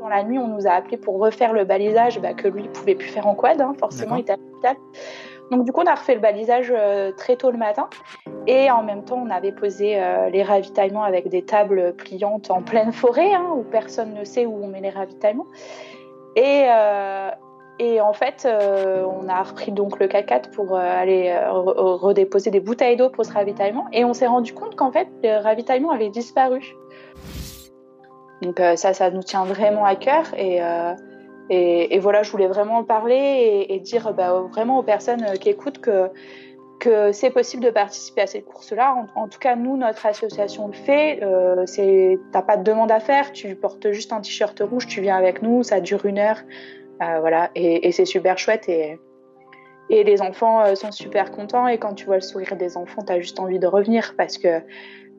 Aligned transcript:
Dans 0.00 0.08
la 0.08 0.22
nuit, 0.22 0.38
on 0.38 0.48
nous 0.48 0.66
a 0.66 0.70
appelé 0.70 0.96
pour 0.96 1.18
refaire 1.18 1.52
le 1.52 1.64
balisage 1.64 2.20
bah, 2.20 2.32
que 2.32 2.48
lui 2.48 2.62
ne 2.62 2.68
pouvait 2.68 2.94
plus 2.94 3.08
faire 3.08 3.26
en 3.26 3.34
quad, 3.34 3.60
hein, 3.60 3.74
forcément, 3.78 4.16
il 4.16 4.22
était 4.22 4.32
à 4.32 4.36
l'hôpital. 4.36 4.76
Donc 5.50 5.64
du 5.64 5.72
coup, 5.72 5.80
on 5.80 5.86
a 5.86 5.94
refait 5.94 6.14
le 6.14 6.20
balisage 6.20 6.72
euh, 6.74 7.12
très 7.12 7.36
tôt 7.36 7.50
le 7.50 7.58
matin 7.58 7.88
et 8.46 8.70
en 8.70 8.82
même 8.82 9.04
temps, 9.04 9.20
on 9.22 9.30
avait 9.30 9.52
posé 9.52 10.00
euh, 10.00 10.30
les 10.30 10.42
ravitaillements 10.42 11.02
avec 11.02 11.28
des 11.28 11.42
tables 11.42 11.94
pliantes 11.96 12.50
en 12.50 12.62
pleine 12.62 12.92
forêt 12.92 13.34
hein, 13.34 13.46
où 13.56 13.62
personne 13.64 14.14
ne 14.14 14.24
sait 14.24 14.46
où 14.46 14.58
on 14.62 14.68
met 14.68 14.80
les 14.80 14.90
ravitaillements. 14.90 15.48
Et, 16.36 16.62
euh, 16.68 17.30
et 17.80 18.00
en 18.00 18.12
fait, 18.12 18.46
on 18.46 19.28
a 19.28 19.42
repris 19.42 19.72
donc 19.72 19.98
le 19.98 20.06
4 20.06 20.50
pour 20.52 20.76
aller 20.76 21.34
redéposer 21.48 22.50
des 22.50 22.60
bouteilles 22.60 22.96
d'eau 22.96 23.08
pour 23.08 23.24
ce 23.24 23.32
ravitaillement 23.32 23.86
et 23.92 24.04
on 24.04 24.12
s'est 24.12 24.26
rendu 24.26 24.52
compte 24.52 24.76
qu'en 24.76 24.92
fait, 24.92 25.08
le 25.24 25.42
ravitaillement 25.42 25.90
avait 25.90 26.10
disparu. 26.10 26.76
Donc 28.42 28.60
ça, 28.76 28.94
ça 28.94 29.10
nous 29.10 29.22
tient 29.22 29.44
vraiment 29.44 29.84
à 29.84 29.96
cœur 29.96 30.34
et 30.36 30.60
et, 31.52 31.98
voilà, 31.98 32.22
je 32.22 32.30
voulais 32.30 32.46
vraiment 32.46 32.84
parler 32.84 33.66
et, 33.68 33.80
dire 33.80 34.14
bah, 34.14 34.44
vraiment 34.52 34.78
aux 34.78 34.84
personnes 34.84 35.24
qui 35.40 35.48
écoutent 35.48 35.80
que, 35.80 37.12
c'est 37.12 37.30
possible 37.30 37.62
de 37.64 37.70
participer 37.70 38.22
à 38.22 38.26
cette 38.26 38.46
course-là. 38.46 39.04
En, 39.16 39.28
tout 39.28 39.40
cas, 39.40 39.56
nous, 39.56 39.76
notre 39.76 40.06
association 40.06 40.68
le 40.68 40.72
fait. 40.72 41.18
Euh, 41.22 41.66
T'as 42.32 42.42
pas 42.42 42.56
de 42.56 42.62
demande 42.62 42.92
à 42.92 43.00
faire, 43.00 43.32
tu 43.32 43.54
portes 43.56 43.90
juste 43.90 44.12
un 44.12 44.20
t-shirt 44.20 44.58
rouge, 44.60 44.86
tu 44.86 45.00
viens 45.00 45.16
avec 45.16 45.42
nous, 45.42 45.64
ça 45.64 45.80
dure 45.80 46.06
une 46.06 46.18
heure, 46.18 46.38
euh, 47.02 47.18
voilà, 47.18 47.50
et, 47.54 47.90
c'est 47.92 48.04
super 48.04 48.38
chouette 48.38 48.68
et 48.68 48.98
et 49.92 50.04
les 50.04 50.22
enfants 50.22 50.62
euh, 50.62 50.76
sont 50.76 50.92
super 50.92 51.32
contents 51.32 51.66
et 51.66 51.78
quand 51.78 51.94
tu 51.94 52.06
vois 52.06 52.14
le 52.14 52.20
sourire 52.20 52.54
des 52.56 52.76
enfants, 52.76 53.02
tu 53.04 53.12
as 53.12 53.20
juste 53.20 53.40
envie 53.40 53.58
de 53.58 53.66
revenir 53.66 54.14
parce 54.16 54.38
que 54.38 54.60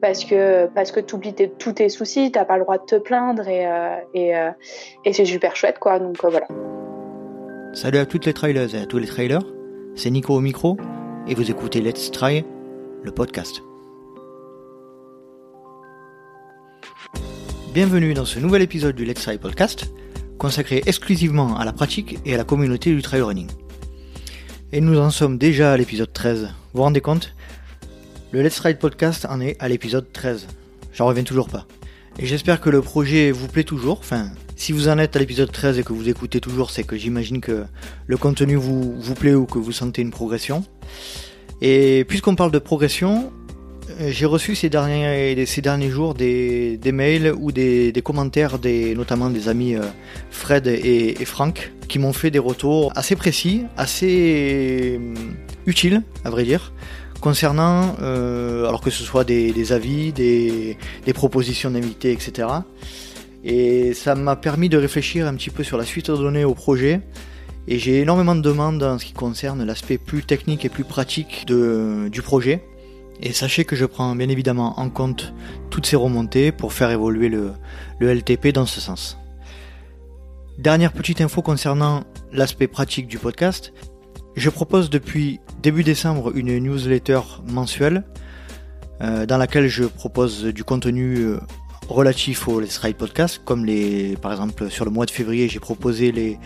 parce 0.02 0.26
que 0.26 0.68
parce 0.74 0.92
que 0.92 1.00
tu 1.00 1.16
oublies 1.16 1.36
tous 1.60 1.74
tes 1.74 1.88
soucis, 1.88 2.32
t'as 2.32 2.44
pas 2.44 2.58
le 2.58 2.64
droit 2.64 2.78
de 2.78 2.86
te 2.86 2.96
plaindre 2.96 3.48
et, 3.48 3.66
euh, 3.66 3.96
euh, 4.16 4.52
et 5.06 5.14
c'est 5.14 5.26
super 5.26 5.56
chouette 5.56 5.78
quoi. 5.80 6.00
Donc 6.00 6.18
voilà. 6.22 6.48
Salut 7.74 8.00
à 8.00 8.06
toutes 8.06 8.26
les 8.26 8.34
trailers 8.34 8.76
et 8.76 8.80
à 8.80 8.86
tous 8.86 8.98
les 8.98 9.08
trailers, 9.08 9.44
c'est 9.96 10.10
Nico 10.10 10.34
au 10.34 10.42
micro 10.42 10.78
et 11.28 11.36
vous 11.36 11.50
écoutez 11.50 11.80
Let's 11.82 12.12
Try, 12.12 12.44
le 13.04 13.12
podcast. 13.12 13.62
Bienvenue 17.74 18.14
dans 18.14 18.26
ce 18.26 18.40
nouvel 18.40 18.64
épisode 18.64 18.96
du 18.96 19.06
Let's 19.06 19.22
Try 19.22 19.38
podcast 19.38 19.86
consacré 20.38 20.82
exclusivement 20.88 21.58
à 21.58 21.66
la 21.66 21.72
pratique 21.72 22.18
et 22.26 22.34
à 22.34 22.38
la 22.38 22.44
communauté 22.44 22.94
du 22.94 23.04
trail 23.04 23.22
running. 23.22 23.48
Et 24.74 24.82
nous 24.82 24.98
en 25.00 25.12
sommes 25.12 25.38
déjà 25.38 25.74
à 25.74 25.78
l'épisode 25.78 26.12
13. 26.12 26.46
Vous 26.46 26.50
vous 26.74 26.82
rendez 26.82 27.02
compte? 27.02 27.36
Le 28.32 28.42
Let's 28.42 28.60
Ride 28.60 28.78
Podcast 28.78 29.26
en 29.30 29.42
est 29.42 29.58
à 29.60 29.68
l'épisode 29.68 30.06
13. 30.12 30.48
J'en 30.94 31.06
reviens 31.06 31.24
toujours 31.24 31.50
pas. 31.50 31.66
Et 32.18 32.26
j'espère 32.26 32.62
que 32.62 32.70
le 32.70 32.82
projet 32.82 33.32
vous 33.32 33.48
plaît 33.48 33.66
toujours. 33.66 34.00
Enfin, 34.00 34.30
si 34.56 34.72
vous 34.72 34.88
en 34.88 34.98
êtes 34.98 35.18
à 35.18 35.20
l'épisode 35.20 35.52
13 35.52 35.80
et 35.80 35.84
que 35.84 35.92
vous 35.92 36.08
écoutez 36.08 36.40
toujours, 36.40 36.72
c'est 36.72 36.84
que 36.84 36.96
j'imagine 36.96 37.42
que 37.42 37.66
le 38.08 38.18
contenu 38.18 38.56
vous, 38.56 39.16
plaît 39.20 39.34
ou 39.34 39.46
que 39.46 39.60
vous 39.60 39.74
sentez 39.74 40.02
une 40.02 40.12
progression. 40.12 40.64
Et 41.62 42.06
puisqu'on 42.08 42.36
parle 42.36 42.52
de 42.52 42.60
progression, 42.60 43.34
euh, 44.00 44.10
j'ai 44.12 44.26
reçu 44.26 44.56
ces 44.56 44.70
derniers, 44.70 45.90
jours 45.90 46.14
des, 46.14 46.80
mails 46.94 47.34
ou 47.38 47.52
des, 47.52 48.02
commentaires, 48.02 48.60
des, 48.60 48.96
notamment 48.96 49.30
des 49.30 49.50
amis 49.50 49.76
euh, 49.76 49.82
Fred 50.30 50.68
et, 50.68 51.22
et 51.22 51.26
Franck, 51.26 51.74
qui 51.90 52.00
m'ont 52.00 52.14
fait 52.14 52.32
des 52.32 52.40
retours 52.40 52.94
assez 52.96 53.18
précis, 53.18 53.66
assez 53.76 54.98
euh, 54.98 55.14
utiles, 55.66 56.02
à 56.24 56.30
vrai 56.30 56.46
dire, 56.46 56.72
concernant, 57.22 57.96
euh, 58.02 58.68
alors 58.68 58.82
que 58.82 58.90
ce 58.90 59.04
soit 59.04 59.24
des, 59.24 59.72
avis, 59.72 60.12
des, 60.12 60.78
propositions 61.14 61.72
d'invités, 61.72 62.12
etc. 62.12 62.48
Et 63.44 63.94
ça 63.94 64.16
m'a 64.16 64.36
permis 64.36 64.68
de 64.68 64.78
réfléchir 64.78 65.28
un 65.28 65.36
petit 65.36 65.52
peu 65.52 65.64
sur 65.64 65.78
la 65.78 65.86
suite 65.86 66.10
à 66.10 66.14
donner 66.14 66.44
au 66.44 66.54
projet. 66.54 67.00
Et 67.68 67.78
j'ai 67.78 68.02
énormément 68.02 68.36
de 68.36 68.42
demandes 68.42 68.84
en 68.84 68.98
ce 68.98 69.06
qui 69.06 69.14
concerne 69.14 69.64
l'aspect 69.64 70.00
plus 70.00 70.24
technique 70.24 70.66
et 70.66 70.70
plus 70.70 70.84
pratique 70.84 71.46
du 71.48 72.22
projet. 72.22 72.66
Et 73.22 73.34
sachez 73.34 73.66
que 73.66 73.76
je 73.76 73.86
prends 73.86 74.16
bien 74.16 74.30
évidemment 74.30 74.80
en 74.80 74.90
compte 74.90 75.34
toutes 75.70 75.86
ces 75.86 75.96
remontées 75.96 76.52
pour 76.52 76.74
faire 76.74 76.90
évoluer 76.90 77.30
le, 77.30 77.52
le 78.00 78.14
LTP 78.14 78.48
dans 78.48 78.66
ce 78.66 78.82
sens. 78.82 79.18
Dernière 80.58 80.92
petite 80.92 81.22
info 81.22 81.44
concernant 81.44 82.04
l'aspect 82.32 82.68
pratique 82.68 83.08
du 83.08 83.20
podcast. 83.20 83.74
Je 84.36 84.50
propose 84.50 84.90
depuis 84.90 85.40
début 85.62 85.84
décembre 85.84 86.36
une 86.36 86.58
newsletter 86.58 87.22
mensuelle 87.48 88.04
euh, 89.02 89.26
dans 89.26 89.38
laquelle 89.38 89.68
je 89.68 89.84
propose 89.84 90.46
du 90.46 90.64
contenu 90.64 91.18
euh, 91.18 91.40
relatif 91.88 92.48
au 92.48 92.60
Let's 92.60 92.78
Ride 92.80 92.96
Podcast, 92.96 93.42
comme 93.46 93.66
les, 93.66 94.16
par 94.18 94.32
exemple 94.32 94.70
sur 94.70 94.86
le 94.86 94.92
mois 94.92 95.06
de 95.06 95.12
février 95.12 95.50
j'ai 95.50 95.60
proposé 95.60 96.12
les, 96.12 96.40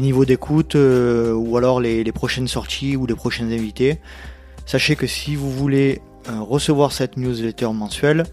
niveaux 0.00 0.24
d'écoute 0.24 0.76
euh, 0.76 1.32
ou 1.32 1.56
alors 1.56 1.80
les, 1.80 2.04
prochaines 2.12 2.48
sorties 2.48 2.96
ou 2.96 3.06
les 3.06 3.14
prochains 3.14 3.50
invités. 3.50 3.98
Sachez 4.66 4.94
que 4.94 5.06
si 5.06 5.34
vous 5.34 5.50
voulez 5.50 6.00
recevoir 6.28 6.92
cette 6.92 7.16
newsletter 7.16 7.72
mensuelle, 7.72 8.24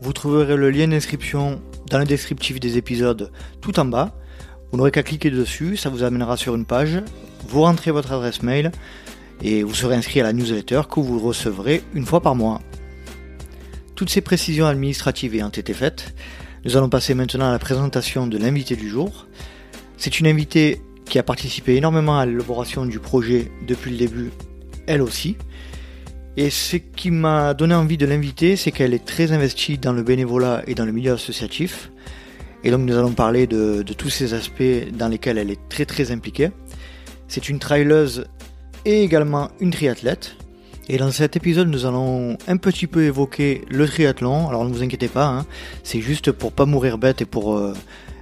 vous 0.00 0.14
trouverez 0.14 0.56
le 0.56 0.70
lien 0.70 0.88
d'inscription 0.88 1.60
dans 1.90 1.98
le 1.98 2.06
descriptif 2.06 2.58
des 2.58 2.78
épisodes 2.78 3.30
tout 3.60 3.78
en 3.78 3.84
bas. 3.84 4.14
Vous 4.70 4.78
n'aurez 4.78 4.90
qu'à 4.90 5.02
cliquer 5.02 5.30
dessus, 5.30 5.76
ça 5.76 5.90
vous 5.90 6.04
amènera 6.04 6.38
sur 6.38 6.54
une 6.54 6.64
page. 6.64 7.02
Vous 7.48 7.60
rentrez 7.60 7.90
votre 7.90 8.12
adresse 8.12 8.42
mail 8.42 8.72
et 9.42 9.62
vous 9.62 9.74
serez 9.74 9.96
inscrit 9.96 10.20
à 10.20 10.24
la 10.24 10.32
newsletter 10.32 10.82
que 10.90 11.00
vous 11.00 11.18
recevrez 11.18 11.82
une 11.94 12.06
fois 12.06 12.20
par 12.20 12.34
mois. 12.34 12.60
Toutes 13.96 14.08
ces 14.08 14.20
précisions 14.20 14.66
administratives 14.66 15.34
ayant 15.34 15.50
été 15.50 15.74
faites, 15.74 16.14
nous 16.64 16.76
allons 16.76 16.88
passer 16.88 17.14
maintenant 17.14 17.48
à 17.48 17.52
la 17.52 17.58
présentation 17.58 18.26
de 18.26 18.38
l'invité 18.38 18.76
du 18.76 18.88
jour. 18.88 19.26
C'est 19.96 20.20
une 20.20 20.28
invitée 20.28 20.80
qui 21.04 21.18
a 21.18 21.22
participé 21.22 21.76
énormément 21.76 22.18
à 22.18 22.24
l'élaboration 22.24 22.86
du 22.86 23.00
projet 23.00 23.50
depuis 23.66 23.90
le 23.90 23.98
début, 23.98 24.30
elle 24.86 25.02
aussi. 25.02 25.36
Et 26.36 26.48
ce 26.48 26.76
qui 26.76 27.10
m'a 27.10 27.52
donné 27.52 27.74
envie 27.74 27.98
de 27.98 28.06
l'inviter, 28.06 28.56
c'est 28.56 28.70
qu'elle 28.70 28.94
est 28.94 29.04
très 29.04 29.32
investie 29.32 29.76
dans 29.76 29.92
le 29.92 30.02
bénévolat 30.02 30.62
et 30.66 30.74
dans 30.74 30.86
le 30.86 30.92
milieu 30.92 31.12
associatif. 31.12 31.90
Et 32.64 32.70
donc 32.70 32.82
nous 32.82 32.96
allons 32.96 33.12
parler 33.12 33.46
de, 33.46 33.82
tous 33.82 34.08
ces 34.08 34.32
aspects 34.32 34.62
dans 34.92 35.08
lesquels 35.08 35.36
elle 35.36 35.50
est 35.50 35.68
très 35.68 35.84
très 35.84 36.12
impliquée. 36.12 36.50
C'est 37.28 37.48
une 37.48 37.58
traileuse 37.58 38.24
et 38.84 39.02
également 39.02 39.50
une 39.60 39.70
triathlète. 39.70 40.36
Et 40.88 40.96
dans 40.96 41.10
cet 41.12 41.36
épisode, 41.36 41.68
nous 41.68 41.86
allons 41.86 42.36
un 42.48 42.56
petit 42.56 42.86
peu 42.86 43.04
évoquer 43.04 43.62
le 43.70 43.86
triathlon. 43.86 44.48
Alors 44.48 44.64
ne 44.64 44.72
vous 44.72 44.82
inquiétez 44.82 45.08
pas, 45.08 45.26
hein, 45.26 45.46
c'est 45.84 46.00
juste 46.00 46.32
pour 46.32 46.52
pas 46.52 46.66
mourir 46.66 46.98
bête 46.98 47.22
et 47.22 47.24
pour 47.24 47.56
euh, 47.56 47.72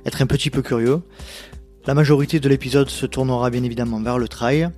être 0.05 0.21
un 0.23 0.27
petit 0.27 0.51
peu 0.51 0.63
curieux. 0.63 1.01
La 1.87 1.95
majorité 1.95 2.41
de 2.41 2.49
l'épisode 2.49 2.91
se 2.91 3.07
tournera 3.07 3.49
bien 3.49 3.65
évidemment 3.65 4.01
vers 4.01 4.19
le 4.19 4.29
trail. 4.29 4.69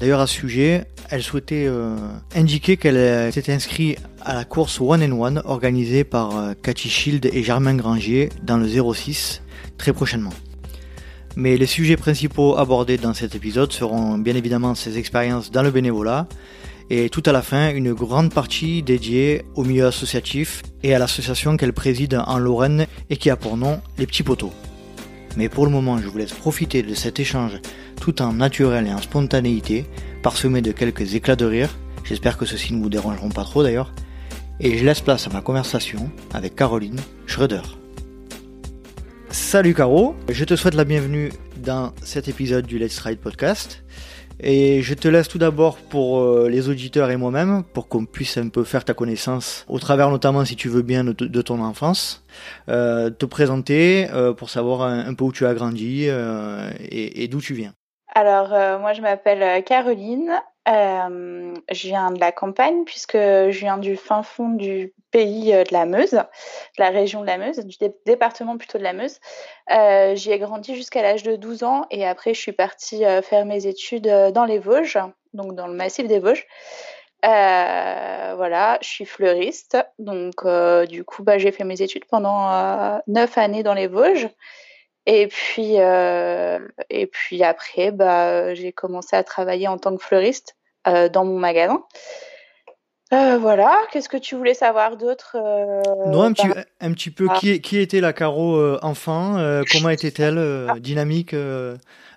D'ailleurs 0.00 0.20
à 0.20 0.26
ce 0.26 0.34
sujet, 0.34 0.86
elle 1.08 1.22
souhaitait 1.22 1.66
euh, 1.68 1.96
indiquer 2.34 2.76
qu'elle 2.76 3.32
s'était 3.32 3.52
inscrite 3.52 3.98
à 4.20 4.34
la 4.34 4.44
course 4.44 4.80
One 4.80 5.02
and 5.02 5.20
One 5.20 5.42
organisée 5.44 6.02
par 6.02 6.36
euh, 6.36 6.54
Cathy 6.60 6.88
Shield 6.88 7.30
et 7.32 7.42
Germain 7.44 7.74
Grangier 7.76 8.30
dans 8.42 8.56
le 8.56 8.66
06 8.66 9.42
très 9.78 9.92
prochainement. 9.92 10.32
Mais 11.36 11.56
les 11.56 11.66
sujets 11.66 11.96
principaux 11.96 12.56
abordés 12.56 12.96
dans 12.96 13.14
cet 13.14 13.34
épisode 13.34 13.72
seront 13.72 14.18
bien 14.18 14.34
évidemment 14.34 14.74
ses 14.74 14.98
expériences 14.98 15.50
dans 15.50 15.62
le 15.62 15.70
bénévolat 15.70 16.26
et 16.90 17.10
tout 17.10 17.22
à 17.26 17.32
la 17.32 17.42
fin 17.42 17.70
une 17.70 17.92
grande 17.92 18.32
partie 18.32 18.82
dédiée 18.82 19.44
au 19.54 19.64
milieu 19.64 19.86
associatif 19.86 20.62
et 20.82 20.94
à 20.94 20.98
l'association 20.98 21.56
qu'elle 21.56 21.72
préside 21.72 22.20
en 22.26 22.38
Lorraine 22.38 22.86
et 23.10 23.16
qui 23.16 23.30
a 23.30 23.36
pour 23.36 23.56
nom 23.56 23.80
les 23.98 24.06
petits 24.06 24.22
poteaux. 24.22 24.52
Mais 25.36 25.48
pour 25.48 25.66
le 25.66 25.70
moment, 25.70 25.98
je 25.98 26.08
vous 26.08 26.18
laisse 26.18 26.32
profiter 26.32 26.82
de 26.82 26.94
cet 26.94 27.20
échange 27.20 27.60
tout 28.00 28.22
en 28.22 28.32
naturel 28.32 28.86
et 28.86 28.92
en 28.92 28.98
spontanéité, 28.98 29.86
parsemé 30.22 30.62
de 30.62 30.72
quelques 30.72 31.14
éclats 31.14 31.36
de 31.36 31.44
rire. 31.44 31.70
J'espère 32.04 32.38
que 32.38 32.46
ceux-ci 32.46 32.74
ne 32.74 32.82
vous 32.82 32.88
dérangeront 32.88 33.28
pas 33.28 33.44
trop 33.44 33.62
d'ailleurs. 33.62 33.92
Et 34.60 34.78
je 34.78 34.84
laisse 34.84 35.00
place 35.00 35.26
à 35.26 35.30
ma 35.30 35.40
conversation 35.40 36.10
avec 36.32 36.56
Caroline 36.56 37.00
Schröder. 37.26 37.62
Salut 39.30 39.74
Caro, 39.74 40.14
je 40.30 40.44
te 40.44 40.56
souhaite 40.56 40.74
la 40.74 40.84
bienvenue 40.84 41.30
dans 41.58 41.92
cet 42.02 42.28
épisode 42.28 42.66
du 42.66 42.78
Let's 42.78 42.98
Ride 43.00 43.20
Podcast. 43.20 43.84
Et 44.40 44.80
je 44.80 44.94
te 44.94 45.06
laisse 45.06 45.28
tout 45.28 45.36
d'abord 45.38 45.76
pour 45.76 46.20
euh, 46.20 46.48
les 46.48 46.70
auditeurs 46.70 47.10
et 47.10 47.16
moi-même, 47.16 47.62
pour 47.62 47.88
qu'on 47.88 48.06
puisse 48.06 48.38
un 48.38 48.48
peu 48.48 48.64
faire 48.64 48.86
ta 48.86 48.94
connaissance, 48.94 49.66
au 49.68 49.78
travers 49.78 50.10
notamment, 50.10 50.44
si 50.46 50.56
tu 50.56 50.68
veux 50.68 50.80
bien, 50.80 51.04
de, 51.04 51.42
ton 51.42 51.60
enfance, 51.60 52.24
euh, 52.70 53.10
te 53.10 53.26
présenter 53.26 54.08
euh, 54.14 54.32
pour 54.32 54.48
savoir 54.48 54.82
un, 54.82 55.12
peu 55.12 55.24
où 55.24 55.32
tu 55.32 55.44
as 55.44 55.52
grandi 55.52 56.04
et, 56.06 57.22
et 57.22 57.28
d'où 57.28 57.40
tu 57.40 57.52
viens. 57.52 57.74
Alors, 58.14 58.48
moi, 58.80 58.94
je 58.94 59.02
m'appelle 59.02 59.62
Caroline. 59.64 60.30
je 60.66 61.86
viens 61.86 62.12
de 62.12 62.20
la 62.20 62.32
campagne, 62.32 62.84
puisque 62.86 63.16
je 63.16 63.58
viens 63.58 63.76
du 63.76 63.96
fin 63.96 64.22
fond 64.22 64.48
du 64.48 64.94
pays 65.10 65.54
euh, 65.54 65.64
de 65.64 65.72
la 65.72 65.86
Meuse, 65.86 66.12
de 66.12 66.22
la 66.78 66.90
région 66.90 67.20
de 67.20 67.26
la 67.26 67.38
Meuse, 67.38 67.58
du 67.58 67.76
département 68.06 68.56
plutôt 68.56 68.78
de 68.78 68.82
la 68.82 68.92
Meuse. 68.92 69.18
Euh, 69.70 70.14
j'y 70.14 70.30
ai 70.32 70.38
grandi 70.38 70.74
jusqu'à 70.74 71.02
l'âge 71.02 71.22
de 71.22 71.36
12 71.36 71.62
ans 71.62 71.86
et 71.90 72.06
après 72.06 72.34
je 72.34 72.40
suis 72.40 72.52
partie 72.52 73.04
euh, 73.04 73.22
faire 73.22 73.44
mes 73.44 73.66
études 73.66 74.08
dans 74.34 74.44
les 74.44 74.58
Vosges, 74.58 74.98
donc 75.32 75.54
dans 75.54 75.66
le 75.66 75.74
massif 75.74 76.06
des 76.06 76.18
Vosges. 76.18 76.46
voilà, 77.22 78.78
je 78.80 78.88
suis 78.88 79.04
fleuriste, 79.04 79.76
donc 79.98 80.46
du 80.88 81.04
coup 81.04 81.22
bah, 81.22 81.38
j'ai 81.38 81.52
fait 81.52 81.64
mes 81.64 81.82
études 81.82 82.04
pendant 82.06 83.00
neuf 83.06 83.38
années 83.38 83.62
dans 83.62 83.74
les 83.74 83.86
Vosges. 83.86 84.28
Et 85.06 85.26
puis, 85.26 85.76
et 85.76 87.06
puis 87.06 87.42
après, 87.42 87.92
bah, 87.92 88.54
j'ai 88.54 88.72
commencé 88.72 89.16
à 89.16 89.24
travailler 89.24 89.66
en 89.66 89.78
tant 89.78 89.96
que 89.96 90.02
fleuriste 90.02 90.54
dans 90.84 91.24
mon 91.24 91.38
magasin. 91.38 91.82
Voilà, 93.10 93.76
qu'est-ce 93.90 94.08
que 94.08 94.16
tu 94.16 94.34
voulais 94.34 94.54
savoir 94.54 94.96
d'autre 94.96 95.36
Non, 96.10 96.22
un, 96.22 96.32
petit, 96.32 96.48
un 96.80 96.92
petit 96.92 97.10
peu, 97.10 97.26
ah. 97.30 97.36
qui, 97.38 97.60
qui 97.60 97.78
était 97.78 98.00
la 98.00 98.12
Caro 98.12 98.76
enfant 98.82 99.36
Comment 99.72 99.90
était-elle 99.90 100.38
ah. 100.68 100.78
Dynamique 100.78 101.34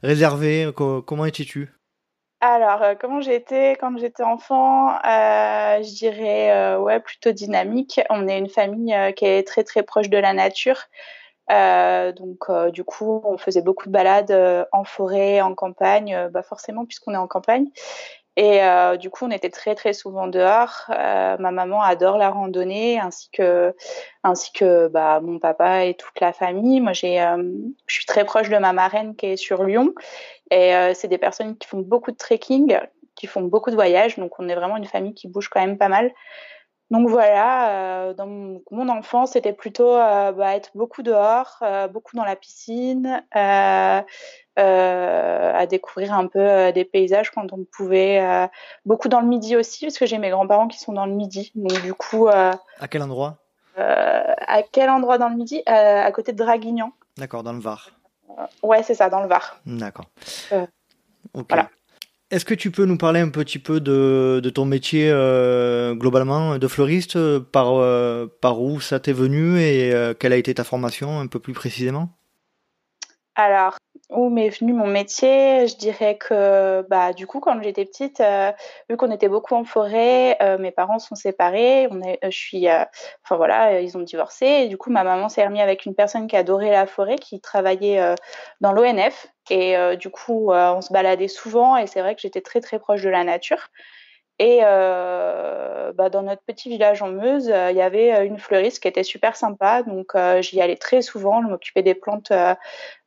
Réservée 0.04 0.70
Comment 0.76 1.26
étais-tu? 1.26 1.70
Alors, 2.44 2.82
euh, 2.82 2.96
comment 3.00 3.22
j'étais 3.22 3.74
quand 3.80 3.96
j'étais 4.00 4.24
enfant? 4.24 4.90
Euh, 4.90 5.84
Je 5.84 5.96
dirais 5.96 6.52
euh, 6.52 6.80
ouais 6.80 7.00
plutôt 7.00 7.32
dynamique. 7.32 8.02
On 8.10 8.28
est 8.28 8.40
une 8.40 8.50
famille 8.50 8.96
qui 9.16 9.26
est 9.26 9.48
très 9.48 9.64
très 9.64 9.84
proche 9.84 10.10
de 10.10 10.18
la 10.18 10.34
nature. 10.34 10.80
donc 11.50 12.52
du 12.74 12.84
coup, 12.84 13.22
on 13.26 13.38
faisait 13.38 13.62
beaucoup 13.62 13.86
de 13.88 13.92
balades 13.92 14.68
en 14.72 14.84
forêt, 14.84 15.42
en 15.42 15.54
campagne, 15.54 16.30
bah 16.32 16.42
forcément 16.42 16.86
puisqu'on 16.86 17.14
est 17.14 17.18
en 17.18 17.28
campagne. 17.28 17.68
Et 18.38 18.62
du 18.98 19.10
coup, 19.10 19.26
on 19.26 19.32
était 19.32 19.50
très 19.50 19.76
très 19.76 19.92
souvent 19.94 20.28
dehors. 20.28 20.86
ma 20.88 21.52
maman 21.52 21.82
adore 21.82 22.18
la 22.18 22.30
randonnée, 22.30 23.00
ainsi 23.00 23.30
que 23.32 23.76
ainsi 24.24 24.54
que 24.54 24.88
bah, 24.88 25.20
mon 25.22 25.38
papa 25.38 25.86
et 25.86 25.96
toute 25.96 26.20
la 26.22 26.32
famille. 26.32 26.80
Moi, 26.80 26.94
j'ai, 26.94 27.18
je 27.88 27.94
suis 27.94 28.06
très 28.06 28.24
proche 28.24 28.50
de 28.50 28.58
ma 28.58 28.72
marraine 28.72 29.16
qui 29.16 29.28
est 29.28 29.38
sur 29.38 29.64
Lyon 29.64 29.94
et 30.52 30.76
euh, 30.76 30.94
c'est 30.94 31.08
des 31.08 31.18
personnes 31.18 31.58
qui 31.58 31.68
font 31.68 31.80
beaucoup 31.80 32.12
de 32.12 32.18
trekking, 32.18 32.78
qui 33.16 33.26
font 33.26 33.42
beaucoup 33.42 33.72
de 33.72 33.76
voyages. 33.76 34.18
Donc, 34.18 34.38
on 34.38 34.50
est 34.50 34.56
vraiment 34.56 34.78
une 34.78 34.86
famille 34.86 35.14
qui 35.14 35.28
bouge 35.28 35.48
quand 35.50 35.62
même 35.62 35.78
pas 35.78 35.88
mal. 35.88 36.12
Donc 36.92 37.10
voilà, 37.10 38.10
euh, 38.10 38.14
dans 38.14 38.28
mon, 38.28 38.90
enfance, 38.90 39.32
c'était 39.32 39.54
plutôt 39.54 39.96
euh, 39.96 40.32
bah, 40.32 40.56
être 40.56 40.72
beaucoup 40.76 41.02
dehors, 41.02 41.64
beaucoup 41.92 42.16
dans 42.16 42.26
la 42.26 42.36
piscine, 42.36 43.24
à 43.32 44.06
découvrir 45.70 46.14
un 46.14 46.28
peu 46.28 46.72
des 46.74 46.86
paysages 46.86 47.32
quand 47.32 47.52
on 47.54 47.64
pouvait, 47.64 48.50
beaucoup 48.86 49.08
dans 49.08 49.22
le 49.22 49.28
midi 49.28 49.56
aussi, 49.56 49.86
parce 49.86 49.98
que 49.98 50.06
j'ai 50.06 50.18
mes 50.18 50.30
grands-parents 50.30 50.68
qui 50.68 50.80
sont 50.80 50.94
dans 50.94 51.06
le 51.06 51.14
midi. 51.14 51.52
Donc 51.56 51.82
du 51.82 51.94
coup. 51.94 52.28
à 52.28 52.60
quel 52.90 53.02
endroit? 53.02 53.38
À 53.78 54.62
quel 54.72 54.90
endroit 54.90 55.18
dans 55.18 55.30
le 55.30 55.36
midi? 55.36 55.64
À 55.66 56.12
côté 56.12 56.34
de 56.34 56.38
Draguignan. 56.38 56.92
D'accord, 57.18 57.44
dans 57.44 57.54
le 57.54 57.60
Var. 57.60 57.92
Ouais, 58.64 58.84
c'est 58.84 58.96
ça, 58.96 59.10
dans 59.10 59.22
le 59.22 59.28
Var. 59.28 59.60
D'accord. 59.66 60.06
Euh, 60.52 60.66
voilà. 61.48 61.70
Est-ce 62.32 62.46
que 62.46 62.54
tu 62.54 62.72
peux 62.72 62.86
nous 62.86 62.98
parler 62.98 63.20
un 63.20 63.30
petit 63.30 63.60
peu 63.60 63.82
de, 63.82 64.42
ton 64.56 64.64
métier 64.66 65.10
euh, 65.12 65.94
globalement 65.94 66.58
de 66.58 66.68
fleuriste 66.68 67.40
par, 67.40 67.76
euh, 67.76 68.26
par 68.40 68.62
où 68.62 68.80
ça 68.80 69.02
t'est 69.02 69.12
venu 69.12 69.60
et 69.60 69.94
quelle 70.18 70.32
a 70.32 70.38
été 70.38 70.54
ta 70.54 70.64
formation 70.64 71.20
un 71.20 71.28
peu 71.28 71.40
plus 71.40 71.54
précisément? 71.54 72.18
Alors, 73.36 73.78
où 74.12 74.30
m'est 74.30 74.50
venu 74.50 74.74
mon 74.74 74.88
métier 74.88 75.68
Je 75.68 75.76
dirais 75.78 76.18
que, 76.18 76.86
bah, 76.90 77.14
du 77.14 77.28
coup, 77.28 77.40
quand 77.40 77.62
j'étais 77.64 77.86
petite, 77.86 78.20
euh, 78.20 78.52
vu 78.90 78.98
qu'on 78.98 79.12
était 79.12 79.30
beaucoup 79.30 79.56
en 79.56 79.64
forêt, 79.64 80.38
euh, 80.42 80.58
mes 80.58 80.72
parents 80.72 81.00
sont 81.00 81.16
séparés. 81.16 81.88
On 81.92 82.02
est, 82.02 82.20
euh, 82.24 82.30
je 82.30 82.38
suis, 82.38 82.68
enfin 82.70 83.38
voilà, 83.38 83.80
ils 83.82 83.98
ont 83.98 84.02
divorcé. 84.02 84.68
Du 84.68 84.78
coup, 84.78 84.92
ma 84.92 85.04
maman 85.04 85.30
s'est 85.30 85.46
remise 85.46 85.62
avec 85.62 85.86
une 85.86 85.96
personne 85.96 86.28
qui 86.28 86.36
adorait 86.36 86.72
la 86.72 86.86
forêt, 86.86 87.16
qui 87.16 87.40
travaillait 87.40 88.16
dans 88.60 88.74
l'ONF. 88.74 89.28
Et 89.50 89.76
du 89.98 90.10
coup, 90.10 90.52
on 90.52 90.82
se 90.82 90.94
baladait 90.94 91.28
souvent. 91.28 91.78
Et 91.78 91.88
c'est 91.88 92.02
vrai 92.02 92.16
que 92.16 92.22
j'étais 92.22 92.42
très 92.42 92.62
très 92.62 92.80
proche 92.80 93.02
de 93.02 93.10
la 93.10 93.24
nature. 93.24 93.70
Et 94.42 94.62
euh, 94.64 95.94
bah, 95.94 96.10
dans 96.10 96.24
notre 96.24 96.42
petit 96.42 96.68
village 96.68 97.04
en 97.04 97.10
Meuse, 97.10 97.48
euh, 97.48 97.70
il 97.70 97.78
y 97.78 97.82
avait 97.82 98.12
euh, 98.12 98.26
une 98.26 98.40
fleuriste 98.40 98.82
qui 98.82 98.88
était 98.88 99.04
super 99.04 99.36
sympa. 99.36 99.84
Donc 99.84 100.14
j'y 100.40 100.60
allais 100.60 100.78
très 100.78 101.04
souvent, 101.04 101.44
je 101.44 101.48
m'occupais 101.48 101.84
des 101.84 101.94
plantes. 101.94 102.32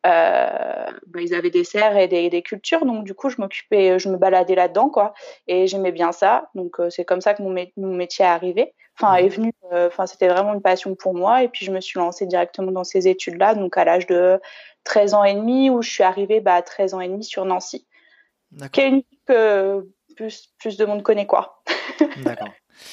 Bah, 0.05 0.93
ils 1.19 1.35
avaient 1.35 1.51
des 1.51 1.65
serres 1.65 1.97
et 1.97 2.07
des, 2.07 2.43
cultures, 2.43 2.87
donc 2.87 3.03
du 3.03 3.15
coup 3.15 3.31
je 3.31 3.41
m'occupais, 3.41 3.99
je 3.99 4.09
me 4.11 4.17
baladais 4.17 4.55
là-dedans 4.55 4.91
quoi. 4.91 5.13
Et 5.49 5.67
j'aimais 5.67 5.91
bien 5.91 6.13
ça. 6.13 6.51
Donc 6.55 6.77
c'est 6.91 7.05
comme 7.05 7.21
ça 7.21 7.35
que 7.35 7.43
mon, 7.43 7.51
métier 7.51 8.25
est 8.25 8.29
arrivé. 8.29 8.73
Enfin 8.97 9.17
est 9.17 9.29
venu. 9.29 9.53
Enfin 9.73 10.07
c'était 10.07 10.29
vraiment 10.29 10.55
une 10.55 10.63
passion 10.63 10.95
pour 10.95 11.15
moi. 11.15 11.43
Et 11.43 11.49
puis 11.49 11.67
je 11.67 11.73
me 11.73 11.81
suis 11.81 11.99
lancée 11.99 12.27
directement 12.27 12.71
dans 12.71 12.85
ces 12.85 13.09
études-là. 13.09 13.57
Donc 13.57 13.77
à 13.77 13.85
l'âge 13.85 14.07
de 14.07 14.41
13 14.85 15.15
ans 15.15 15.25
et 15.25 15.35
demi, 15.35 15.69
où 15.69 15.83
je 15.83 15.91
suis 15.91 16.05
arrivée 16.05 16.41
bah, 16.41 16.55
à 16.55 16.63
13 16.63 16.95
ans 16.95 17.01
et 17.01 17.09
demi 17.09 17.25
sur 17.25 17.45
Nancy. 17.45 17.89
Qui 18.71 18.81
est 18.83 18.89
une 18.89 19.03
que 19.27 19.89
plus, 20.15 20.51
plus 20.59 20.77
de 20.77 20.85
monde 20.85 21.03
connaît 21.03 21.27
quoi. 21.27 21.63
D'accord. 22.25 22.49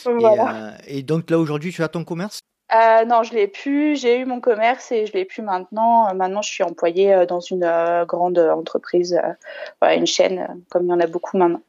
Euh, 0.08 0.72
et, 0.88 1.04
donc 1.04 1.30
là 1.30 1.40
aujourd'hui, 1.40 1.72
tu 1.72 1.84
as 1.84 1.88
ton 1.88 2.04
commerce? 2.04 2.40
Euh, 2.74 3.04
non, 3.06 3.24
je 3.24 3.34
l'ai 3.34 3.48
plus. 3.48 4.00
J'ai 4.00 4.20
eu 4.20 4.26
mon 4.26 4.40
commerce 4.40 4.92
et 4.92 5.06
je 5.06 5.14
l'ai 5.14 5.26
plus 5.26 5.42
maintenant. 5.42 6.10
Euh, 6.10 6.14
maintenant, 6.14 6.42
je 6.42 6.50
suis 6.50 6.64
employée 6.64 7.26
dans 7.28 7.40
une 7.40 7.70
grande 8.08 8.40
entreprise, 8.40 9.20
une 9.82 10.08
chaîne, 10.08 10.48
comme 10.70 10.86
il 10.86 10.90
y 10.90 10.94
en 10.94 11.00
a 11.00 11.08
beaucoup 11.08 11.38
maintenant. 11.38 11.62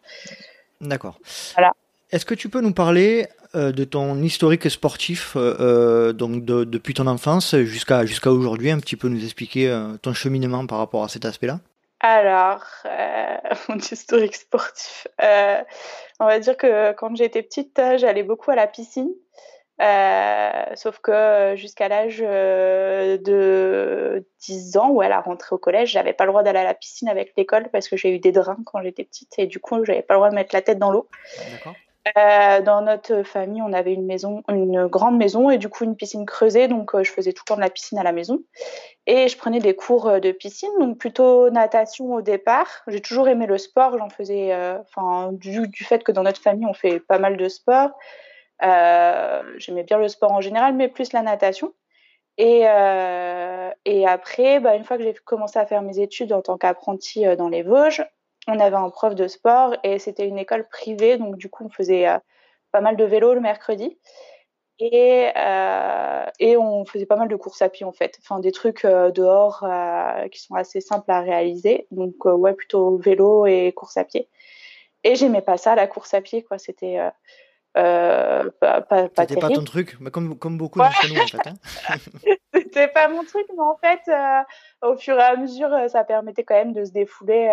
D'accord. 0.81 1.19
Voilà. 1.55 1.73
Est-ce 2.11 2.27
que 2.27 2.35
tu 2.35 2.49
peux 2.49 2.61
nous 2.61 2.75
parler 2.75 3.27
de 3.55 3.85
ton 3.85 4.21
historique 4.23 4.71
sportif, 4.71 5.37
donc 5.37 6.45
depuis 6.45 6.95
ton 6.95 7.07
enfance 7.07 7.57
jusqu'à 7.57 8.05
jusqu'à 8.05 8.31
aujourd'hui, 8.31 8.71
un 8.71 8.79
petit 8.79 8.97
peu 8.97 9.09
nous 9.09 9.25
expliquer 9.25 9.75
ton 10.03 10.13
cheminement 10.13 10.67
par 10.67 10.79
rapport 10.79 11.05
à 11.05 11.09
cet 11.09 11.25
aspect-là? 11.25 11.61
Alors, 12.03 12.65
euh, 12.85 13.37
mon 13.69 13.79
historique 13.79 14.35
sportif. 14.35 15.07
Euh, 15.23 15.63
on 16.19 16.27
va 16.27 16.41
dire 16.41 16.57
que 16.57 16.93
quand 16.93 17.15
j'étais 17.17 17.43
petite, 17.43 17.81
j'allais 17.97 18.25
beaucoup 18.25 18.51
à 18.51 18.57
la 18.57 18.67
piscine. 18.67 19.13
Euh, 19.81 20.65
sauf 20.75 20.99
que 20.99 21.55
jusqu'à 21.57 21.89
l'âge 21.89 22.19
de 22.19 23.19
10 24.41 24.77
ans, 24.77 24.91
ou 24.91 25.01
à 25.01 25.09
la 25.09 25.21
rentrée 25.21 25.55
au 25.55 25.59
collège, 25.59 25.93
j'avais 25.93 26.13
pas 26.13 26.25
le 26.25 26.31
droit 26.31 26.43
d'aller 26.43 26.59
à 26.59 26.65
la 26.65 26.75
piscine 26.75 27.09
avec 27.09 27.33
l'école 27.37 27.69
parce 27.71 27.89
que 27.89 27.97
j'ai 27.97 28.11
eu 28.11 28.19
des 28.19 28.33
drains 28.33 28.59
quand 28.67 28.83
j'étais 28.83 29.05
petite 29.05 29.39
et 29.39 29.47
du 29.47 29.61
coup, 29.61 29.85
j'avais 29.85 30.03
pas 30.03 30.15
le 30.15 30.19
droit 30.19 30.31
de 30.31 30.35
mettre 30.35 30.55
la 30.55 30.63
tête 30.63 30.79
dans 30.79 30.91
l'eau. 30.91 31.09
Euh, 32.19 32.63
dans 32.63 32.83
notre 32.83 33.23
famille, 33.23 33.63
on 33.63 33.73
avait 33.73 33.95
une 33.95 34.07
maison, 34.07 34.43
une 34.49 34.87
grande 34.89 35.17
maison 35.17 35.51
et 35.51 35.59
du 35.59 35.69
coup 35.69 35.85
une 35.85 35.95
piscine 35.95 36.27
creusée. 36.27 36.67
Donc, 36.67 36.95
euh, 36.95 37.05
je 37.05 37.13
faisais 37.13 37.33
tout 37.33 37.45
le 37.47 37.49
temps 37.49 37.57
de 37.57 37.61
la 37.61 37.71
piscine 37.71 37.99
à 37.99 38.03
la 38.03 38.13
maison. 38.13 38.41
Et 39.07 39.29
je 39.29 39.37
prenais 39.37 39.61
des 39.61 39.77
cours 39.77 40.09
euh, 40.09 40.19
de 40.19 40.33
piscine, 40.33 40.73
donc 40.81 40.99
plutôt 40.99 41.51
natation 41.51 42.13
au 42.15 42.23
départ. 42.23 42.83
J'ai 42.89 43.01
toujours 43.01 43.29
aimé 43.29 43.47
le 43.47 43.57
sport. 43.57 43.97
J'en 43.99 44.09
faisais, 44.09 44.53
enfin, 44.81 45.31
du, 45.33 45.71
fait 45.85 46.03
que 46.03 46.13
dans 46.13 46.25
notre 46.25 46.41
famille, 46.41 46.67
on 46.67 46.75
fait 46.75 46.99
pas 46.99 47.19
mal 47.19 47.37
de 47.37 47.49
sport. 47.49 47.91
J'aimais 48.61 49.85
bien 49.85 49.99
le 49.99 50.09
sport 50.09 50.33
en 50.33 50.41
général, 50.41 50.75
mais 50.75 50.89
plus 50.89 51.13
la 51.13 51.23
natation. 51.23 51.73
Et, 52.39 52.63
et 53.85 54.07
après, 54.07 54.61
bah, 54.61 54.75
une 54.75 54.85
fois 54.85 54.97
que 54.97 55.05
j'ai 55.05 55.15
commencé 55.25 55.59
à 55.59 55.67
faire 55.67 55.82
mes 55.82 56.01
études 56.01 56.32
en 56.32 56.43
tant 56.43 56.59
qu'apprenti 56.59 57.25
dans 57.37 57.49
les 57.49 57.63
Vosges, 57.63 58.05
on 58.49 58.58
avait 58.58 58.77
un 58.77 58.91
prof 58.91 59.15
de 59.15 59.29
sport 59.29 59.77
et 59.84 59.99
c'était 59.99 60.27
une 60.27 60.39
école 60.39 60.69
privée, 60.69 61.17
donc 61.17 61.37
du 61.37 61.49
coup 61.49 61.65
on 61.65 61.70
faisait 61.70 62.08
euh, 62.08 62.19
pas 62.72 62.81
mal 62.81 62.96
de 62.96 63.05
vélo 63.05 63.34
le 63.34 63.41
mercredi. 63.41 63.99
Et, 64.79 65.31
euh, 65.37 66.25
et, 66.41 66.56
on 66.56 66.84
faisait 66.84 67.06
pas 67.06 67.15
mal 67.15 67.29
de 67.29 67.37
courses 67.37 67.63
à 67.63 67.69
pied 67.69 67.87
en 67.87 67.93
fait, 67.93 68.19
enfin 68.20 68.41
des 68.41 68.51
trucs 68.51 68.84
euh, 68.84 69.13
dehors 69.13 69.65
qui 70.32 70.41
sont 70.41 70.55
assez 70.55 70.81
simples 70.81 71.11
à 71.11 71.20
réaliser. 71.20 71.87
Donc 71.93 72.25
ouais, 72.25 72.55
plutôt 72.55 72.96
vélo 72.96 73.46
et 73.46 73.72
course 73.72 73.96
à 73.96 74.05
pied. 74.05 74.29
Et 75.05 75.15
j'aimais 75.15 75.43
pas 75.43 75.56
ça, 75.56 75.75
la 75.77 75.87
course 75.87 76.15
à 76.15 76.20
pied, 76.20 76.43
quoi. 76.43 76.58
C'était 76.58 76.99
pas, 77.74 78.50
pas, 78.60 78.82
pas, 78.82 79.08
pas 79.08 79.26
ton 79.26 79.64
truc, 79.64 79.96
mais 80.00 80.10
comme, 80.10 80.38
comme 80.38 80.58
beaucoup 80.58 80.79
d'entre 80.79 81.08
nous 81.08 81.20
en 81.20 81.26
fait. 81.26 81.46
Hein. 81.46 81.96
C'était 82.55 82.88
pas 82.88 83.08
mon 83.08 83.24
truc, 83.24 83.46
mais 83.56 83.62
en 83.62 83.76
fait, 83.76 84.10
au 84.82 84.96
fur 84.96 85.19
et 85.19 85.22
à 85.22 85.36
mesure, 85.36 85.70
ça 85.88 86.05
permettait 86.05 86.44
quand 86.44 86.55
même 86.55 86.72
de 86.72 86.84
se 86.84 86.93
défouler 86.93 87.48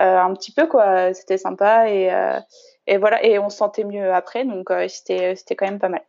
euh, 0.00 0.18
un 0.18 0.34
petit 0.34 0.52
peu 0.52 0.66
quoi. 0.66 1.14
C'était 1.14 1.38
sympa 1.38 1.88
et 1.88 2.12
euh, 2.12 2.38
et 2.86 2.98
voilà 2.98 3.24
et 3.24 3.38
on 3.38 3.48
se 3.48 3.56
sentait 3.56 3.84
mieux 3.84 4.12
après 4.12 4.44
donc 4.44 4.70
euh, 4.70 4.88
c'était 4.88 5.36
c'était 5.36 5.56
quand 5.56 5.66
même 5.66 5.78
pas 5.78 5.88
mal. 5.88 6.02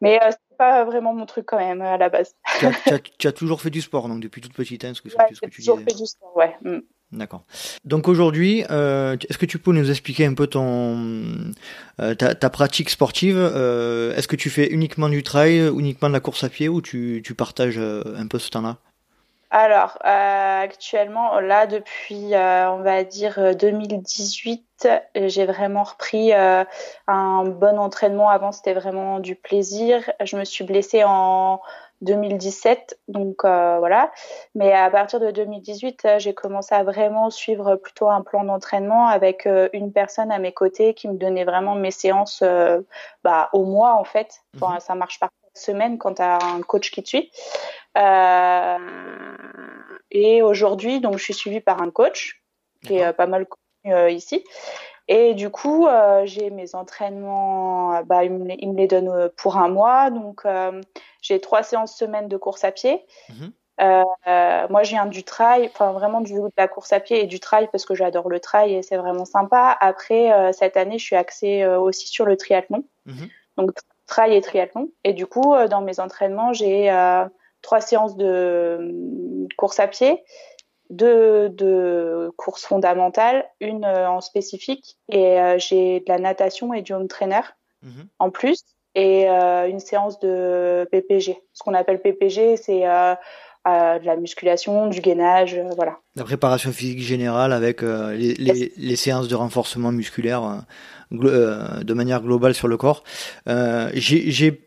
Mais 0.00 0.22
euh, 0.22 0.30
c'est 0.30 0.56
pas 0.56 0.84
vraiment 0.84 1.12
mon 1.14 1.26
truc 1.26 1.46
quand 1.46 1.58
même 1.58 1.82
à 1.82 1.96
la 1.96 2.08
base. 2.08 2.34
tu, 2.58 2.66
as, 2.66 2.98
tu, 3.18 3.28
as, 3.28 3.32
toujours 3.32 3.60
fait 3.60 3.70
du 3.70 3.80
sport 3.82 4.08
donc 4.08 4.20
depuis 4.20 4.40
toute 4.40 4.54
petite, 4.54 4.84
hein, 4.84 4.94
ce 4.94 5.02
que, 5.02 5.08
ouais, 5.08 5.14
ce 5.32 5.40
que 5.40 5.46
tu 5.46 5.60
toujours 5.60 5.78
fait 5.80 5.94
du 5.94 6.06
sport, 6.06 6.36
ouais. 6.36 6.56
Mm. 6.62 6.78
D'accord. 7.12 7.44
Donc 7.84 8.08
aujourd'hui, 8.08 8.64
euh, 8.70 9.16
est-ce 9.28 9.38
que 9.38 9.46
tu 9.46 9.58
peux 9.58 9.72
nous 9.72 9.90
expliquer 9.90 10.26
un 10.26 10.34
peu 10.34 10.48
ton 10.48 11.52
euh, 12.00 12.14
ta, 12.14 12.50
pratique 12.50 12.90
sportive 12.90 13.38
euh, 13.38 14.14
Est-ce 14.16 14.26
que 14.26 14.34
tu 14.34 14.50
fais 14.50 14.66
uniquement 14.66 15.08
du 15.08 15.22
trail, 15.22 15.68
uniquement 15.68 16.08
de 16.08 16.14
la 16.14 16.20
course 16.20 16.42
à 16.42 16.48
pied, 16.48 16.68
ou 16.68 16.82
tu, 16.82 17.22
tu 17.24 17.34
partages 17.34 17.78
un 17.78 18.26
peu 18.26 18.40
ce 18.40 18.50
temps-là? 18.50 18.78
Alors, 19.52 19.98
actuellement, 20.02 21.38
là, 21.38 21.66
depuis, 21.66 22.34
on 22.34 22.82
va 22.82 23.04
dire 23.04 23.54
2018, 23.56 24.64
euh, 24.84 25.28
j'ai 25.28 25.46
vraiment 25.46 25.84
repris 25.84 26.32
un 26.34 27.44
bon 27.44 27.78
entraînement. 27.78 28.28
Avant, 28.28 28.50
c'était 28.50 28.74
vraiment 28.74 29.20
du 29.20 29.36
plaisir. 29.36 30.10
Je 30.22 30.36
me 30.36 30.44
suis 30.44 30.64
blessée 30.64 31.04
en 31.04 31.60
2017, 32.02 32.98
donc 33.08 33.42
voilà. 33.42 34.10
Mais 34.54 34.72
à 34.72 34.90
partir 34.90 35.20
de 35.20 35.30
2018, 35.30 36.06
j'ai 36.18 36.34
commencé 36.34 36.74
à 36.74 36.82
vraiment 36.84 37.30
suivre 37.30 37.76
plutôt 37.76 38.08
un 38.08 38.22
plan 38.22 38.44
d'entraînement 38.44 39.06
avec 39.06 39.48
une 39.72 39.92
personne 39.92 40.30
à 40.30 40.38
mes 40.38 40.52
côtés 40.52 40.94
qui 40.94 41.08
me 41.08 41.14
donnait 41.14 41.44
vraiment 41.44 41.74
mes 41.74 41.90
séances 41.90 42.42
bah, 43.24 43.48
au 43.52 43.64
mois, 43.64 43.94
en 43.94 44.04
fait. 44.04 44.42
Enfin, 44.56 44.74
mhm. 44.74 44.80
Ça 44.80 44.94
marche 44.94 45.20
pas 45.20 45.28
semaine 45.54 45.96
quand 45.96 46.14
tu 46.14 46.22
as 46.22 46.38
un 46.42 46.60
coach 46.62 46.90
qui 46.90 47.02
te 47.02 47.08
suit. 47.08 47.30
et 50.10 50.42
aujourd'hui, 50.42 51.00
donc, 51.00 51.18
je 51.18 51.24
suis 51.24 51.34
suivie 51.34 51.60
par 51.60 51.82
un 51.82 51.90
coach 51.90 52.42
qui 52.84 52.96
est 52.96 53.12
pas 53.12 53.26
mal 53.26 53.46
connu 53.46 54.12
ici. 54.12 54.44
Et 55.08 55.34
du 55.34 55.50
coup, 55.50 55.86
j'ai 56.24 56.50
mes 56.50 56.74
entraînements, 56.74 58.02
bah, 58.02 58.24
il, 58.24 58.32
me, 58.32 58.76
les 58.76 58.86
donne 58.88 59.30
pour 59.36 59.56
un 59.56 59.68
mois. 59.68 60.10
Donc, 60.10 60.42
j'ai 61.22 61.40
trois 61.40 61.62
séances 61.62 61.96
semaine 61.96 62.28
de 62.28 62.36
course 62.36 62.64
à 62.64 62.72
pied. 62.72 63.04
Mhm. 63.28 63.52
Euh, 63.80 64.66
moi, 64.70 64.82
je 64.82 64.90
viens 64.90 65.06
du 65.06 65.22
trail, 65.22 65.68
enfin 65.72 65.92
vraiment 65.92 66.20
du, 66.20 66.34
de 66.34 66.50
la 66.56 66.68
course 66.68 66.92
à 66.92 67.00
pied 67.00 67.22
et 67.22 67.26
du 67.26 67.40
trail 67.40 67.68
parce 67.70 67.84
que 67.84 67.94
j'adore 67.94 68.28
le 68.28 68.40
trail 68.40 68.74
et 68.74 68.82
c'est 68.82 68.96
vraiment 68.96 69.24
sympa. 69.24 69.76
Après, 69.80 70.32
euh, 70.32 70.52
cette 70.52 70.76
année, 70.76 70.98
je 70.98 71.04
suis 71.04 71.16
axée 71.16 71.62
euh, 71.62 71.78
aussi 71.78 72.08
sur 72.08 72.24
le 72.24 72.36
triathlon. 72.36 72.84
Mhm. 73.04 73.28
Donc, 73.58 73.70
trail 74.06 74.34
et 74.34 74.40
triathlon. 74.40 74.90
Et 75.04 75.12
du 75.12 75.26
coup, 75.26 75.54
dans 75.68 75.80
mes 75.80 76.00
entraînements, 76.00 76.52
j'ai 76.52 76.90
trois 77.62 77.80
séances 77.80 78.16
de 78.16 79.48
course 79.56 79.80
à 79.80 79.88
pied, 79.88 80.22
deux 80.90 81.48
de 81.48 82.32
course 82.36 82.64
fondamentale, 82.64 83.44
une 83.60 83.84
en 83.84 84.20
spécifique 84.20 84.96
et 85.10 85.38
j'ai 85.58 86.00
de 86.00 86.04
la 86.08 86.18
natation 86.18 86.72
et 86.74 86.82
du 86.82 86.92
home 86.92 87.08
trainer 87.08 87.40
mhm. 87.82 88.08
en 88.18 88.30
plus 88.30 88.64
et 88.94 89.26
une 89.28 89.80
séance 89.80 90.18
de 90.20 90.88
PPG. 90.90 91.42
Ce 91.52 91.62
qu'on 91.62 91.74
appelle 91.74 92.00
PPG, 92.00 92.56
c'est 92.56 92.84
de 93.66 94.06
la 94.06 94.16
musculation, 94.16 94.88
du 94.88 95.00
gainage, 95.00 95.54
euh, 95.54 95.70
voilà. 95.74 95.98
La 96.14 96.24
préparation 96.24 96.70
physique 96.72 97.00
générale 97.00 97.52
avec 97.52 97.82
euh, 97.82 98.14
les, 98.14 98.96
séances 98.96 99.28
de 99.28 99.34
renforcement 99.34 99.92
musculaire 99.92 100.64
euh, 101.12 101.82
de 101.82 101.94
manière 101.94 102.22
globale 102.22 102.54
sur 102.54 102.68
le 102.68 102.76
corps. 102.76 103.02
J'ai 103.94 104.60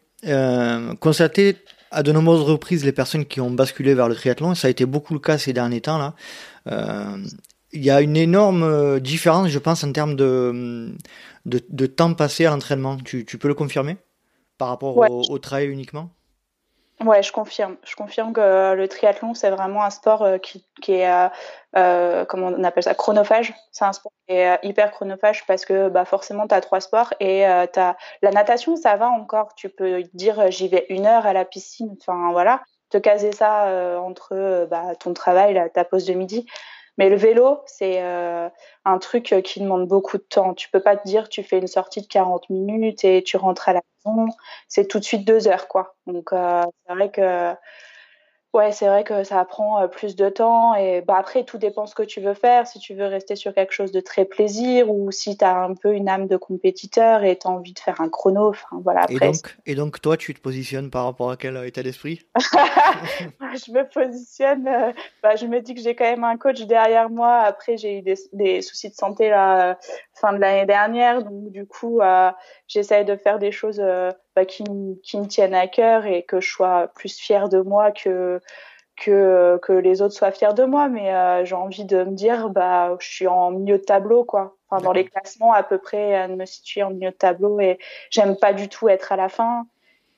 constaté 0.99 1.55
à 1.91 2.03
de 2.03 2.12
nombreuses 2.12 2.41
reprises 2.41 2.86
les 2.86 2.91
personnes 2.91 3.25
qui 3.25 3.41
ont 3.41 3.51
basculé 3.51 3.93
vers 3.93 4.08
le 4.08 4.15
triathlon, 4.15 4.55
ça 4.55 4.67
a 4.67 4.72
été 4.72 4.86
beaucoup 4.86 5.13
le 5.13 5.19
cas 5.19 5.38
ces 5.38 5.53
derniers 5.53 5.81
temps 5.81 5.98
là. 5.98 6.15
Il 7.72 7.84
y 7.84 7.91
a 7.91 8.01
une 8.01 8.17
énorme 8.17 9.00
différence, 9.00 9.50
je 9.50 9.60
pense, 9.60 9.84
en 9.84 9.91
termes 9.91 10.15
de, 10.15 10.91
de, 11.46 11.86
temps 11.86 12.15
passé 12.15 12.48
à 12.48 12.50
l'entraînement. 12.50 12.98
Tu, 12.98 13.24
peux 13.24 13.48
le 13.48 13.53
confirmer 13.53 13.98
par 14.58 14.69
rapport 14.69 14.98
au, 14.98 15.22
au 15.29 15.38
trail 15.38 15.67
uniquement? 15.67 16.10
Ouais, 17.06 17.24
je 17.24 17.32
confirme. 17.32 17.77
Je 17.86 17.96
confirme 17.96 18.34
que 18.34 18.74
le 18.74 18.88
triathlon, 18.89 19.34
c'est 19.34 19.50
vraiment 19.50 19.84
un 19.84 19.89
sport 19.89 20.22
euh, 20.22 20.38
qui, 20.38 20.65
qui 20.82 20.96
est, 20.96 21.10
euh, 21.10 21.29
euh, 21.77 22.25
comment 22.25 22.48
on 22.48 22.63
appelle 22.65 22.84
ça, 22.84 22.94
chronophage. 22.94 23.53
C'est 23.72 23.86
un 23.86 23.94
sport 23.94 24.12
qui 24.27 24.36
est 24.36 24.60
hyper 24.63 24.91
chronophage 24.91 25.46
parce 25.46 25.63
que 25.63 25.88
bah, 25.88 26.03
forcément, 26.03 26.46
tu 26.46 26.56
as 26.56 26.60
trois 26.60 26.82
sports 26.82 27.13
et 27.22 27.48
euh, 27.48 27.65
as... 27.77 27.96
la 28.22 28.32
natation, 28.32 28.75
ça 28.75 28.98
va 28.98 29.08
encore. 29.08 29.56
Tu 29.56 29.70
peux 29.70 30.03
dire, 30.13 30.51
j'y 30.51 30.68
vais 30.68 30.86
une 30.89 31.06
heure 31.06 31.25
à 31.25 31.32
la 31.32 31.46
piscine. 31.46 31.96
Enfin, 32.01 32.32
voilà. 32.34 32.62
Te 32.89 32.98
caser 32.98 33.32
ça 33.32 34.00
entre 34.01 34.65
bah, 34.70 34.96
ton 35.00 35.13
travail, 35.13 35.62
ta 35.75 35.84
pause 35.86 36.06
de 36.06 36.13
midi. 36.13 36.48
Mais 37.00 37.10
le 37.10 37.15
vélo, 37.15 37.62
c'est 37.65 38.03
euh, 38.03 38.50
un 38.84 38.98
truc 39.00 39.34
qui 39.46 39.62
demande 39.62 39.88
beaucoup 39.88 40.18
de 40.18 40.24
temps. 40.24 40.53
Tu 40.53 40.70
peux 40.70 40.82
pas 40.82 40.98
te 40.98 41.08
dire 41.08 41.29
tu 41.29 41.44
fais 41.44 41.58
une 41.58 41.68
sortie 41.68 42.01
de 42.01 42.08
40 42.08 42.50
minutes 42.50 43.06
et 43.06 43.24
tu 43.24 43.38
rentres 43.38 43.70
à 43.70 43.74
la 43.74 43.82
maison. 44.06 44.27
C'est 44.68 44.86
tout 44.86 45.00
de 45.00 45.06
suite 45.06 45.25
deux 45.25 45.48
heures, 45.48 45.70
quoi. 45.70 45.96
Donc 46.08 46.34
euh, 46.34 46.62
c'est 46.86 46.94
vrai 46.94 47.10
que 47.10 47.53
Ouais, 48.51 48.72
c'est 48.72 48.88
vrai 48.88 49.03
que 49.03 49.24
ça 49.24 49.46
prend 49.46 49.79
euh, 49.79 49.88
plus 49.88 50.15
de 50.15 50.27
temps 50.27 50.74
et 50.74 51.01
bah 51.01 51.18
après 51.20 51.44
tout 51.44 51.60
dépend 51.60 51.86
ce 51.86 51.94
que 51.94 52.01
tu 52.01 52.20
veux 52.20 52.34
faire, 52.34 52.65
si 52.65 52.79
tu 52.79 52.96
veux 52.96 53.06
rester 53.06 53.36
sur 53.36 53.53
quelque 53.53 53.74
chose 53.74 53.91
de 53.91 54.00
très 54.00 54.25
plaisir 54.25 54.89
ou 54.89 55.12
si 55.12 55.38
tu 55.38 55.46
as 55.46 55.56
un 55.56 55.75
peu 55.75 55.94
une 55.94 56.10
âme 56.10 56.25
de 56.25 56.36
compétiteur 56.36 57.24
et 57.24 57.38
tu 57.38 57.46
as 57.46 57.51
envie 57.51 57.74
de 57.74 57.79
faire 57.79 58.01
un 58.01 58.10
chrono, 58.10 58.50
enfin 58.50 58.82
voilà 58.84 59.01
après. 59.01 59.13
Et 59.13 59.20
donc, 59.20 59.58
et 59.68 59.75
donc 59.75 60.01
toi 60.01 60.18
tu 60.18 60.34
te 60.34 60.41
positionnes 60.41 60.89
par 60.89 61.06
rapport 61.06 61.29
à 61.29 61.38
quel 61.38 61.63
état 61.63 61.84
d'esprit? 61.84 62.22
Je 62.39 63.72
me 63.72 63.88
positionne 63.88 64.68
euh, 64.68 64.94
bah, 65.22 65.36
je 65.36 65.46
me 65.46 65.62
dis 65.62 65.75
que 65.75 65.82
j'ai 65.82 65.96
quand 65.96 66.10
même 66.10 66.24
un 66.24 66.38
coach 66.38 66.62
derrière 66.62 67.12
moi, 67.12 67.38
après 67.38 67.77
j'ai 67.77 68.00
eu 68.00 68.01
des, 68.01 68.15
des, 68.34 68.63
soucis 68.63 68.89
de 68.89 68.96
santé 68.96 69.29
la 69.29 69.77
fin 70.15 70.34
de 70.34 70.39
l'année 70.39 70.65
dernière. 70.65 71.24
Donc 71.24 71.51
du 71.51 71.68
coup 71.68 72.01
euh, 72.01 72.32
j'essaye 72.68 73.06
de 73.06 73.15
faire 73.15 73.38
des 73.38 73.51
choses 73.51 73.79
bah, 74.36 74.45
qui, 74.45 74.63
qui, 75.03 75.17
me 75.17 75.25
tiennent 75.25 75.55
à 75.55 75.67
cœur 75.67 76.05
et 76.05 76.24
que 76.24 76.39
je 76.39 76.50
sois 76.50 76.88
plus 76.95 77.17
fière 77.19 77.50
de 77.50 77.62
moi 77.62 77.91
que 77.91 78.39
que, 79.00 79.57
que 79.62 79.74
les 79.74 80.01
autres 80.01 80.13
soient 80.13 80.31
fiers 80.31 80.53
de 80.55 80.63
moi, 80.63 80.89
mais 80.89 81.13
euh, 81.13 81.45
j'ai 81.45 81.55
envie 81.55 81.86
de 81.86 82.03
me 82.03 82.12
dire, 82.12 82.50
bah, 82.50 82.95
je 83.00 83.07
suis 83.07 83.27
en 83.27 83.51
milieu 83.51 83.77
de 83.77 83.83
tableau, 83.83 84.24
quoi. 84.24 84.57
Enfin, 84.69 84.83
dans 84.83 84.91
les 84.91 85.05
classements, 85.05 85.53
à 85.53 85.63
peu 85.63 85.77
près, 85.77 86.27
de 86.27 86.36
me 86.36 86.45
situer 86.45 86.83
en 86.83 86.91
milieu 86.91 87.09
de 87.09 87.15
tableau 87.15 87.59
et 87.59 87.79
j'aime 88.12 88.36
pas 88.36 88.53
du 88.53 88.67
tout 88.67 88.89
être 88.89 89.12
à 89.12 89.15
la 89.15 89.29
fin. 89.29 89.65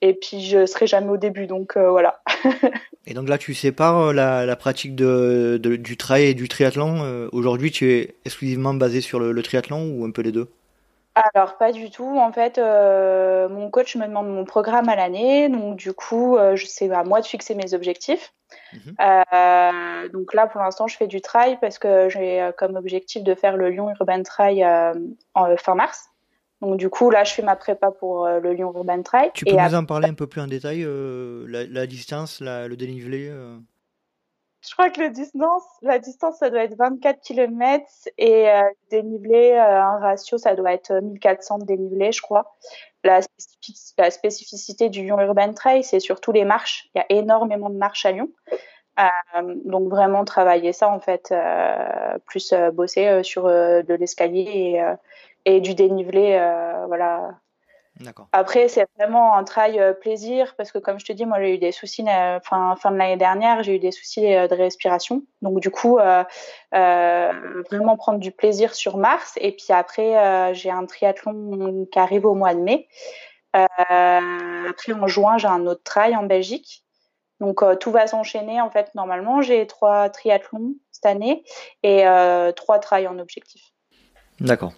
Et 0.02 0.14
puis, 0.14 0.42
je 0.42 0.66
serai 0.66 0.88
jamais 0.88 1.10
au 1.10 1.18
début, 1.18 1.46
donc 1.46 1.78
euh, 1.78 1.90
voilà. 1.90 2.22
et 3.06 3.14
donc 3.14 3.30
là, 3.30 3.38
tu 3.38 3.54
sépares 3.54 4.00
euh, 4.00 4.14
la, 4.14 4.46
la 4.46 4.56
pratique 4.56 4.96
de, 4.96 5.60
du 5.62 5.96
trail 5.96 6.26
et 6.26 6.34
du 6.34 6.50
triathlon. 6.50 7.30
Aujourd'hui, 7.32 7.72
tu 7.72 7.92
es 7.92 8.16
exclusivement 8.26 8.74
basé 8.74 9.00
sur 9.00 9.20
le 9.20 9.44
triathlon 9.44 9.96
ou 9.96 10.06
un 10.06 10.12
peu 10.12 10.24
les 10.24 10.32
deux? 10.32 10.50
Alors 11.16 11.58
pas 11.58 11.72
du 11.72 11.90
tout. 11.90 12.18
En 12.18 12.32
fait, 12.32 12.58
euh, 12.58 13.50
mon 13.50 13.70
coach 13.70 13.96
me 13.96 14.08
demande 14.08 14.30
mon 14.30 14.46
programme 14.46 14.88
à 14.88 14.96
l'année, 14.96 15.50
donc 15.50 15.76
du 15.76 15.94
coup, 15.94 16.38
euh, 16.38 16.56
c'est 16.56 16.90
à 16.92 17.04
moi 17.04 17.22
de 17.22 17.26
fixer 17.26 17.54
mes 17.56 17.74
objectifs. 17.74 18.34
Mhm. 18.74 18.96
Euh, 19.02 20.10
donc 20.10 20.34
là, 20.34 20.48
pour 20.48 20.62
l'instant, 20.62 20.88
je 20.88 20.96
fais 20.96 21.08
du 21.08 21.22
trail 21.22 21.58
parce 21.60 21.80
que 21.80 22.08
j'ai 22.10 22.50
comme 22.58 22.76
objectif 22.76 23.24
de 23.24 23.36
faire 23.36 23.58
le 23.58 23.70
Lyon 23.70 23.94
Urban 24.00 24.24
Trail 24.24 24.66
en 25.36 25.58
fin 25.58 25.76
mars. 25.76 26.06
Donc 26.62 26.78
du 26.78 26.90
coup, 26.90 27.10
là, 27.10 27.24
je 27.24 27.34
fais 27.34 27.42
ma 27.42 27.56
prépa 27.56 27.92
pour 27.92 28.28
le 28.28 28.54
Lyon 28.54 28.72
Urban 28.76 29.02
Trail. 29.02 29.32
Tu 29.34 29.46
peux 29.46 29.56
nous 29.56 29.76
en 29.76 29.86
parler 29.86 30.08
un 30.08 30.14
peu 30.14 30.28
plus 30.28 30.42
en 30.42 30.48
détail, 30.48 30.88
la, 31.48 31.88
distance, 31.88 32.40
le 32.42 32.76
dénivelé 32.76 33.32
je 34.68 34.74
crois 34.74 34.90
que 34.90 35.02
le 35.02 35.10
distance, 35.10 35.64
la 35.82 36.00
distance, 36.00 36.38
ça 36.38 36.50
doit 36.50 36.64
être 36.64 36.78
24 36.78 37.22
km 37.22 37.86
et 38.18 38.50
euh, 38.50 38.62
dénivelé, 38.90 39.52
euh, 39.52 39.82
un 39.82 40.00
ratio, 40.00 40.38
ça 40.38 40.56
doit 40.56 40.74
être 40.74 40.94
1400 40.94 41.60
de 41.60 41.66
dénivelé, 41.66 42.12
je 42.12 42.22
crois. 42.22 42.56
La, 43.04 43.22
la 43.98 44.12
spécificité 44.12 44.90
du 44.90 45.04
Lyon 45.04 45.20
Urban 45.20 45.54
Trail, 45.54 45.84
c'est 45.84 46.00
surtout 46.00 46.32
les 46.32 46.46
marches. 46.46 46.90
Il 46.94 47.00
y 47.00 47.02
a 47.02 47.06
énormément 47.10 47.70
de 47.70 47.78
marches 47.78 48.06
à 48.06 48.12
Lyon. 48.12 48.30
Euh, 49.00 49.56
donc 49.66 49.90
vraiment 49.90 50.26
travailler 50.26 50.74
ça 50.74 50.90
en 50.90 51.00
fait, 51.00 51.32
euh, 51.32 52.18
plus 52.26 52.52
euh, 52.52 52.72
bosser 52.72 53.24
sur 53.24 53.46
de 53.46 53.94
l'escalier 53.94 54.82
et, 55.46 55.56
et, 55.56 55.62
du 55.62 55.76
dénivelé, 55.76 56.38
voilà, 56.88 57.40
après, 58.32 58.68
c'est 58.68 58.88
vraiment 58.98 59.36
un 59.36 59.44
travail 59.44 59.80
euh, 59.80 59.94
plaisir 59.94 60.56
parce 60.58 60.72
que, 60.72 60.78
comme 60.78 61.00
je 61.00 61.06
te 61.06 61.14
dis, 61.14 61.26
moi, 61.26 61.40
j'ai 61.40 61.56
eu 61.56 61.58
des 61.58 61.72
soucis, 61.72 62.06
euh, 62.08 62.40
fin, 62.42 62.76
fin 62.76 62.92
de 62.92 62.98
l'année 62.98 63.18
dernière, 63.18 63.64
j'ai 63.64 63.76
eu 63.76 63.80
des 63.80 63.92
soucis 63.92 64.34
euh, 64.34 64.48
de 64.48 64.56
respiration. 64.56 65.24
Donc, 65.42 65.60
du 65.60 65.70
coup, 65.70 65.98
vraiment 66.72 67.98
prendre 67.98 68.20
du 68.20 68.32
plaisir 68.32 68.74
sur 68.74 68.98
Mars. 68.98 69.34
Et 69.38 69.52
puis 69.52 69.68
après, 69.72 70.54
j'ai 70.54 70.70
un 70.70 70.86
triathlon 70.86 71.88
qui 71.92 72.00
arrive 72.00 72.26
au 72.26 72.36
mois 72.36 72.54
de 72.54 72.60
mai. 72.60 72.88
après, 73.54 74.94
en 74.94 75.08
juin, 75.08 75.38
j'ai 75.38 75.48
un 75.48 75.66
autre 75.66 75.84
trail 75.84 76.16
en 76.16 76.24
Belgique. 76.24 76.86
Donc, 77.40 77.64
tout 77.80 77.92
va 77.92 78.08
s'enchaîner. 78.08 78.62
En 78.62 78.70
fait, 78.70 78.94
normalement, 78.96 79.42
j'ai 79.42 79.66
trois 79.68 80.10
triathlons 80.10 80.76
cette 80.92 81.06
année 81.06 81.44
et 81.84 82.06
trois 82.56 82.80
trails 82.80 83.08
en 83.08 83.20
objectif. 83.20 83.72
D'accord. 84.40 84.74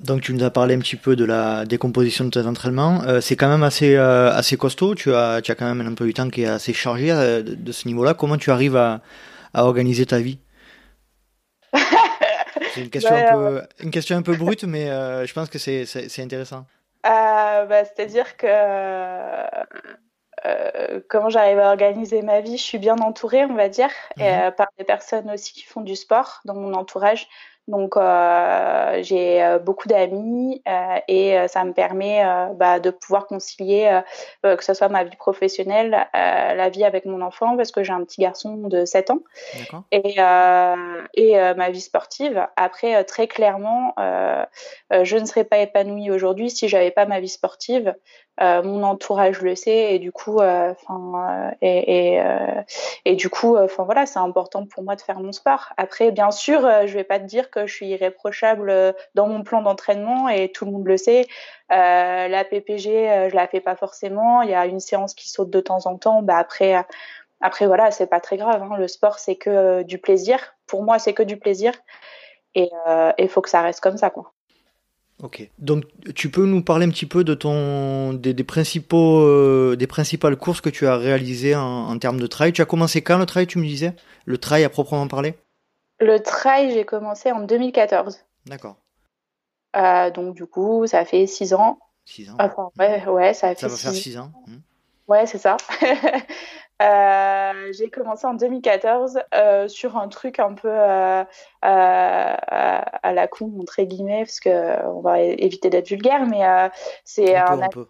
Donc 0.00 0.20
tu 0.20 0.34
nous 0.34 0.44
as 0.44 0.50
parlé 0.50 0.74
un 0.74 0.78
petit 0.80 0.96
peu 0.96 1.16
de 1.16 1.24
la 1.24 1.64
décomposition 1.64 2.24
de 2.24 2.30
tes 2.30 2.46
entraînements. 2.46 3.02
Euh, 3.04 3.20
c'est 3.20 3.36
quand 3.36 3.48
même 3.48 3.62
assez 3.62 3.96
euh, 3.96 4.30
assez 4.32 4.56
costaud. 4.56 4.94
Tu 4.94 5.14
as 5.14 5.40
tu 5.42 5.50
as 5.50 5.54
quand 5.54 5.64
même 5.64 5.80
un 5.80 5.90
emploi 5.90 6.06
du 6.06 6.14
temps 6.14 6.28
qui 6.28 6.42
est 6.42 6.46
assez 6.46 6.72
chargé 6.72 7.10
euh, 7.10 7.42
de, 7.42 7.72
ce 7.72 7.88
niveau-là. 7.88 8.12
Comment 8.12 8.36
tu 8.36 8.50
arrives 8.50 8.76
à, 8.76 9.00
à 9.54 9.64
organiser 9.64 10.04
ta 10.04 10.18
vie? 10.18 10.38
C'est 12.74 12.82
une 12.82 12.90
question 12.90 13.14
un 13.14 13.32
peu 13.32 13.62
une 13.80 13.90
question 13.90 14.16
un 14.16 14.22
peu 14.22 14.36
brute, 14.36 14.64
mais 14.64 14.86
je 14.86 15.32
pense 15.32 15.48
que 15.48 15.58
c'est 15.58 15.86
c'est 15.86 16.22
intéressant. 16.22 16.66
Bah, 17.04 17.84
c'est-à-dire 17.84 18.36
que 18.36 18.46
comment 21.08 21.30
j'arrive 21.30 21.60
à 21.60 21.70
organiser 21.70 22.22
ma 22.22 22.40
vie, 22.40 22.56
je 22.58 22.62
suis 22.62 22.78
bien 22.78 22.98
entourée, 22.98 23.44
on 23.44 23.54
va 23.54 23.68
dire, 23.68 23.90
et, 24.18 24.24
mhm. 24.24 24.52
par 24.56 24.66
des 24.76 24.84
personnes 24.84 25.30
aussi 25.30 25.52
qui 25.52 25.62
font 25.62 25.82
du 25.82 25.94
sport 25.94 26.40
dans 26.44 26.54
mon 26.54 26.74
entourage. 26.74 27.28
Donc 27.66 27.96
euh, 27.96 28.98
j'ai 29.02 29.42
euh, 29.42 29.58
beaucoup 29.58 29.88
d'amis 29.88 30.62
euh, 30.68 30.96
et 31.08 31.38
euh, 31.38 31.48
ça 31.48 31.64
me 31.64 31.72
permet 31.72 32.22
euh, 32.22 32.48
bah, 32.54 32.78
de 32.78 32.90
pouvoir 32.90 33.26
concilier 33.26 34.00
que 34.42 34.62
ce 34.62 34.74
soit 34.74 34.88
ma 34.88 35.04
vie 35.04 35.16
professionnelle, 35.16 36.06
la 36.12 36.68
vie 36.68 36.84
avec 36.84 37.06
mon 37.06 37.22
enfant 37.22 37.56
parce 37.56 37.72
que 37.72 37.82
j'ai 37.82 37.92
un 37.92 38.04
petit 38.04 38.20
garçon 38.20 38.56
de 38.56 38.84
7 38.84 39.10
ans 39.10 39.20
et, 39.90 40.16
et 41.14 41.54
ma 41.54 41.70
vie 41.70 41.80
sportive. 41.80 42.46
Après 42.56 43.02
très 43.04 43.26
clairement, 43.26 43.94
je 43.96 45.16
ne 45.16 45.24
serais 45.24 45.44
pas 45.44 45.58
épanouie 45.58 46.10
aujourd'hui 46.10 46.50
si 46.50 46.68
j'avais 46.68 46.90
pas 46.90 47.06
ma 47.06 47.20
vie 47.20 47.28
sportive. 47.28 47.94
mon 48.40 48.82
entourage 48.82 49.40
le 49.40 49.54
sait 49.54 49.94
et 49.94 49.98
du 49.98 50.12
coup, 50.12 50.40
enfin 50.40 51.52
et, 51.62 52.16
et, 52.16 52.22
et, 53.04 53.16
du 53.16 53.30
coup, 53.30 53.56
enfin 53.56 53.84
voilà, 53.84 54.06
c'est 54.06 54.18
important 54.18 54.66
pour 54.66 54.82
moi 54.82 54.96
de 54.96 55.00
faire 55.00 55.20
mon 55.20 55.32
sport. 55.32 55.72
Après, 55.76 56.10
bien 56.10 56.30
sûr, 56.30 56.60
je 56.86 56.94
vais 56.94 57.04
pas 57.04 57.18
te 57.18 57.24
dire 57.24 57.50
que 57.54 57.66
je 57.66 57.74
suis 57.74 57.86
irréprochable 57.86 58.94
dans 59.14 59.28
mon 59.28 59.42
plan 59.42 59.62
d'entraînement 59.62 60.28
et 60.28 60.50
tout 60.50 60.64
le 60.64 60.72
monde 60.72 60.86
le 60.86 60.96
sait. 60.96 61.26
la 61.70 62.44
PPG, 62.44 63.28
je 63.30 63.34
la 63.34 63.46
fais 63.46 63.60
pas 63.60 63.76
forcément. 63.76 64.42
Il 64.42 64.50
y 64.50 64.54
a 64.54 64.66
une 64.66 64.80
séance 64.80 65.14
qui 65.14 65.28
saute 65.28 65.50
de 65.50 65.60
temps 65.60 65.86
en 65.86 65.96
temps. 65.96 66.22
Bah 66.22 66.36
après, 66.38 66.84
après 67.40 67.66
voilà, 67.66 67.90
c'est 67.90 68.06
pas 68.06 68.20
très 68.20 68.36
grave. 68.36 68.62
Hein. 68.62 68.76
Le 68.76 68.88
sport, 68.88 69.18
c'est 69.18 69.36
que 69.36 69.82
du 69.82 69.98
plaisir. 69.98 70.38
Pour 70.66 70.82
moi, 70.82 70.98
c'est 70.98 71.14
que 71.14 71.22
du 71.22 71.36
plaisir. 71.36 71.72
Et 72.54 72.70
il 73.18 73.28
faut 73.28 73.40
que 73.40 73.50
ça 73.50 73.62
reste 73.62 73.80
comme 73.80 73.96
ça, 73.96 74.10
quoi. 74.10 74.32
Ok. 75.22 75.48
Donc, 75.58 75.84
tu 76.14 76.28
peux 76.28 76.44
nous 76.44 76.62
parler 76.62 76.86
un 76.86 76.90
petit 76.90 77.06
peu 77.06 77.24
de 77.24 77.34
ton, 77.34 78.14
des, 78.14 78.34
principaux, 78.44 79.20
euh, 79.20 79.76
des 79.76 79.86
principales 79.86 80.36
courses 80.36 80.60
que 80.60 80.68
tu 80.68 80.86
as 80.86 80.96
réalisées 80.96 81.54
en, 81.54 81.96
termes 81.98 82.18
de 82.18 82.26
trail? 82.26 82.52
Tu 82.52 82.62
as 82.62 82.66
commencé 82.66 83.02
quand 83.02 83.18
le 83.18 83.26
trail, 83.26 83.46
tu 83.46 83.58
me 83.58 83.64
disais? 83.64 83.94
Le 84.24 84.38
trail 84.38 84.64
à 84.64 84.68
proprement 84.68 85.06
parler? 85.06 85.34
Le 86.00 86.18
trail, 86.18 86.70
j'ai 86.72 86.84
commencé 86.84 87.32
en 87.32 87.40
2014. 87.40 88.24
D'accord. 88.46 88.76
Euh, 89.76 90.10
donc, 90.10 90.34
du 90.34 90.46
coup, 90.46 90.86
ça 90.86 91.04
fait 91.04 91.26
6 91.26 91.54
ans. 91.54 91.78
6 92.04 92.30
ans. 92.30 92.36
Enfin, 92.38 92.70
ouais, 92.78 93.06
ouais, 93.06 93.34
ça, 93.34 93.54
fait 93.54 93.60
ça 93.60 93.68
va 93.68 93.76
faire 93.76 93.92
6 93.92 94.18
ans. 94.18 94.32
Hmm. 94.46 94.58
Ouais, 95.08 95.26
c'est 95.26 95.38
ça. 95.38 95.56
Euh, 96.82 97.72
j'ai 97.72 97.88
commencé 97.88 98.26
en 98.26 98.34
2014 98.34 99.20
euh, 99.32 99.68
sur 99.68 99.96
un 99.96 100.08
truc 100.08 100.40
un 100.40 100.54
peu 100.54 100.72
à 100.72 101.28
la 101.62 103.28
con 103.28 103.52
entre 103.60 103.80
guillemets 103.82 104.24
parce 104.24 104.40
que 104.40 104.84
on 104.88 105.00
va 105.00 105.20
éviter 105.20 105.70
d'être 105.70 105.88
vulgaire, 105.88 106.26
mais 106.26 106.42
c'est 107.04 107.36
un. 107.36 107.68
Peu, 107.68 107.86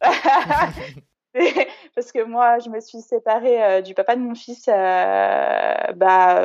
parce 1.94 2.12
que 2.12 2.22
moi, 2.22 2.58
je 2.58 2.68
me 2.68 2.80
suis 2.80 3.00
séparée 3.00 3.82
du 3.82 3.94
papa 3.94 4.16
de 4.16 4.20
mon 4.20 4.34
fils 4.34 4.66
bah, 4.66 6.40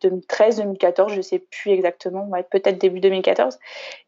2013, 0.00 0.56
2014, 0.58 1.12
je 1.14 1.20
sais 1.20 1.38
plus 1.38 1.70
exactement, 1.72 2.28
peut-être 2.50 2.78
début 2.78 3.00
2014. 3.00 3.58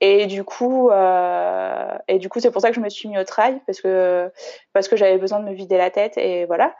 Et 0.00 0.26
du 0.26 0.44
coup, 0.44 0.90
et 0.90 2.18
du 2.18 2.28
coup, 2.28 2.40
c'est 2.40 2.50
pour 2.50 2.62
ça 2.62 2.68
que 2.68 2.76
je 2.76 2.80
me 2.80 2.88
suis 2.88 3.08
mis 3.08 3.18
au 3.18 3.24
trail 3.24 3.60
parce 3.66 3.80
que 3.80 4.30
parce 4.72 4.88
que 4.88 4.96
j'avais 4.96 5.18
besoin 5.18 5.40
de 5.40 5.44
me 5.44 5.52
vider 5.52 5.76
la 5.76 5.90
tête 5.90 6.16
et 6.18 6.46
voilà. 6.46 6.74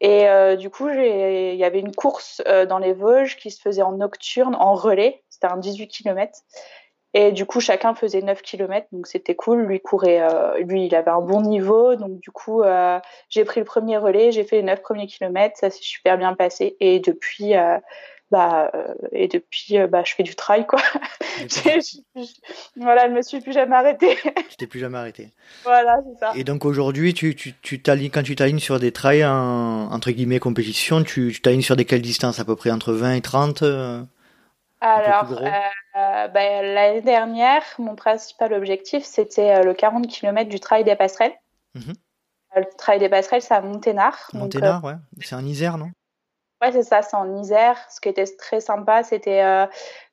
Et 0.00 0.26
du 0.58 0.70
coup, 0.70 0.88
il 0.88 1.56
y 1.56 1.64
avait 1.64 1.80
une 1.80 1.94
course 1.94 2.42
dans 2.68 2.78
les 2.78 2.92
Vosges 2.92 3.36
qui 3.36 3.50
se 3.50 3.60
faisait 3.60 3.82
en 3.82 3.92
nocturne, 3.92 4.54
en 4.54 4.74
relais. 4.74 5.22
C'était 5.30 5.46
un 5.46 5.56
18 5.56 5.88
km. 5.88 6.38
Et 7.18 7.32
du 7.32 7.46
coup, 7.46 7.60
chacun 7.60 7.94
faisait 7.94 8.20
9 8.20 8.42
km, 8.42 8.88
donc 8.92 9.06
c'était 9.06 9.34
cool. 9.34 9.62
Lui 9.62 9.80
courait, 9.80 10.20
euh, 10.20 10.58
lui, 10.58 10.84
il 10.84 10.94
avait 10.94 11.10
un 11.10 11.22
bon 11.22 11.40
niveau, 11.40 11.96
donc 11.96 12.20
du 12.20 12.30
coup, 12.30 12.60
euh, 12.60 13.00
j'ai 13.30 13.46
pris 13.46 13.58
le 13.58 13.64
premier 13.64 13.96
relais, 13.96 14.32
j'ai 14.32 14.44
fait 14.44 14.56
les 14.56 14.62
9 14.64 14.82
premiers 14.82 15.06
kilomètres, 15.06 15.56
ça 15.56 15.70
s'est 15.70 15.80
super 15.80 16.18
bien 16.18 16.34
passé. 16.34 16.76
Et 16.78 17.00
depuis, 17.00 17.56
euh, 17.56 17.78
bah, 18.30 18.70
et 19.12 19.28
depuis, 19.28 19.78
bah, 19.88 20.02
je 20.04 20.14
fais 20.14 20.24
du 20.24 20.34
trail, 20.34 20.66
quoi. 20.66 20.78
voilà, 22.76 23.08
je 23.08 23.14
me 23.14 23.22
suis 23.22 23.40
plus 23.40 23.54
jamais 23.54 23.76
arrêtée. 23.76 24.18
tu 24.50 24.56
t'es 24.58 24.66
plus 24.66 24.80
jamais 24.80 24.98
arrêtée. 24.98 25.30
Voilà, 25.64 25.96
c'est 26.06 26.20
ça. 26.20 26.32
Et 26.36 26.44
donc 26.44 26.66
aujourd'hui, 26.66 27.14
tu, 27.14 27.34
tu, 27.34 27.54
tu 27.62 27.80
quand 27.82 28.24
tu 28.24 28.36
t'alignes 28.36 28.58
sur 28.58 28.78
des 28.78 28.92
trails 28.92 29.24
en, 29.24 29.90
entre 29.90 30.10
guillemets 30.10 30.38
compétition, 30.38 31.02
tu, 31.02 31.32
tu 31.32 31.40
t'alignes 31.40 31.62
sur 31.62 31.76
des 31.76 31.86
quelles 31.86 32.02
distances? 32.02 32.40
À 32.40 32.44
peu 32.44 32.56
près 32.56 32.70
entre 32.70 32.92
20 32.92 33.14
et 33.14 33.22
30 33.22 33.64
alors, 34.80 35.32
euh, 35.32 36.28
ben, 36.28 36.74
l'année 36.74 37.00
dernière, 37.00 37.62
mon 37.78 37.96
principal 37.96 38.52
objectif, 38.52 39.04
c'était 39.04 39.56
euh, 39.56 39.62
le 39.62 39.74
40 39.74 40.06
km 40.06 40.48
du 40.48 40.60
Trail 40.60 40.84
des 40.84 40.96
Passerelles. 40.96 41.34
Mhm. 41.74 41.94
Euh, 42.56 42.60
le 42.60 42.66
Trail 42.76 42.98
des 42.98 43.08
Passerelles, 43.08 43.42
c'est 43.42 43.54
à 43.54 43.60
Monténard. 43.62 44.30
Monténard, 44.34 44.84
ouais. 44.84 44.94
C'est 45.22 45.34
en 45.34 45.44
Isère, 45.44 45.78
non? 45.78 45.90
Ouais, 46.62 46.72
c'est 46.72 46.82
ça, 46.82 47.02
c'est 47.02 47.16
en 47.16 47.38
Isère. 47.38 47.78
Ce 47.90 48.00
qui 48.00 48.08
était 48.08 48.26
très 48.38 48.60
sympa, 48.60 49.02
c'était 49.02 49.68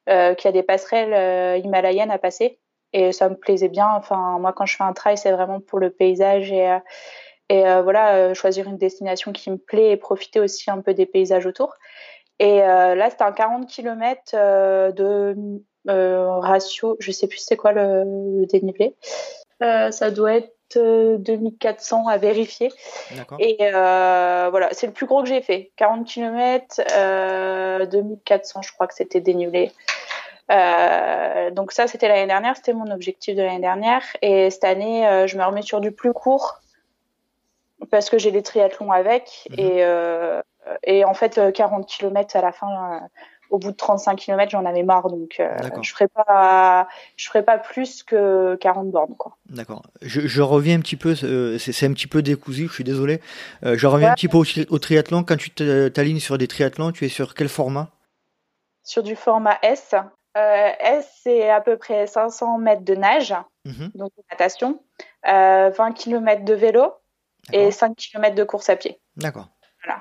qu'il 0.05 0.45
y 0.45 0.47
a 0.47 0.51
des 0.51 0.63
passerelles 0.63 1.61
himalayennes 1.63 2.11
à 2.11 2.17
passer. 2.17 2.59
Et 2.91 3.11
ça 3.11 3.29
me 3.29 3.35
plaisait 3.35 3.69
bien. 3.69 3.89
Enfin, 3.89 4.37
moi, 4.39 4.53
quand 4.53 4.65
je 4.65 4.75
fais 4.75 4.83
un 4.83 4.93
trail, 4.93 5.17
c'est 5.17 5.31
vraiment 5.31 5.61
pour 5.61 5.79
le 5.79 5.89
paysage 5.89 6.51
et, 6.51 6.77
et 7.47 7.61
voilà, 7.81 8.33
choisir 8.33 8.67
une 8.67 8.77
destination 8.77 9.31
qui 9.31 9.51
me 9.51 9.57
plaît 9.57 9.91
et 9.91 9.97
profiter 9.97 10.41
aussi 10.41 10.69
un 10.69 10.81
peu 10.81 10.93
des 10.93 11.05
paysages 11.05 11.45
autour. 11.45 11.75
Et 12.43 12.61
euh, 12.61 12.93
là, 12.93 13.09
c'était 13.09 13.23
un 13.23 13.31
40 13.31 13.69
km 13.69 14.33
euh, 14.33 14.91
de 14.91 15.33
euh, 15.89 16.39
ratio, 16.39 16.97
je 16.99 17.13
sais 17.13 17.27
plus 17.27 17.37
c'est 17.37 17.55
quoi 17.55 17.71
le, 17.71 18.45
dénivelé. 18.47 18.95
ça 19.61 20.11
doit 20.11 20.33
être 20.35 20.51
2400 20.75 22.07
à 22.07 22.17
vérifier. 22.17 22.69
Et 23.39 23.57
voilà, 23.71 24.67
c'est 24.73 24.87
le 24.87 24.93
plus 24.93 25.05
gros 25.05 25.23
que 25.23 25.29
j'ai 25.29 25.41
fait. 25.41 25.71
40 25.77 26.05
km, 26.05 26.81
2400, 27.89 28.61
je 28.61 28.73
crois 28.73 28.87
que 28.87 28.93
c'était 28.93 29.21
dénivelé. 29.21 29.71
donc 30.49 31.71
ça, 31.71 31.87
c'était 31.87 32.09
l'année 32.09 32.27
dernière, 32.27 32.57
c'était 32.57 32.73
mon 32.73 32.91
objectif 32.91 33.37
de 33.37 33.41
l'année 33.41 33.61
dernière. 33.61 34.03
Et 34.21 34.49
cette 34.49 34.65
année, 34.65 35.27
je 35.27 35.37
me 35.37 35.45
remets 35.45 35.61
sur 35.61 35.79
du 35.79 35.93
plus 35.93 36.11
court 36.11 36.59
parce 37.89 38.09
que 38.09 38.17
j'ai 38.17 38.31
les 38.31 38.43
triathlons 38.43 38.91
avec. 38.91 39.47
Mhm. 39.49 39.59
Et 39.59 39.83
euh, 39.83 40.41
et 40.83 41.05
en 41.05 41.13
fait, 41.13 41.39
40 41.53 41.81
euh, 41.81 41.85
km 41.85 42.35
à 42.35 42.41
la 42.41 42.51
fin, 42.51 42.67
euh, 42.67 42.99
au 43.49 43.59
bout 43.59 43.71
de 43.71 43.75
35 43.75 44.15
km, 44.15 44.51
j'en 44.51 44.65
avais 44.65 44.83
marre. 44.83 45.09
Donc, 45.09 45.41
je 45.81 45.91
ferai 45.91 46.07
pas, 46.07 46.87
je 47.15 47.27
ferai 47.27 47.43
pas 47.43 47.57
plus 47.57 48.03
que 48.03 48.55
40 48.55 48.89
bornes, 48.89 49.15
quoi. 49.15 49.37
D'accord. 49.49 49.83
Je, 50.01 50.41
reviens 50.41 50.77
un 50.77 50.81
petit 50.81 50.95
peu, 50.95 51.15
c'est 51.15 51.85
un 51.85 51.93
petit 51.93 52.07
peu 52.07 52.21
décousu, 52.21 52.67
je 52.67 52.73
suis 52.73 52.83
désolé. 52.83 53.21
je 53.61 53.87
reviens 53.87 54.11
un 54.11 54.15
petit 54.15 54.27
peu 54.27 54.37
au, 54.37 54.79
triathlon. 54.79 55.23
Quand 55.23 55.37
tu 55.37 55.51
t'alignes 55.51 56.19
sur 56.19 56.37
des 56.37 56.47
triathlons, 56.47 56.91
tu 56.91 57.05
es 57.05 57.09
sur 57.09 57.35
quel 57.35 57.49
format? 57.49 57.89
Sur 58.83 59.03
du 59.03 59.15
format 59.15 59.59
S. 59.61 59.93
S, 60.35 61.19
c'est 61.23 61.49
à 61.49 61.61
peu 61.61 61.77
près 61.77 62.07
500 62.07 62.57
mètres 62.57 62.83
de 62.83 62.95
nage, 62.95 63.35
mhm. 63.65 63.91
donc 63.93 64.11
de 64.17 64.23
natation, 64.31 64.79
20 65.23 65.91
km 65.93 66.43
de 66.43 66.53
vélo 66.55 66.91
et 67.51 67.69
5 67.69 67.95
km 67.95 68.35
de 68.35 68.43
course 68.43 68.69
à 68.69 68.75
pied. 68.75 68.99
D'accord. 69.17 69.52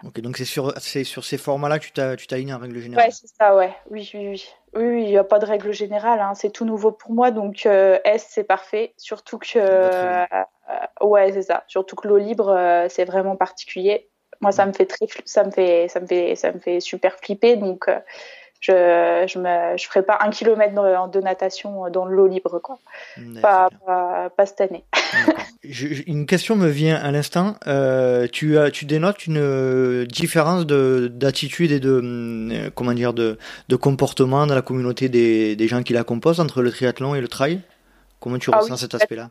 Ok, 0.05 0.21
donc 0.21 0.37
c'est 0.37 0.45
sur, 0.45 0.73
sur 0.79 1.25
ces 1.25 1.39
formats-là 1.39 1.79
que 1.79 2.15
tu 2.15 2.27
t'alignes 2.27 2.55
en 2.55 2.59
règle 2.59 2.79
générale 2.81 3.07
Ouais, 3.07 3.11
c'est 3.11 3.27
ça, 3.27 3.57
ouais. 3.57 3.75
Oui, 3.91 4.11
oui, 4.15 4.29
oui. 4.29 4.49
Oui, 4.75 5.03
il 5.03 5.09
n'y 5.09 5.19
a 5.19 5.25
pas 5.25 5.39
de 5.39 5.45
règle 5.45 5.73
générale. 5.73 6.21
Hein. 6.21 6.35
C'est 6.35 6.51
tout 6.51 6.65
nouveau 6.65 6.93
pour 6.93 7.13
moi. 7.13 7.31
Donc, 7.31 7.67
euh, 7.67 7.99
S, 8.05 8.27
c'est 8.31 8.45
parfait. 8.45 8.95
Surtout 8.97 9.39
que. 9.39 9.59
Euh, 9.59 10.25
ouais, 11.03 11.33
c'est 11.33 11.43
ça. 11.43 11.65
Surtout 11.67 11.97
que 11.97 12.09
l'eau 12.09 12.19
libre, 12.19 12.49
euh, 12.49 12.87
c'est 12.89 13.05
vraiment 13.05 13.37
particulier. 13.37 14.09
Moi, 14.41 14.51
ça 14.51 14.67
me 14.67 14.73
fait 14.73 14.87
très. 14.87 15.07
Ça 15.25 15.45
me 15.45 15.51
fait, 15.51 15.89
ça 15.89 16.01
me 16.01 16.07
fait, 16.07 16.37
ça 16.37 16.53
me 16.53 16.59
fait 16.59 16.81
super 16.81 17.17
flipper. 17.19 17.57
Donc, 17.57 17.89
je 18.63 19.25
je 19.27 19.39
me 19.41 19.77
je 19.77 19.87
ferai 19.87 20.03
pas 20.03 20.19
un 20.21 20.31
kilomètre 20.31 20.73
de, 21.11 21.21
natation 21.21 21.91
dans 21.91 22.07
l'eau 22.07 22.29
libre 22.29 22.61
quoi. 22.61 22.79
Pas, 23.43 23.69
pas, 23.85 24.47
cette 24.47 24.61
année. 24.61 24.85
Une 26.07 26.27
question 26.27 26.55
me 26.57 26.69
vient 26.69 26.97
à 26.97 27.11
l'instant. 27.11 27.57
Euh, 27.67 28.29
tu 28.31 28.59
as 28.59 28.71
tu 28.71 28.85
dénotes 28.85 29.27
une 29.27 30.05
différence 30.05 30.65
de 30.65 31.09
d'attitude 31.13 31.73
et 31.73 31.81
de 31.81 32.01
euh, 32.03 32.71
comment 32.75 32.95
dire 32.95 33.13
de 33.13 33.37
de 33.69 33.77
comportement 33.77 34.47
dans 34.47 34.55
la 34.55 34.63
communauté 34.63 35.09
des, 35.09 35.57
des 35.57 35.69
gens 35.69 35.83
qui 35.83 35.93
la 35.93 36.05
composent 36.05 36.41
entre 36.41 36.63
le 36.63 36.71
triathlon 36.71 37.17
et 37.17 37.21
le 37.21 37.29
trail? 37.29 37.61
Comment 38.21 38.39
tu 38.39 38.51
ah 38.53 38.59
ressens 38.59 38.77
cet 38.77 38.95
aspect 38.95 39.17
là 39.17 39.31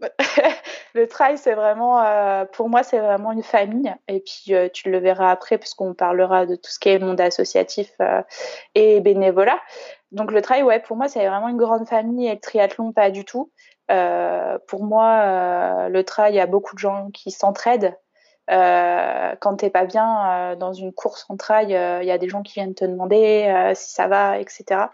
le 0.96 1.06
trail, 1.06 1.38
c'est 1.38 1.54
vraiment, 1.54 2.02
euh, 2.02 2.44
pour 2.44 2.68
moi, 2.68 2.82
c'est 2.82 2.98
vraiment 2.98 3.30
une 3.30 3.42
famille. 3.42 3.94
Et 4.08 4.20
puis, 4.20 4.54
euh, 4.54 4.68
tu 4.72 4.90
le 4.90 4.98
verras 4.98 5.30
après, 5.30 5.58
puisqu'on 5.58 5.94
parlera 5.94 6.46
de 6.46 6.56
tout 6.56 6.70
ce 6.70 6.78
qui 6.78 6.88
est 6.88 6.98
monde 6.98 7.20
associatif 7.20 7.92
euh, 8.00 8.22
et 8.74 9.00
bénévolat. 9.00 9.60
Donc, 10.10 10.32
le 10.32 10.42
trail, 10.42 10.62
ouais, 10.62 10.80
pour 10.80 10.96
moi, 10.96 11.08
c'est 11.08 11.26
vraiment 11.26 11.48
une 11.48 11.58
grande 11.58 11.86
famille 11.86 12.26
et 12.26 12.34
le 12.34 12.40
triathlon, 12.40 12.92
pas 12.92 13.10
du 13.10 13.24
tout. 13.24 13.52
pour 13.88 14.84
moi, 14.84 15.88
le 15.88 16.02
trail, 16.02 16.32
il 16.32 16.36
y 16.36 16.40
a 16.40 16.46
beaucoup 16.46 16.74
de 16.74 16.80
gens 16.80 17.10
qui 17.12 17.30
s'entraident. 17.30 17.94
quand 18.48 19.56
t'es 19.58 19.70
pas 19.70 19.84
bien 19.84 20.56
dans 20.56 20.72
une 20.72 20.92
course 20.92 21.26
en 21.28 21.36
trail, 21.36 21.66
il 21.66 22.06
y 22.06 22.10
a 22.10 22.18
des 22.18 22.28
gens 22.28 22.42
qui 22.42 22.54
viennent 22.54 22.74
te 22.74 22.84
demander 22.84 23.72
si 23.74 23.92
ça 23.92 24.06
va, 24.06 24.38
etc. 24.38 24.86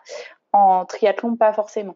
En 0.53 0.85
triathlon, 0.87 1.37
pas 1.37 1.53
forcément. 1.53 1.95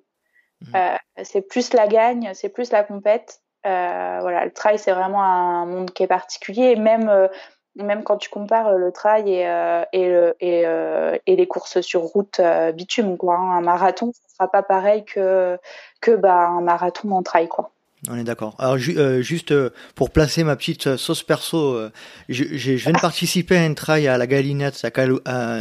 Mmh. 0.62 0.78
c'est 1.22 1.42
plus 1.42 1.74
la 1.74 1.86
gagne, 1.86 2.30
c'est 2.34 2.48
plus 2.48 2.70
la 2.70 2.82
compète. 2.82 3.40
Euh, 3.66 4.18
voilà, 4.20 4.44
le 4.44 4.52
trail, 4.52 4.78
c'est 4.78 4.92
vraiment 4.92 5.22
un 5.22 5.66
monde 5.66 5.90
qui 5.90 6.02
est 6.02 6.06
particulier. 6.06 6.76
même, 6.76 7.08
euh, 7.08 7.26
même 7.74 8.04
quand 8.04 8.16
tu 8.16 8.30
compares 8.30 8.72
le 8.72 8.92
trail 8.92 9.30
et, 9.30 9.46
euh, 9.46 11.12
les 11.26 11.46
courses 11.46 11.80
sur 11.80 12.02
route 12.02 12.40
bitume, 12.74 13.16
quoi. 13.16 13.36
Hein. 13.36 13.58
un 13.58 13.60
marathon, 13.60 14.12
ce 14.12 14.34
sera 14.34 14.50
pas 14.50 14.62
pareil 14.62 15.04
que, 15.04 15.58
que 16.00 16.12
bah, 16.12 16.48
un 16.48 16.62
marathon 16.62 17.10
en 17.10 17.22
trail, 17.22 17.48
quoi. 17.48 17.70
On 18.08 18.16
est 18.16 18.24
d'accord. 18.24 18.54
Alors 18.58 18.78
juste 18.78 19.52
pour 19.94 20.10
placer 20.10 20.44
ma 20.44 20.54
petite 20.54 20.96
sauce 20.96 21.22
perso, 21.22 21.88
je, 22.28 22.44
je, 22.44 22.72
viens 22.72 22.92
de 22.92 23.00
participer 23.00 23.56
à 23.56 23.62
un 23.62 23.74
trail 23.74 24.06
à 24.06 24.16
la 24.16 24.26
Galinette 24.26 24.86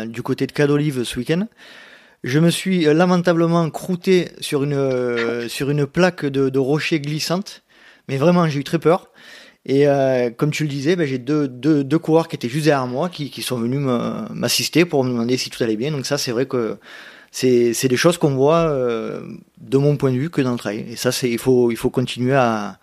du 0.06 0.22
côté 0.22 0.46
de 0.46 0.52
Cadolive 0.52 1.04
ce 1.04 1.18
week-end. 1.18 1.48
Je 2.24 2.40
me 2.40 2.50
suis 2.50 2.86
lamentablement 2.86 3.68
croûté 3.70 4.30
sur 4.42 4.64
une 4.64 5.48
sur 5.50 5.70
une 5.70 5.88
plaque 5.88 6.26
de, 6.26 6.50
de 6.50 6.60
rochers 6.60 7.00
glissantes 7.00 7.65
mais 8.08 8.18
vraiment, 8.18 8.48
j'ai 8.48 8.60
eu 8.60 8.64
très 8.64 8.80
peur. 8.80 9.10
Et 9.66 9.88
euh, 9.88 10.30
comme 10.30 10.52
tu 10.52 10.64
le 10.64 10.70
disais, 10.70 10.96
ben, 10.96 11.08
j'ai 11.08 11.18
deux, 11.18 11.48
deux, 11.48 11.84
deux, 11.84 11.98
coureurs 11.98 12.28
qui 12.28 12.36
étaient 12.36 12.50
juste 12.50 12.66
derrière 12.66 12.86
moi, 12.86 13.10
qui, 13.10 13.32
qui 13.32 13.42
sont 13.42 13.58
venus 13.58 13.80
m'assister 14.30 14.86
pour 14.86 15.04
me 15.04 15.10
demander 15.10 15.38
si 15.38 15.50
tout 15.50 15.64
allait 15.64 15.76
bien. 15.76 15.92
Donc 15.92 16.06
ça, 16.06 16.18
c'est 16.18 16.32
vrai 16.32 16.46
que 16.46 16.78
c'est 17.32 17.88
des 17.88 17.98
choses 17.98 18.18
qu'on 18.18 18.36
voit 18.36 18.70
de 18.70 19.78
mon 19.78 19.98
point 19.98 20.12
de 20.12 20.18
vue 20.18 20.30
que 20.30 20.42
dans 20.42 20.52
le 20.52 20.58
trail. 20.58 20.86
Et 20.90 20.96
ça, 20.96 21.12
c'est 21.12 21.30
il 21.30 21.40
faut 21.40 21.72
il 21.72 21.78
faut 21.78 21.90
continuer 21.90 22.36
à 22.36 22.80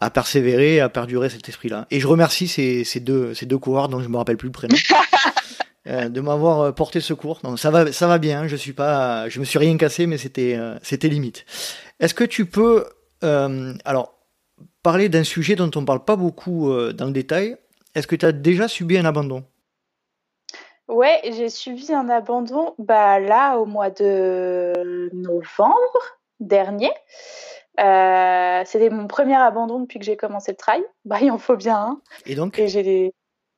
à 0.00 0.10
persévérer, 0.10 0.78
à 0.78 0.88
perdurer 0.88 1.28
cet 1.28 1.48
esprit-là. 1.48 1.88
Et 1.90 1.98
je 1.98 2.06
remercie 2.06 2.46
ces, 2.46 2.84
ces, 2.84 3.00
deux, 3.00 3.34
ces 3.34 3.46
deux 3.46 3.58
coureurs 3.58 3.88
dont 3.88 4.00
je 4.00 4.08
me 4.08 4.16
rappelle 4.16 4.36
plus 4.36 4.46
le 4.46 4.52
prénom. 4.52 4.76
de 5.86 6.20
m'avoir 6.20 6.72
porté 6.72 7.00
secours. 7.00 7.40
Donc 7.42 7.58
ça 7.58 7.72
va, 7.72 7.90
ça 7.90 8.06
va 8.06 8.18
bien. 8.18 8.46
Je 8.46 8.54
suis 8.54 8.74
pas, 8.74 9.28
je 9.28 9.40
me 9.40 9.44
suis 9.44 9.58
rien 9.58 9.76
cassé, 9.76 10.06
mais 10.06 10.18
c'était, 10.18 10.56
c'était 10.82 11.08
limite. 11.08 11.46
Est-ce 11.98 12.14
que 12.14 12.22
tu 12.22 12.46
peux, 12.46 12.84
alors, 13.22 14.17
parler 14.90 15.08
d'un 15.08 15.24
sujet 15.24 15.54
dont 15.54 15.70
on 15.76 15.84
parle 15.84 16.04
pas 16.04 16.16
beaucoup 16.16 16.72
dans 16.92 17.06
le 17.06 17.12
détail 17.12 17.56
est-ce 17.98 18.06
que 18.06 18.14
tu 18.14 18.26
as 18.26 18.32
déjà 18.32 18.68
subi 18.68 18.96
un 18.96 19.04
abandon? 19.04 19.44
Ouais, 20.86 21.20
j'ai 21.24 21.48
subi 21.48 21.92
un 21.92 22.08
abandon 22.08 22.74
bah, 22.78 23.18
là 23.18 23.56
au 23.56 23.66
mois 23.66 23.90
de 23.90 25.10
novembre 25.12 26.18
dernier. 26.40 26.92
Euh, 27.80 28.62
c'était 28.64 28.90
mon 28.90 29.06
premier 29.06 29.34
abandon 29.34 29.80
depuis 29.80 29.98
que 29.98 30.04
j'ai 30.04 30.16
commencé 30.16 30.52
le 30.52 30.56
trail. 30.56 30.82
Bah, 31.04 31.18
il 31.20 31.30
en 31.30 31.38
faut 31.38 31.56
bien 31.56 31.76
un. 31.76 32.00
Et 32.24 32.34
donc? 32.36 32.58
Et 32.58 32.68
j'ai 32.68 33.12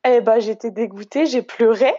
eh 0.09 0.21
bah, 0.23 0.41
j'étais 0.41 0.71
dégoûtée, 0.71 1.27
j'ai 1.27 1.43
pleuré. 1.43 1.93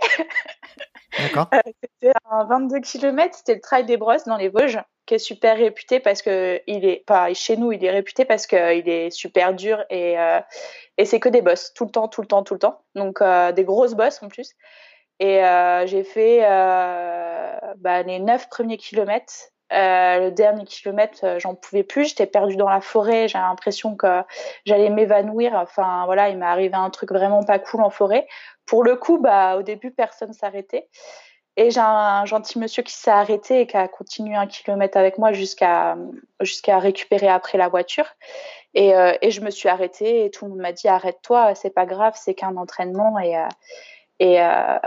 D'accord. 1.19 1.49
Euh, 1.53 1.59
c'était 1.83 2.13
un 2.31 2.45
22 2.45 2.79
km, 2.79 3.35
c'était 3.35 3.55
le 3.55 3.61
trail 3.61 3.85
des 3.85 3.97
Brosses 3.97 4.23
dans 4.23 4.37
les 4.37 4.49
Vosges, 4.49 4.79
super 5.19 5.57
réputé 5.57 5.99
parce 5.99 6.21
que 6.21 6.61
il 6.67 6.85
est 6.85 7.05
pas 7.05 7.33
chez 7.33 7.57
nous, 7.57 7.71
il 7.71 7.83
est 7.83 7.91
réputé 7.91 8.25
parce 8.25 8.47
qu'il 8.47 8.89
est 8.89 9.09
super 9.09 9.53
dur 9.53 9.83
et 9.89 10.19
euh, 10.19 10.39
et 10.97 11.05
c'est 11.05 11.19
que 11.19 11.29
des 11.29 11.41
bosses 11.41 11.73
tout 11.73 11.85
le 11.85 11.91
temps, 11.91 12.07
tout 12.07 12.21
le 12.21 12.27
temps, 12.27 12.43
tout 12.43 12.53
le 12.53 12.59
temps. 12.59 12.81
Donc 12.95 13.21
euh, 13.21 13.51
des 13.51 13.63
grosses 13.63 13.93
bosses 13.93 14.21
en 14.23 14.27
plus. 14.27 14.53
Et 15.19 15.43
euh, 15.45 15.85
j'ai 15.85 16.03
fait 16.03 16.41
bah, 17.77 18.03
les 18.03 18.19
neuf 18.19 18.49
premiers 18.49 18.77
kilomètres. 18.77 19.51
le 19.71 20.29
dernier 20.29 20.65
kilomètre, 20.65 21.37
j'en 21.39 21.55
pouvais 21.55 21.83
plus. 21.83 22.09
J'étais 22.09 22.25
perdue 22.25 22.55
dans 22.55 22.69
la 22.69 22.81
forêt. 22.81 23.27
J'ai 23.27 23.37
l'impression 23.37 23.95
que 23.95 24.21
j'allais 24.65 24.89
m'évanouir. 24.89 25.53
Enfin 25.53 26.05
voilà, 26.05 26.29
il 26.29 26.37
m'est 26.37 26.45
arrivé 26.45 26.73
un 26.73 26.89
truc 26.89 27.11
vraiment 27.11 27.43
pas 27.43 27.59
cool 27.59 27.81
en 27.81 27.89
forêt. 27.89 28.27
Pour 28.65 28.83
le 28.83 28.95
coup, 28.95 29.19
bah 29.19 29.57
au 29.57 29.61
début, 29.61 29.91
personne 29.91 30.33
s'arrêtait. 30.33 30.87
Et 31.57 31.69
j'ai 31.69 31.81
un 31.81 32.23
gentil 32.25 32.59
monsieur 32.59 32.81
qui 32.81 32.93
s'est 32.93 33.11
arrêté 33.11 33.61
et 33.61 33.67
qui 33.67 33.75
a 33.75 33.87
continué 33.87 34.35
un 34.35 34.47
kilomètre 34.47 34.97
avec 34.97 35.17
moi 35.17 35.33
jusqu'à 35.33 35.97
jusqu'à 36.39 36.79
récupérer 36.79 37.27
après 37.27 37.57
la 37.57 37.67
voiture. 37.67 38.05
Et, 38.73 38.95
euh, 38.95 39.13
et, 39.21 39.31
je 39.31 39.41
me 39.41 39.49
suis 39.49 39.67
arrêtée 39.67 40.25
et 40.25 40.31
tout 40.31 40.45
le 40.45 40.51
monde 40.51 40.61
m'a 40.61 40.71
dit 40.71 40.87
arrête-toi, 40.87 41.53
c'est 41.55 41.73
pas 41.73 41.85
grave, 41.85 42.13
c'est 42.15 42.33
qu'un 42.33 42.55
entraînement 42.55 43.19
et 43.19 43.37
euh, 43.37 43.47
et, 44.19 44.39
euh, 44.39 44.77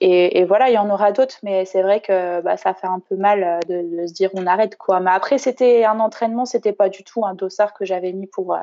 et, 0.00 0.38
et, 0.38 0.44
voilà, 0.44 0.70
il 0.70 0.74
y 0.74 0.78
en 0.78 0.88
aura 0.88 1.10
d'autres, 1.10 1.38
mais 1.42 1.64
c'est 1.64 1.82
vrai 1.82 2.00
que 2.00 2.40
bah, 2.42 2.56
ça 2.56 2.74
fait 2.74 2.86
un 2.86 3.00
peu 3.00 3.16
mal 3.16 3.58
de, 3.68 3.82
de, 3.82 4.06
se 4.06 4.12
dire 4.12 4.30
on 4.34 4.46
arrête 4.46 4.76
quoi. 4.76 5.00
Mais 5.00 5.10
après 5.10 5.36
c'était 5.36 5.84
un 5.84 6.00
entraînement, 6.00 6.46
c'était 6.46 6.72
pas 6.72 6.88
du 6.88 7.04
tout 7.04 7.26
un 7.26 7.34
dossard 7.34 7.74
que 7.74 7.84
j'avais 7.84 8.12
mis 8.12 8.28
pour 8.28 8.56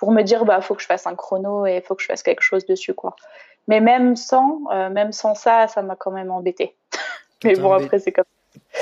pour 0.00 0.10
me 0.10 0.22
dire 0.22 0.44
bah 0.44 0.60
faut 0.60 0.74
que 0.74 0.82
je 0.82 0.86
fasse 0.86 1.06
un 1.06 1.14
chrono 1.14 1.66
et 1.66 1.80
faut 1.80 1.94
que 1.94 2.02
je 2.02 2.08
fasse 2.08 2.24
quelque 2.24 2.42
chose 2.42 2.66
dessus 2.66 2.94
quoi. 2.94 3.14
Mais 3.68 3.80
même 3.80 4.16
sans 4.16 4.62
même 4.90 5.12
sans 5.12 5.36
ça, 5.36 5.68
ça 5.68 5.82
m'a 5.82 5.94
quand 5.94 6.10
même 6.10 6.32
embêté. 6.32 6.76
mais 7.44 7.54
bon 7.54 7.72
après 7.72 8.00
c'est 8.00 8.10
comme 8.10 8.24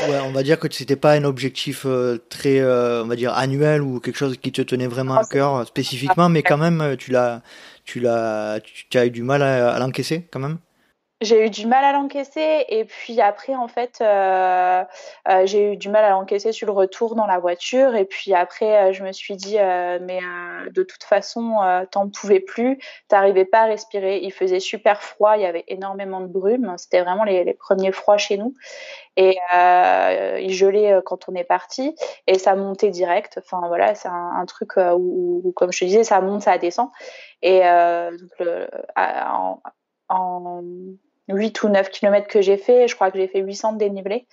Ouais, 0.08 0.18
on 0.24 0.30
va 0.30 0.42
dire 0.42 0.58
que 0.58 0.72
c'était 0.72 0.96
pas 0.96 1.12
un 1.12 1.24
objectif 1.24 1.84
euh, 1.84 2.18
très, 2.28 2.60
euh, 2.60 3.02
on 3.02 3.06
va 3.06 3.16
dire 3.16 3.32
annuel 3.34 3.82
ou 3.82 4.00
quelque 4.00 4.16
chose 4.16 4.36
qui 4.36 4.52
te 4.52 4.62
tenait 4.62 4.86
vraiment 4.86 5.16
à 5.16 5.24
cœur 5.24 5.56
euh, 5.56 5.64
spécifiquement, 5.64 6.28
mais 6.28 6.42
quand 6.42 6.56
même, 6.56 6.96
tu 6.98 7.10
l'as, 7.10 7.42
tu 7.84 8.00
l'as, 8.00 8.60
tu 8.62 8.98
as 8.98 9.06
eu 9.06 9.10
du 9.10 9.22
mal 9.22 9.42
à 9.42 9.78
l'encaisser 9.78 10.26
quand 10.30 10.40
même? 10.40 10.58
J'ai 11.20 11.46
eu 11.46 11.50
du 11.50 11.66
mal 11.66 11.84
à 11.84 11.92
l'encaisser 11.92 12.64
et 12.68 12.84
puis 12.84 13.20
après 13.20 13.56
en 13.56 13.66
fait 13.66 13.98
euh, 14.00 14.84
euh, 15.28 15.46
j'ai 15.46 15.72
eu 15.72 15.76
du 15.76 15.88
mal 15.88 16.04
à 16.04 16.10
l'encaisser 16.10 16.52
sur 16.52 16.68
le 16.68 16.72
retour 16.72 17.16
dans 17.16 17.26
la 17.26 17.40
voiture 17.40 17.96
et 17.96 18.04
puis 18.04 18.34
après 18.34 18.90
euh, 18.90 18.92
je 18.92 19.02
me 19.02 19.10
suis 19.10 19.34
dit 19.34 19.56
mais 19.56 20.20
de 20.70 20.82
toute 20.84 21.02
façon 21.02 21.56
t'en 21.90 22.08
pouvais 22.08 22.40
plus 22.40 22.78
t'arrivais 23.08 23.44
pas 23.44 23.62
à 23.62 23.64
respirer. 23.66 24.20
Il 24.22 24.32
faisait 24.32 24.60
super 24.60 25.02
froid 25.02 25.36
il 25.36 25.42
y 25.42 25.46
avait 25.46 25.64
énormément 25.68 26.20
de 26.20 26.26
brume. 26.26 26.74
C'était 26.76 27.00
vraiment 27.02 27.24
les, 27.24 27.54
premiers 27.54 27.92
froids 27.92 28.18
chez 28.18 28.36
nous. 28.36 28.54
Et 29.16 29.38
il 30.40 30.52
gelait 30.52 31.00
quand 31.04 31.28
on 31.28 31.34
est 31.34 31.44
parti 31.44 31.96
et 32.26 32.38
ça 32.38 32.54
montait 32.54 32.90
direct. 32.90 33.40
Enfin 33.42 33.66
voilà 33.66 33.94
c'est 33.94 34.08
un, 34.08 34.32
un, 34.36 34.46
truc 34.46 34.76
où, 34.76 35.42
où, 35.44 35.52
comme 35.52 35.72
je 35.72 35.80
te 35.80 35.84
disais 35.84 36.04
ça 36.04 36.20
monte 36.20 36.42
ça 36.42 36.58
descend. 36.58 36.90
Et 37.42 37.60
donc 37.60 38.30
le, 38.38 38.68
en, 38.96 39.60
en 40.08 40.62
8 41.28 41.62
ou 41.62 41.68
9 41.68 41.90
km 41.90 42.26
que 42.26 42.40
j'ai 42.40 42.56
fait. 42.56 42.88
Je 42.88 42.94
crois 42.94 43.10
que 43.10 43.18
j'ai 43.18 43.28
fait 43.28 43.40
800 43.40 43.74
de 43.74 43.78
dénivelé. 43.78 44.26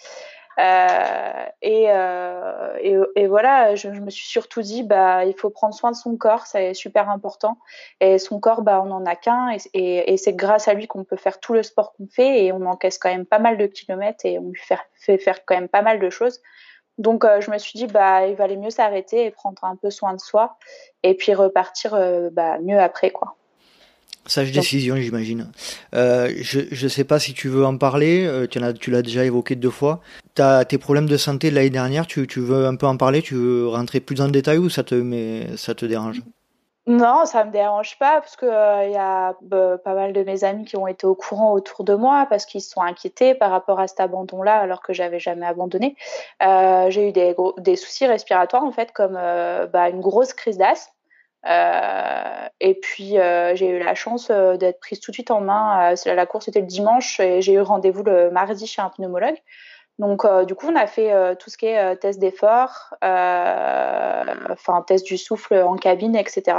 Euh, 0.57 1.45
et, 1.61 1.85
euh, 1.89 3.05
et, 3.15 3.27
voilà, 3.27 3.75
je, 3.75 3.89
me 3.89 4.09
suis 4.09 4.27
surtout 4.27 4.61
dit, 4.61 4.83
bah, 4.83 5.25
il 5.25 5.33
faut 5.33 5.49
prendre 5.49 5.73
soin 5.73 5.91
de 5.91 5.95
son 5.95 6.15
corps, 6.15 6.45
c'est 6.45 6.73
super 6.73 7.09
important. 7.09 7.57
Et 7.99 8.19
son 8.19 8.39
corps, 8.39 8.61
bah, 8.61 8.81
on 8.85 8.91
en 8.91 9.05
a 9.05 9.15
qu'un, 9.15 9.55
et, 9.73 10.17
c'est 10.17 10.33
grâce 10.33 10.67
à 10.67 10.73
lui 10.73 10.87
qu'on 10.87 11.03
peut 11.03 11.17
faire 11.17 11.39
tout 11.39 11.53
le 11.53 11.63
sport 11.63 11.93
qu'on 11.93 12.07
fait, 12.07 12.45
et 12.45 12.51
on 12.51 12.65
encaisse 12.65 12.97
quand 12.97 13.09
même 13.09 13.25
pas 13.25 13.39
mal 13.39 13.57
de 13.57 13.65
kilomètres, 13.65 14.25
et 14.25 14.39
on 14.39 14.49
lui 14.49 14.61
fait, 14.61 14.79
fait 14.95 15.17
faire 15.17 15.45
quand 15.45 15.55
même 15.55 15.69
pas 15.69 15.81
mal 15.81 15.99
de 15.99 16.09
choses. 16.09 16.41
Donc, 16.97 17.25
euh, 17.25 17.41
je 17.41 17.51
me 17.51 17.57
suis 17.57 17.77
dit, 17.77 17.87
bah, 17.87 18.27
il 18.27 18.35
valait 18.35 18.55
mieux 18.55 18.69
s'arrêter 18.69 19.25
et 19.25 19.31
prendre 19.31 19.63
un 19.63 19.75
peu 19.75 19.89
soin 19.89 20.13
de 20.13 20.19
soi, 20.19 20.57
et 21.03 21.15
puis 21.15 21.33
repartir 21.33 21.93
euh, 21.93 22.29
bah, 22.31 22.59
mieux 22.59 22.79
après, 22.79 23.11
quoi. 23.11 23.35
Sage 24.27 24.51
décision, 24.51 24.95
j'imagine. 24.95 25.51
Euh, 25.93 26.31
je 26.41 26.59
ne 26.59 26.89
sais 26.89 27.03
pas 27.03 27.19
si 27.19 27.33
tu 27.33 27.47
veux 27.47 27.63
en 27.63 27.77
parler, 27.77 28.25
euh, 28.25 28.47
tu, 28.47 28.59
tu 28.79 28.89
l'as 28.89 29.01
déjà 29.03 29.23
évoqué 29.23 29.55
deux 29.55 29.69
fois. 29.69 29.99
Tu 30.33 30.41
as 30.41 30.65
tes 30.65 30.79
problèmes 30.79 31.07
de 31.07 31.17
santé 31.17 31.51
de 31.51 31.55
l'année 31.55 31.69
dernière, 31.69 32.07
tu, 32.07 32.25
tu, 32.25 32.39
veux 32.39 32.65
un 32.65 32.75
peu 32.75 32.87
en 32.87 32.97
parler 32.97 33.21
Tu 33.21 33.35
veux 33.35 33.67
rentrer 33.67 33.99
plus 33.99 34.15
dans 34.15 34.25
le 34.25 34.31
détail 34.31 34.57
ou 34.57 34.69
ça 34.69 34.83
te, 34.83 34.95
met, 34.95 35.55
ça 35.57 35.75
te 35.75 35.85
dérange? 35.85 36.21
Non, 36.87 37.25
ça 37.25 37.43
me 37.45 37.51
dérange 37.51 37.97
pas 37.99 38.19
parce 38.19 38.35
que 38.35 38.45
il 38.45 38.49
euh, 38.49 38.89
y 38.89 38.97
a 38.97 39.35
bah, 39.41 39.77
pas 39.77 39.93
mal 39.93 40.11
de 40.11 40.23
mes 40.23 40.43
amis 40.43 40.65
qui 40.65 40.77
ont 40.77 40.87
été 40.87 41.05
au 41.05 41.15
courant 41.15 41.53
autour 41.53 41.83
de 41.83 41.93
moi 41.93 42.25
parce 42.27 42.45
qu'ils 42.45 42.61
se 42.61 42.71
sont 42.71 42.81
inquiétés 42.81 43.35
par 43.35 43.51
rapport 43.51 43.79
à 43.79 43.87
cet 43.87 43.99
abandon-là 43.99 44.55
alors 44.55 44.81
que 44.81 44.93
j'avais 44.93 45.19
jamais 45.19 45.45
abandonné. 45.45 45.95
J'ai 46.41 47.09
eu 47.09 47.11
des, 47.11 47.35
des 47.57 47.75
soucis 47.75 48.07
respiratoires 48.07 48.63
en 48.63 48.71
fait 48.71 48.91
comme 48.91 49.13
bah, 49.13 49.89
une 49.89 50.01
grosse 50.01 50.33
crise 50.33 50.57
d'asthme 50.57 50.94
euh, 51.47 52.47
et 52.59 52.73
puis 52.75 53.19
euh, 53.19 53.55
j'ai 53.55 53.69
eu 53.69 53.79
la 53.79 53.93
chance 53.93 54.29
euh, 54.31 54.57
d'être 54.57 54.79
prise 54.79 54.99
tout 54.99 55.11
de 55.11 55.15
suite 55.15 55.31
en 55.31 55.41
main. 55.41 55.93
la 56.05 56.25
course 56.25 56.47
était 56.47 56.61
le 56.61 56.65
dimanche 56.65 57.19
et 57.19 57.41
j'ai 57.41 57.53
eu 57.53 57.61
rendez-vous 57.61 58.03
le 58.03 58.31
mardi 58.31 58.65
chez 58.65 58.81
un 58.81 58.89
pneumologue. 58.89 59.37
Donc 59.99 60.25
du 60.45 60.55
coup 60.55 60.67
on 60.67 60.75
a 60.75 60.87
fait 60.87 61.37
tout 61.37 61.49
ce 61.49 61.57
qui 61.57 61.67
est 61.67 61.95
test 61.97 62.19
d'effort, 62.19 62.93
enfin 63.01 64.81
test 64.85 65.05
du 65.05 65.17
souffle 65.17 65.55
en 65.55 65.77
cabine, 65.77 66.17
etc. 66.17 66.57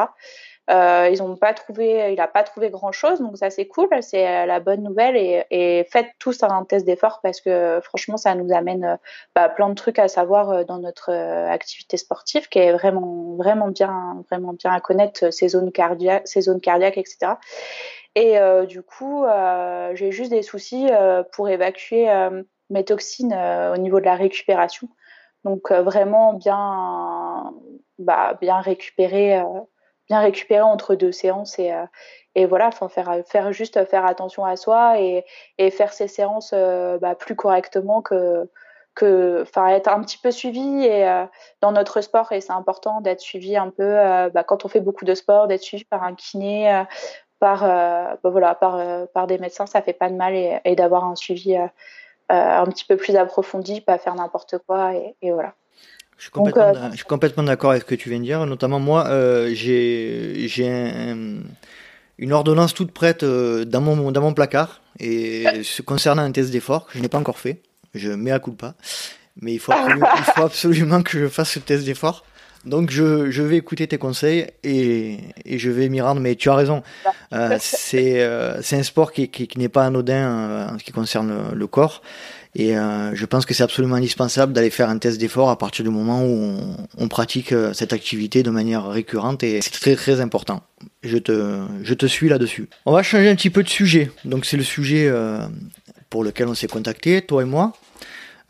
Euh, 0.68 1.08
ils 1.12 1.22
ont 1.22 1.36
pas 1.36 1.54
trouvé, 1.54 2.12
il 2.12 2.20
a 2.20 2.26
pas 2.26 2.42
trouvé 2.42 2.70
grand 2.70 2.90
chose, 2.90 3.20
donc 3.20 3.36
ça 3.38 3.50
c'est 3.50 3.66
cool, 3.66 3.88
c'est 4.00 4.26
euh, 4.26 4.46
la 4.46 4.58
bonne 4.58 4.82
nouvelle 4.82 5.16
et, 5.16 5.44
et, 5.50 5.84
faites 5.84 6.08
tous 6.18 6.42
un 6.42 6.64
test 6.64 6.84
d'effort 6.84 7.20
parce 7.22 7.40
que 7.40 7.78
franchement 7.84 8.16
ça 8.16 8.34
nous 8.34 8.52
amène 8.52 8.84
euh, 8.84 8.96
bah, 9.36 9.48
plein 9.48 9.68
de 9.68 9.74
trucs 9.74 10.00
à 10.00 10.08
savoir 10.08 10.50
euh, 10.50 10.64
dans 10.64 10.78
notre 10.78 11.12
activité 11.12 11.96
sportive 11.96 12.48
qui 12.48 12.58
est 12.58 12.72
vraiment 12.72 13.36
vraiment 13.36 13.68
bien 13.68 14.24
vraiment 14.28 14.54
bien 14.54 14.72
à 14.72 14.80
connaître 14.80 15.32
ces 15.32 15.48
zones 15.48 15.70
cardiaques, 15.70 16.26
ces 16.26 16.40
zones 16.42 16.60
cardiaques, 16.60 16.98
etc. 16.98 17.34
Et 18.16 18.36
euh, 18.38 18.66
du 18.66 18.82
coup 18.82 19.24
euh, 19.24 19.92
j'ai 19.94 20.10
juste 20.10 20.30
des 20.32 20.42
soucis 20.42 20.88
pour 21.30 21.48
évacuer 21.48 22.08
mes 22.70 22.84
toxines 22.84 23.34
au 23.72 23.76
niveau 23.76 24.00
de 24.00 24.04
la 24.04 24.16
récupération, 24.16 24.88
donc 25.44 25.70
vraiment 25.70 26.32
bien 26.32 27.52
bah, 27.98 28.36
bien 28.40 28.60
récupérer 28.60 29.40
bien 30.08 30.20
récupérer 30.20 30.62
entre 30.62 30.94
deux 30.94 31.12
séances 31.12 31.58
et, 31.58 31.72
euh, 31.72 31.84
et 32.34 32.46
voilà, 32.46 32.68
enfin 32.68 32.88
faire, 32.88 33.22
faire 33.26 33.52
juste 33.52 33.84
faire 33.86 34.04
attention 34.06 34.44
à 34.44 34.56
soi 34.56 35.00
et, 35.00 35.24
et 35.58 35.70
faire 35.70 35.92
ces 35.92 36.08
séances 36.08 36.52
euh, 36.54 36.98
bah, 36.98 37.14
plus 37.14 37.36
correctement 37.36 38.02
que 38.02 38.48
que 38.94 39.42
enfin 39.42 39.68
être 39.68 39.88
un 39.88 40.00
petit 40.00 40.16
peu 40.16 40.30
suivi 40.30 40.84
et 40.84 41.06
euh, 41.06 41.26
dans 41.60 41.70
notre 41.70 42.00
sport 42.00 42.32
et 42.32 42.40
c'est 42.40 42.52
important 42.52 43.02
d'être 43.02 43.20
suivi 43.20 43.54
un 43.54 43.68
peu 43.68 43.94
bah, 44.32 44.42
quand 44.42 44.64
on 44.64 44.68
fait 44.68 44.80
beaucoup 44.80 45.04
de 45.04 45.14
sport 45.14 45.48
d'être 45.48 45.62
suivi 45.62 45.84
par 45.84 46.02
un 46.02 46.14
kiné 46.14 46.84
par 47.38 47.60
bah, 47.60 48.16
voilà 48.24 48.54
par 48.54 48.80
par 49.08 49.26
des 49.26 49.36
médecins 49.36 49.66
ça 49.66 49.82
fait 49.82 49.92
pas 49.92 50.08
de 50.08 50.14
mal 50.14 50.34
et, 50.34 50.60
et 50.64 50.76
d'avoir 50.76 51.04
un 51.04 51.14
suivi 51.14 51.54
un 52.30 52.64
petit 52.64 52.86
peu 52.86 52.96
plus 52.96 53.16
approfondi 53.16 53.82
pas 53.82 53.98
faire 53.98 54.14
n'importe 54.14 54.56
quoi 54.66 54.94
et, 54.94 55.14
et 55.20 55.30
voilà 55.30 55.52
je 56.16 56.22
suis 56.22 56.30
complètement, 56.30 56.62
euh, 56.62 56.90
je 56.92 56.96
suis 56.96 57.04
complètement 57.04 57.42
d'accord 57.42 57.70
avec 57.70 57.82
ce 57.82 57.86
que 57.86 57.94
tu 57.94 58.08
viens 58.08 58.18
de 58.18 58.24
dire. 58.24 58.44
Notamment 58.46 58.80
moi, 58.80 59.06
euh, 59.08 59.50
j'ai 59.52 60.48
j'ai 60.48 60.68
un, 60.68 61.40
une 62.18 62.32
ordonnance 62.32 62.74
toute 62.74 62.92
prête 62.92 63.22
euh, 63.22 63.64
dans 63.64 63.80
mon 63.80 64.10
dans 64.12 64.22
mon 64.22 64.32
placard 64.32 64.80
et 64.98 65.44
ce 65.62 65.82
concernant 65.82 66.22
un 66.22 66.32
test 66.32 66.50
d'effort 66.50 66.86
que 66.86 66.92
je 66.94 67.00
n'ai 67.00 67.08
pas 67.08 67.18
encore 67.18 67.38
fait. 67.38 67.60
Je 67.94 68.10
mets 68.10 68.30
à 68.30 68.38
coup 68.38 68.52
pas, 68.52 68.74
mais 69.40 69.54
il 69.54 69.58
faut 69.58 69.72
absolument, 69.72 70.08
il 70.16 70.24
faut 70.24 70.42
absolument 70.42 71.02
que 71.02 71.18
je 71.18 71.28
fasse 71.28 71.50
ce 71.50 71.58
test 71.58 71.84
d'effort. 71.84 72.24
Donc 72.64 72.90
je, 72.90 73.30
je 73.30 73.42
vais 73.42 73.56
écouter 73.56 73.86
tes 73.86 73.96
conseils 73.96 74.48
et, 74.64 75.18
et 75.44 75.58
je 75.58 75.70
vais 75.70 75.88
m'y 75.88 76.00
rendre. 76.00 76.20
Mais 76.20 76.34
tu 76.34 76.50
as 76.50 76.54
raison, 76.54 76.82
euh, 77.32 77.56
c'est 77.60 78.22
euh, 78.22 78.60
un 78.72 78.82
sport 78.82 79.12
qui, 79.12 79.28
qui, 79.30 79.46
qui 79.46 79.58
n'est 79.58 79.68
pas 79.68 79.86
anodin 79.86 80.72
en 80.72 80.78
ce 80.78 80.82
qui 80.82 80.92
concerne 80.92 81.52
le 81.54 81.66
corps. 81.66 82.02
Et 82.58 82.72
je 82.72 83.26
pense 83.26 83.44
que 83.44 83.52
c'est 83.52 83.62
absolument 83.62 83.96
indispensable 83.96 84.54
d'aller 84.54 84.70
faire 84.70 84.88
un 84.88 84.96
test 84.96 85.20
d'effort 85.20 85.50
à 85.50 85.58
partir 85.58 85.84
du 85.84 85.90
moment 85.90 86.24
où 86.24 86.56
on, 86.96 87.08
pratique 87.08 87.52
cette 87.74 87.92
activité 87.92 88.42
de 88.42 88.48
manière 88.48 88.88
récurrente 88.88 89.42
et 89.42 89.60
c'est 89.60 89.72
très 89.72 89.94
très 89.94 90.22
important. 90.22 90.62
Je 91.02 91.18
te, 91.18 91.60
je 91.82 91.92
te 91.92 92.06
suis 92.06 92.30
là-dessus. 92.30 92.70
On 92.86 92.92
va 92.92 93.02
changer 93.02 93.28
un 93.28 93.34
petit 93.34 93.50
peu 93.50 93.62
de 93.62 93.68
sujet. 93.68 94.10
Donc 94.24 94.46
c'est 94.46 94.56
le 94.56 94.62
sujet 94.62 95.12
pour 96.08 96.24
lequel 96.24 96.48
on 96.48 96.54
s'est 96.54 96.66
contacté, 96.66 97.20
toi 97.20 97.42
et 97.42 97.44
moi. 97.44 97.74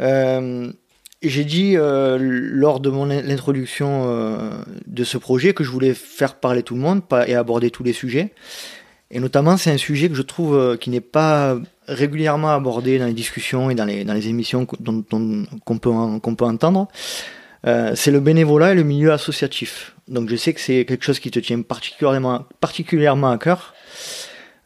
Euh, 0.01 0.71
j'ai 1.23 1.45
dit 1.45 1.77
euh, 1.77 2.19
lors 2.21 2.81
de 2.81 2.91
mon 2.91 3.11
introduction 3.11 4.05
euh, 4.07 4.51
de 4.87 5.05
ce 5.05 5.19
projet 5.19 5.55
que 5.55 5.65
je 5.65 5.71
voulais 5.71 5.95
faire 5.95 6.37
parler 6.37 6.63
tout 6.63 6.75
le 6.75 6.81
monde 6.81 7.03
et 7.27 7.35
aborder 7.35 7.71
tous 7.71 7.83
les 7.83 7.93
sujets. 7.93 8.35
Et 9.11 9.21
notamment, 9.21 9.57
c'est 9.57 9.71
un 9.71 9.79
sujet 9.79 10.09
que 10.09 10.15
je 10.15 10.23
trouve 10.23 10.77
qui 10.79 10.91
n'est 10.91 11.01
pas 11.01 11.57
régulièrement 11.89 12.51
abordé 12.51 12.99
dans 12.99 13.07
les 13.07 13.13
discussions 13.13 13.71
et 13.71 13.75
dans 13.75 13.85
les, 13.85 14.05
dans 14.05 14.15
les 14.15 14.29
émissions 14.29 14.67
qu'on 14.67 15.03
peut, 15.03 15.91
qu'on 16.21 16.35
peut 16.35 16.45
entendre. 16.45 16.89
c'est 17.65 18.11
le 18.11 18.21
bénévolat 18.21 18.73
et 18.73 18.75
le 18.75 18.85
milieu 18.85 19.13
associatif. 19.13 19.95
Donc 20.09 20.29
je 20.29 20.37
sais 20.37 20.53
que 20.53 20.61
c'est 20.61 20.85
quelque 20.85 21.05
chose 21.05 21.19
qui 21.19 21.31
te 21.31 21.39
tient 21.39 21.63
particulièrement, 21.63 22.45
particulièrement 22.61 23.31
à 23.31 23.39
cœur. 23.39 23.75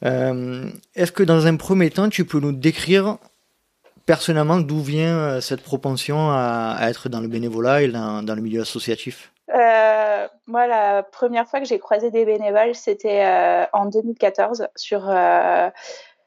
Est-ce 0.02 1.12
que 1.12 1.22
dans 1.22 1.46
un 1.46 1.56
premier 1.56 1.90
temps, 1.90 2.08
tu 2.08 2.24
peux 2.24 2.40
nous 2.40 2.52
décrire 2.52 3.18
personnellement, 4.10 4.58
d'où 4.58 4.80
vient 4.80 5.16
euh, 5.18 5.40
cette 5.40 5.62
propension 5.62 6.32
à, 6.32 6.78
être 6.88 7.08
dans 7.08 7.20
le 7.20 7.28
bénévolat 7.28 7.82
et 7.82 7.88
dans, 7.88 8.24
le 8.26 8.42
milieu 8.42 8.60
associatif? 8.62 9.32
Euh, 9.54 10.26
moi, 10.48 10.66
la 10.66 11.04
première 11.04 11.46
fois 11.46 11.60
que 11.60 11.66
j'ai 11.66 11.78
croisé 11.78 12.10
des 12.10 12.24
bénévoles, 12.24 12.74
c'était 12.74 13.24
euh, 13.24 13.64
en 13.72 13.86
2014 13.86 14.66
sur 14.74 15.08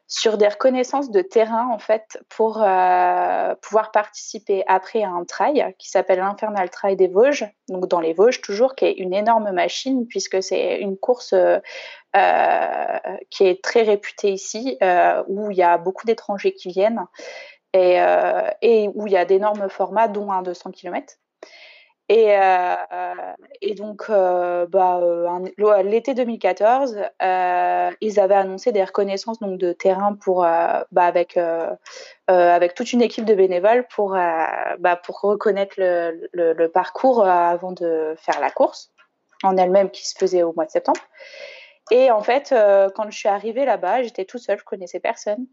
sur 0.06 0.36
des 0.36 0.48
reconnaissances 0.48 1.10
de 1.10 1.22
terrain 1.22 1.68
en 1.72 1.78
fait 1.78 2.22
pour 2.28 2.54
pouvoir 2.54 3.90
participer 3.92 4.62
après 4.66 5.02
à 5.02 5.10
un 5.10 5.24
trail 5.24 5.74
qui 5.78 5.88
s'appelle 5.88 6.18
l'Infernal 6.18 6.70
Trail 6.70 6.96
des 6.96 7.08
Vosges, 7.08 7.46
donc 7.68 7.88
dans 7.88 8.00
les 8.00 8.12
Vosges 8.12 8.40
toujours, 8.42 8.74
qui 8.74 8.84
est 8.84 8.92
une 8.92 9.14
énorme 9.14 9.50
machine 9.52 10.06
puisque 10.06 10.42
c'est 10.42 10.78
une 10.78 10.96
course 10.96 11.34
qui 13.30 13.44
est 13.44 13.64
très 13.64 13.82
réputée 13.82 14.32
ici, 14.32 14.78
où 15.26 15.50
il 15.50 15.56
y 15.56 15.62
a 15.62 15.78
beaucoup 15.78 16.06
d'étrangers 16.06 16.52
qui 16.52 16.68
viennent 16.68 17.06
et, 17.74 18.00
euh, 18.00 18.48
et 18.62 18.88
où 18.94 19.06
il 19.06 19.12
y 19.12 19.16
a 19.16 19.24
d'énormes 19.24 19.68
formats, 19.68 20.08
dont 20.08 20.30
un 20.30 20.42
200 20.42 20.70
km. 20.70 21.14
Et, 22.08 22.36
euh, 22.36 22.74
et 23.62 23.74
donc, 23.74 24.04
euh, 24.10 24.66
bah, 24.66 25.00
l'été 25.82 26.12
2014, 26.14 26.98
ils 28.00 28.20
avaient 28.20 28.34
annoncé 28.34 28.72
des 28.72 28.84
reconnaissances 28.84 29.38
donc, 29.38 29.58
de 29.58 29.72
terrain 29.72 30.14
pour, 30.14 30.42
bah, 30.42 30.84
avec, 30.96 31.38
toute 32.74 32.92
une 32.92 33.02
équipe 33.02 33.24
de 33.24 33.34
bénévoles 33.34 33.86
pour, 33.88 34.10
bah, 34.12 35.00
reconnaître 35.08 35.76
le, 35.78 36.66
parcours 36.66 37.26
avant 37.26 37.72
de 37.72 38.14
faire 38.18 38.40
la 38.40 38.50
course 38.50 38.90
en 39.42 39.56
elle-même 39.56 39.90
qui 39.90 40.06
se 40.06 40.16
faisait 40.18 40.42
au 40.42 40.52
mois 40.52 40.66
de 40.66 40.70
septembre. 40.70 41.00
Et 41.90 42.10
en 42.10 42.22
fait, 42.22 42.54
quand 42.94 43.10
je 43.10 43.16
suis 43.16 43.28
arrivée 43.28 43.64
là-bas, 43.64 44.02
j'étais 44.02 44.24
toute 44.24 44.40
seule, 44.40 44.58
je 44.58 44.64
connaissais 44.64 45.00
personne. 45.00 45.46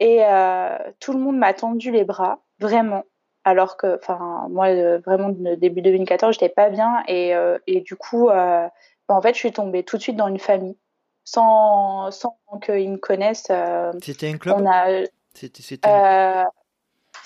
Et 0.00 0.24
euh, 0.24 0.76
tout 1.00 1.12
le 1.12 1.18
monde 1.18 1.38
m'a 1.38 1.54
tendu 1.54 1.90
les 1.90 2.04
bras, 2.04 2.40
vraiment. 2.58 3.04
Alors 3.44 3.76
que, 3.76 3.96
enfin, 3.96 4.46
moi, 4.50 4.68
euh, 4.68 4.98
vraiment, 5.04 5.28
début 5.28 5.82
2014, 5.82 6.34
j'étais 6.34 6.48
pas 6.48 6.70
bien. 6.70 7.02
Et, 7.08 7.34
euh, 7.34 7.58
et 7.66 7.80
du 7.80 7.96
coup, 7.96 8.28
bah, 8.28 8.70
en 9.08 9.20
fait, 9.20 9.34
je 9.34 9.38
suis 9.38 9.52
tombée 9.52 9.82
tout 9.82 9.96
de 9.96 10.02
suite 10.02 10.16
dans 10.16 10.28
une 10.28 10.38
famille, 10.38 10.76
sans, 11.24 12.10
sans 12.10 12.38
qu'ils 12.62 12.90
me 12.90 12.96
connaissent. 12.96 13.50
C'était 14.02 14.30
un 14.30 14.38
club 14.38 14.56
on 14.58 14.66
a, 14.66 15.04
C'était 15.34 15.62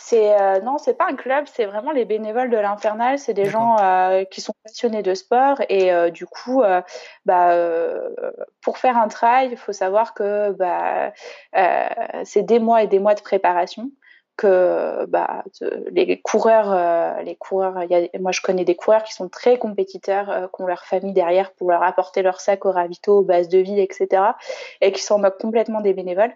c'est 0.09 0.41
euh, 0.41 0.61
non, 0.61 0.79
c'est 0.79 0.95
pas 0.95 1.07
un 1.07 1.17
club, 1.17 1.45
c'est 1.53 1.67
vraiment 1.67 1.91
les 1.91 2.07
bénévoles 2.07 2.49
de 2.49 2.57
l'Infernal. 2.57 3.19
C'est 3.19 3.35
des 3.35 3.45
gens 3.45 3.77
euh, 3.79 4.25
qui 4.25 4.41
sont 4.41 4.55
passionnés 4.65 5.03
de 5.03 5.13
sport 5.13 5.61
et 5.69 5.93
euh, 5.93 6.09
du 6.09 6.25
coup, 6.25 6.63
bah, 7.27 7.55
pour 8.63 8.79
faire 8.79 8.97
un 8.97 9.09
trail, 9.09 9.51
il 9.51 9.59
faut 9.59 9.73
savoir 9.73 10.15
que 10.15 10.53
bah, 10.53 11.13
c'est 12.25 12.43
des 12.43 12.59
mois 12.59 12.83
et 12.83 12.87
des 12.87 13.01
mois 13.01 13.15
de 13.15 13.21
préparation 13.21 13.91
que 14.39 15.05
bah, 15.07 15.43
les 15.91 16.21
coureurs, 16.21 16.73
euh, 16.73 17.23
les 17.23 17.35
coureurs, 17.35 17.75
moi 18.21 18.31
je 18.31 18.41
connais 18.41 18.65
des 18.65 18.77
coureurs 18.77 19.03
qui 19.03 19.13
sont 19.13 19.29
très 19.29 19.59
compétiteurs, 19.59 20.31
euh, 20.31 20.47
qui 20.47 20.63
ont 20.63 20.67
leur 20.67 20.85
famille 20.85 21.13
derrière 21.13 21.53
pour 21.53 21.71
leur 21.71 21.83
apporter 21.83 22.23
leur 22.23 22.41
sac 22.41 22.65
au 22.65 22.71
ravito, 22.71 23.19
aux 23.19 23.23
bases 23.23 23.49
de 23.49 23.59
vie, 23.59 23.81
etc. 23.81 24.23
et 24.81 24.93
qui 24.93 25.03
s'en 25.03 25.19
moquent 25.19 25.41
complètement 25.41 25.81
des 25.81 25.93
bénévoles. 25.93 26.33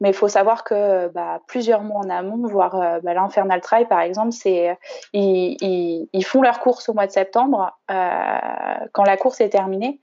Mais 0.00 0.10
il 0.10 0.14
faut 0.14 0.28
savoir 0.28 0.64
que 0.64 1.08
bah, 1.08 1.40
plusieurs 1.46 1.80
mois 1.80 2.02
en 2.02 2.10
amont, 2.10 2.46
voire 2.46 2.74
euh, 2.74 3.00
bah, 3.02 3.14
l'Infernal 3.14 3.62
Trail 3.62 3.86
par 3.86 4.02
exemple, 4.02 4.32
c'est 4.32 4.76
ils, 5.14 6.24
font 6.26 6.42
leur 6.42 6.60
course 6.60 6.90
au 6.90 6.92
mois 6.92 7.06
de 7.06 7.12
septembre. 7.12 7.72
quand 7.88 9.04
la 9.04 9.16
course 9.16 9.40
est 9.40 9.48
terminée, 9.48 10.00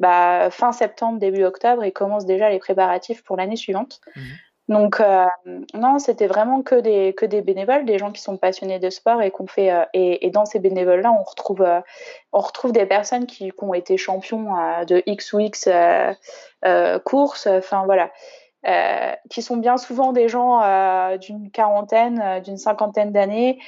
fin 0.00 0.70
septembre, 0.70 1.18
début 1.18 1.42
octobre, 1.42 1.84
ils 1.84 1.92
commencent 1.92 2.26
déjà 2.26 2.48
les 2.48 2.60
préparatifs 2.60 3.24
pour 3.24 3.36
l'année 3.36 3.56
suivante. 3.56 4.00
Mmh. 4.14 4.20
Donc 4.72 5.00
euh, 5.00 5.26
non, 5.74 5.98
c'était 5.98 6.26
vraiment 6.26 6.62
que 6.62 6.76
des 6.76 7.14
que 7.14 7.26
des 7.26 7.42
bénévoles, 7.42 7.84
des 7.84 7.98
gens 7.98 8.10
qui 8.10 8.22
sont 8.22 8.36
passionnés 8.36 8.78
de 8.78 8.90
sport 8.90 9.20
et 9.20 9.30
qu'on 9.30 9.46
fait 9.46 9.70
euh, 9.70 9.84
et, 9.92 10.30
dans 10.30 10.46
ces 10.46 10.58
bénévoles 10.58 11.02
là, 11.02 11.12
on 11.12 11.22
retrouve 11.22 11.62
euh, 11.62 11.80
on 12.32 12.40
retrouve 12.40 12.72
des 12.72 12.86
personnes 12.86 13.26
qui, 13.26 13.50
qui 13.50 13.64
ont 13.64 13.74
été 13.74 13.96
champions 13.96 14.54
de 14.86 15.02
X 15.06 15.32
ou 15.34 15.40
X 15.40 15.68
courses, 17.04 17.46
enfin 17.46 17.84
voilà. 17.84 18.10
qui 19.30 19.42
sont 19.42 19.56
bien 19.56 19.76
souvent 19.76 20.12
des 20.12 20.28
gens 20.28 20.60
d'une 21.18 21.50
quarantaine, 21.50 22.40
d'une 22.42 22.56
cinquantaine 22.56 23.12
d'années, 23.12 23.58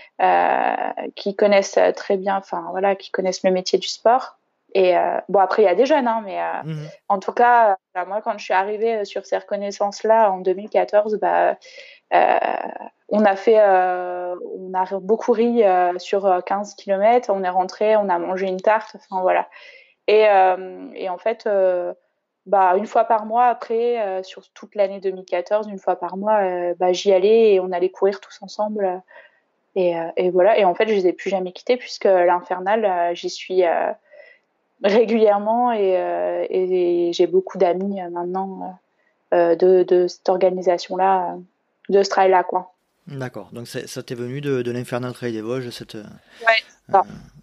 qui 1.17 1.37
connaissent 1.37 1.79
très 1.97 2.17
bien, 2.17 2.37
enfin 2.37 2.67
voilà, 2.71 2.97
qui 2.97 3.11
connaissent 3.11 3.43
le 3.45 3.51
métier 3.51 3.79
du 3.79 3.89
sport. 3.89 4.39
Et 4.75 4.97
euh, 4.97 5.19
bon, 5.29 5.39
après, 5.39 5.63
il 5.63 5.67
y 5.67 5.69
a 5.69 5.77
des 5.77 5.87
jeunes, 5.87 6.09
hein, 6.09 6.21
mais 6.25 6.41
euh, 6.41 6.63
mhm. 6.65 6.89
en 7.09 7.21
tout 7.21 7.33
cas, 7.33 7.77
euh, 7.97 8.05
moi, 8.07 8.21
quand 8.23 8.37
je 8.37 8.45
suis 8.45 8.55
arrivée 8.55 9.05
sur 9.05 9.25
ces 9.25 9.39
reconnaissances-là 9.39 10.33
en 10.33 10.39
2014, 10.39 11.19
bah, 11.21 11.57
on 13.09 13.25
a 13.25 13.37
fait, 13.37 13.61
on 13.61 14.75
a 14.75 14.99
beaucoup 15.01 15.33
ri 15.33 15.63
sur 15.99 16.43
15 16.45 16.75
km. 16.75 17.31
On 17.33 17.45
est 17.45 17.49
rentré, 17.49 17.97
on 17.97 18.09
a 18.09 18.19
mangé 18.19 18.47
une 18.47 18.61
tarte. 18.61 18.97
Enfin 18.97 19.23
voilà. 19.23 19.49
Et, 20.07 20.27
et 20.95 21.09
en 21.09 21.19
fait, 21.19 21.49
bah, 22.47 22.75
une 22.77 22.87
fois 22.87 23.05
par 23.05 23.27
mois 23.27 23.47
après, 23.47 24.23
sur 24.23 24.49
toute 24.53 24.77
l'année 24.77 25.01
2014, 25.01 25.69
une 25.69 25.79
fois 25.79 25.97
par 25.97 26.17
mois, 26.17 26.41
bah, 26.75 26.93
j'y 26.93 27.13
allais 27.13 27.55
et 27.55 27.61
on 27.61 27.73
allait 27.73 27.91
courir 27.91 28.21
tous 28.21 28.39
ensemble. 28.43 29.03
Et, 29.75 29.95
et, 30.17 30.31
voilà. 30.31 30.57
Et 30.59 30.65
en 30.65 30.75
fait, 30.75 30.87
je 30.87 30.95
les 30.95 31.09
ai 31.09 31.13
plus 31.13 31.31
jamais 31.31 31.53
quittés 31.53 31.77
puisque 31.77 32.05
l'infernal, 32.05 33.15
j'y 33.17 33.31
suis 33.31 33.65
régulièrement 34.85 35.71
euh, 35.73 36.45
et, 36.49 37.11
j'ai 37.13 37.27
beaucoup 37.27 37.59
d'amis 37.59 38.01
euh, 38.01 38.11
maintenant 38.11 38.79
euh, 39.33 39.57
de, 39.57 40.07
cette 40.07 40.29
organisation-là, 40.29 41.37
de 41.89 42.03
ce 42.03 42.11
trail-là. 42.11 42.45
quoi. 42.45 42.75
D'accord, 43.07 43.51
donc 43.53 43.67
ça 43.67 44.03
t'est 44.03 44.15
venu 44.15 44.41
de, 44.41 44.63
de 44.63 44.71
l'Infernal 44.71 45.13
Trail 45.13 45.33
des 45.33 45.43
Vosges, 45.43 45.69
cette, 45.71 45.99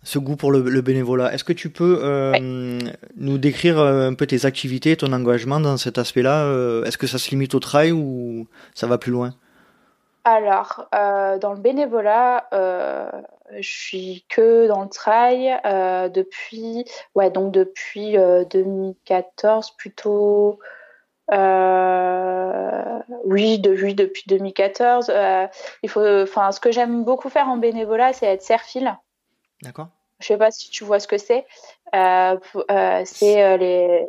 ce 0.04 0.18
goût 0.18 0.36
pour 0.36 0.52
le, 0.52 0.82
bénévolat. 0.82 1.34
Est-ce 1.34 1.44
que 1.44 1.54
tu 1.54 1.70
peux 1.70 2.02
nous 3.16 3.38
décrire 3.38 3.80
un 3.80 4.16
peu 4.16 4.26
tes 4.26 4.46
activités, 4.46 4.98
ton 4.98 5.14
engagement 5.14 5.60
dans 5.60 5.78
cet 5.78 6.00
aspect-là 6.00 6.84
Est-ce 6.86 6.98
que 6.98 7.06
ça 7.06 7.20
se 7.20 7.30
limite 7.30 7.54
au 7.54 7.60
trail 7.60 7.92
ou 7.92 8.48
ça 8.74 8.88
va 8.88 8.98
plus 8.98 9.12
loin? 9.12 9.36
Alors, 10.24 10.88
euh, 10.94 11.40
dans 11.40 11.54
le 11.54 11.60
bénévolat, 11.60 12.48
euh, 12.54 13.10
je 13.60 13.70
suis 13.70 14.26
que 14.30 14.68
dans 14.68 14.84
le 14.84 14.90
trail 14.90 15.60
euh, 15.66 16.10
depuis, 16.10 16.86
ouais, 17.16 17.32
donc 17.32 17.52
depuis 17.52 18.14
2014 18.52 19.72
plutôt. 19.78 20.60
oui, 23.26 23.60
de, 23.60 23.94
depuis 23.94 24.24
2014. 24.28 25.12
il 25.84 25.90
faut, 25.90 26.06
enfin, 26.22 26.52
ce 26.52 26.60
que 26.60 26.72
j'aime 26.72 27.04
beaucoup 27.04 27.30
faire 27.30 27.48
en 27.50 27.58
bénévolat, 27.58 28.14
c'est 28.14 28.28
être 28.28 28.44
serfile. 28.44 28.98
D'accord. 29.64 29.88
Je 30.22 30.28
sais 30.28 30.38
pas 30.38 30.52
si 30.52 30.70
tu 30.70 30.84
vois 30.84 31.00
ce 31.00 31.08
que 31.08 31.18
c'est. 31.18 31.46
Euh, 31.94 32.38
euh, 32.70 33.02
c'est 33.06 33.44
euh, 33.44 33.58
les. 33.58 34.08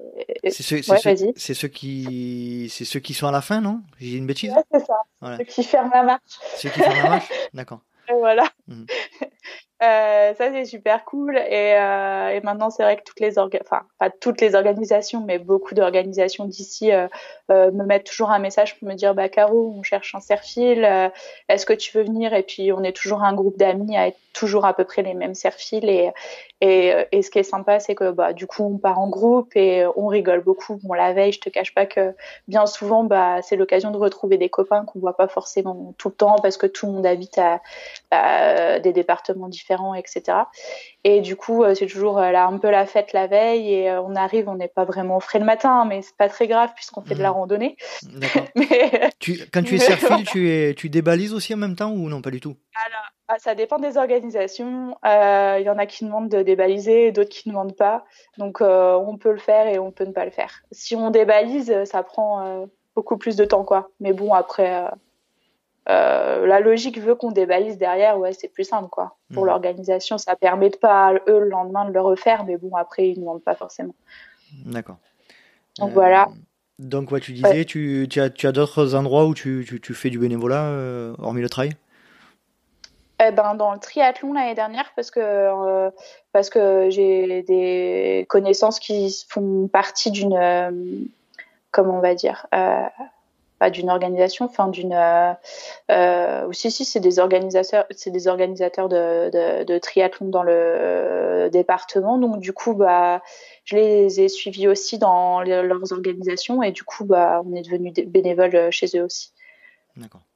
C'est 0.51 0.63
ceux, 0.63 0.77
ouais, 0.77 0.99
ceux, 1.37 1.69
qui, 1.69 2.69
c'est 2.71 2.85
ceux 2.85 3.01
qui 3.01 3.15
sont 3.15 3.27
à 3.27 3.33
la 3.33 3.41
fin, 3.41 3.61
non? 3.61 3.81
J'ai 3.99 4.17
une 4.17 4.27
bêtise? 4.27 4.53
Ouais, 4.53 4.63
c'est 4.73 4.87
ça. 4.87 5.37
Ceux 5.39 5.45
qui 5.45 5.65
ferment 5.65 5.91
la 5.93 6.03
marche. 6.03 6.23
Ceux 6.57 6.69
qui 6.69 6.81
ferment 6.81 7.03
la 7.03 7.09
marche, 7.09 7.29
d'accord. 7.55 7.81
Voilà. 8.09 8.45
Mhm. 8.69 8.87
Euh, 9.83 10.33
ça 10.35 10.53
c'est 10.53 10.65
super 10.65 11.05
cool. 11.05 11.37
Et, 11.37 11.75
euh, 11.75 12.29
et 12.29 12.41
maintenant 12.43 12.71
c'est 12.71 12.85
vrai 12.85 12.97
que 12.97 13.03
toutes 13.03 13.19
les 13.19 13.37
orga 13.37 13.59
enfin 13.63 13.83
pas 13.99 14.11
toutes 14.11 14.41
les 14.41 14.55
organisations 14.55 15.25
mais 15.27 15.41
beaucoup 15.41 15.75
d'organisations 15.75 16.45
d'ici 16.45 16.93
euh, 16.93 17.09
me 17.49 17.85
mettent 17.85 18.05
toujours 18.05 18.31
un 18.31 18.39
message 18.39 18.79
pour 18.79 18.87
me 18.87 18.95
dire 18.95 19.13
bah 19.13 19.29
Caro 19.29 19.75
on 19.77 19.83
cherche 19.83 20.15
un 20.15 20.21
serfil 20.21 20.85
est-ce 21.49 21.67
que 21.67 21.73
tu 21.73 21.99
veux 21.99 22.05
venir? 22.05 22.33
Et 22.33 22.45
puis 22.45 22.73
on 22.73 22.85
est 22.85 22.93
toujours 22.97 23.25
un 23.25 23.35
groupe 23.35 23.59
d'amis 23.59 23.97
à 23.97 24.07
être 24.07 24.19
toujours 24.33 24.65
à 24.65 24.73
peu 24.73 24.85
près 24.85 25.03
les 25.03 25.13
mêmes 25.15 25.35
serfils 25.35 26.13
et 26.61 27.23
ce 27.23 27.31
qui 27.31 27.39
est 27.41 27.43
sympa 27.43 27.81
c'est 27.81 27.95
que 27.97 28.13
bah 28.13 28.33
du 28.33 28.47
coup 28.47 28.63
on 28.65 28.79
part 28.79 29.01
en 29.01 29.09
groupe 29.09 29.51
et 29.57 29.85
on 29.97 30.07
rigole 30.07 30.43
beaucoup. 30.43 30.79
Bon 30.85 30.95
la 30.95 31.13
veille 31.13 31.33
je 31.33 31.41
te 31.41 31.51
cache 31.51 31.75
pas 31.75 31.87
que 31.87 32.15
bien 32.47 32.67
souvent 32.67 33.03
bah 33.05 33.43
c'est 33.43 33.57
l'occasion 33.57 33.91
de 33.91 33.99
retrouver 33.99 34.39
des 34.39 34.49
copains 34.49 34.85
qu'on 34.85 35.01
voit 35.01 35.17
pas 35.17 35.29
forcément 35.29 35.93
tout 35.99 36.09
le 36.09 36.15
temps 36.15 36.37
parce 36.41 36.57
que 36.57 36.67
tout 36.67 36.87
le 36.87 36.93
monde 36.93 37.07
habite 37.07 37.39
à 38.11 38.79
des 38.79 38.93
départements 38.93 39.49
différents 39.49 39.72
etc. 39.97 40.39
Et 41.05 41.21
du 41.21 41.37
coup, 41.37 41.65
euh, 41.65 41.75
c'est 41.75 41.87
toujours 41.87 42.19
euh, 42.19 42.31
là 42.31 42.47
un 42.47 42.59
peu 42.59 42.71
la 42.71 42.87
fête 42.87 43.13
la 43.13 43.27
veille 43.27 43.73
et 43.73 43.91
euh, 43.91 44.01
on 44.01 44.15
arrive, 44.15 44.49
on 44.49 44.55
n'est 44.55 44.69
pas 44.69 44.85
vraiment 44.85 45.19
frais 45.21 45.39
le 45.39 45.45
matin, 45.45 45.85
mais 45.85 46.03
c'est 46.03 46.17
pas 46.17 46.29
très 46.29 46.47
grave 46.47 46.71
puisqu'on 46.75 47.03
fait 47.03 47.15
de 47.15 47.23
la 47.23 47.31
mmh. 47.31 47.35
randonnée. 47.35 47.77
mais... 48.55 49.11
tu, 49.19 49.39
quand 49.53 49.63
tu 49.63 49.75
es 49.75 49.79
serfil, 49.79 50.25
tu, 50.31 50.51
es, 50.51 50.75
tu 50.75 50.89
débalises 50.89 51.35
aussi 51.35 51.55
en 51.55 51.57
même 51.59 51.77
temps 51.77 51.91
ou 51.91 52.09
non, 52.09 52.23
pas 52.23 52.31
du 52.31 52.41
tout? 52.41 52.57
Alors, 52.87 53.07
ah, 53.29 53.37
ça 53.39 53.55
dépend 53.55 53.79
des 53.79 53.97
organisations. 53.97 54.97
Il 55.05 55.63
y 55.65 55.71
en 55.71 55.79
a 55.79 55.87
qui 55.87 56.05
demandent 56.05 56.29
de 56.29 56.43
débaliser, 56.43 57.13
d'autres 57.13 57.31
qui 57.31 57.49
ne 57.49 57.55
demandent 57.55 57.77
pas. 57.77 58.05
Donc, 58.39 58.61
on 58.61 59.17
peut 59.19 59.33
le 59.33 59.39
faire 59.39 59.67
et 59.67 59.79
on 59.79 59.91
peut 59.91 60.05
ne 60.05 60.13
pas 60.13 60.25
le 60.25 60.31
faire. 60.31 60.63
Si 60.71 60.97
on 60.97 61.11
débalise, 61.11 61.85
ça 61.85 62.03
prend 62.03 62.67
beaucoup 62.95 63.17
plus 63.17 63.37
de 63.37 63.45
temps, 63.45 63.65
quoi. 63.65 63.91
Mais 64.01 64.13
bon, 64.13 64.35
après, 64.35 64.87
euh, 65.89 66.47
la 66.47 66.61
logique 66.61 67.01
veut 67.01 67.15
qu'on 67.15 67.33
débalise 67.33 67.77
derrière, 67.77 68.19
ouais, 68.19 68.33
c'est 68.33 68.49
plus 68.49 68.65
simple, 68.65 68.89
quoi. 68.89 69.17
Pour 69.35 69.45
hmm. 69.45 69.49
l'organisation, 69.49 70.19
ça 70.19 70.37
permet 70.37 70.71
de 70.71 70.77
pas, 70.77 71.15
eux, 71.29 71.41
le 71.41 71.49
lendemain, 71.49 71.87
de 71.87 71.93
le 71.93 72.01
refaire, 72.01 72.45
mais 72.45 72.57
bon, 72.57 72.75
après, 72.77 73.09
ils 73.09 73.15
ne 73.17 73.21
demandent 73.21 73.43
pas 73.43 73.55
forcément. 73.55 73.95
D'accord. 74.65 74.99
Donc 75.79 75.91
voilà. 75.93 76.25
Euh, 76.25 76.35
donc, 76.79 77.11
ouais, 77.11 77.21
tu 77.21 77.33
disais, 77.33 77.65
tu, 77.65 78.07
tu, 78.09 78.21
as, 78.21 78.31
tu 78.31 78.47
as 78.47 78.53
d'autres 78.53 78.95
endroits 78.95 79.27
où 79.27 79.35
tu, 79.35 79.65
tu, 79.67 79.81
tu, 79.81 79.95
fais 79.95 80.11
du 80.11 80.19
bénévolat, 80.19 80.67
euh, 80.67 81.15
hormis 81.19 81.43
le 81.43 81.49
trail? 81.49 81.73
Eh 83.25 83.31
ben, 83.31 83.55
dans 83.55 83.73
le 83.73 83.79
triathlon 83.79 84.33
l'année 84.33 84.57
dernière 84.57 84.91
parce 84.97 85.13
que 85.13 85.91
parce 86.33 86.51
que 86.51 86.91
j'ai 86.91 87.43
des 87.43 88.27
connaissances 88.29 88.81
qui 88.81 89.25
font 89.29 89.69
partie 89.69 90.11
d'une 90.11 90.35
comment 91.71 91.99
on 91.99 92.01
va 92.01 92.17
dire 92.17 92.49
d'une 93.71 93.91
organisation, 93.91 94.47
enfin 94.47 94.69
d'une. 94.69 94.93
Euh, 94.93 95.33
euh, 95.91 96.53
si 96.53 96.71
si, 96.71 96.85
c'est 96.85 97.01
des 97.01 97.19
organisateurs, 97.19 97.85
c'est 97.91 98.11
des 98.11 98.29
organisateurs 98.29 98.89
de, 98.89 99.65
de, 99.65 99.79
triathlon 99.79 100.29
dans 100.29 100.43
le 100.43 101.49
département. 101.51 102.19
Donc 102.19 102.41
du 102.41 102.53
coup, 102.53 102.75
bah, 102.75 103.23
je 103.65 103.77
les 103.77 104.21
ai 104.21 104.29
suivis 104.29 104.69
aussi 104.69 104.99
dans 104.99 105.41
leurs 105.43 105.93
organisations 105.93 106.63
et 106.63 106.73
du 106.73 106.85
coup, 106.85 107.05
bah, 107.05 107.43
on 107.45 107.55
est 107.55 107.63
devenu 107.63 107.93
bénévoles 108.07 108.71
chez 108.71 108.87
eux 108.97 109.05
aussi. 109.05 109.33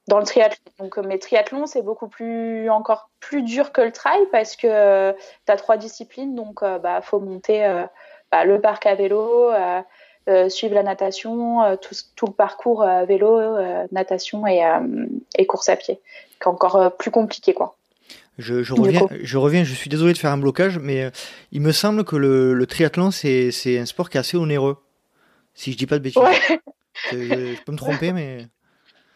Dans 0.07 0.19
le 0.19 0.25
triathlon. 0.25 0.57
Donc, 0.79 0.97
mes 0.97 1.17
triathlons, 1.17 1.65
c'est 1.65 1.81
beaucoup 1.81 2.07
plus, 2.07 2.69
encore 2.69 3.09
plus 3.19 3.41
dur 3.41 3.71
que 3.71 3.81
le 3.81 3.91
trail 3.91 4.21
parce 4.31 4.55
que 4.55 5.11
tu 5.11 5.51
as 5.51 5.55
trois 5.57 5.77
disciplines. 5.77 6.35
Donc, 6.35 6.61
bah, 6.61 7.01
faut 7.01 7.19
monter 7.19 7.85
bah, 8.31 8.45
le 8.45 8.61
parc 8.61 8.85
à 8.85 8.93
vélo, 8.93 9.51
euh, 10.27 10.49
suivre 10.49 10.73
la 10.75 10.83
natation, 10.83 11.63
euh, 11.63 11.75
tout, 11.75 11.95
tout, 12.15 12.25
le 12.27 12.33
parcours 12.33 12.83
euh, 12.83 13.05
vélo, 13.05 13.39
natation 13.91 14.45
et, 14.47 14.61
et, 15.37 15.45
course 15.45 15.69
à 15.69 15.75
pied, 15.75 15.99
qui 16.39 16.43
est 16.43 16.47
encore 16.47 16.95
plus 16.97 17.11
compliqué 17.11 17.53
quoi. 17.53 17.75
Je, 18.37 18.61
je 18.61 18.73
reviens, 18.73 19.07
je 19.09 19.37
reviens, 19.37 19.63
je 19.63 19.73
suis 19.73 19.89
désolé 19.89 20.13
de 20.13 20.17
faire 20.17 20.31
un 20.31 20.37
blocage, 20.37 20.77
mais 20.77 21.09
il 21.51 21.61
me 21.61 21.71
semble 21.71 22.03
que 22.03 22.15
le, 22.15 22.53
le 22.53 22.67
triathlon, 22.67 23.09
c'est 23.09 23.79
un 23.79 23.85
sport 23.85 24.09
qui 24.09 24.17
est 24.17 24.19
assez 24.19 24.37
onéreux. 24.37 24.77
Si 25.55 25.71
je 25.71 25.77
dis 25.77 25.87
pas 25.87 25.97
de 25.97 26.03
bêtises. 26.03 26.21
je, 27.11 27.63
peux 27.63 27.71
me 27.71 27.77
tromper, 27.77 28.11
mais. 28.11 28.47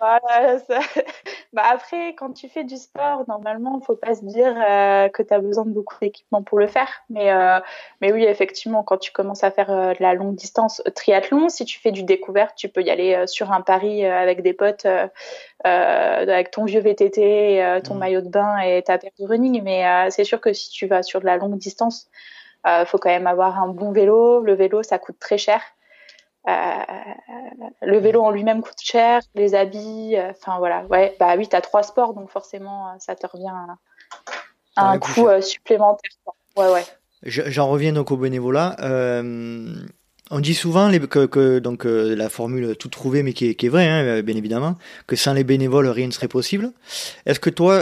Voilà, 0.01 0.57
ça... 0.57 0.79
bah 1.53 1.61
après, 1.71 2.15
quand 2.15 2.33
tu 2.33 2.49
fais 2.49 2.63
du 2.63 2.75
sport, 2.75 3.23
normalement, 3.27 3.77
il 3.79 3.85
faut 3.85 3.95
pas 3.95 4.15
se 4.15 4.25
dire 4.25 4.51
euh, 4.57 5.09
que 5.09 5.21
tu 5.21 5.31
as 5.31 5.37
besoin 5.37 5.63
de 5.63 5.69
beaucoup 5.69 5.95
d'équipement 6.01 6.41
pour 6.41 6.57
le 6.57 6.65
faire. 6.65 6.89
Mais, 7.11 7.31
euh, 7.31 7.59
mais 8.01 8.11
oui, 8.11 8.23
effectivement, 8.23 8.81
quand 8.81 8.97
tu 8.97 9.11
commences 9.11 9.43
à 9.43 9.51
faire 9.51 9.69
euh, 9.69 9.93
de 9.93 10.01
la 10.01 10.15
longue 10.15 10.33
distance 10.33 10.81
triathlon, 10.95 11.49
si 11.49 11.65
tu 11.65 11.79
fais 11.79 11.91
du 11.91 12.01
découverte, 12.01 12.55
tu 12.55 12.67
peux 12.67 12.81
y 12.81 12.89
aller 12.89 13.27
sur 13.27 13.51
un 13.51 13.61
pari 13.61 14.03
avec 14.03 14.41
des 14.41 14.53
potes, 14.53 14.87
avec 15.63 16.49
ton 16.49 16.65
vieux 16.65 16.81
VTT, 16.81 17.81
ton 17.83 17.93
mmh. 17.93 17.97
maillot 17.99 18.21
de 18.21 18.29
bain 18.29 18.57
et 18.57 18.81
ta 18.81 18.97
paire 18.97 19.11
de 19.19 19.27
running. 19.27 19.61
Mais 19.61 20.09
c'est 20.09 20.23
sûr 20.23 20.41
que 20.41 20.51
si 20.51 20.71
tu 20.71 20.87
vas 20.87 21.03
sur 21.03 21.19
de 21.19 21.27
la 21.27 21.37
longue 21.37 21.59
distance, 21.59 22.09
il 22.65 22.85
faut 22.87 22.97
quand 22.97 23.09
même 23.09 23.27
avoir 23.27 23.61
un 23.61 23.67
bon 23.67 23.91
vélo. 23.91 24.39
Le 24.39 24.53
vélo, 24.55 24.81
ça 24.81 24.97
coûte 24.97 25.19
très 25.19 25.37
cher. 25.37 25.61
Euh, 26.47 26.53
le 27.83 27.99
vélo 27.99 28.21
en 28.23 28.31
lui-même 28.31 28.61
coûte 28.61 28.79
cher, 28.81 29.21
les 29.35 29.53
habits, 29.53 30.15
euh, 30.15 30.31
enfin 30.31 30.57
voilà, 30.57 30.85
ouais, 30.89 31.15
bah 31.19 31.35
oui, 31.37 31.47
t'as 31.47 31.61
trois 31.61 31.83
sports, 31.83 32.15
donc 32.15 32.31
forcément, 32.31 32.87
euh, 32.87 32.91
ça 32.97 33.15
te 33.15 33.27
revient 33.27 33.51
à, 34.75 34.91
un 34.91 34.97
coût 34.97 35.27
supplémentaire. 35.41 36.11
Ouais, 36.57 36.71
ouais. 36.71 36.83
J'en 37.23 37.69
reviens 37.69 37.93
donc 37.93 38.09
au 38.09 38.17
bénévolat. 38.17 38.75
on 38.81 40.39
dit 40.39 40.55
souvent 40.55 40.87
les, 40.89 40.99
que, 40.99 41.59
donc 41.59 41.83
la 41.85 42.29
formule 42.29 42.75
tout 42.75 42.89
trouvé, 42.89 43.21
mais 43.21 43.33
qui 43.33 43.49
est, 43.49 43.55
qui 43.55 43.67
est 43.67 43.69
vraie, 43.69 43.87
hein, 43.87 44.21
bien 44.23 44.35
évidemment, 44.35 44.77
que 45.05 45.15
sans 45.15 45.33
les 45.33 45.43
bénévoles 45.43 45.87
rien 45.89 46.07
ne 46.07 46.11
serait 46.11 46.27
possible. 46.27 46.71
Est-ce 47.27 47.39
que 47.39 47.51
toi, 47.51 47.77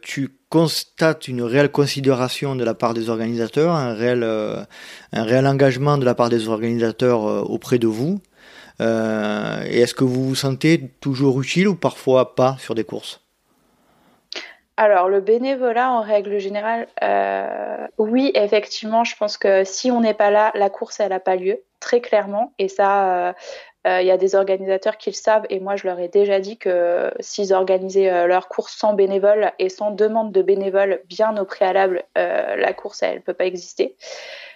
tu 0.00 0.30
constate 0.52 1.28
une 1.28 1.40
réelle 1.40 1.70
considération 1.70 2.54
de 2.56 2.62
la 2.62 2.74
part 2.74 2.92
des 2.92 3.08
organisateurs, 3.08 3.72
un 3.72 3.94
réel, 3.94 4.22
euh, 4.22 4.62
un 5.14 5.24
réel 5.24 5.46
engagement 5.46 5.96
de 5.96 6.04
la 6.04 6.14
part 6.14 6.28
des 6.28 6.46
organisateurs 6.46 7.26
euh, 7.26 7.40
auprès 7.40 7.78
de 7.78 7.86
vous. 7.86 8.20
Euh, 8.82 9.64
et 9.64 9.80
est-ce 9.80 9.94
que 9.94 10.04
vous 10.04 10.28
vous 10.28 10.34
sentez 10.34 10.90
toujours 11.00 11.40
utile 11.40 11.68
ou 11.68 11.74
parfois 11.74 12.34
pas 12.34 12.56
sur 12.58 12.74
des 12.74 12.84
courses? 12.84 13.22
Alors, 14.76 15.08
le 15.08 15.22
bénévolat, 15.22 15.90
en 15.90 16.02
règle 16.02 16.38
générale, 16.38 16.86
oui, 17.96 18.30
effectivement, 18.34 19.04
je 19.04 19.16
pense 19.16 19.38
que 19.38 19.64
si 19.64 19.90
on 19.90 20.00
n'est 20.00 20.12
pas 20.12 20.30
là, 20.30 20.50
la 20.54 20.68
course, 20.68 21.00
elle 21.00 21.10
n'a 21.10 21.20
pas 21.20 21.36
lieu, 21.36 21.60
très 21.80 22.02
clairement. 22.02 22.52
Et 22.58 22.68
ça, 22.68 23.34
il 23.84 24.06
y 24.06 24.10
a 24.10 24.16
des 24.16 24.34
organisateurs 24.34 24.96
qui 24.96 25.10
le 25.10 25.14
savent 25.14 25.44
et 25.50 25.58
moi 25.60 25.76
je 25.76 25.86
leur 25.86 25.98
ai 25.98 26.08
déjà 26.08 26.40
dit 26.40 26.56
que 26.56 27.12
s'ils 27.20 27.52
organisaient 27.52 28.10
euh, 28.10 28.26
leur 28.26 28.48
course 28.48 28.76
sans 28.76 28.94
bénévoles 28.94 29.52
et 29.58 29.68
sans 29.68 29.90
demande 29.90 30.32
de 30.32 30.42
bénévoles 30.42 31.00
bien 31.06 31.36
au 31.36 31.44
préalable, 31.44 32.04
euh, 32.16 32.56
la 32.56 32.72
course 32.72 33.02
elle, 33.02 33.22
peut 33.22 33.34
pas 33.34 33.46
exister. 33.46 33.96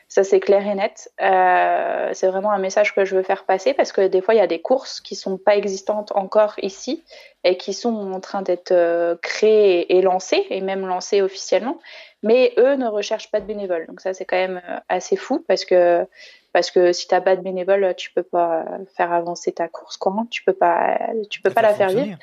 Ça 0.09 0.23
c'est 0.23 0.41
clair 0.41 0.67
et 0.67 0.75
net. 0.75 1.11
c'est 1.19 2.29
vraiment 2.29 2.53
un 2.53 2.59
message 2.59 2.95
que 2.95 3.05
je 3.05 3.17
veux 3.17 3.23
faire 3.23 3.45
passer 3.45 3.75
parce 3.75 3.93
que 3.93 4.07
des 4.07 4.21
fois 4.21 4.35
il 4.35 4.39
y 4.39 4.41
a 4.41 4.47
des 4.47 4.61
courses 4.61 5.01
qui 5.01 5.17
sont 5.17 5.37
pas 5.37 5.57
existantes 5.57 6.13
encore 6.15 6.55
ici 6.63 7.05
et 7.43 7.57
qui 7.57 7.73
sont 7.73 8.13
en 8.13 8.21
train 8.21 8.43
d'être 8.43 9.19
créées 9.21 9.97
et 9.97 10.03
lancées 10.03 10.47
et 10.51 10.61
même 10.61 10.87
lancées 10.87 11.23
officiellement, 11.23 11.81
mais 12.23 12.55
eux 12.57 12.77
ne 12.77 12.87
recherchent 12.87 13.31
pas 13.31 13.41
de 13.41 13.47
bénévoles. 13.47 13.87
Donc 13.87 14.01
ça 14.01 14.15
c'est 14.15 14.25
quand 14.25 14.37
même 14.37 14.63
assez 14.89 15.17
fou 15.17 15.45
parce 15.49 15.65
que 15.65 16.07
parce 16.53 16.71
que 16.71 16.93
si 16.93 17.07
tu 17.07 17.15
n'as 17.15 17.21
pas 17.21 17.37
de 17.37 17.43
bénévoles, 17.43 17.95
tu 17.97 18.11
peux 18.13 18.23
pas 18.23 18.65
faire 18.97 19.13
avancer 19.13 19.53
ta 19.53 19.69
course 19.69 19.99
quoi. 19.99 20.15
Tu 20.31 20.43
peux 20.43 20.55
pas, 20.55 20.99
tu 21.29 21.43
peux 21.43 21.51
pas 21.51 21.63
la 21.63 21.75
faire 21.75 21.91
vivre. 21.91 22.17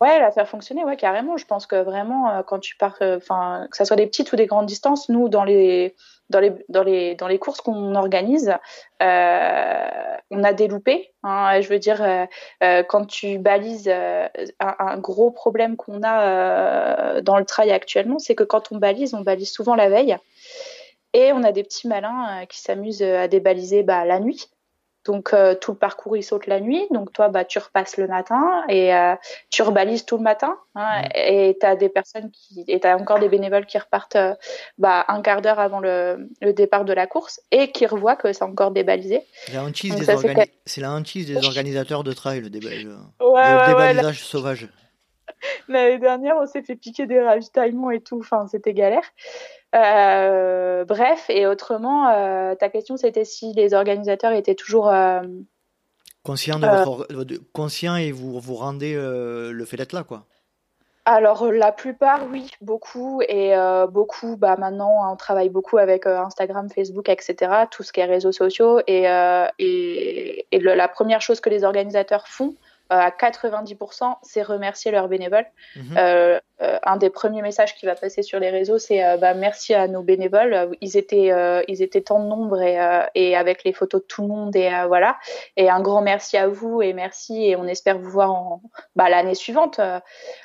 Ouais, 0.00 0.18
la 0.18 0.30
faire 0.32 0.48
fonctionner, 0.48 0.84
ouais, 0.84 0.96
carrément. 0.96 1.36
Je 1.36 1.46
pense 1.46 1.66
que 1.66 1.76
vraiment, 1.76 2.28
euh, 2.30 2.42
quand 2.42 2.58
tu 2.58 2.76
pars, 2.76 2.96
euh, 3.00 3.16
enfin, 3.16 3.68
que 3.70 3.76
ça 3.76 3.84
soit 3.84 3.96
des 3.96 4.06
petites 4.06 4.32
ou 4.32 4.36
des 4.36 4.46
grandes 4.46 4.66
distances, 4.66 5.08
nous, 5.08 5.28
dans 5.28 5.44
les, 5.44 5.94
dans 6.30 6.40
les, 6.40 6.52
dans 6.68 6.82
les, 6.82 7.14
dans 7.14 7.28
les 7.28 7.38
courses 7.38 7.60
qu'on 7.60 7.94
organise, 7.94 8.52
euh, 9.02 10.16
on 10.30 10.42
a 10.44 10.52
des 10.52 10.68
loupés. 10.68 11.12
Hein. 11.22 11.60
je 11.60 11.68
veux 11.68 11.78
dire, 11.78 12.02
quand 12.88 13.06
tu 13.06 13.38
balises, 13.38 13.88
un, 13.88 14.98
gros 14.98 15.30
problème 15.30 15.76
qu'on 15.76 16.02
a 16.02 17.20
dans 17.22 17.38
le 17.38 17.44
trail 17.44 17.70
actuellement, 17.70 18.18
c'est 18.18 18.34
que 18.34 18.44
quand 18.44 18.72
on 18.72 18.78
balise, 18.78 19.14
on 19.14 19.20
balise 19.20 19.52
souvent 19.52 19.74
la 19.74 19.88
veille. 19.88 20.18
Et 21.14 21.32
on 21.32 21.44
a 21.44 21.52
des 21.52 21.62
petits 21.62 21.86
malins 21.86 22.42
euh, 22.42 22.46
qui 22.46 22.60
s'amusent 22.60 23.02
euh, 23.02 23.22
à 23.22 23.28
débaliser 23.28 23.84
bah, 23.84 24.04
la 24.04 24.18
nuit. 24.18 24.50
Donc 25.04 25.32
euh, 25.32 25.54
tout 25.54 25.72
le 25.72 25.78
parcours 25.78 26.16
il 26.16 26.22
saute 26.22 26.46
la 26.46 26.60
nuit, 26.60 26.86
donc 26.90 27.12
toi 27.12 27.28
bah 27.28 27.44
tu 27.44 27.58
repasses 27.58 27.96
le 27.96 28.06
matin 28.06 28.62
et 28.68 28.92
tu 29.50 29.62
rebalises 29.62 30.04
tout 30.04 30.16
le 30.16 30.22
matin. 30.22 30.56
Hein, 30.74 31.02
mmh. 31.02 31.08
Et 31.14 31.56
tu 31.60 31.66
as 31.66 31.76
des 31.76 31.88
personnes 31.88 32.30
qui 32.30 32.64
et 32.66 32.84
as 32.84 32.96
encore 32.96 33.18
des 33.18 33.28
bénévoles 33.28 33.66
qui 33.66 33.78
repartent 33.78 34.16
bah, 34.78 35.04
un 35.08 35.22
quart 35.22 35.42
d'heure 35.42 35.58
avant 35.58 35.80
le, 35.80 36.28
départ 36.40 36.84
de 36.84 36.92
la 36.92 37.06
course 37.06 37.40
et 37.50 37.70
qui 37.70 37.86
revoient 37.86 38.16
que 38.16 38.32
c'est 38.32 38.44
encore 38.44 38.70
débalisé. 38.70 39.22
C'est 39.46 40.80
la 40.80 40.92
hantise 40.92 41.26
des, 41.26 41.44
organisateurs 41.44 42.04
de 42.04 42.12
trail 42.12 42.40
le, 42.40 42.50
débalisage 42.50 44.24
sauvage. 44.24 44.68
L'année 45.68 45.98
dernière, 45.98 46.36
on 46.36 46.46
s'est 46.46 46.62
fait 46.62 46.76
piquer 46.76 47.06
des 47.06 47.20
ravitaillements 47.20 47.90
et 47.90 48.00
tout. 48.00 48.18
Enfin, 48.18 48.46
c'était 48.46 48.74
galère. 48.74 49.04
Euh, 49.74 50.84
bref, 50.84 51.26
et 51.28 51.46
autrement, 51.46 52.08
euh, 52.08 52.54
ta 52.54 52.68
question 52.68 52.96
c'était 52.96 53.24
si 53.24 53.52
les 53.54 53.74
organisateurs 53.74 54.32
étaient 54.32 54.54
toujours 54.54 54.88
euh, 54.88 55.20
conscients 56.22 56.60
de 56.60 56.66
votre, 56.66 57.06
conscient 57.52 57.96
et 57.96 58.12
vous 58.12 58.38
vous 58.38 58.54
rendez 58.54 58.94
le 58.94 59.64
fait 59.64 59.76
d'être 59.76 59.92
là, 59.92 60.04
quoi. 60.04 60.26
alors 61.06 61.50
la 61.50 61.72
plupart 61.72 62.20
oui, 62.30 62.52
beaucoup 62.60 63.20
et 63.28 63.52
beaucoup. 63.90 64.36
Bah 64.36 64.56
maintenant 64.56 65.12
on 65.12 65.16
travaille 65.16 65.48
beaucoup 65.48 65.78
avec 65.78 66.06
Instagram, 66.06 66.68
Facebook, 66.70 67.08
etc. 67.08 67.66
Tout 67.70 67.82
ce 67.82 67.92
qui 67.92 67.98
est 67.98 68.04
réseaux 68.04 68.32
sociaux 68.32 68.80
et, 68.86 69.06
et, 69.58 70.46
et 70.52 70.58
le, 70.60 70.74
la 70.74 70.86
première 70.86 71.20
chose 71.20 71.40
que 71.40 71.50
les 71.50 71.64
organisateurs 71.64 72.28
font, 72.28 72.54
à 72.90 73.10
90%, 73.10 74.16
c'est 74.22 74.42
remercier 74.42 74.90
leurs 74.90 75.08
bénévoles. 75.08 75.46
Mhm. 75.76 75.96
Euh, 75.96 76.40
euh, 76.62 76.78
un 76.84 76.96
des 76.96 77.10
premiers 77.10 77.42
messages 77.42 77.74
qui 77.74 77.86
va 77.86 77.94
passer 77.94 78.22
sur 78.22 78.38
les 78.38 78.50
réseaux, 78.50 78.78
c'est 78.78 79.18
bah, 79.18 79.34
merci 79.34 79.74
à 79.74 79.88
nos 79.88 80.02
bénévoles. 80.02 80.76
Ils 80.80 80.96
étaient, 80.96 81.32
ils 81.66 81.82
étaient 81.82 82.02
tant 82.02 82.20
de 82.20 82.26
nombre 82.26 82.62
et, 82.62 82.78
et, 83.14 83.36
avec 83.36 83.64
les 83.64 83.72
photos 83.72 84.02
de 84.02 84.06
tout 84.06 84.22
le 84.22 84.28
monde 84.28 84.54
et 84.54 84.70
voilà. 84.86 85.16
Et 85.56 85.68
un 85.68 85.80
grand 85.80 86.02
merci 86.02 86.36
à 86.36 86.46
vous 86.46 86.80
et 86.80 86.92
merci 86.92 87.44
et 87.44 87.56
on 87.56 87.64
espère 87.64 87.98
vous 87.98 88.10
voir 88.10 88.32
en 88.32 88.62
bah, 88.94 89.08
l'année 89.08 89.34
suivante. 89.34 89.80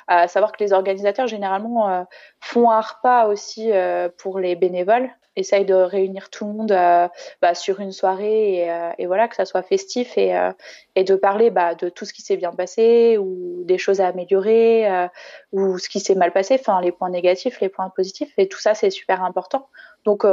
à 0.08 0.28
savoir 0.28 0.52
que 0.52 0.62
les 0.64 0.72
organisateurs 0.72 1.28
généralement 1.28 2.06
font 2.40 2.70
un 2.70 2.80
repas 2.80 3.26
aussi 3.26 3.70
pour 4.18 4.40
les 4.40 4.56
bénévoles 4.56 5.10
essaye 5.36 5.64
de 5.64 5.74
réunir 5.74 6.30
tout 6.30 6.46
le 6.46 6.52
monde 6.52 6.72
euh, 6.72 7.08
bah, 7.40 7.54
sur 7.54 7.80
une 7.80 7.92
soirée 7.92 8.54
et, 8.54 8.70
euh, 8.70 8.90
et, 8.98 9.06
voilà 9.06 9.28
que 9.28 9.36
ça 9.36 9.44
soit 9.44 9.62
festif 9.62 10.18
et, 10.18 10.36
euh, 10.36 10.52
de 10.96 11.14
parler 11.14 11.50
bah, 11.50 11.74
de 11.74 11.88
tout 11.88 12.04
ce 12.04 12.12
qui 12.12 12.22
s'est 12.22 12.36
bien 12.36 12.52
passé 12.52 13.16
ou 13.18 13.62
des 13.64 13.78
choses 13.78 14.00
à 14.00 14.08
améliorer 14.08 15.08
ou 15.52 15.78
ce 15.78 15.88
qui 15.88 16.00
s'est 16.00 16.14
mal 16.14 16.32
passé, 16.32 16.58
enfin 16.60 16.80
les 16.80 16.92
points 16.92 17.10
négatifs, 17.10 17.60
les 17.60 17.68
points 17.68 17.88
positifs 17.88 18.32
et 18.36 18.48
tout 18.48 18.58
ça 18.58 18.74
c'est 18.74 18.90
super 18.90 19.22
important. 19.24 19.68
Donc 20.04 20.26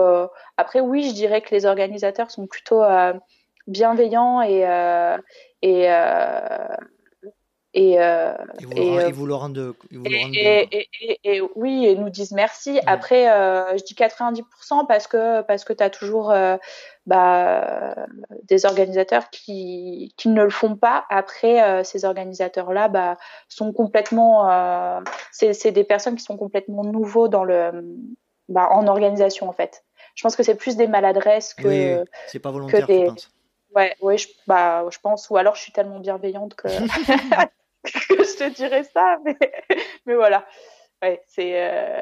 après 0.58 0.82
oui 0.82 1.08
je 1.08 1.14
dirais 1.14 1.42
que 1.42 1.56
les 1.56 1.66
organisateurs 1.66 2.32
sont 2.32 2.48
plutôt 2.48 2.84
bienveillants 3.68 4.42
et 4.42 4.66
et, 7.78 8.02
euh, 8.02 8.34
et, 8.60 9.12
vous, 9.12 9.28
le 9.28 9.36
rendent, 9.36 9.76
et, 10.04 10.90
et, 11.24 11.42
oui, 11.56 11.86
et 11.86 11.96
nous 11.96 12.10
disent 12.10 12.32
merci. 12.32 12.80
Après, 12.88 13.32
euh, 13.32 13.78
je 13.78 13.84
dis 13.84 13.94
90% 13.94 14.88
parce 14.88 15.06
que 15.06 15.44
parce 15.44 15.64
que 15.64 15.74
tu 15.74 15.84
as 15.84 15.92
toujours 15.92 16.32
euh, 16.32 16.58
bah, 17.06 17.96
des 18.46 18.66
organisateurs 18.66 19.30
qui, 19.30 20.12
qui 20.18 20.30
ne 20.30 20.44
le 20.44 20.50
font 20.50 20.76
pas. 20.76 21.06
Après, 21.12 21.62
euh, 21.62 21.84
ces 21.84 22.04
organisateurs-là 22.04 22.88
bah, 22.88 23.18
sont 23.48 23.72
complètement. 23.74 24.50
C'est 25.32 25.72
des 25.72 25.84
personnes 25.84 26.16
qui 26.16 26.24
sont 26.24 26.38
complètement 26.38 26.84
nouveaux 26.84 27.28
dans 27.28 27.44
le, 27.44 27.96
bah, 28.50 28.70
en 28.72 28.88
organisation, 28.88 29.48
en 29.48 29.54
fait. 29.54 29.84
Je 30.16 30.24
pense 30.24 30.36
que 30.36 30.42
c'est 30.42 30.56
plus 30.56 30.78
des 30.78 30.88
maladresses 30.88 31.54
que. 31.54 31.68
Oui, 31.68 32.06
c'est 32.26 32.40
pas 32.40 32.50
volontaire, 32.50 32.88
que 32.88 32.92
des... 32.92 33.06
je 33.06 33.10
pense. 33.12 33.30
Ouais, 33.76 33.96
ouais, 34.02 34.18
je, 34.18 34.30
bah, 34.48 34.84
je 34.90 34.98
pense. 34.98 35.30
Ou 35.30 35.38
alors, 35.38 35.54
je 35.54 35.62
suis 35.62 35.72
tellement 35.72 36.00
bienveillante 36.00 36.56
que. 36.56 36.70
je 38.10 38.38
te 38.38 38.54
dirais 38.54 38.84
ça, 38.94 39.18
mais, 39.26 39.38
mais 40.06 40.16
voilà. 40.16 40.46
Ouais, 41.04 41.22
c'est 41.28 41.52
euh, 41.54 42.02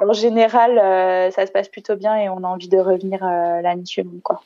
en 0.00 0.14
général, 0.14 0.78
euh, 0.78 1.30
ça 1.30 1.46
se 1.46 1.52
passe 1.52 1.68
plutôt 1.68 1.96
bien 1.96 2.16
et 2.16 2.30
on 2.30 2.38
a 2.38 2.46
envie 2.46 2.68
de 2.68 2.78
revenir 2.78 3.22
euh, 3.22 3.60
l'année 3.60 3.84
suivante, 3.84 4.22
quoi. 4.22 4.42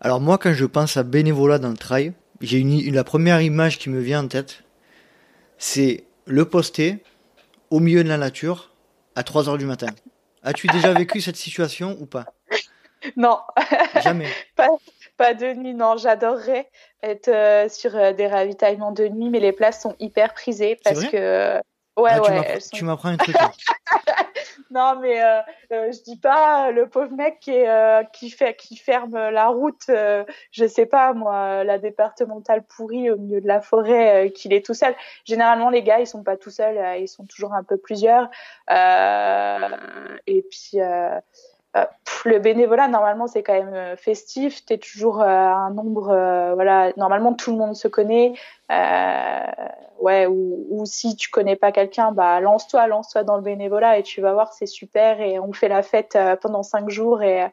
Alors 0.00 0.20
moi, 0.20 0.38
quand 0.38 0.54
je 0.54 0.64
pense 0.64 0.96
à 0.96 1.02
bénévolat 1.02 1.58
dans 1.58 1.68
le 1.68 1.76
trail, 1.76 2.14
j'ai 2.40 2.58
une, 2.58 2.94
la 2.94 3.04
première 3.04 3.42
image 3.42 3.78
qui 3.78 3.90
me 3.90 4.00
vient 4.00 4.24
en 4.24 4.28
tête, 4.28 4.62
c'est 5.58 6.04
le 6.26 6.46
poster 6.46 7.02
au 7.70 7.78
milieu 7.78 8.02
de 8.04 8.08
la 8.08 8.16
nature 8.16 8.72
à 9.16 9.22
3 9.22 9.50
heures 9.50 9.58
du 9.58 9.66
matin. 9.66 9.88
As-tu 10.42 10.66
déjà 10.68 10.94
vécu 10.94 11.20
cette 11.20 11.36
situation 11.36 11.96
ou 12.00 12.06
pas? 12.06 12.26
Non. 13.16 13.38
Jamais. 14.02 14.26
pas, 14.56 14.68
pas 15.16 15.34
de 15.34 15.52
nuit, 15.54 15.74
non. 15.74 15.96
J'adorerais 15.96 16.70
être 17.02 17.28
euh, 17.28 17.68
sur 17.68 17.96
euh, 17.96 18.12
des 18.12 18.26
ravitaillements 18.26 18.92
de 18.92 19.08
nuit, 19.08 19.30
mais 19.30 19.40
les 19.40 19.52
places 19.52 19.82
sont 19.82 19.94
hyper 19.98 20.34
prisées 20.34 20.78
parce 20.82 21.04
que. 21.04 21.60
Ouais, 21.98 22.10
ah, 22.12 22.20
ouais. 22.20 22.58
Tu 22.74 22.84
m'apprends 22.84 23.08
un 23.08 23.16
truc. 23.16 23.34
non, 24.70 24.98
mais 25.00 25.22
euh, 25.22 25.40
je 25.70 26.02
dis 26.02 26.18
pas 26.18 26.70
le 26.70 26.90
pauvre 26.90 27.12
mec 27.12 27.40
qui, 27.40 27.52
est, 27.52 28.06
qui, 28.12 28.28
fait, 28.28 28.54
qui 28.54 28.76
ferme 28.76 29.16
la 29.16 29.46
route, 29.46 29.84
je 29.88 30.66
sais 30.68 30.84
pas 30.84 31.14
moi, 31.14 31.64
la 31.64 31.78
départementale 31.78 32.64
pourrie 32.64 33.10
au 33.10 33.16
milieu 33.16 33.40
de 33.40 33.48
la 33.48 33.62
forêt, 33.62 34.30
qu'il 34.34 34.52
est 34.52 34.62
tout 34.62 34.74
seul. 34.74 34.94
Généralement, 35.24 35.70
les 35.70 35.82
gars, 35.82 35.98
ils 35.98 36.06
sont 36.06 36.22
pas 36.22 36.36
tout 36.36 36.50
seuls, 36.50 36.78
ils 37.00 37.08
sont 37.08 37.24
toujours 37.24 37.54
un 37.54 37.64
peu 37.64 37.78
plusieurs. 37.78 38.28
et 38.68 40.44
puis 40.50 40.82
euh, 40.82 41.18
le 42.26 42.38
bénévolat, 42.38 42.88
normalement, 42.88 43.26
c'est 43.26 43.42
quand 43.42 43.54
même 43.54 43.74
euh, 43.74 43.96
festif. 43.96 44.64
Tu 44.66 44.74
es 44.74 44.78
toujours 44.78 45.22
euh, 45.22 45.26
un 45.26 45.70
nombre. 45.70 46.06
voilà, 46.54 46.92
normalement, 46.96 47.34
tout 47.34 47.50
le 47.52 47.56
monde 47.56 47.74
se 47.74 47.88
connaît. 47.88 48.34
ouais, 50.00 50.26
ou, 50.26 50.84
si 50.84 51.16
tu 51.16 51.30
connais 51.30 51.56
pas 51.56 51.72
quelqu'un, 51.72 52.12
bah, 52.12 52.40
lance-toi, 52.40 52.86
lance-toi 52.86 53.24
dans 53.24 53.36
le 53.36 53.42
bénévolat 53.42 53.98
et 53.98 54.02
tu 54.02 54.20
vas 54.20 54.32
voir, 54.32 54.52
c'est 54.52 54.66
super. 54.66 55.20
Et 55.20 55.38
on 55.38 55.52
fait 55.52 55.68
la 55.68 55.82
fête 55.82 56.18
pendant 56.42 56.62
cinq 56.62 56.90
jours. 56.90 57.22
Et 57.22 57.46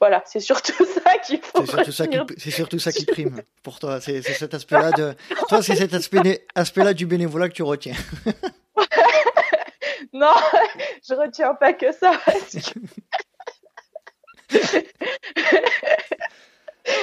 voilà, 0.00 0.22
c'est 0.24 0.40
surtout 0.40 0.84
ça 1.04 1.18
qu'il 1.18 1.40
faut. 1.40 1.64
C'est 1.64 1.72
surtout, 1.72 1.92
ça 1.92 2.06
qui, 2.06 2.18
c'est 2.38 2.50
surtout 2.50 2.78
ça 2.78 2.92
qui 2.92 3.04
prime 3.06 3.42
pour 3.62 3.78
toi. 3.78 4.00
C'est, 4.00 4.22
cet 4.22 4.54
aspect-là 4.54 4.92
de. 4.92 5.14
Toi, 5.48 5.62
c'est 5.62 5.76
cet 5.76 5.94
aspect, 5.94 6.46
aspect-là 6.54 6.94
du 6.94 7.06
bénévolat 7.06 7.48
que 7.48 7.54
tu 7.54 7.62
retiens. 7.62 7.96
non, 10.12 10.34
je 11.08 11.14
retiens 11.14 11.54
pas 11.54 11.72
que 11.72 11.92
ça. 11.92 12.12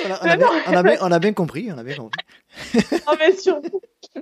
on, 0.06 0.12
a, 0.12 1.20
bien, 1.20 1.34
compris, 1.34 1.72
on 1.72 1.78
a 1.78 1.84
bien 1.84 1.96
compris. 1.96 2.24
non, 2.76 3.14
mais 3.20 3.36
surtout, 3.36 3.82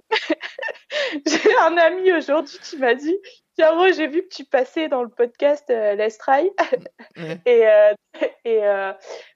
j'ai 1.26 1.58
un 1.62 1.78
ami 1.78 2.12
aujourd'hui 2.12 2.58
qui 2.62 2.78
m'a 2.78 2.96
dit 2.96 3.18
Tiens, 3.56 3.92
j'ai 3.94 4.08
vu 4.08 4.22
que 4.24 4.36
tu 4.36 4.44
passais 4.44 4.90
dans 4.90 5.02
le 5.02 5.10
podcast 5.10 5.70
euh, 5.70 5.96
Let's 5.96 6.18
Try. 6.18 6.52
Et, 7.46 7.66
euh, 7.68 7.94
et 8.44 8.64
euh, 8.64 8.92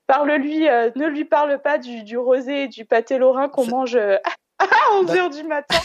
parle-lui, 0.08 0.68
euh, 0.68 0.92
ne 0.96 1.08
lui 1.08 1.26
parle 1.26 1.62
pas 1.62 1.78
du, 1.78 2.04
du 2.04 2.18
rosé 2.18 2.64
et 2.64 2.68
du 2.68 2.86
pâté 2.86 3.18
lorrain 3.18 3.48
qu'on 3.50 3.66
mange 3.66 3.96
à 4.60 4.68
11h 4.94 5.36
du 5.36 5.44
matin. 5.44 5.80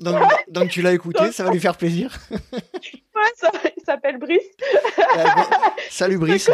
Donc, 0.00 0.68
tu 0.70 0.82
l'as 0.82 0.92
écouté, 0.92 1.32
ça 1.32 1.44
va 1.44 1.50
lui 1.50 1.60
faire 1.60 1.76
plaisir. 1.76 2.16
ouais, 2.30 3.32
ça, 3.36 3.50
il 3.76 3.82
s'appelle 3.84 4.18
Brice. 4.18 4.42
salut 5.90 6.18
Brice. 6.18 6.48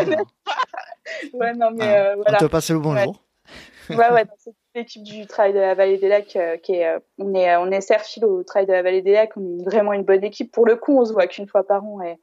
ouais, 1.35 1.55
non, 1.55 1.71
mais 1.73 1.85
ah, 1.85 2.13
euh, 2.13 2.15
voilà. 2.17 2.39
On 2.41 2.47
te 2.47 2.51
passe 2.51 2.71
le 2.71 2.79
bonjour. 2.79 3.23
Ouais, 3.91 3.97
ouais, 3.97 4.11
ouais 4.13 4.25
c'est 4.39 4.55
l'équipe 4.75 5.03
du 5.03 5.27
Trail 5.27 5.53
de 5.53 5.59
la 5.59 5.75
Vallée 5.75 5.99
des 5.99 6.09
Lacs 6.09 6.37
euh, 6.37 6.57
qui 6.57 6.75
est, 6.75 6.89
euh, 6.89 6.99
on 7.19 7.35
est, 7.35 7.55
on 7.57 7.71
est 7.71 7.81
serfil 7.81 8.25
au 8.25 8.43
Trail 8.43 8.67
de 8.67 8.73
la 8.73 8.83
Vallée 8.83 9.03
des 9.03 9.13
Lacs. 9.13 9.37
On 9.37 9.59
est 9.59 9.65
vraiment 9.65 9.93
une 9.93 10.05
bonne 10.05 10.25
équipe. 10.25 10.51
Pour 10.53 10.67
le 10.67 10.77
coup, 10.77 10.99
on 10.99 11.05
se 11.05 11.13
voit 11.13 11.27
qu'une 11.27 11.47
fois 11.47 11.67
par 11.67 11.85
an 11.85 12.01
et, 12.03 12.19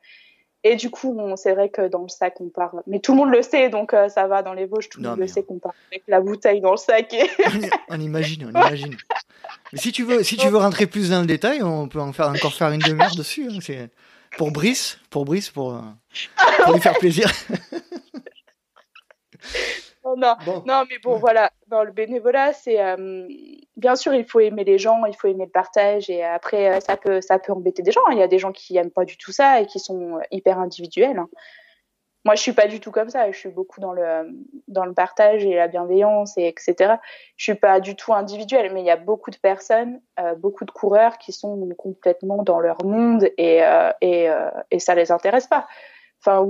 et 0.64 0.76
du 0.76 0.90
coup, 0.90 1.18
c'est 1.38 1.54
vrai 1.54 1.70
que 1.70 1.88
dans 1.88 2.04
le 2.04 2.10
sac, 2.10 2.36
on 2.40 2.50
part. 2.50 2.76
Mais 2.88 3.00
tout 3.00 3.14
le 3.14 3.18
monde 3.18 3.32
le 3.32 3.42
sait, 3.42 3.70
donc 3.70 3.96
ça 4.10 4.28
va 4.28 4.44
dans 4.44 4.54
les 4.54 4.66
Vosges. 4.66 4.90
Tout 4.90 5.02
le 5.02 5.10
monde 5.10 5.20
le 5.20 5.28
sait 5.28 5.44
qu'on 5.44 5.60
part 5.60 5.74
avec 5.92 6.04
la 6.08 6.22
bouteille 6.22 6.62
dans 6.62 6.72
le 6.72 6.78
sac. 6.78 7.14
Et... 7.14 7.30
on 7.90 8.00
imagine, 8.00 8.46
on 8.46 8.50
imagine. 8.50 8.96
Mais 9.74 9.80
si 9.80 9.92
tu 9.92 10.04
veux, 10.04 10.24
si 10.24 10.38
tu 10.38 10.48
veux 10.48 10.58
rentrer 10.58 10.86
plus 10.86 11.10
dans 11.10 11.22
le 11.22 11.28
détail, 11.28 11.64
on 11.64 11.88
peut 11.88 12.00
en 12.00 12.14
faire 12.14 12.30
encore 12.30 12.54
faire 12.54 12.72
une 12.72 12.82
demi-heure 12.82 13.16
dessus. 13.16 13.48
Hein. 13.50 13.58
C'est 13.62 13.90
pour 14.38 14.52
Brice, 14.52 15.00
pour 15.10 15.26
Brice, 15.26 15.50
pour, 15.50 15.82
pour 16.64 16.74
lui 16.74 16.82
faire 16.82 16.98
plaisir. 16.98 17.32
non, 20.18 20.36
non, 20.66 20.84
mais 20.90 20.98
bon, 21.04 21.16
voilà. 21.16 21.52
Dans 21.68 21.84
le 21.84 21.92
bénévolat, 21.92 22.54
c'est 22.54 22.82
euh, 22.82 23.28
bien 23.78 23.96
sûr, 23.96 24.14
il 24.14 24.26
faut 24.26 24.40
aimer 24.40 24.64
les 24.64 24.78
gens, 24.78 25.06
il 25.06 25.16
faut 25.16 25.28
aimer 25.28 25.46
le 25.46 25.52
partage, 25.52 26.10
et 26.10 26.24
après, 26.24 26.70
euh, 26.70 26.80
ça 26.80 26.98
peut, 26.98 27.22
ça 27.22 27.40
peut 27.40 27.54
embêter 27.54 27.82
des 27.82 27.92
gens. 27.92 28.06
Il 28.12 28.18
y 28.18 28.24
a 28.24 28.28
des 28.28 28.40
gens 28.40 28.52
qui 28.52 28.78
aiment 28.78 28.92
pas 28.92 29.06
du 29.06 29.18
tout 29.18 29.32
ça 29.32 29.62
et 29.62 29.66
qui 29.66 29.80
sont 29.80 30.18
euh, 30.18 30.22
hyper 30.32 30.60
individuels. 30.60 31.18
Hein. 31.18 31.30
Moi, 32.24 32.36
je 32.36 32.42
suis 32.42 32.54
pas 32.54 32.68
du 32.68 32.80
tout 32.80 32.92
comme 32.92 33.10
ça. 33.10 33.32
Je 33.32 33.38
suis 33.38 33.50
beaucoup 33.50 33.80
dans 33.80 33.94
le 33.94 34.30
dans 34.68 34.86
le 34.86 34.94
partage 34.94 35.44
et 35.44 35.56
la 35.56 35.68
bienveillance 35.68 36.38
et 36.38 36.48
etc. 36.48 36.96
Je 37.36 37.44
suis 37.44 37.56
pas 37.56 37.80
du 37.80 37.96
tout 37.96 38.14
individuelle, 38.14 38.72
mais 38.74 38.82
il 38.82 38.86
y 38.86 38.92
a 38.92 38.96
beaucoup 38.96 39.32
de 39.32 39.38
personnes, 39.38 40.00
beaucoup 40.38 40.66
de 40.66 40.70
coureurs 40.70 41.18
qui 41.18 41.32
sont 41.32 41.68
complètement 41.80 42.44
dans 42.44 42.60
leur 42.60 42.86
monde 42.86 43.28
et 43.40 43.64
et, 44.02 44.30
et 44.70 44.80
ça 44.80 44.94
les 44.94 45.12
intéresse 45.12 45.48
pas. 45.48 45.66
Enfin, 46.24 46.46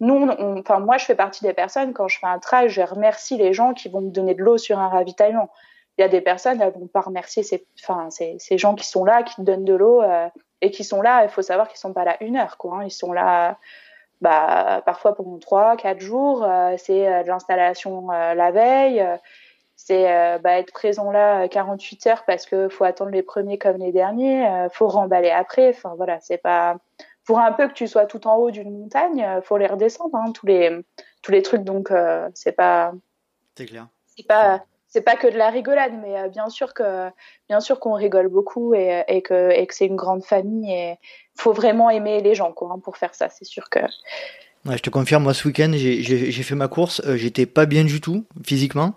nous, 0.00 0.30
enfin, 0.58 0.80
moi, 0.80 0.96
je 0.96 1.04
fais 1.04 1.14
partie 1.14 1.44
des 1.44 1.52
personnes, 1.52 1.92
quand 1.92 2.08
je 2.08 2.18
fais 2.18 2.26
un 2.26 2.38
trail, 2.38 2.70
je 2.70 2.80
remercie 2.80 3.36
les 3.36 3.52
gens 3.52 3.74
qui 3.74 3.90
vont 3.90 4.00
me 4.00 4.10
donner 4.10 4.34
de 4.34 4.42
l'eau 4.42 4.56
sur 4.56 4.78
un 4.78 4.88
ravitaillement. 4.88 5.50
Il 5.98 6.00
y 6.00 6.04
a 6.04 6.08
des 6.08 6.22
personnes, 6.22 6.60
elles 6.60 6.72
vont 6.72 6.86
pas 6.86 7.02
remercier 7.02 7.42
ces, 7.42 7.66
enfin, 7.82 8.08
ces, 8.10 8.36
ces 8.38 8.56
gens 8.56 8.74
qui 8.74 8.86
sont 8.86 9.04
là, 9.04 9.22
qui 9.22 9.36
te 9.36 9.42
donnent 9.42 9.64
de 9.64 9.74
l'eau, 9.74 10.02
euh, 10.02 10.28
et 10.62 10.70
qui 10.70 10.84
sont 10.84 11.02
là, 11.02 11.22
il 11.24 11.28
faut 11.28 11.42
savoir 11.42 11.68
qu'ils 11.68 11.78
sont 11.78 11.92
pas 11.92 12.04
là 12.04 12.16
une 12.20 12.36
heure, 12.36 12.56
quoi. 12.56 12.78
Hein. 12.78 12.84
Ils 12.84 12.90
sont 12.90 13.12
là, 13.12 13.58
bah, 14.22 14.82
parfois 14.86 15.14
pendant 15.14 15.38
trois, 15.38 15.76
quatre 15.76 16.00
jours. 16.00 16.42
Euh, 16.42 16.74
c'est 16.78 17.06
euh, 17.06 17.22
de 17.22 17.28
l'installation 17.28 18.08
la 18.08 18.50
veille. 18.50 19.06
c'est 19.76 20.38
bah, 20.38 20.58
être 20.58 20.72
présent 20.72 21.10
là 21.12 21.46
48 21.46 22.06
heures 22.06 22.24
parce 22.26 22.46
que 22.46 22.68
faut 22.68 22.84
attendre 22.84 23.10
les 23.10 23.22
premiers 23.22 23.58
comme 23.58 23.76
les 23.76 23.92
derniers. 23.92 24.48
faut 24.72 24.88
remballer 24.88 25.30
après. 25.30 25.68
Enfin, 25.68 25.94
voilà, 25.96 26.18
c'est 26.20 26.38
pas 26.38 26.76
pour 27.24 27.38
un 27.38 27.52
peu 27.52 27.68
que 27.68 27.72
tu 27.72 27.86
sois 27.86 28.06
tout 28.06 28.26
en 28.26 28.36
haut 28.36 28.50
d'une 28.50 28.70
montagne, 28.70 29.22
euh, 29.22 29.40
faut 29.40 29.56
les 29.56 29.66
redescendre, 29.66 30.14
hein, 30.16 30.32
tous 30.32 30.46
les 30.46 30.84
tous 31.22 31.32
les 31.32 31.42
trucs. 31.42 31.64
Donc 31.64 31.90
euh, 31.90 32.28
c'est 32.34 32.52
pas. 32.52 32.92
C'est 33.56 33.66
clair. 33.66 33.88
C'est 34.16 34.26
pas 34.26 34.64
c'est 34.88 35.02
pas 35.02 35.16
que 35.16 35.26
de 35.26 35.36
la 35.36 35.50
rigolade, 35.50 35.92
mais 36.00 36.28
bien 36.28 36.48
sûr 36.48 36.72
que 36.72 37.10
bien 37.48 37.58
sûr 37.58 37.80
qu'on 37.80 37.94
rigole 37.94 38.28
beaucoup 38.28 38.74
et, 38.74 39.02
et 39.08 39.22
que, 39.22 39.50
et 39.50 39.66
que 39.66 39.74
c'est 39.74 39.86
une 39.86 39.96
grande 39.96 40.22
famille 40.24 40.70
et 40.72 40.94
faut 41.36 41.52
vraiment 41.52 41.90
aimer 41.90 42.20
les 42.20 42.36
gens 42.36 42.52
quoi 42.52 42.70
hein, 42.72 42.78
pour 42.78 42.96
faire 42.96 43.12
ça. 43.12 43.28
C'est 43.28 43.44
sûr 43.44 43.68
que. 43.70 43.80
Ouais, 44.66 44.76
je 44.76 44.82
te 44.82 44.90
confirme, 44.90 45.24
moi 45.24 45.34
ce 45.34 45.48
week-end 45.48 45.72
j'ai 45.74 46.30
fait 46.44 46.54
ma 46.54 46.68
course, 46.68 47.02
j'étais 47.16 47.44
pas 47.44 47.66
bien 47.66 47.82
du 47.82 48.00
tout 48.00 48.24
physiquement. 48.46 48.94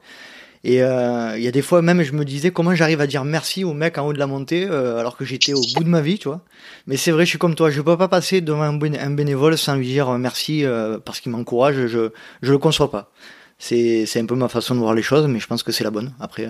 Et 0.68 0.84
euh, 0.84 1.38
il 1.38 1.44
y 1.44 1.48
a 1.48 1.52
des 1.52 1.62
fois 1.62 1.82
même, 1.82 2.02
je 2.02 2.12
me 2.12 2.26
disais 2.26 2.52
comment 2.52 2.76
j'arrive 2.76 3.00
à 3.00 3.08
dire 3.08 3.24
merci 3.24 3.64
au 3.64 3.72
mec 3.72 3.98
en 3.98 4.06
haut 4.06 4.12
de 4.12 4.20
la 4.20 4.28
montée 4.28 4.68
euh, 4.70 4.98
alors 4.98 5.16
que 5.16 5.24
j'étais 5.24 5.54
au 5.54 5.62
bout 5.74 5.86
de 5.86 5.88
ma 5.88 6.02
vie, 6.02 6.20
tu 6.20 6.28
vois. 6.28 6.42
Mais 6.88 6.98
c'est 6.98 7.12
vrai, 7.12 7.24
je 7.24 7.30
suis 7.30 7.40
comme 7.40 7.56
toi, 7.56 7.70
je 7.70 7.82
peux 7.82 7.96
pas 7.96 8.10
passer 8.10 8.42
devant 8.42 8.64
un, 8.64 8.74
bénévole 8.74 9.58
sans 9.58 9.78
lui 9.78 9.88
dire 9.88 10.12
merci 10.18 10.66
euh, 10.66 11.00
parce 11.00 11.22
qu'il 11.22 11.32
m'encourage. 11.32 11.88
Je 11.88 12.10
je 12.42 12.52
le 12.52 12.58
conçois 12.58 12.92
pas. 12.92 13.10
C'est 13.58 14.06
c'est 14.06 14.20
un 14.20 14.26
peu 14.26 14.36
ma 14.36 14.50
façon 14.50 14.76
de 14.76 14.82
voir 14.82 14.94
les 14.94 15.04
choses, 15.04 15.26
mais 15.28 15.40
je 15.40 15.48
pense 15.48 15.64
que 15.64 15.72
c'est 15.72 15.86
la 15.86 15.90
bonne. 15.90 16.14
Après, 16.20 16.50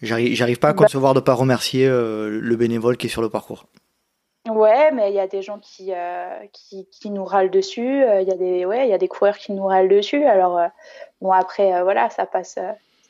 j'arrive 0.00 0.34
j'arrive 0.34 0.58
pas 0.58 0.68
à 0.68 0.72
bah 0.72 0.84
concevoir 0.84 1.12
de 1.12 1.20
pas 1.20 1.34
remercier 1.34 1.86
le 1.86 2.56
bénévole 2.56 2.96
qui 2.96 3.08
est 3.08 3.10
sur 3.10 3.20
le 3.20 3.28
parcours. 3.28 3.66
Ouais, 4.48 4.92
mais 4.92 5.10
il 5.10 5.14
y 5.14 5.20
a 5.20 5.26
des 5.26 5.42
gens 5.42 5.58
qui, 5.58 5.92
qui, 6.54 6.86
qui, 6.90 7.10
nous 7.10 7.24
râlent 7.26 7.50
dessus. 7.50 8.02
Il 8.20 8.26
y 8.26 8.32
a 8.32 8.36
des 8.36 8.64
ouais, 8.64 8.86
il 8.86 8.90
y 8.90 8.94
a 8.94 8.98
des 8.98 9.08
coureurs 9.08 9.36
qui 9.36 9.52
nous 9.52 9.66
râlent 9.66 9.90
dessus. 9.90 10.24
Alors 10.24 10.58
bon 11.20 11.32
après 11.32 11.82
voilà, 11.82 12.08
ça 12.08 12.24
passe 12.24 12.58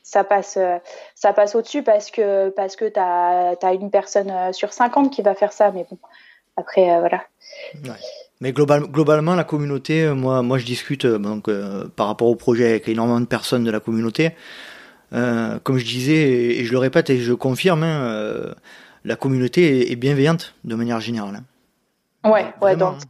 ça 0.04 0.22
passe, 0.22 0.58
euh, 0.58 0.76
ça 1.16 1.32
passe 1.32 1.56
au-dessus 1.56 1.82
parce 1.82 2.10
que, 2.10 2.50
parce 2.50 2.76
que 2.76 2.84
tu 2.84 3.00
as, 3.00 3.56
as, 3.60 3.72
une 3.72 3.90
personne 3.90 4.30
euh, 4.30 4.52
sur 4.52 4.72
50 4.72 5.10
qui 5.10 5.22
va 5.22 5.34
faire 5.34 5.52
ça. 5.52 5.72
Mais 5.72 5.86
bon, 5.90 5.98
après, 6.56 6.90
euh, 6.90 7.00
voilà. 7.00 7.24
Mais 8.40 8.52
global, 8.52 8.82
globalement, 8.82 9.34
la 9.34 9.44
communauté, 9.44 10.06
moi, 10.10 10.42
moi 10.42 10.58
je 10.58 10.66
discute 10.66 11.06
donc, 11.06 11.48
par 11.96 12.06
rapport 12.06 12.28
au 12.28 12.36
projet 12.36 12.68
avec 12.68 12.88
énormément 12.88 13.20
de 13.20 13.26
personnes 13.26 13.64
de 13.64 13.70
la 13.70 13.80
communauté. 13.80 14.32
comme 15.10 15.78
je 15.78 15.84
disais, 15.84 16.58
et 16.58 16.64
je 16.64 16.72
le 16.72 16.78
répète 16.78 17.08
et 17.08 17.18
je 17.18 17.32
confirme, 17.32 17.84
hein, 17.84 18.54
la 19.04 19.16
communauté 19.16 19.90
est, 19.90 19.96
bienveillante 19.96 20.54
de 20.64 20.74
manière 20.74 21.00
générale. 21.00 21.42
Hein. 22.24 22.30
Ouais, 22.30 22.46
ouais, 22.60 22.76
donc, 22.76 22.96
hein. 22.96 23.06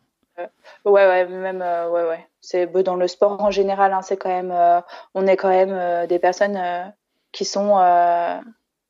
Ouais, 0.85 1.07
ouais, 1.07 1.27
même, 1.27 1.61
ouais, 1.61 2.05
ouais 2.05 2.29
c'est 2.45 2.67
dans 2.67 2.97
le 2.97 3.09
sport 3.09 3.41
en 3.41 3.51
général, 3.51 3.93
hein, 3.93 4.03
c'est 4.03 4.17
quand 4.17 4.29
même, 4.29 4.53
euh, 4.53 4.81
on 5.15 5.27
est 5.27 5.37
quand 5.37 5.49
même 5.49 5.73
euh, 5.73 6.07
des 6.07 6.19
personnes 6.19 6.57
euh, 6.57 6.85
qui 7.33 7.45
sont, 7.45 7.77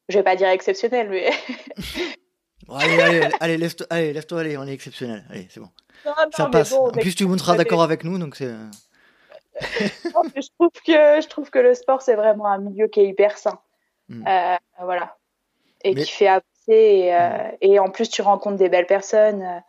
je 0.09 0.19
vais 0.19 0.23
pas 0.23 0.37
dire 0.37 0.49
exceptionnelles, 0.49 1.09
mais. 1.09 1.31
allez, 2.69 3.01
allez, 3.01 3.29
allez, 3.41 3.57
lève-toi, 4.13 4.41
allez, 4.41 4.59
on 4.59 4.67
est 4.67 4.73
exceptionnel, 4.73 5.25
allez, 5.31 5.47
c'est 5.51 5.61
bon. 5.61 5.71
Ça 6.33 6.47
passe. 6.51 6.73
en 6.73 6.91
plus, 6.91 7.15
tout 7.15 7.25
le 7.25 7.31
monde 7.31 7.41
sera 7.41 7.57
d'accord 7.57 7.83
avec 7.83 8.05
nous, 8.05 8.19
donc 8.19 8.37
c'est. 8.37 8.53
je 9.61 10.49
trouve 10.59 10.73
que 10.85 11.21
je 11.23 11.29
trouve 11.29 11.49
que 11.49 11.61
le 11.61 11.75
sport 11.75 12.03
c'est 12.03 12.17
vraiment 12.17 12.47
un 12.47 12.59
milieu 12.59 12.89
qui 12.89 13.01
est 13.01 13.07
hyper 13.07 13.39
sain, 13.39 13.61
hmm. 14.09 14.25
voilà, 14.83 15.17
et 15.85 15.95
qui 15.95 16.11
fait 16.11 16.27
avancer 16.27 16.43
et, 16.69 17.13
hmm. 17.13 17.57
et, 17.61 17.79
en 17.79 17.89
plus 17.89 18.11
tu 18.11 18.21
rencontres 18.21 18.57
des 18.57 18.69
belles 18.69 18.89
personnes, 18.89 19.63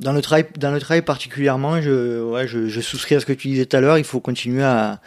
dans 0.00 0.12
le 0.12 0.22
travail, 0.22 0.46
dans 0.58 0.72
le 0.72 0.80
travail 0.80 1.02
particulièrement, 1.02 1.80
je, 1.80 2.22
ouais, 2.22 2.48
je, 2.48 2.66
je 2.66 2.80
souscris 2.80 3.14
à 3.14 3.20
ce 3.20 3.26
que 3.26 3.32
tu 3.32 3.48
disais 3.48 3.66
tout 3.66 3.76
à 3.76 3.80
l'heure. 3.80 3.98
Il 3.98 4.04
faut 4.04 4.20
continuer 4.20 4.64
à, 4.64 5.00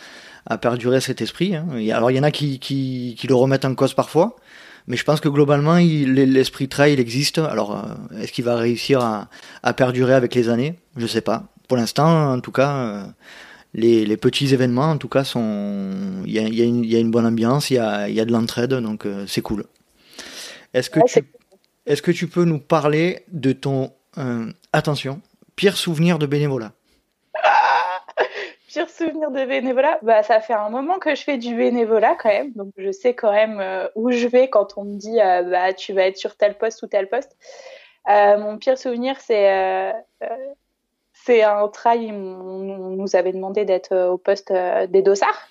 à 0.45 0.57
perdurer 0.57 1.01
cet 1.01 1.21
esprit. 1.21 1.55
Hein. 1.55 1.67
Alors 1.91 2.11
il 2.11 2.17
y 2.17 2.19
en 2.19 2.23
a 2.23 2.31
qui, 2.31 2.59
qui, 2.59 3.15
qui, 3.17 3.27
le 3.27 3.35
remettent 3.35 3.65
en 3.65 3.75
cause 3.75 3.93
parfois, 3.93 4.35
mais 4.87 4.95
je 4.95 5.03
pense 5.03 5.19
que 5.19 5.29
globalement 5.29 5.77
l'esprit 5.77 6.69
trail 6.69 6.99
existe. 6.99 7.39
Alors 7.39 7.75
euh, 7.75 8.21
est-ce 8.21 8.31
qu'il 8.31 8.45
va 8.45 8.55
réussir 8.55 9.01
à, 9.01 9.29
à, 9.63 9.73
perdurer 9.73 10.13
avec 10.13 10.35
les 10.35 10.49
années? 10.49 10.75
Je 10.95 11.07
sais 11.07 11.21
pas. 11.21 11.47
Pour 11.67 11.77
l'instant, 11.77 12.31
en 12.31 12.39
tout 12.39 12.51
cas, 12.51 12.75
euh, 12.75 13.03
les, 13.73 14.05
les, 14.05 14.17
petits 14.17 14.53
événements, 14.53 14.91
en 14.91 14.97
tout 14.97 15.07
cas, 15.07 15.23
sont. 15.23 16.21
Il 16.25 16.31
y 16.31 16.39
a, 16.39 16.43
y, 16.43 16.61
a 16.61 16.65
y 16.65 16.95
a, 16.95 16.99
une 16.99 17.09
bonne 17.09 17.25
ambiance, 17.25 17.71
il 17.71 17.75
y 17.75 17.79
a, 17.79 18.09
y 18.09 18.19
a 18.19 18.25
de 18.25 18.31
l'entraide, 18.31 18.73
donc 18.75 19.05
euh, 19.05 19.25
c'est 19.27 19.41
cool. 19.41 19.65
Est-ce 20.73 20.89
que 20.89 20.99
tu, 21.07 21.19
est-ce 21.85 22.01
que 22.01 22.11
tu 22.11 22.27
peux 22.27 22.45
nous 22.45 22.59
parler 22.59 23.23
de 23.31 23.53
ton 23.53 23.91
euh, 24.17 24.51
attention, 24.73 25.21
pire 25.55 25.77
souvenir 25.77 26.19
de 26.19 26.25
bénévolat. 26.25 26.71
pire 28.67 28.89
souvenir 28.89 29.31
de 29.31 29.45
bénévolat, 29.45 29.99
bah 30.01 30.23
ça 30.23 30.41
fait 30.41 30.53
un 30.53 30.69
moment 30.69 30.99
que 30.99 31.15
je 31.15 31.23
fais 31.23 31.37
du 31.37 31.55
bénévolat 31.55 32.15
quand 32.15 32.29
même, 32.29 32.51
donc 32.53 32.73
je 32.77 32.91
sais 32.91 33.13
quand 33.13 33.31
même 33.31 33.59
euh, 33.61 33.87
où 33.95 34.11
je 34.11 34.27
vais 34.27 34.49
quand 34.49 34.73
on 34.77 34.83
me 34.83 34.97
dit 34.97 35.21
euh, 35.21 35.43
bah 35.43 35.73
tu 35.73 35.93
vas 35.93 36.07
être 36.07 36.17
sur 36.17 36.35
tel 36.35 36.57
poste 36.57 36.81
ou 36.83 36.87
tel 36.87 37.07
poste. 37.07 37.37
mon 38.07 38.57
pire 38.57 38.77
souvenir 38.77 39.15
c'est 39.19 39.93
un 41.43 41.67
trail, 41.69 42.11
on, 42.11 42.97
nous 42.97 43.15
avait 43.15 43.31
demandé 43.31 43.63
d'être 43.63 43.95
au 44.09 44.17
poste 44.17 44.51
des 44.51 45.01
dossards. 45.01 45.47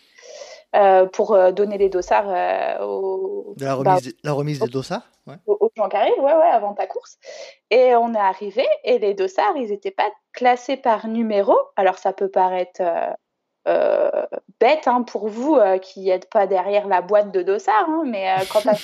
Pour 1.12 1.36
donner 1.52 1.78
les 1.78 1.88
dossards 1.88 2.82
aux. 2.82 3.54
De 3.56 3.64
la 3.64 3.74
remise, 3.74 4.14
la 4.22 4.32
remise 4.32 4.60
des 4.60 4.68
dossards 4.68 5.02
aux, 5.46 5.70
gens 5.76 5.88
qui 5.88 5.96
arrivent, 5.96 6.18
ouais, 6.18 6.34
ouais, 6.34 6.50
avant 6.50 6.74
ta 6.74 6.86
course. 6.86 7.18
Et 7.70 7.94
on 7.94 8.12
est 8.14 8.18
arrivé 8.18 8.66
et 8.84 8.98
les 8.98 9.14
dossards, 9.14 9.56
ils 9.56 9.70
n'étaient 9.70 9.90
pas 9.90 10.10
classés 10.32 10.76
par 10.76 11.08
numéro. 11.08 11.56
Alors 11.76 11.98
ça 11.98 12.12
peut 12.12 12.28
paraître 12.28 12.80
euh, 12.80 13.12
euh, 13.68 14.26
bête 14.60 14.88
hein, 14.88 15.02
pour 15.02 15.28
vous 15.28 15.54
euh, 15.54 15.78
qui 15.78 16.06
n'êtes 16.06 16.28
pas 16.28 16.46
derrière 16.46 16.88
la 16.88 17.00
boîte 17.00 17.32
de 17.32 17.42
dossards, 17.42 17.88
hein, 17.88 18.02
mais 18.04 18.34
quand 18.50 18.62
tu 18.62 18.68
as 18.68 18.74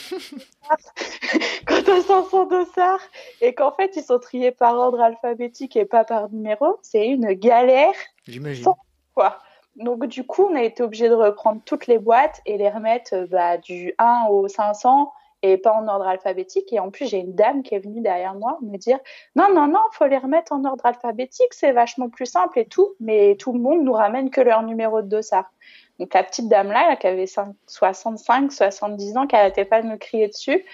500 2.03 2.47
dossards 2.47 3.03
et 3.41 3.55
qu'en 3.55 3.73
fait 3.73 3.97
ils 3.97 4.05
sont 4.05 4.19
triés 4.19 4.53
par 4.53 4.77
ordre 4.77 5.01
alphabétique 5.01 5.77
et 5.77 5.85
pas 5.85 6.05
par 6.05 6.31
numéro, 6.31 6.79
c'est 6.83 7.09
une 7.09 7.33
galère. 7.33 7.95
J'imagine. 8.27 8.67
Quoi. 9.15 9.39
Donc 9.79 10.07
du 10.07 10.25
coup, 10.25 10.45
on 10.45 10.55
a 10.55 10.63
été 10.63 10.83
obligé 10.83 11.09
de 11.09 11.15
reprendre 11.15 11.61
toutes 11.65 11.87
les 11.87 11.99
boîtes 11.99 12.41
et 12.47 12.59
les 12.59 12.69
remettre 12.69 13.27
bah, 13.31 13.59
du 13.59 13.95
1 13.99 14.27
au 14.31 14.49
500 14.49 15.13
et 15.43 15.57
pas 15.57 15.73
en 15.73 15.87
ordre 15.87 16.07
alphabétique. 16.07 16.73
Et 16.73 16.81
en 16.81 16.91
plus, 16.91 17.07
j'ai 17.07 17.19
une 17.19 17.35
dame 17.35 17.63
qui 17.63 17.75
est 17.75 17.79
venue 17.79 18.01
derrière 18.01 18.35
moi 18.35 18.59
me 18.61 18.77
dire 18.77 18.99
non, 19.37 19.47
non, 19.55 19.69
non, 19.69 19.81
faut 19.93 20.07
les 20.07 20.19
remettre 20.19 20.53
en 20.53 20.65
ordre 20.65 20.85
alphabétique, 20.85 21.53
c'est 21.53 21.73
vachement 21.73 22.09
plus 22.09 22.27
simple 22.27 22.59
et 22.59 22.67
tout. 22.67 22.95
Mais 22.99 23.37
tout 23.37 23.53
le 23.53 23.61
monde 23.61 23.83
nous 23.83 23.93
ramène 23.93 24.31
que 24.31 24.41
leur 24.41 24.63
numéro 24.63 25.01
de 25.01 25.09
dossard. 25.09 25.51
Donc 25.99 26.15
la 26.15 26.23
petite 26.23 26.49
dame 26.49 26.71
là, 26.71 26.97
qui 26.97 27.07
avait 27.07 27.27
65, 27.67 28.53
70 28.53 29.17
ans, 29.17 29.27
qui 29.27 29.37
arrêtait 29.37 29.65
pas 29.65 29.83
de 29.83 29.89
me 29.89 29.97
crier 29.97 30.29
dessus, 30.29 30.65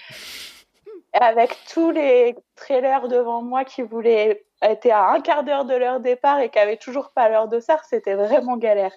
avec 1.19 1.57
tous 1.71 1.91
les 1.91 2.35
trailers 2.55 3.07
devant 3.07 3.41
moi 3.41 3.63
qui 3.65 3.81
voulaient 3.81 4.45
être 4.61 4.89
à 4.89 5.11
un 5.11 5.21
quart 5.21 5.43
d'heure 5.43 5.65
de 5.65 5.73
leur 5.73 5.99
départ 5.99 6.39
et 6.39 6.49
qui 6.49 6.59
avaient 6.59 6.77
toujours 6.77 7.11
pas 7.11 7.29
leur 7.29 7.47
dossard, 7.47 7.83
c'était 7.85 8.15
vraiment 8.15 8.57
galère. 8.57 8.93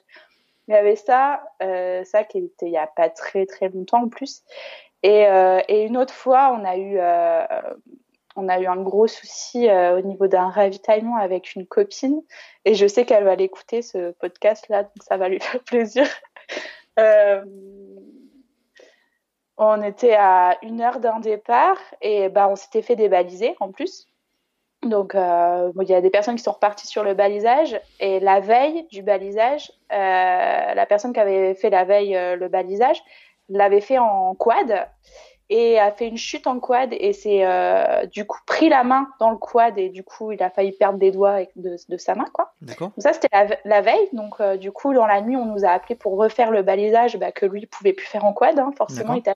Il 0.66 0.74
y 0.74 0.76
avait 0.76 0.96
ça, 0.96 1.42
euh, 1.62 2.04
ça 2.04 2.24
qui 2.24 2.38
était 2.38 2.66
il 2.66 2.72
y 2.72 2.76
a 2.76 2.86
pas 2.86 3.08
très 3.08 3.46
très 3.46 3.68
longtemps 3.68 4.02
en 4.04 4.08
plus. 4.08 4.42
Et, 5.02 5.26
euh, 5.26 5.60
et, 5.68 5.84
une 5.84 5.96
autre 5.96 6.12
fois, 6.12 6.56
on 6.58 6.64
a 6.64 6.76
eu, 6.76 6.98
euh, 6.98 7.46
on 8.36 8.48
a 8.48 8.60
eu 8.60 8.66
un 8.66 8.76
gros 8.76 9.06
souci 9.06 9.68
au 9.70 10.00
niveau 10.00 10.26
d'un 10.26 10.50
ravitaillement 10.50 11.16
avec 11.16 11.54
une 11.54 11.66
copine. 11.66 12.20
Et 12.64 12.74
je 12.74 12.86
sais 12.86 13.06
qu'elle 13.06 13.24
va 13.24 13.36
l'écouter, 13.36 13.80
ce 13.80 14.10
podcast-là, 14.12 14.82
donc 14.82 15.02
ça 15.08 15.16
va 15.16 15.28
lui 15.28 15.40
faire 15.40 15.62
plaisir. 15.62 16.06
On 19.58 19.82
était 19.82 20.14
à 20.14 20.56
une 20.62 20.80
heure 20.80 21.00
d'un 21.00 21.20
départ 21.20 21.78
et 22.00 22.28
bah, 22.28 22.48
on 22.48 22.56
s'était 22.56 22.82
fait 22.82 22.96
débaliser 22.96 23.56
en 23.60 23.70
plus. 23.70 24.06
Donc, 24.82 25.16
euh, 25.16 25.72
il 25.82 25.88
y 25.88 25.94
a 25.94 26.00
des 26.00 26.10
personnes 26.10 26.36
qui 26.36 26.42
sont 26.42 26.52
reparties 26.52 26.86
sur 26.86 27.02
le 27.02 27.14
balisage. 27.14 27.80
Et 27.98 28.20
la 28.20 28.38
veille 28.38 28.86
du 28.92 29.02
balisage, 29.02 29.72
euh, 29.92 30.74
la 30.74 30.86
personne 30.86 31.12
qui 31.12 31.18
avait 31.18 31.54
fait 31.54 31.70
la 31.70 31.84
veille 31.84 32.14
le 32.14 32.48
balisage, 32.48 33.02
l'avait 33.48 33.80
fait 33.80 33.98
en 33.98 34.34
quad 34.36 34.88
et 35.50 35.78
a 35.78 35.90
fait 35.90 36.08
une 36.08 36.18
chute 36.18 36.46
en 36.46 36.60
quad 36.60 36.90
et 36.92 37.12
s'est 37.12 37.44
euh, 37.44 38.04
du 38.06 38.26
coup 38.26 38.38
pris 38.46 38.68
la 38.68 38.84
main 38.84 39.08
dans 39.18 39.30
le 39.30 39.36
quad 39.36 39.78
et 39.78 39.88
du 39.88 40.02
coup 40.02 40.32
il 40.32 40.42
a 40.42 40.50
failli 40.50 40.72
perdre 40.72 40.98
des 40.98 41.10
doigts 41.10 41.40
de, 41.56 41.76
de 41.88 41.96
sa 41.96 42.14
main 42.14 42.26
quoi. 42.32 42.52
D'accord. 42.60 42.90
Ça 42.98 43.12
c'était 43.12 43.28
la, 43.64 43.80
veille 43.80 44.08
donc 44.12 44.40
euh, 44.40 44.56
du 44.56 44.72
coup 44.72 44.92
dans 44.92 45.06
la 45.06 45.22
nuit 45.22 45.36
on 45.36 45.46
nous 45.46 45.64
a 45.64 45.68
appelé 45.68 45.94
pour 45.94 46.16
refaire 46.16 46.50
le 46.50 46.62
balisage 46.62 47.16
bah, 47.16 47.32
que 47.32 47.46
lui 47.46 47.66
pouvait 47.66 47.94
plus 47.94 48.06
faire 48.06 48.24
en 48.24 48.34
quad 48.34 48.58
hein, 48.58 48.72
forcément 48.76 49.14
il 49.14 49.20
était 49.20 49.32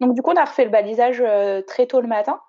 Donc 0.00 0.14
du 0.14 0.22
coup 0.22 0.30
on 0.30 0.36
a 0.36 0.44
refait 0.44 0.64
le 0.64 0.70
balisage 0.70 1.22
euh, 1.24 1.62
très 1.62 1.86
tôt 1.86 2.00
le 2.00 2.08
matin 2.08 2.40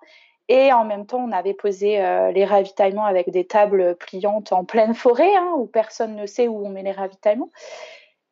et 0.48 0.72
en 0.72 0.84
même 0.84 1.06
temps 1.06 1.18
on 1.18 1.32
avait 1.32 1.54
posé 1.54 1.96
les 2.34 2.44
ravitaillements 2.44 3.04
avec 3.04 3.30
des 3.30 3.46
tables 3.46 3.96
pliantes 3.96 4.52
en 4.52 4.64
pleine 4.64 4.94
forêt 4.94 5.34
hein, 5.36 5.52
où 5.56 5.66
personne 5.66 6.16
ne 6.16 6.26
sait 6.26 6.48
où 6.48 6.66
on 6.66 6.68
met 6.68 6.82
les 6.82 6.92
ravitaillements. 6.92 7.50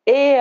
Et, 0.07 0.37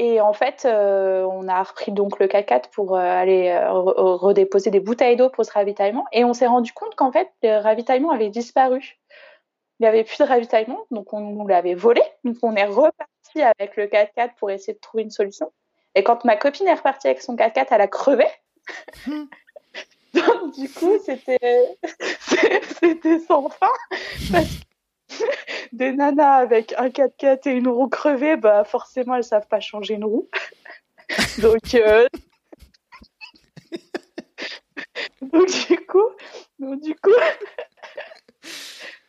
et 0.00 0.18
en 0.22 0.32
fait, 0.32 0.62
euh, 0.64 1.24
on 1.30 1.46
a 1.46 1.62
repris 1.62 1.92
donc 1.92 2.18
le 2.20 2.26
4x4 2.26 2.70
pour 2.70 2.96
euh, 2.96 3.00
aller 3.00 3.50
euh, 3.50 3.70
redéposer 3.70 4.70
des 4.70 4.80
bouteilles 4.80 5.16
d'eau 5.16 5.28
pour 5.28 5.44
ce 5.44 5.52
ravitaillement. 5.52 6.06
Et 6.12 6.24
on 6.24 6.32
s'est 6.32 6.46
rendu 6.46 6.72
compte 6.72 6.94
qu'en 6.94 7.12
fait, 7.12 7.28
le 7.42 7.58
ravitaillement 7.58 8.10
avait 8.10 8.30
disparu. 8.30 8.98
Il 9.78 9.82
n'y 9.82 9.88
avait 9.88 10.04
plus 10.04 10.16
de 10.16 10.24
ravitaillement, 10.24 10.86
donc 10.90 11.12
on 11.12 11.46
l'avait 11.46 11.74
volé. 11.74 12.00
Donc 12.24 12.36
on 12.42 12.56
est 12.56 12.64
reparti 12.64 13.42
avec 13.42 13.76
le 13.76 13.88
4x4 13.88 14.36
pour 14.38 14.50
essayer 14.50 14.72
de 14.72 14.78
trouver 14.78 15.02
une 15.02 15.10
solution. 15.10 15.52
Et 15.94 16.04
quand 16.04 16.24
ma 16.24 16.36
copine 16.36 16.68
est 16.68 16.74
repartie 16.74 17.08
avec 17.08 17.22
son 17.22 17.36
4x4, 17.36 17.66
elle 17.70 17.80
a 17.80 17.88
crevé. 17.88 18.26
donc 20.14 20.54
du 20.54 20.68
coup, 20.70 20.98
c'était 21.04 21.76
c'était 22.80 23.18
sans 23.20 23.48
fin. 23.48 23.72
des 25.72 25.92
nanas 25.92 26.36
avec 26.36 26.74
un 26.78 26.88
4x4 26.88 27.48
et 27.48 27.52
une 27.52 27.68
roue 27.68 27.88
crevée, 27.88 28.36
bah 28.36 28.64
forcément 28.64 29.16
elles 29.16 29.24
savent 29.24 29.48
pas 29.48 29.60
changer 29.60 29.94
une 29.94 30.04
roue. 30.04 30.28
donc, 31.38 31.74
euh... 31.74 32.06
donc 35.20 35.48
du 35.68 35.86
coup, 35.86 36.08
donc 36.58 36.80
du 36.80 36.94
coup, 36.94 37.10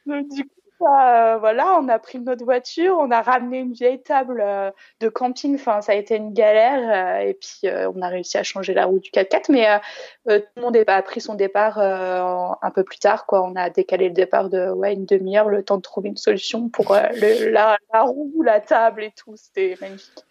donc 0.05 0.27
du 0.29 0.43
coup, 0.43 0.60
bah, 0.81 1.37
voilà, 1.37 1.77
on 1.79 1.87
a 1.87 1.99
pris 1.99 2.19
notre 2.19 2.43
voiture, 2.43 2.97
on 2.99 3.11
a 3.11 3.21
ramené 3.21 3.59
une 3.59 3.73
vieille 3.73 4.01
table 4.01 4.41
euh, 4.43 4.71
de 4.99 5.09
camping. 5.09 5.55
Enfin, 5.55 5.81
ça 5.81 5.91
a 5.91 5.95
été 5.95 6.15
une 6.15 6.33
galère. 6.33 7.21
Euh, 7.21 7.29
et 7.29 7.33
puis, 7.35 7.69
euh, 7.71 7.91
on 7.95 8.01
a 8.01 8.07
réussi 8.07 8.37
à 8.37 8.43
changer 8.43 8.73
la 8.73 8.85
roue 8.85 8.99
du 8.99 9.09
4x4. 9.11 9.45
Mais 9.49 9.67
tout 10.27 10.43
le 10.55 10.61
monde 10.61 10.77
a 10.87 11.01
pris 11.01 11.21
son 11.21 11.35
départ 11.35 11.77
un 11.79 12.71
peu 12.73 12.83
plus 12.83 12.99
tard. 12.99 13.25
Quoi. 13.25 13.43
On 13.43 13.55
a 13.55 13.69
décalé 13.69 14.07
le 14.09 14.13
départ 14.13 14.49
de 14.49 14.69
ouais, 14.71 14.93
une 14.93 15.05
demi-heure, 15.05 15.49
le 15.49 15.63
temps 15.63 15.77
de 15.77 15.81
trouver 15.81 16.09
une 16.09 16.17
solution 16.17 16.69
pour 16.69 16.95
le, 16.95 17.49
la, 17.49 17.77
la, 17.93 18.01
roue, 18.01 18.41
la 18.43 18.59
table 18.59 19.03
et 19.03 19.13
tout. 19.15 19.35
C'était 19.35 19.77
magnifique. 19.79 20.25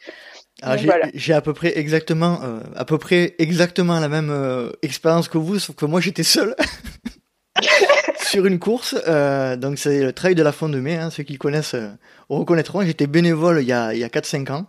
Ah, 0.63 0.77
j'ai 1.15 1.33
à 1.33 1.41
peu 1.41 1.55
près 1.55 1.79
exactement, 1.79 2.39
à 2.77 2.85
peu 2.85 2.99
près 2.99 3.35
exactement 3.39 3.99
la 3.99 4.09
même 4.09 4.73
expérience 4.83 5.29
que 5.29 5.39
vous, 5.39 5.59
sauf 5.59 5.77
que 5.77 5.87
moi 5.87 6.01
j'étais 6.01 6.23
seul. 6.23 6.55
sur 8.31 8.47
une 8.47 8.61
course. 8.61 8.95
Euh, 9.09 9.57
donc 9.57 9.79
c'est 9.79 10.03
le 10.03 10.13
trail 10.13 10.35
de 10.35 10.43
la 10.43 10.53
Fonte 10.53 10.73
de 10.73 10.81
Mai. 10.81 10.99
Ceux 11.11 11.25
qui 11.25 11.37
connaissent 11.37 11.75
euh, 11.75 11.91
reconnaîtront. 12.29 12.83
J'étais 12.83 13.09
bénévole 13.09 13.59
il 13.61 13.67
y 13.67 13.73
a, 13.73 13.93
il 13.93 13.99
y 13.99 14.05
a 14.05 14.09
4-5 14.09 14.53
ans. 14.53 14.67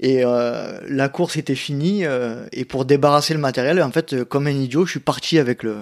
Et 0.00 0.22
euh, 0.24 0.78
la 0.86 1.08
course 1.08 1.36
était 1.36 1.54
finie. 1.54 2.04
Et 2.52 2.64
pour 2.64 2.84
débarrasser 2.84 3.34
le 3.34 3.40
matériel, 3.40 3.82
en 3.82 3.90
fait, 3.90 4.24
comme 4.24 4.46
un 4.46 4.50
idiot, 4.50 4.86
je 4.86 4.92
suis 4.92 5.00
parti 5.00 5.38
avec 5.38 5.62
le, 5.62 5.78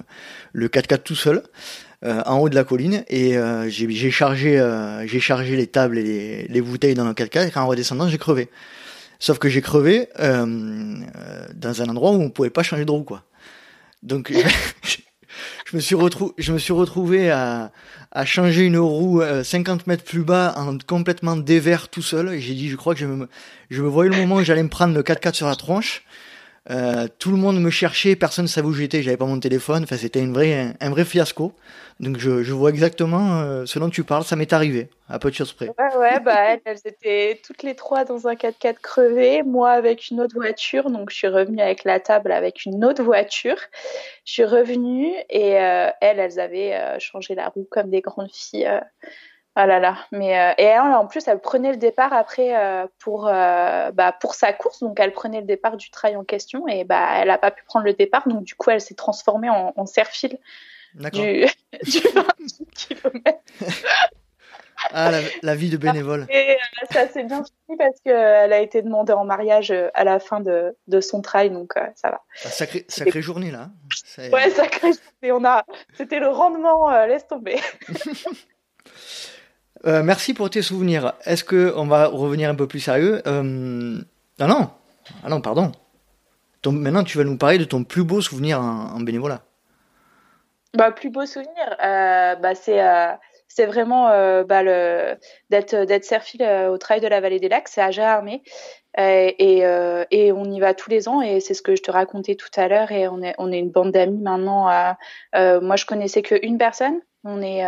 le 0.53 0.69
4x4 0.69 1.03
tout 1.03 1.15
seul. 1.15 1.43
en 2.03 2.39
haut 2.39 2.49
de 2.49 2.55
la 2.55 2.65
colline 2.65 3.05
et 3.09 3.37
j'ai 3.69 4.11
chargé 4.11 4.51
j'ai 5.07 5.21
chargé 5.21 5.57
les 5.57 5.67
tables 5.67 5.99
et 5.99 6.05
les, 6.05 6.47
les 6.49 6.61
bouteilles 6.61 6.95
dans 6.95 7.05
le 7.05 7.13
4x4 7.13 7.53
et 7.53 7.59
en 7.59 7.67
redescendant 7.67 8.09
j'ai 8.09 8.19
crevé 8.19 8.51
sauf 9.19 9.41
que 9.41 9.49
j'ai 9.49 9.63
crevé 9.63 10.09
dans 10.17 11.83
un 11.83 11.89
endroit 11.89 12.13
où 12.13 12.23
on 12.23 12.31
pouvait 12.31 12.51
pas 12.51 12.63
changer 12.63 12.85
de 12.85 12.93
roue 12.93 13.03
quoi 13.03 13.25
donc 14.05 14.33
je 15.71 15.77
me 15.77 15.81
suis 15.83 15.95
retrouvé, 15.95 16.33
je 16.39 16.53
me 16.55 16.59
suis 16.59 16.73
retrouvé 16.73 17.31
à, 17.31 17.73
à 18.11 18.25
changer 18.25 18.65
une 18.65 18.79
roue 18.79 19.21
50 19.43 19.81
euh, 19.81 19.85
mètres 19.87 20.05
plus 20.05 20.23
bas 20.23 20.55
en 20.57 20.79
complètement 20.79 21.37
dévers 21.37 21.91
tout 21.91 22.01
seul. 22.01 22.39
J'ai 22.39 22.55
dit, 22.55 22.71
je 22.71 22.77
crois 22.77 22.95
que 22.95 23.01
je 23.01 23.07
me, 23.07 23.29
je 23.69 23.83
me 23.83 23.89
voyais 23.89 24.11
le 24.11 24.17
moment 24.17 24.37
où 24.37 24.43
j'allais 24.43 24.63
me 24.63 24.71
prendre 24.71 24.95
le 24.95 25.03
4x4 25.03 25.35
sur 25.35 25.47
la 25.47 25.57
tronche. 25.57 26.05
Euh, 26.71 27.09
tout 27.19 27.31
le 27.31 27.39
monde 27.39 27.61
me 27.61 27.71
cherchait, 27.71 28.15
personne 28.15 28.45
ne 28.45 28.49
savait 28.49 28.67
où 28.67 28.73
j'étais, 28.73 29.03
j'avais 29.03 29.17
pas 29.17 29.25
mon 29.25 29.41
téléphone. 29.41 29.85
Enfin, 29.85 29.97
c'était 29.97 30.21
une 30.21 30.35
vraie, 30.35 30.75
un, 30.81 30.91
vrai 30.91 31.05
fiasco. 31.05 31.53
Donc, 31.99 32.19
je, 32.19 32.53
vois 32.53 32.71
exactement 32.71 33.41
euh, 33.41 33.67
ce 33.67 33.79
dont 33.79 33.89
tu 33.89 34.05
parles. 34.05 34.25
Ça 34.25 34.37
m'est 34.37 34.53
arrivé, 34.53 34.89
à 35.09 35.19
peu 35.19 35.31
de 35.31 35.35
choses 35.35 35.53
près. 35.53 35.69
Ouais, 35.69 35.97
ouais, 35.97 36.21
bah 36.21 36.59
elles, 36.65 36.79
étaient 36.85 37.41
toutes 37.43 37.63
les 37.63 37.75
trois 37.75 38.05
dans 38.05 38.29
un 38.29 38.35
4x4 38.35 38.75
crevé, 38.81 39.43
moi 39.43 39.71
avec 39.71 40.11
une 40.11 40.21
autre 40.21 40.35
voiture. 40.35 40.91
Donc, 40.91 41.11
je 41.11 41.17
suis 41.17 41.29
revenue 41.29 41.61
avec 41.61 41.85
la 41.85 42.01
table 42.01 42.33
avec 42.33 42.67
une 42.67 42.85
autre 42.85 43.03
voiture. 43.03 43.59
Je 44.25 44.33
suis 44.33 44.45
revenue 44.45 45.13
et 45.31 45.59
euh, 45.59 45.89
elles, 46.01 46.21
elles 46.21 46.39
avaient 46.39 46.75
euh, 46.75 46.99
changé 46.99 47.35
la 47.35 47.49
roue 47.49 47.67
comme 47.71 47.91
des 47.91 48.03
grandes 48.03 48.33
filles. 48.33 48.69
Ah 49.61 49.67
là 49.67 49.81
là, 49.81 49.99
mais 50.13 50.39
euh, 50.39 50.53
et 50.57 50.63
elle, 50.63 50.79
en 50.83 51.09
plus 51.09 51.27
elle 51.27 51.41
prenait 51.41 51.73
le 51.73 51.79
départ 51.79 52.13
après 52.13 52.57
euh, 52.57 52.87
pour 53.01 53.27
euh, 53.27 53.91
bah, 53.91 54.13
pour 54.13 54.37
sa 54.37 54.53
course, 54.53 54.79
donc 54.79 55.01
elle 55.01 55.13
prenait 55.13 55.41
le 55.41 55.49
départ 55.49 55.77
du 55.77 55.91
trail 55.91 56.15
en 56.15 56.23
question 56.23 56.69
et 56.69 56.85
bah 56.85 57.09
elle 57.17 57.29
a 57.29 57.39
pas 57.39 57.51
pu 57.51 57.65
prendre 57.65 57.85
le 57.85 57.93
départ, 57.93 58.29
donc 58.29 58.45
du 58.45 58.55
coup 58.55 58.71
elle 58.71 58.81
s'est 58.81 58.95
transformée 58.95 59.51
en, 59.51 59.73
en 59.75 59.85
serre-fil 59.85 60.39
du, 60.95 61.11
du 61.83 62.01
28 62.15 62.71
km. 62.73 63.41
ah 64.93 65.11
la, 65.11 65.21
la, 65.43 65.55
vie 65.57 65.71
de 65.71 65.77
bénévole. 65.77 66.29
Et 66.31 66.57
ça 66.93 67.09
s'est 67.09 67.25
bien 67.25 67.43
fini 67.43 67.77
parce 67.77 67.99
qu'elle 68.05 68.53
a 68.53 68.61
été 68.61 68.83
demandée 68.83 69.13
en 69.13 69.25
mariage 69.25 69.75
à 69.93 70.05
la 70.05 70.21
fin 70.21 70.39
de, 70.39 70.77
de 70.87 71.01
son 71.01 71.21
trail, 71.21 71.51
donc 71.51 71.75
ça 71.97 72.11
va. 72.11 72.23
Ah, 72.45 72.49
sacrée 72.49 72.87
sacré 72.89 73.21
journée 73.23 73.51
là. 73.51 73.71
Hein. 74.19 74.31
Ouais 74.33 74.51
sacrée 74.51 74.93
journée, 74.93 75.33
on 75.33 75.45
a 75.45 75.65
c'était 75.95 76.21
le 76.21 76.29
rendement 76.29 77.07
laisse 77.07 77.27
tomber. 77.27 77.57
Euh, 79.89 80.03
merci 80.03 80.35
pour 80.35 80.51
tes 80.51 80.61
souvenirs. 80.61 81.15
Est-ce 81.25 81.45
que 81.45 81.73
on 81.75 81.87
va 81.87 82.07
revenir 82.07 82.51
un 82.51 82.55
peu 82.55 82.69
plus 82.69 82.81
sérieux 82.81 83.23
euh... 83.27 83.43
Non, 83.43 84.47
non. 84.47 84.71
Ah 85.25 85.31
non, 85.31 85.41
pardon. 85.41 85.73
Maintenant, 86.67 87.05
tu 87.05 87.17
vas 87.17 87.25
nous 87.25 87.39
parler 87.39 87.57
de 87.57 87.65
ton 87.65 87.83
plus 87.85 88.05
beau 88.05 88.21
souvenir 88.21 88.61
en, 88.61 89.01
bénévolat. 89.01 89.41
Bah, 90.75 90.93
plus 90.93 91.09
beau 91.09 91.25
souvenir, 91.25 91.77
euh, 91.83 92.35
bah, 92.35 92.55
c'est 92.55 92.83
euh, 92.83 93.13
c'est 93.47 93.65
vraiment 93.65 94.09
bah, 94.45 94.63
d'être 95.49 95.87
d'être 95.87 96.05
serfil 96.05 96.43
au 96.43 96.77
Trail 96.77 97.01
de 97.01 97.07
la 97.07 97.23
Vallée 97.23 97.41
des 97.41 97.49
Lacs, 97.49 97.69
c'est 97.69 97.81
à 97.81 97.91
Gérardmer. 97.91 98.43
Et, 98.99 99.63
et, 100.11 100.33
on 100.33 100.45
y 100.51 100.61
va 100.61 100.75
tous 100.75 100.91
les 100.91 101.09
ans 101.09 101.23
et 101.23 101.41
c'est 101.41 101.55
ce 101.55 101.63
que 101.63 101.75
je 101.75 101.83
te 101.83 101.91
racontais 101.91 102.35
tout 102.35 102.51
à 102.57 102.69
l'heure 102.69 102.93
et 102.93 103.09
on 103.09 103.23
est 103.23 103.35
on 103.39 103.51
est 103.51 103.59
une 103.59 103.71
bande 103.71 103.93
d'amis 103.93 104.21
maintenant. 104.21 104.65
moi, 105.35 105.77
je 105.77 105.87
connaissais 105.87 106.21
qu'une 106.21 106.59
personne. 106.59 107.01
On 107.25 107.41
est 107.41 107.65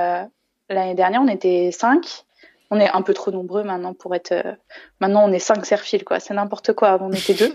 L'année 0.71 0.95
dernière, 0.95 1.21
on 1.21 1.29
était 1.29 1.71
cinq. 1.73 2.25
On 2.71 2.79
est 2.79 2.89
un 2.89 3.03
peu 3.03 3.13
trop 3.13 3.33
nombreux 3.33 3.65
maintenant 3.65 3.93
pour 3.93 4.15
être. 4.15 4.31
Euh, 4.31 4.55
maintenant, 5.01 5.29
on 5.29 5.33
est 5.33 5.41
cinq 5.41 5.67
serfils, 5.67 6.05
quoi. 6.05 6.21
C'est 6.21 6.33
n'importe 6.33 6.73
quoi. 6.75 6.91
Avant, 6.91 7.09
on 7.09 7.13
était 7.13 7.35
deux. 7.35 7.53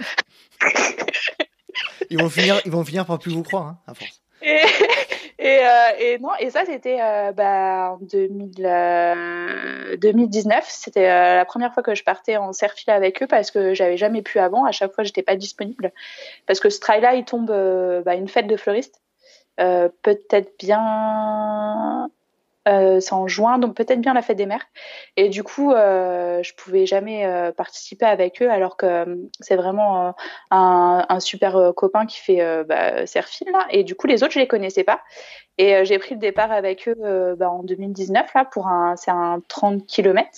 ils 2.10 2.22
vont 2.22 2.30
finir, 2.30 2.60
ils 2.66 2.72
vont 2.72 2.84
finir 2.84 3.06
par 3.06 3.18
plus 3.18 3.32
vous 3.32 3.44
croire, 3.44 3.68
hein, 3.68 3.78
à 3.88 3.94
force. 3.94 4.22
Et, 4.42 4.60
et, 5.40 5.60
euh, 5.60 5.88
et, 5.98 6.20
non, 6.20 6.32
et 6.38 6.50
ça, 6.50 6.66
c'était 6.66 6.98
euh, 7.00 7.32
bah, 7.32 7.94
en 7.94 8.00
2000, 8.02 9.98
2019. 9.98 10.66
C'était 10.68 11.08
la 11.08 11.46
première 11.46 11.74
fois 11.74 11.84
que 11.84 11.96
je 11.96 12.04
partais 12.04 12.36
en 12.36 12.52
serfil 12.52 12.92
avec 12.92 13.24
eux 13.24 13.28
parce 13.28 13.50
que 13.50 13.74
j'avais 13.74 13.96
jamais 13.96 14.24
pu 14.24 14.40
avant. 14.40 14.66
À 14.66 14.74
chaque 14.74 14.94
fois, 14.94 15.06
j'étais 15.06 15.24
pas 15.24 15.38
disponible 15.38 15.94
parce 16.48 16.60
que 16.60 16.70
ce 16.70 16.82
trail-là, 16.82 17.16
il 17.16 17.24
tombe 17.24 17.48
bah, 18.04 18.16
une 18.16 18.28
fête 18.28 18.48
de 18.48 18.58
fleuristes. 18.58 19.02
peut-être 19.56 20.52
bien 20.60 22.10
euh, 22.68 23.00
c'est 23.00 23.14
en 23.14 23.28
juin, 23.28 23.60
donc 23.60 23.76
peut-être 23.76 24.02
bien 24.02 24.14
la 24.14 24.22
fête 24.22 24.38
des 24.38 24.48
mères. 24.48 24.66
Et 25.18 25.30
du 25.30 25.44
coup, 25.44 25.72
euh, 25.72 26.42
je 26.42 26.54
pouvais 26.56 26.86
jamais 26.86 27.26
euh, 27.26 27.52
participer 27.52 28.06
avec 28.06 28.42
eux, 28.42 28.50
alors 28.50 28.76
que 28.76 28.86
euh, 28.86 29.16
c'est 29.40 29.56
vraiment 29.56 30.08
euh, 30.08 30.12
un, 30.52 31.06
un, 31.08 31.20
super 31.20 31.74
copain 31.76 32.06
qui 32.06 32.20
fait 32.20 32.64
bah, 32.66 33.06
Serfil 33.06 33.48
là. 33.52 33.68
Et 33.70 33.84
du 33.84 33.96
coup, 33.96 34.08
les 34.08 34.24
autres, 34.24 34.34
je 34.34 34.40
les 34.40 34.48
connaissais 34.48 34.84
pas. 34.84 35.02
Et 35.58 35.86
j'ai 35.86 36.00
pris 36.00 36.16
le 36.16 36.20
départ 36.20 36.52
avec 36.52 36.88
eux 36.88 37.36
bah, 37.38 37.50
en 37.50 37.64
2019 37.64 38.34
là 38.34 38.46
pour 38.46 38.68
un, 38.68 38.96
c'est 38.96 39.12
un 39.12 39.42
30 39.48 39.86
km. 39.86 40.30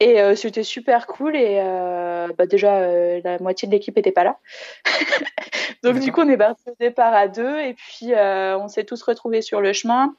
Et 0.00 0.36
c'était 0.36 0.62
super 0.62 1.06
cool. 1.06 1.36
Et 1.36 1.56
bah, 2.36 2.46
déjà, 2.46 2.80
la 3.20 3.38
moitié 3.38 3.68
de 3.68 3.72
l'équipe 3.72 3.96
était 3.96 4.12
pas 4.12 4.24
là. 4.24 4.38
donc 5.84 6.00
du 6.00 6.10
coup, 6.10 6.22
on 6.22 6.28
est 6.28 6.36
parti 6.36 6.62
au 6.66 6.74
départ 6.80 7.14
à 7.14 7.28
deux, 7.28 7.58
et 7.58 7.74
puis 7.74 8.12
on 8.14 8.68
s'est 8.68 8.84
tous 8.84 9.02
retrouvés 9.02 9.42
sur 9.42 9.60
le 9.60 9.72
chemin. 9.72 10.14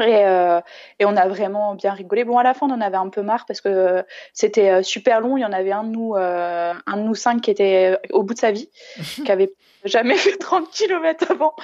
Et, 0.00 0.26
euh, 0.26 0.60
et, 0.98 1.06
on 1.06 1.16
a 1.16 1.26
vraiment 1.26 1.74
bien 1.74 1.92
rigolé. 1.92 2.24
Bon, 2.24 2.36
à 2.36 2.42
la 2.42 2.52
fin, 2.52 2.68
on 2.68 2.74
en 2.74 2.80
avait 2.80 2.96
un 2.96 3.08
peu 3.08 3.22
marre 3.22 3.46
parce 3.46 3.60
que 3.60 4.04
c'était 4.34 4.70
euh, 4.70 4.82
super 4.82 5.20
long. 5.20 5.36
Il 5.36 5.40
y 5.40 5.44
en 5.44 5.52
avait 5.52 5.72
un 5.72 5.84
de 5.84 5.90
nous, 5.90 6.14
euh, 6.14 6.74
un 6.86 6.96
de 6.96 7.02
nous 7.02 7.14
cinq 7.14 7.40
qui 7.40 7.50
était 7.50 7.98
au 8.10 8.22
bout 8.22 8.34
de 8.34 8.38
sa 8.38 8.50
vie, 8.50 8.68
qui 9.24 9.32
avait 9.32 9.52
jamais 9.84 10.16
fait 10.16 10.36
30 10.36 10.70
km 10.70 11.30
avant. 11.30 11.54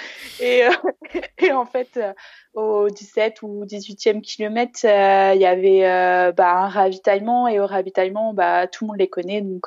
Et, 0.40 0.64
euh, 0.64 0.70
et 1.38 1.52
en 1.52 1.66
fait, 1.66 1.98
euh, 1.98 2.14
au 2.54 2.88
17 2.88 3.42
ou 3.42 3.66
18e 3.66 4.22
kilomètre, 4.22 4.80
il 4.84 5.40
y 5.40 5.46
avait 5.46 6.32
bah, 6.32 6.54
un 6.54 6.68
ravitaillement 6.68 7.48
et 7.48 7.60
au 7.60 7.66
ravitaillement, 7.66 8.32
bah, 8.32 8.66
tout 8.66 8.84
le 8.84 8.88
monde 8.88 8.98
les 8.98 9.08
connaît. 9.08 9.42
Donc, 9.42 9.66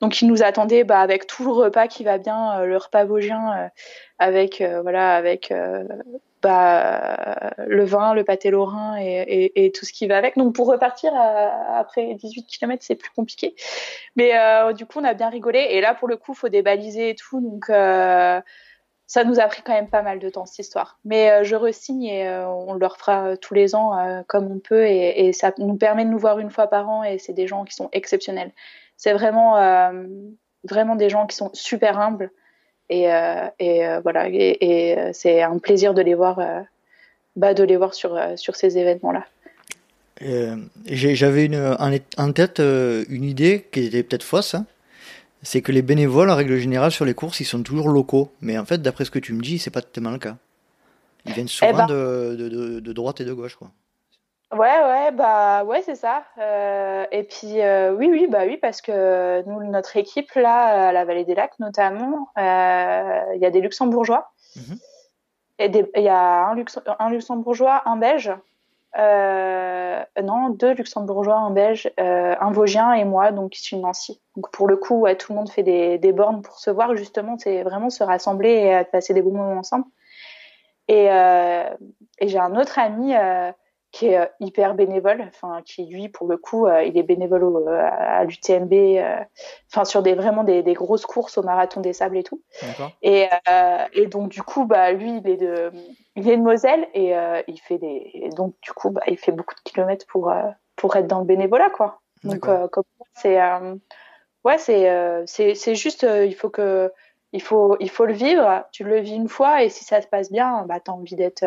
donc 0.00 0.20
ils 0.20 0.28
nous 0.28 0.42
attendaient 0.42 0.84
bah, 0.84 1.00
avec 1.00 1.26
tout 1.26 1.44
le 1.44 1.52
repas 1.52 1.86
qui 1.86 2.04
va 2.04 2.18
bien, 2.18 2.64
le 2.64 2.76
repas 2.76 3.04
vosgien 3.04 3.70
avec 4.18 4.62
voilà 4.82 5.16
avec 5.16 5.52
bah, 6.42 7.52
le 7.66 7.84
vin, 7.84 8.14
le 8.14 8.24
pâté 8.24 8.50
lorrain 8.50 8.96
et, 8.98 9.72
tout 9.74 9.84
ce 9.84 9.92
qui 9.92 10.06
va 10.06 10.16
avec. 10.16 10.36
Donc 10.36 10.54
pour 10.54 10.68
repartir 10.68 11.12
après 11.14 12.14
18 12.14 12.46
km, 12.46 12.82
c'est 12.84 12.94
plus 12.94 13.10
compliqué. 13.10 13.54
Mais 14.16 14.38
euh, 14.38 14.72
du 14.72 14.86
coup, 14.86 15.00
on 15.00 15.04
a 15.04 15.14
bien 15.14 15.28
rigolé. 15.28 15.66
Et 15.70 15.80
là, 15.80 15.94
pour 15.94 16.08
le 16.08 16.16
coup, 16.16 16.34
faut 16.34 16.48
débaliser 16.48 17.10
et 17.10 17.14
tout. 17.14 17.40
Donc 17.40 17.70
euh, 17.70 18.40
ça 19.06 19.24
nous 19.24 19.40
a 19.40 19.46
pris 19.46 19.62
quand 19.62 19.72
même 19.72 19.88
pas 19.88 20.02
mal 20.02 20.18
de 20.18 20.28
temps 20.28 20.46
cette 20.46 20.60
histoire. 20.60 20.98
Mais 21.04 21.30
euh, 21.30 21.44
je 21.44 21.56
resigne 21.56 22.04
et 22.04 22.28
on 22.30 22.74
le 22.74 22.86
refera 22.86 23.36
tous 23.36 23.54
les 23.54 23.74
ans 23.74 24.22
comme 24.28 24.50
on 24.50 24.58
peut. 24.60 24.86
Et, 24.86 25.26
et, 25.26 25.32
ça 25.32 25.52
nous 25.58 25.76
permet 25.76 26.04
de 26.04 26.10
nous 26.10 26.18
voir 26.18 26.38
une 26.38 26.50
fois 26.50 26.68
par 26.68 26.88
an. 26.88 27.02
Et 27.02 27.18
c'est 27.18 27.32
des 27.32 27.46
gens 27.46 27.64
qui 27.64 27.74
sont 27.74 27.88
exceptionnels. 27.92 28.52
C'est 28.96 29.12
vraiment, 29.12 29.54
vraiment 30.64 30.96
des 30.96 31.08
gens 31.08 31.26
qui 31.26 31.36
sont 31.36 31.50
super 31.52 31.98
humbles. 31.98 32.30
Et, 32.90 33.12
euh, 33.12 33.46
et 33.58 33.86
euh, 33.86 34.00
voilà, 34.00 34.28
et, 34.28 34.56
et 34.60 34.98
euh, 34.98 35.10
c'est 35.12 35.42
un 35.42 35.58
plaisir 35.58 35.94
de 35.94 36.02
les 36.02 36.14
voir, 36.14 36.40
bah, 37.36 37.54
de 37.54 37.62
les 37.62 37.76
voir 37.76 37.94
sur, 37.94 38.18
sur 38.36 38.56
ces 38.56 38.78
événements-là. 38.78 39.26
J'avais 40.86 41.44
une, 41.44 41.76
en, 42.16 42.32
tête 42.32 42.60
une 42.60 43.24
idée 43.24 43.66
qui 43.70 43.84
était 43.84 44.02
peut-être 44.02 44.24
fausse. 44.24 44.54
Hein. 44.54 44.66
C'est 45.42 45.62
que 45.62 45.70
les 45.70 45.82
bénévoles, 45.82 46.30
en 46.30 46.34
règle 46.34 46.56
générale, 46.56 46.90
sur 46.90 47.04
les 47.04 47.14
courses, 47.14 47.38
ils 47.40 47.44
sont 47.44 47.62
toujours 47.62 47.88
locaux. 47.88 48.32
Mais 48.40 48.58
en 48.58 48.64
fait, 48.64 48.82
d'après 48.82 49.04
ce 49.04 49.10
que 49.10 49.20
tu 49.20 49.32
me 49.32 49.42
dis, 49.42 49.58
c'est 49.58 49.70
pas 49.70 49.82
tellement 49.82 50.10
le 50.10 50.18
cas. 50.18 50.36
Ils 51.26 51.34
viennent 51.34 51.48
souvent 51.48 51.70
eh 51.72 51.76
ben, 51.76 51.86
de, 51.86 52.36
de, 52.36 52.80
de, 52.80 52.92
droite 52.92 53.20
et 53.20 53.24
de 53.24 53.32
gauche. 53.32 53.54
Quoi. 53.54 53.70
Ouais, 54.50 54.58
ouais, 54.58 55.10
bah 55.12 55.62
ouais, 55.64 55.82
c'est 55.82 55.94
ça. 55.94 56.24
Euh, 56.38 57.04
et 57.12 57.22
puis 57.22 57.60
euh, 57.60 57.92
oui, 57.92 58.08
oui, 58.10 58.26
bah 58.28 58.44
oui, 58.46 58.56
parce 58.56 58.80
que 58.80 59.42
nous, 59.46 59.62
notre 59.64 59.98
équipe 59.98 60.32
là, 60.32 60.88
à 60.88 60.92
la 60.92 61.04
Vallée 61.04 61.26
des 61.26 61.34
Lacs 61.34 61.58
notamment, 61.58 62.28
euh, 62.38 63.22
il 63.34 63.42
y 63.42 63.46
a 63.46 63.50
des 63.50 63.60
Luxembourgeois. 63.60 64.32
Mhm. 64.56 64.78
Et 65.58 65.70
il 65.96 66.02
y 66.02 66.08
a 66.08 66.46
un, 66.46 66.56
un, 66.98 67.10
Luxembourgeois, 67.10 67.82
un 67.84 67.96
Belge. 67.96 68.32
non, 68.96 70.48
deux 70.50 70.72
Luxembourgeois, 70.72 71.36
un 71.36 71.50
Belge, 71.50 71.92
un 71.98 72.50
Vosgien 72.50 72.92
et 72.94 73.04
moi, 73.04 73.32
donc 73.32 73.54
issu 73.54 73.74
de 73.74 73.80
Nancy. 73.80 74.22
Donc 74.36 74.50
pour 74.50 74.66
le 74.66 74.76
coup, 74.76 75.06
tout 75.18 75.32
le 75.32 75.36
monde 75.36 75.50
fait 75.50 75.64
des, 75.64 75.98
des 75.98 76.12
bornes 76.12 76.40
pour 76.40 76.58
se 76.58 76.70
voir. 76.70 76.96
Justement, 76.96 77.36
c'est 77.38 77.64
vraiment 77.64 77.90
se 77.90 78.02
rassembler 78.02 78.50
et 78.50 78.84
passer 78.84 79.12
des 79.12 79.20
bons 79.20 79.36
moments 79.36 79.58
ensemble. 79.58 79.84
Et, 80.86 81.06
et 81.06 82.28
j'ai 82.28 82.38
un 82.38 82.54
autre 82.54 82.78
ami 82.78 83.14
qui 83.90 84.08
est 84.08 84.18
euh, 84.18 84.26
hyper 84.40 84.74
bénévole, 84.74 85.24
enfin 85.28 85.62
qui 85.64 85.86
lui 85.86 86.08
pour 86.08 86.28
le 86.28 86.36
coup 86.36 86.66
euh, 86.66 86.82
il 86.82 86.96
est 86.98 87.02
bénévole 87.02 87.42
euh, 87.42 87.88
à 87.90 88.24
l'UTMB, 88.24 88.72
enfin 89.70 89.84
sur 89.84 90.02
des 90.02 90.14
vraiment 90.14 90.44
des, 90.44 90.62
des, 90.62 90.74
grosses 90.74 91.06
courses 91.06 91.38
au 91.38 91.42
marathon 91.42 91.80
des 91.80 91.92
sables 91.92 92.16
et 92.16 92.22
tout. 92.22 92.42
Et, 93.02 93.28
et 93.92 94.06
donc 94.06 94.28
du 94.28 94.42
coup 94.42 94.66
bah 94.66 94.92
lui 94.92 95.18
il 95.18 95.28
est 95.28 95.36
de 95.36 95.72
il 96.16 96.28
est 96.28 96.36
de 96.36 96.42
Moselle 96.42 96.88
et 96.94 97.14
il 97.46 97.58
fait 97.58 97.78
des 97.78 98.30
donc 98.36 98.54
du 98.62 98.72
coup 98.72 98.90
bah 98.90 99.02
il 99.06 99.16
fait 99.16 99.32
beaucoup 99.32 99.54
de 99.54 99.60
kilomètres 99.60 100.06
pour 100.06 100.32
pour 100.76 100.96
être 100.96 101.06
dans 101.06 101.20
le 101.20 101.26
bénévolat 101.26 101.70
quoi. 101.70 102.00
Donc 102.24 102.40
comme 102.40 102.84
c'est 103.14 103.38
ouais 104.44 104.58
c'est 104.58 105.24
c'est 105.26 105.54
c'est 105.54 105.74
juste 105.74 106.02
il 106.02 106.34
faut 106.34 106.50
que 106.50 106.92
il 107.32 107.42
faut, 107.42 107.76
il 107.78 107.90
faut 107.90 108.06
le 108.06 108.14
vivre, 108.14 108.64
tu 108.72 108.84
le 108.84 109.00
vis 109.00 109.14
une 109.14 109.28
fois 109.28 109.62
et 109.62 109.68
si 109.68 109.84
ça 109.84 110.00
se 110.00 110.06
passe 110.06 110.32
bien, 110.32 110.64
bah, 110.66 110.80
tu 110.80 110.90
as 110.90 110.94
envie 110.94 111.14
d'être 111.14 111.44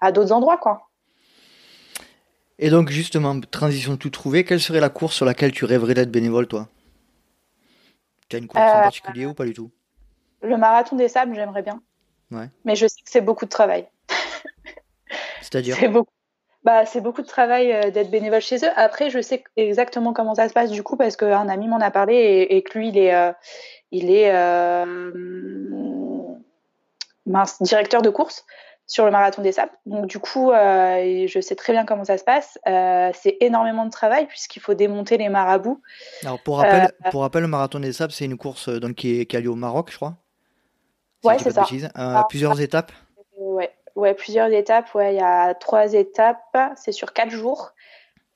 à 0.00 0.12
d'autres 0.12 0.32
endroits. 0.32 0.58
quoi. 0.58 0.85
Et 2.58 2.70
donc, 2.70 2.88
justement, 2.88 3.38
transition 3.40 3.96
tout 3.96 4.10
trouvée, 4.10 4.44
quelle 4.44 4.60
serait 4.60 4.80
la 4.80 4.88
course 4.88 5.14
sur 5.14 5.26
laquelle 5.26 5.52
tu 5.52 5.64
rêverais 5.64 5.94
d'être 5.94 6.10
bénévole, 6.10 6.46
toi? 6.46 6.68
Tu 8.28 8.36
as 8.36 8.38
une 8.38 8.48
course 8.48 8.62
en 8.62 8.78
euh, 8.78 8.82
particulier 8.82 9.26
ou 9.26 9.34
pas 9.34 9.44
du 9.44 9.52
tout? 9.52 9.70
Le 10.42 10.56
marathon 10.56 10.96
des 10.96 11.08
sables, 11.08 11.34
j'aimerais 11.34 11.62
bien. 11.62 11.82
Ouais. 12.30 12.48
Mais 12.64 12.74
je 12.74 12.86
sais 12.86 13.02
que 13.02 13.10
c'est 13.10 13.20
beaucoup 13.20 13.44
de 13.44 13.50
travail. 13.50 13.86
C'est-à-dire? 15.42 15.76
C'est 15.78 15.88
beaucoup. 15.88 16.10
Bah, 16.64 16.84
c'est 16.84 17.00
beaucoup 17.00 17.22
de 17.22 17.28
travail 17.28 17.72
euh, 17.72 17.90
d'être 17.90 18.10
bénévole 18.10 18.40
chez 18.40 18.56
eux. 18.56 18.70
Après, 18.74 19.10
je 19.10 19.20
sais 19.20 19.44
exactement 19.56 20.12
comment 20.12 20.34
ça 20.34 20.48
se 20.48 20.52
passe 20.52 20.70
du 20.70 20.82
coup 20.82 20.96
parce 20.96 21.16
qu'un 21.16 21.48
ami 21.48 21.68
m'en 21.68 21.78
a 21.78 21.92
parlé 21.92 22.46
et, 22.50 22.62
que 22.62 22.76
lui, 22.76 22.88
il 22.88 22.98
est, 22.98 23.14
euh, 23.14 23.32
il 23.92 24.10
est 24.10 24.32
mince, 27.26 27.62
directeur 27.62 28.02
de 28.02 28.10
course 28.10 28.44
sur 28.86 29.04
le 29.04 29.10
marathon 29.10 29.42
des 29.42 29.52
sables. 29.52 29.72
Donc 29.84 30.06
du 30.06 30.18
coup, 30.18 30.52
euh, 30.52 31.26
je 31.26 31.40
sais 31.40 31.56
très 31.56 31.72
bien 31.72 31.84
comment 31.84 32.04
ça 32.04 32.18
se 32.18 32.24
passe. 32.24 32.58
Euh, 32.68 33.10
c'est 33.14 33.36
énormément 33.40 33.84
de 33.84 33.90
travail 33.90 34.26
puisqu'il 34.26 34.60
faut 34.60 34.74
démonter 34.74 35.18
les 35.18 35.28
marabouts. 35.28 35.82
Alors 36.22 36.40
pour 36.42 36.58
rappel, 36.58 36.84
euh, 36.84 37.10
pour 37.10 37.22
rappel 37.22 37.42
le 37.42 37.48
marathon 37.48 37.80
des 37.80 37.92
sables, 37.92 38.12
c'est 38.12 38.24
une 38.24 38.38
course 38.38 38.68
donc, 38.68 38.94
qui, 38.94 39.20
est, 39.20 39.26
qui 39.26 39.36
a 39.36 39.40
lieu 39.40 39.50
au 39.50 39.56
Maroc, 39.56 39.90
je 39.90 39.96
crois. 39.96 40.14
ouais, 41.24 41.36
c'est 41.38 41.50
ça. 41.50 41.66
plusieurs 42.28 42.60
étapes. 42.60 42.92
Ouais, 43.36 43.72
ouais, 43.96 44.14
plusieurs 44.14 44.52
étapes. 44.52 44.94
Ouais, 44.94 45.14
il 45.14 45.18
y 45.18 45.22
a 45.22 45.54
trois 45.54 45.92
étapes. 45.92 46.56
C'est 46.76 46.92
sur 46.92 47.12
quatre 47.12 47.30
jours. 47.30 47.72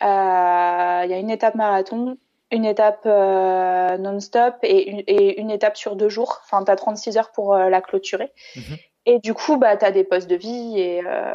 Il 0.03 0.07
y 0.07 1.15
a 1.15 1.19
une 1.19 1.31
étape 1.31 1.55
marathon, 1.55 2.17
une 2.51 2.65
étape 2.65 3.05
non-stop 3.05 4.57
et 4.63 4.91
une, 4.91 5.03
et 5.07 5.41
une, 5.41 5.51
étape 5.51 5.77
sur 5.77 5.95
deux 5.95 6.09
jours. 6.09 6.41
Enfin, 6.45 6.65
tu 6.65 6.73
as 6.73 6.77
36 6.77 7.19
heures 7.19 7.31
pour 7.31 7.55
la 7.57 7.81
clôturer. 7.81 8.33
Mhm. 8.57 8.79
Et 9.07 9.19
du 9.19 9.33
coup, 9.33 9.57
bah, 9.57 9.77
tu 9.77 9.85
as 9.85 9.93
des 9.93 10.05
postes 10.05 10.29
de 10.29 10.37
vie 10.37 10.79
et 10.79 11.03
euh, 11.07 11.35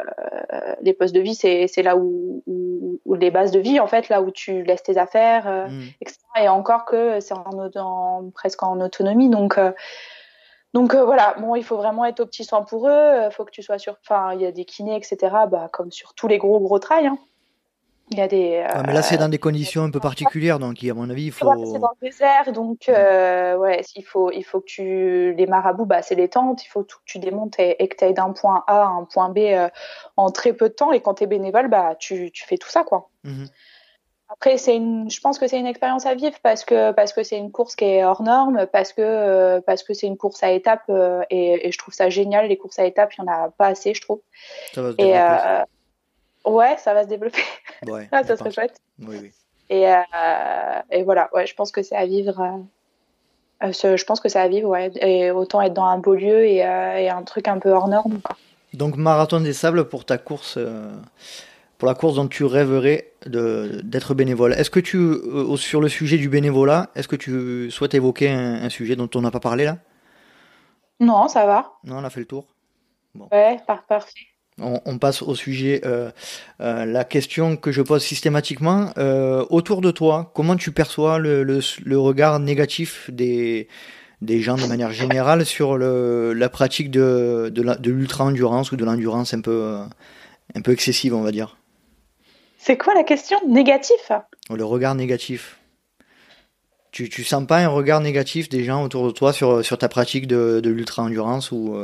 les 0.80 0.92
postes 0.92 1.14
de 1.14 1.20
vie, 1.20 1.34
c'est, 1.34 1.66
c'est 1.66 1.82
là 1.82 1.96
où, 1.96 2.42
où, 2.46 3.14
les 3.14 3.30
bases 3.30 3.50
de 3.50 3.58
vie, 3.58 3.80
en 3.80 3.86
fait, 3.86 4.08
là 4.08 4.22
où 4.22 4.30
tu 4.30 4.62
laisses 4.62 4.82
tes 4.82 4.98
affaires, 4.98 5.48
euh, 5.48 5.68
mm. 5.68 5.82
etc. 6.00 6.18
Et 6.42 6.48
encore 6.48 6.84
que 6.84 7.18
c'est 7.20 7.34
en, 7.34 8.30
presque 8.34 8.62
en 8.62 8.80
autonomie. 8.80 9.28
Donc, 9.30 9.58
euh, 9.58 9.72
donc 10.74 10.94
voilà, 10.94 11.34
bon, 11.38 11.56
il 11.56 11.64
faut 11.64 11.76
vraiment 11.76 12.04
être 12.04 12.20
au 12.20 12.26
petit 12.26 12.44
soin 12.44 12.62
pour 12.62 12.88
eux. 12.88 13.22
Il 13.24 13.30
faut 13.32 13.44
que 13.44 13.50
tu 13.50 13.62
sois 13.62 13.78
sûr. 13.78 13.96
Enfin, 14.02 14.34
il 14.34 14.42
y 14.42 14.46
a 14.46 14.52
des 14.52 14.64
kinés, 14.64 14.96
etc. 14.96 15.16
Bah, 15.50 15.68
comme 15.72 15.90
sur 15.90 16.14
tous 16.14 16.28
les 16.28 16.38
gros, 16.38 16.60
gros 16.60 16.78
trails. 16.78 17.06
Hein. 17.06 17.18
Il 18.10 18.18
y 18.18 18.20
a 18.20 18.28
des. 18.28 18.64
Ah, 18.68 18.84
mais 18.86 18.92
là, 18.92 19.02
c'est 19.02 19.16
dans 19.16 19.28
des 19.28 19.38
conditions 19.38 19.82
un 19.82 19.90
peu 19.90 19.98
particulières, 19.98 20.60
donc 20.60 20.82
à 20.84 20.94
mon 20.94 21.10
avis, 21.10 21.26
il 21.26 21.32
faut. 21.32 21.52
c'est 21.64 21.80
dans 21.80 21.90
le 22.00 22.06
désert, 22.06 22.52
donc 22.52 22.88
euh, 22.88 23.56
ouais, 23.56 23.82
il 23.96 24.04
faut, 24.04 24.30
il 24.30 24.44
faut 24.44 24.60
que 24.60 24.66
tu 24.66 25.34
les 25.34 25.46
marabouts, 25.46 25.86
bah, 25.86 26.02
c'est 26.02 26.14
les 26.14 26.28
tentes. 26.28 26.64
Il 26.64 26.68
faut 26.68 26.84
que 26.84 26.92
tu 27.04 27.18
démontes 27.18 27.56
et, 27.58 27.88
que 27.88 27.96
tu 27.96 28.04
ailles 28.04 28.14
d'un 28.14 28.30
point 28.30 28.62
A 28.68 28.82
à 28.82 28.86
un 28.86 29.04
point 29.04 29.30
B 29.30 29.38
euh, 29.38 29.68
en 30.16 30.30
très 30.30 30.52
peu 30.52 30.68
de 30.68 30.74
temps. 30.74 30.92
Et 30.92 31.00
quand 31.00 31.14
tu 31.14 31.24
es 31.24 31.26
bénévole, 31.26 31.68
bah, 31.68 31.96
tu, 31.98 32.30
tu 32.30 32.46
fais 32.46 32.58
tout 32.58 32.68
ça, 32.68 32.84
quoi. 32.84 33.10
Mhm. 33.24 33.48
Après, 34.28 34.56
c'est 34.56 34.76
une, 34.76 35.10
je 35.10 35.20
pense 35.20 35.38
que 35.38 35.48
c'est 35.48 35.58
une 35.58 35.66
expérience 35.66 36.04
à 36.04 36.14
vivre 36.14 36.36
parce 36.42 36.64
que 36.64 36.90
parce 36.92 37.12
que 37.12 37.22
c'est 37.22 37.38
une 37.38 37.52
course 37.52 37.76
qui 37.76 37.84
est 37.84 38.04
hors 38.04 38.22
norme, 38.22 38.66
parce 38.72 38.92
que 38.92 39.02
euh, 39.02 39.60
parce 39.60 39.82
que 39.82 39.94
c'est 39.94 40.06
une 40.06 40.16
course 40.16 40.42
à 40.44 40.50
étapes 40.50 40.90
et, 41.30 41.66
et, 41.66 41.72
je 41.72 41.78
trouve 41.78 41.94
ça 41.94 42.08
génial. 42.08 42.48
Les 42.48 42.56
courses 42.56 42.78
à 42.78 42.84
étapes, 42.84 43.14
il 43.14 43.24
y 43.24 43.28
en 43.28 43.32
a 43.32 43.50
pas 43.50 43.66
assez, 43.66 43.94
je 43.94 44.00
trouve. 44.00 44.20
Ça 44.74 44.82
va 44.82 44.90
et 44.98 45.16
Ouais, 46.46 46.76
ça 46.78 46.94
va 46.94 47.02
se 47.02 47.08
développer. 47.08 47.42
Ouais, 47.86 48.08
ah, 48.12 48.22
ça 48.22 48.36
serait 48.36 48.52
chouette. 48.52 48.80
Oui, 49.00 49.18
oui. 49.20 49.32
Et, 49.68 49.88
euh, 49.88 50.00
et, 50.90 51.02
voilà, 51.02 51.28
ouais, 51.34 51.46
je 51.46 51.54
pense 51.54 51.72
que 51.72 51.82
c'est 51.82 51.96
à 51.96 52.06
vivre. 52.06 52.40
Euh, 53.62 53.72
je 53.72 54.04
pense 54.04 54.20
que 54.20 54.28
c'est 54.28 54.38
à 54.38 54.46
vivre, 54.46 54.68
ouais. 54.68 54.92
Et 55.00 55.30
autant 55.32 55.60
être 55.60 55.74
dans 55.74 55.86
un 55.86 55.98
beau 55.98 56.14
lieu 56.14 56.46
et, 56.46 56.64
euh, 56.64 56.98
et 56.98 57.08
un 57.08 57.22
truc 57.24 57.48
un 57.48 57.58
peu 57.58 57.70
hors 57.70 57.88
norme. 57.88 58.20
Donc, 58.74 58.96
marathon 58.96 59.40
des 59.40 59.52
sables 59.52 59.88
pour 59.88 60.04
ta 60.04 60.18
course, 60.18 60.58
pour 61.78 61.88
la 61.88 61.94
course 61.94 62.14
dont 62.14 62.28
tu 62.28 62.44
rêverais 62.44 63.12
d'être 63.26 64.14
bénévole. 64.14 64.52
Est-ce 64.52 64.70
que 64.70 64.80
tu, 64.80 65.16
sur 65.56 65.80
le 65.80 65.88
sujet 65.88 66.16
du 66.16 66.28
bénévolat, 66.28 66.90
est-ce 66.94 67.08
que 67.08 67.16
tu 67.16 67.70
souhaites 67.70 67.94
évoquer 67.94 68.30
un, 68.30 68.68
sujet 68.68 68.94
dont 68.94 69.10
on 69.14 69.22
n'a 69.22 69.30
pas 69.30 69.40
parlé 69.40 69.64
là? 69.64 69.78
Non, 71.00 71.26
ça 71.28 71.44
va. 71.46 71.72
Non, 71.84 71.96
on 71.96 72.04
a 72.04 72.10
fait 72.10 72.20
le 72.20 72.26
tour. 72.26 72.46
Bon. 73.14 73.28
Ouais, 73.32 73.58
parfait. 73.66 74.10
On, 74.58 74.96
passe 74.96 75.20
au 75.20 75.34
sujet, 75.34 75.82
euh, 75.84 76.10
euh, 76.62 76.86
la 76.86 77.04
question 77.04 77.58
que 77.58 77.72
je 77.72 77.82
pose 77.82 78.02
systématiquement. 78.02 78.90
Euh, 78.96 79.44
autour 79.50 79.82
de 79.82 79.90
toi, 79.90 80.30
comment 80.34 80.56
tu 80.56 80.72
perçois 80.72 81.18
le, 81.18 81.42
le, 81.42 81.98
regard 81.98 82.40
négatif 82.40 83.10
des, 83.12 83.68
des 84.22 84.40
gens 84.40 84.56
de 84.56 84.64
manière 84.64 84.92
générale 84.92 85.44
sur 85.44 85.76
le, 85.76 86.32
la 86.32 86.48
pratique 86.48 86.90
de, 86.90 87.52
de 87.54 87.90
l'ultra-endurance 87.90 88.72
ou 88.72 88.76
de 88.76 88.84
l'endurance 88.86 89.34
un 89.34 89.42
peu, 89.42 89.76
un 90.54 90.60
peu 90.62 90.72
excessive, 90.72 91.14
on 91.14 91.20
va 91.20 91.32
dire? 91.32 91.58
C'est 92.56 92.78
quoi 92.78 92.94
la 92.94 93.04
question? 93.04 93.36
Négatif? 93.46 94.10
Le 94.48 94.64
regard 94.64 94.94
négatif. 94.94 95.58
Tu, 96.92 97.10
tu 97.10 97.24
sens 97.24 97.46
pas 97.46 97.58
un 97.58 97.68
regard 97.68 98.00
négatif 98.00 98.48
des 98.48 98.64
gens 98.64 98.82
autour 98.82 99.06
de 99.06 99.10
toi 99.10 99.34
sur, 99.34 99.62
sur 99.62 99.76
ta 99.76 99.90
pratique 99.90 100.26
de, 100.26 100.60
de 100.60 100.70
l'ultra-endurance 100.70 101.52
ou 101.52 101.76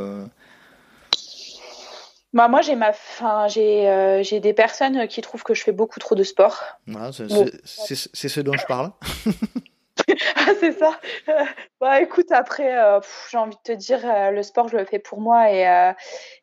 bah 2.32 2.48
moi 2.48 2.62
j'ai 2.62 2.76
ma 2.76 2.92
fin 2.92 3.46
j'ai 3.48 3.88
euh, 3.88 4.22
j'ai 4.22 4.40
des 4.40 4.54
personnes 4.54 5.06
qui 5.06 5.20
trouvent 5.20 5.42
que 5.42 5.54
je 5.54 5.62
fais 5.62 5.72
beaucoup 5.72 6.00
trop 6.00 6.14
de 6.14 6.22
sport. 6.22 6.62
Voilà, 6.86 7.10
c'est 7.12 8.28
ce 8.28 8.40
dont 8.40 8.54
je 8.54 8.66
parle. 8.66 8.90
ah, 10.36 10.52
c'est 10.58 10.72
ça. 10.72 10.98
bah 11.80 12.00
écoute 12.00 12.32
après 12.32 12.74
euh, 12.74 13.00
j'ai 13.30 13.36
envie 13.36 13.56
de 13.56 13.62
te 13.62 13.72
dire 13.72 14.00
euh, 14.04 14.30
le 14.30 14.42
sport 14.42 14.68
je 14.68 14.78
le 14.78 14.84
fais 14.86 14.98
pour 14.98 15.20
moi 15.20 15.52
et 15.52 15.92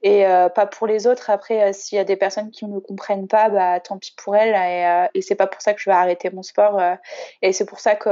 et 0.04 0.26
pas 0.54 0.68
pour 0.68 0.86
les 0.86 1.08
autres. 1.08 1.32
Après 1.32 1.74
s'il 1.74 1.98
y 1.98 2.00
a 2.00 2.06
des 2.06 2.18
personnes 2.18 2.52
qui 2.52 2.68
me 2.68 2.80
comprennent 2.80 3.28
pas 3.28 3.50
bah 3.50 3.80
tant 3.80 3.98
pis 3.98 4.14
pour 4.16 4.36
elles 4.36 4.56
et 4.56 5.18
et 5.18 5.22
c'est 5.24 5.36
pas 5.36 5.48
pour 5.48 5.62
ça 5.62 5.74
que 5.74 5.82
je 5.82 5.90
vais 5.90 5.96
arrêter 5.96 6.30
mon 6.30 6.44
sport 6.44 6.80
et 7.42 7.52
c'est 7.52 7.66
pour 7.66 7.80
ça 7.80 7.96
que 7.96 8.10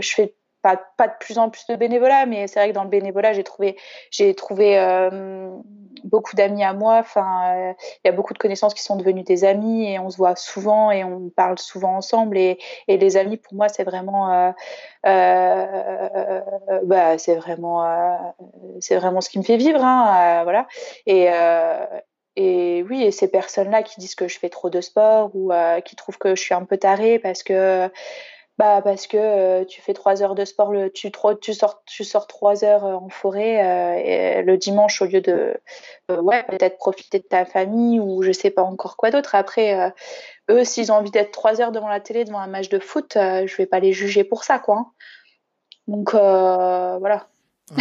je 0.00 0.14
fais 0.14 0.34
pas, 0.62 0.82
pas 0.96 1.08
de 1.08 1.14
plus 1.20 1.36
en 1.36 1.50
plus 1.50 1.66
de 1.68 1.76
bénévolat, 1.76 2.24
mais 2.24 2.46
c'est 2.46 2.58
vrai 2.58 2.70
que 2.70 2.74
dans 2.74 2.84
le 2.84 2.88
bénévolat, 2.88 3.34
j'ai 3.34 3.44
trouvé, 3.44 3.76
j'ai 4.10 4.34
trouvé 4.34 4.78
beaucoup 6.04 6.36
d'amis 6.36 6.62
à 6.62 6.72
moi. 6.72 6.98
Enfin, 6.98 7.56
euh, 7.56 7.72
il 8.04 8.08
y 8.08 8.10
a 8.10 8.12
beaucoup 8.12 8.34
de 8.34 8.38
connaissances 8.38 8.74
qui 8.74 8.82
sont 8.82 8.96
devenues 8.96 9.22
des 9.24 9.44
amis 9.44 9.90
et 9.90 9.98
on 9.98 10.10
se 10.10 10.16
voit 10.16 10.36
souvent 10.36 10.90
et 10.90 11.02
on 11.04 11.30
parle 11.30 11.58
souvent 11.58 11.96
ensemble. 11.96 12.38
Et, 12.38 12.58
les 12.88 13.16
amis, 13.16 13.36
pour 13.36 13.54
moi, 13.54 13.68
c'est 13.68 13.84
vraiment, 13.84 14.52
euh, 15.06 16.40
bah, 16.84 17.18
c'est 17.18 17.34
vraiment, 17.34 18.34
c'est 18.80 18.96
vraiment 18.96 19.20
ce 19.20 19.28
qui 19.28 19.38
me 19.38 19.44
fait 19.44 19.56
vivre, 19.56 19.82
hein, 19.82 20.42
voilà. 20.44 20.66
Et 21.06 21.28
et 22.36 22.84
oui, 22.90 23.04
et 23.04 23.12
ces 23.12 23.28
personnes-là 23.28 23.84
qui 23.84 24.00
disent 24.00 24.16
que 24.16 24.26
je 24.26 24.40
fais 24.40 24.48
trop 24.48 24.68
de 24.68 24.80
sport 24.80 25.30
ou 25.34 25.52
qui 25.84 25.94
trouvent 25.94 26.18
que 26.18 26.34
je 26.34 26.42
suis 26.42 26.54
un 26.54 26.64
peu 26.64 26.76
tarée 26.76 27.18
parce 27.20 27.42
que 27.44 27.88
bah 28.56 28.82
parce 28.82 29.08
que 29.08 29.16
euh, 29.16 29.64
tu 29.64 29.80
fais 29.80 29.94
trois 29.94 30.22
heures 30.22 30.36
de 30.36 30.44
sport, 30.44 30.72
le, 30.72 30.88
tu, 30.88 31.10
tu 31.40 31.54
sors 31.54 31.82
tu 31.86 32.04
sors 32.04 32.28
trois 32.28 32.62
heures 32.62 32.84
euh, 32.84 32.94
en 32.94 33.08
forêt 33.08 33.64
euh, 33.64 33.94
et, 33.96 34.42
le 34.42 34.56
dimanche 34.56 35.02
au 35.02 35.06
lieu 35.06 35.20
de 35.20 35.56
ouais 36.08 36.44
peut-être 36.44 36.76
profiter 36.76 37.18
de 37.18 37.24
ta 37.24 37.44
famille 37.46 37.98
ou 37.98 38.22
je 38.22 38.30
sais 38.30 38.50
pas 38.50 38.62
encore 38.62 38.96
quoi 38.96 39.10
d'autre. 39.10 39.34
Après 39.34 39.92
eux 40.50 40.64
s'ils 40.64 40.92
ont 40.92 40.96
envie 40.96 41.10
d'être 41.10 41.32
trois 41.32 41.60
heures 41.60 41.72
devant 41.72 41.88
la 41.88 41.98
télé 41.98 42.24
devant 42.24 42.38
un 42.38 42.46
match 42.46 42.68
de 42.68 42.78
foot, 42.78 43.14
je 43.14 43.56
vais 43.56 43.66
pas 43.66 43.80
les 43.80 43.92
juger 43.92 44.22
pour 44.22 44.44
ça 44.44 44.60
quoi. 44.60 44.76
Hein. 44.76 44.86
Donc 45.88 46.12
voilà. 46.12 47.26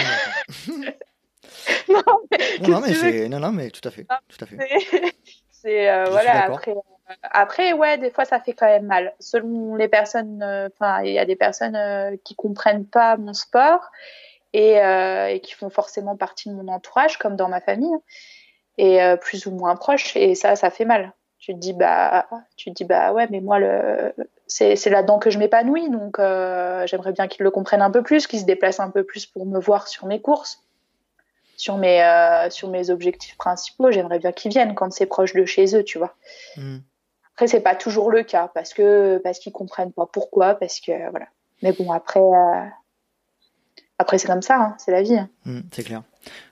non, 1.90 2.02
mais, 2.32 2.68
non, 2.68 2.82
mais 2.82 3.30
non, 3.30 3.52
mais 3.52 3.70
tout 3.70 3.88
à 3.88 3.92
fait, 3.92 4.08
tout 4.28 4.44
à 4.44 4.46
fait. 4.48 4.58
C'est 5.52 6.06
voilà 6.10 6.46
après. 6.46 6.74
Après, 7.22 7.74
ouais, 7.74 7.98
des 7.98 8.10
fois, 8.10 8.26
ça 8.26 8.40
fait 8.40 8.54
quand 8.54 8.66
même 8.66 8.86
mal. 8.86 9.14
Selon 9.20 9.76
les 9.76 9.88
personnes, 9.88 10.44
enfin, 10.44 11.02
il 11.04 11.12
y 11.12 11.20
a 11.20 11.26
des 11.26 11.36
personnes 11.36 12.18
qui 12.24 12.36
comprennent 12.36 12.86
pas 12.86 13.18
mon 13.18 13.34
sport 13.34 13.92
et, 14.54 14.76
et, 14.76 15.40
qui 15.42 15.54
font 15.54 15.70
forcément 15.70 16.16
partie 16.16 16.50
de 16.50 16.54
mon 16.56 16.70
entourage, 16.70 17.18
comme 17.18 17.36
dans 17.36 17.50
ma 17.50 17.60
famille, 17.60 17.96
et 18.78 19.00
plus 19.22 19.46
ou 19.48 19.52
moins 19.52 19.76
proches. 19.76 20.16
Et 20.16 20.34
ça, 20.34 20.56
ça 20.56 20.70
fait 20.70 20.86
mal 20.86 21.14
tu 21.44 21.54
te 21.54 21.60
dis 21.60 21.74
bah 21.74 22.26
tu 22.56 22.70
te 22.70 22.76
dis 22.76 22.86
bah 22.86 23.12
ouais 23.12 23.28
mais 23.30 23.42
moi 23.42 23.60
le 23.60 24.14
c'est 24.48 24.86
là-dedans 24.86 25.20
que 25.20 25.30
je 25.30 25.38
m'épanouis 25.38 25.90
donc 25.90 26.18
euh, 26.18 26.88
j'aimerais 26.88 27.12
bien 27.12 27.28
qu'ils 27.28 27.44
le 27.44 27.52
comprennent 27.52 27.82
un 27.82 27.92
peu 27.92 28.02
plus 28.02 28.28
qu'ils 28.28 28.40
se 28.40 28.46
déplacent 28.46 28.80
un 28.80 28.90
peu 28.90 29.04
plus 29.04 29.26
pour 29.26 29.46
me 29.46 29.60
voir 29.60 29.90
sur 29.90 30.06
mes 30.06 30.22
courses 30.22 30.64
sur 31.58 31.76
mes 31.76 32.02
euh, 32.02 32.50
sur 32.50 32.70
mes 32.70 32.90
objectifs 32.90 33.36
principaux 33.36 33.92
j'aimerais 33.92 34.20
bien 34.20 34.32
qu'ils 34.32 34.52
viennent 34.52 34.74
quand 34.74 34.94
c'est 34.94 35.06
proche 35.06 35.34
de 35.34 35.44
chez 35.44 35.76
eux 35.76 35.84
tu 35.84 35.98
vois 35.98 36.16
mmh. 36.56 36.78
Après 37.36 37.48
c'est 37.48 37.62
pas 37.62 37.76
toujours 37.76 38.12
le 38.12 38.24
cas 38.24 38.50
parce 38.54 38.74
que 38.74 39.18
parce 39.24 39.40
qu'ils 39.40 39.54
comprennent 39.54 39.92
pas 39.92 40.06
pourquoi 40.06 40.56
parce 40.56 40.80
que 40.80 41.10
voilà 41.10 41.28
mais 41.62 41.72
bon 41.72 41.92
après 41.92 42.20
euh, 42.20 42.66
après 43.98 44.18
c'est 44.18 44.28
comme 44.28 44.42
ça 44.42 44.58
hein, 44.60 44.76
c'est 44.78 44.92
la 44.92 45.02
vie 45.02 45.18
hein. 45.18 45.30
mmh, 45.46 45.60
c'est 45.72 45.84
clair 45.84 46.04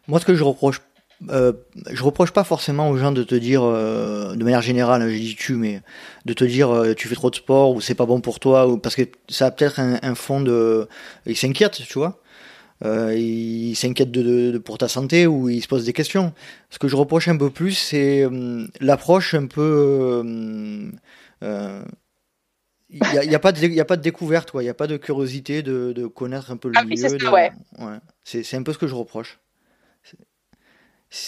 moi 0.08 0.20
ce 0.20 0.26
que 0.26 0.36
je 0.36 0.44
reproche 0.44 0.82
euh, 1.30 1.54
je 1.92 2.02
reproche 2.02 2.32
pas 2.32 2.44
forcément 2.44 2.90
aux 2.90 2.98
gens 2.98 3.12
de 3.12 3.22
te 3.22 3.36
dire, 3.36 3.62
euh, 3.64 4.34
de 4.34 4.44
manière 4.44 4.64
générale, 4.64 5.08
je 5.08 5.16
dis 5.16 5.36
tu, 5.36 5.54
mais 5.54 5.84
de 6.26 6.34
te 6.34 6.44
dire 6.44 6.96
tu 6.98 7.08
fais 7.08 7.14
trop 7.14 7.30
de 7.30 7.36
sport 7.36 7.76
ou 7.76 7.80
c'est 7.80 7.94
pas 7.94 8.08
bon 8.08 8.22
pour 8.22 8.40
toi, 8.40 8.68
ou 8.68 8.80
parce 8.80 8.96
que 8.96 9.04
ça 9.30 9.46
a 9.46 9.52
peut-être 9.52 9.80
un, 9.80 10.16
fond 10.16 10.42
de, 10.42 10.88
ils 11.28 11.38
s'inquiètent, 11.38 11.74
tu 11.74 12.00
vois. 12.00 12.21
Euh, 12.84 13.16
ils 13.16 13.76
s'inquiètent 13.76 14.12
de, 14.12 14.52
de, 14.52 14.58
pour 14.58 14.78
ta 14.78 14.88
santé 14.88 15.28
ou 15.28 15.50
ils 15.50 15.62
se 15.62 15.68
posent 15.68 15.86
des 15.86 15.94
questions. 15.94 16.34
Ce 16.70 16.80
que 16.80 16.88
je 16.88 16.96
reproche 16.96 17.28
un 17.28 17.38
peu 17.38 17.50
plus, 17.50 17.74
c'est 17.74 18.28
l'approche 18.80 19.34
un 19.34 19.48
peu. 19.48 20.24
Il 22.94 23.02
n'y 23.14 23.18
a, 23.18 23.24
y 23.24 23.36
a, 23.36 23.40
pas 23.40 23.54
de, 23.54 23.66
y 23.68 23.80
a 23.80 23.86
pas 23.86 23.96
de 23.96 24.02
découverte, 24.02 24.52
il 24.56 24.60
n'y 24.60 24.70
a 24.70 24.74
pas 24.74 24.88
de 24.88 24.98
curiosité 24.98 25.62
de, 25.62 25.94
de, 25.94 26.08
connaître 26.08 26.52
un 26.52 26.58
peu 26.58 26.68
le 26.68 26.74
ah, 26.78 26.84
milieu. 26.84 27.08
C'est 27.08 27.26
ouais. 27.30 27.52
ouais. 27.80 27.98
C'est 28.24 28.58
un 28.58 28.64
peu 28.64 28.74
ce 28.74 28.78
que 28.78 28.88
je 28.88 28.96
reproche 28.96 29.40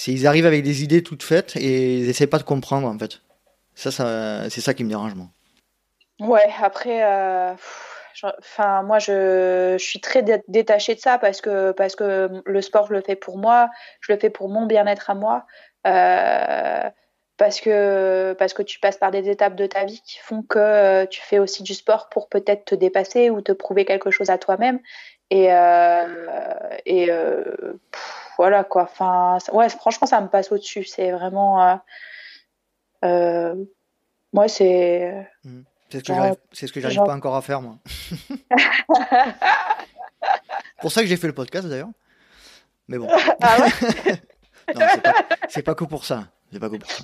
ils 0.07 0.27
arrivent 0.27 0.45
avec 0.45 0.63
des 0.63 0.83
idées 0.83 1.03
toutes 1.03 1.23
faites 1.23 1.55
et 1.55 1.99
ils 1.99 2.09
essaient 2.09 2.27
pas 2.27 2.39
de 2.39 2.43
comprendre 2.43 2.87
en 2.87 2.97
fait. 2.97 3.21
Ça, 3.75 3.91
ça 3.91 4.49
c'est 4.49 4.61
ça 4.61 4.73
qui 4.73 4.83
me 4.83 4.89
dérange 4.89 5.15
moi. 5.15 5.27
Ouais, 6.19 6.47
après, 6.61 7.03
euh, 7.03 7.53
enfin 8.39 8.84
moi 8.84 8.99
je, 8.99 9.76
suis 9.80 9.99
très 9.99 10.24
détachée 10.47 10.95
de 10.95 10.99
ça 10.99 11.18
parce 11.18 11.41
que 11.41 11.72
parce 11.72 11.95
que 11.95 12.30
le 12.45 12.61
sport 12.61 12.88
je 12.88 12.93
le 12.93 13.01
fais 13.01 13.16
pour 13.16 13.38
moi, 13.38 13.70
je 14.01 14.11
le 14.11 14.20
fais 14.20 14.30
pour 14.30 14.49
mon 14.49 14.66
bien-être 14.66 15.09
à 15.09 15.16
moi. 15.16 15.45
Euh, 15.86 16.89
parce 17.38 17.59
que 17.59 18.34
parce 18.38 18.53
que 18.53 18.61
tu 18.61 18.80
passes 18.80 18.97
par 18.97 19.11
des 19.11 19.30
étapes 19.30 19.55
de 19.55 19.66
ta 19.66 19.86
vie 19.86 20.01
qui 20.05 20.20
font 20.20 20.43
que 20.43 20.59
euh, 20.59 21.05
tu 21.07 21.22
fais 21.22 21.39
aussi 21.39 21.64
du 21.64 21.74
sport 21.74 22.09
pour 22.09 22.30
peut-être 22.30 22.66
te 22.66 22.76
dépasser 22.76 23.30
ou 23.30 23.41
te 23.41 23.51
prouver 23.51 23.86
quelque 23.86 24.11
chose 24.11 24.30
à 24.30 24.38
toi-même 24.38 24.80
et 25.30 25.49
et 26.86 27.09
voilà 28.38 28.64
quoi. 28.64 28.84
Enfin, 28.84 29.38
ouais, 29.51 29.70
franchement, 29.70 30.07
ça 30.07 30.22
me 30.22 30.28
passe 30.28 30.51
au-dessus. 30.51 30.84
C'est 30.84 31.11
vraiment. 31.11 31.64
Euh, 31.64 31.76
euh, 33.05 33.66
moi, 34.32 34.47
c'est. 34.47 35.28
Mmh. 35.43 35.61
C'est 35.93 35.99
ce 35.99 36.05
que 36.05 36.15
j'arrive, 36.15 36.35
c'est 36.51 36.65
ce 36.65 36.73
que 36.73 36.81
j'arrive 36.81 37.03
pas 37.05 37.13
encore 37.13 37.35
à 37.35 37.43
faire 37.43 37.61
moi. 37.61 37.77
pour 40.81 40.91
ça 40.91 41.01
que 41.01 41.07
j'ai 41.07 41.17
fait 41.17 41.27
le 41.27 41.33
podcast 41.33 41.67
d'ailleurs. 41.67 41.91
Mais 42.87 42.97
bon. 42.97 43.07
Ah 43.41 43.57
non, 44.75 44.81
c'est 45.49 45.61
pas, 45.61 45.73
pas, 45.73 45.75
que 45.75 45.83
pour 45.83 46.03
ça. 46.03 46.29
C'est 46.51 46.57
pas 46.57 46.69
que 46.69 46.77
pour 46.77 46.89
ça. 46.89 47.03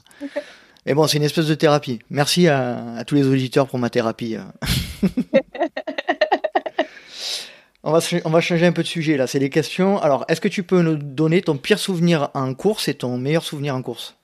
Et 0.88 0.96
bon, 0.96 1.06
c'est 1.06 1.18
une 1.18 1.24
espèce 1.24 1.46
de 1.46 1.54
thérapie. 1.54 2.00
Merci 2.10 2.48
à, 2.48 2.96
à 2.96 3.06
tous 3.06 3.14
les 3.14 3.28
auditeurs 3.28 3.68
pour 3.68 3.78
ma 3.78 3.92
thérapie. 3.92 4.38
On 7.84 7.92
va, 7.92 8.00
on 8.26 8.30
va 8.30 8.42
changer 8.42 8.66
un 8.66 8.74
peu 8.74 8.84
de 8.84 8.88
sujet 8.88 9.18
là, 9.18 9.26
c'est 9.26 9.40
les 9.40 9.50
questions. 9.50 10.02
Alors, 10.02 10.26
est-ce 10.28 10.42
que 10.42 10.50
tu 10.50 10.64
peux 10.64 10.82
nous 10.82 10.98
donner 10.98 11.42
ton 11.42 11.58
pire 11.58 11.80
souvenir 11.80 12.30
en 12.34 12.54
course 12.54 12.90
et 12.90 12.94
ton 12.94 13.18
meilleur 13.18 13.44
souvenir 13.44 13.74
en 13.74 13.82
course? 13.82 14.18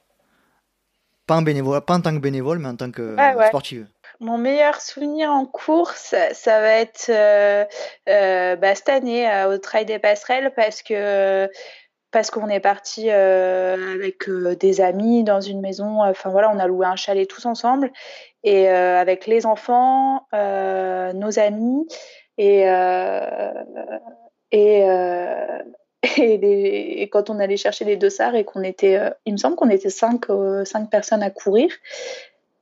Pas 1.25 1.37
en, 1.37 1.41
bénévole, 1.41 1.79
pas 1.81 1.93
en 1.93 2.01
tant 2.01 2.13
que 2.13 2.19
bénévole, 2.19 2.59
mais 2.59 2.67
en 2.67 2.75
tant 2.75 2.91
que 2.91 3.15
sportive. 3.47 3.87
Mon 4.19 4.37
meilleur 4.37 4.81
souvenir 4.81 5.31
en 5.31 5.45
course, 5.45 6.15
ça 6.33 6.59
va 6.61 6.71
être 6.73 7.07
euh, 7.09 7.65
euh, 8.09 8.55
bah, 8.55 8.75
cette 8.75 8.89
année 8.89 9.29
au 9.47 9.57
Trail 9.57 9.85
des 9.85 9.99
Passerelles 9.99 10.53
parce 10.55 10.81
que 10.81 11.49
parce 12.11 12.31
qu'on 12.31 12.47
est 12.47 12.61
parti 12.61 13.09
euh, 13.09 13.95
avec 13.95 14.29
des 14.59 14.79
amis 14.79 15.23
dans 15.25 15.41
une 15.41 15.59
maison. 15.59 16.01
Enfin 16.01 16.29
voilà, 16.29 16.49
on 16.49 16.59
a 16.59 16.67
loué 16.67 16.85
un 16.85 16.95
chalet 16.95 17.27
tous 17.27 17.45
ensemble 17.45 17.91
et 18.43 18.69
avec 18.69 19.25
les 19.27 19.45
enfants, 19.45 20.25
nos 20.31 21.39
amis. 21.39 21.85
Et, 22.37 22.69
euh, 22.69 23.53
et, 24.51 24.83
euh, 24.89 25.59
quand 27.11 27.29
on 27.29 27.39
allait 27.39 27.57
chercher 27.57 27.85
les 27.85 27.97
dossards 27.97 28.35
et 28.35 28.43
qu'on 28.43 28.63
était, 28.63 28.97
euh, 28.97 29.09
il 29.25 29.33
me 29.33 29.37
semble 29.37 29.55
qu'on 29.55 29.69
était 29.69 29.89
cinq, 29.89 30.25
cinq 30.65 30.89
personnes 30.89 31.23
à 31.23 31.29
courir, 31.29 31.71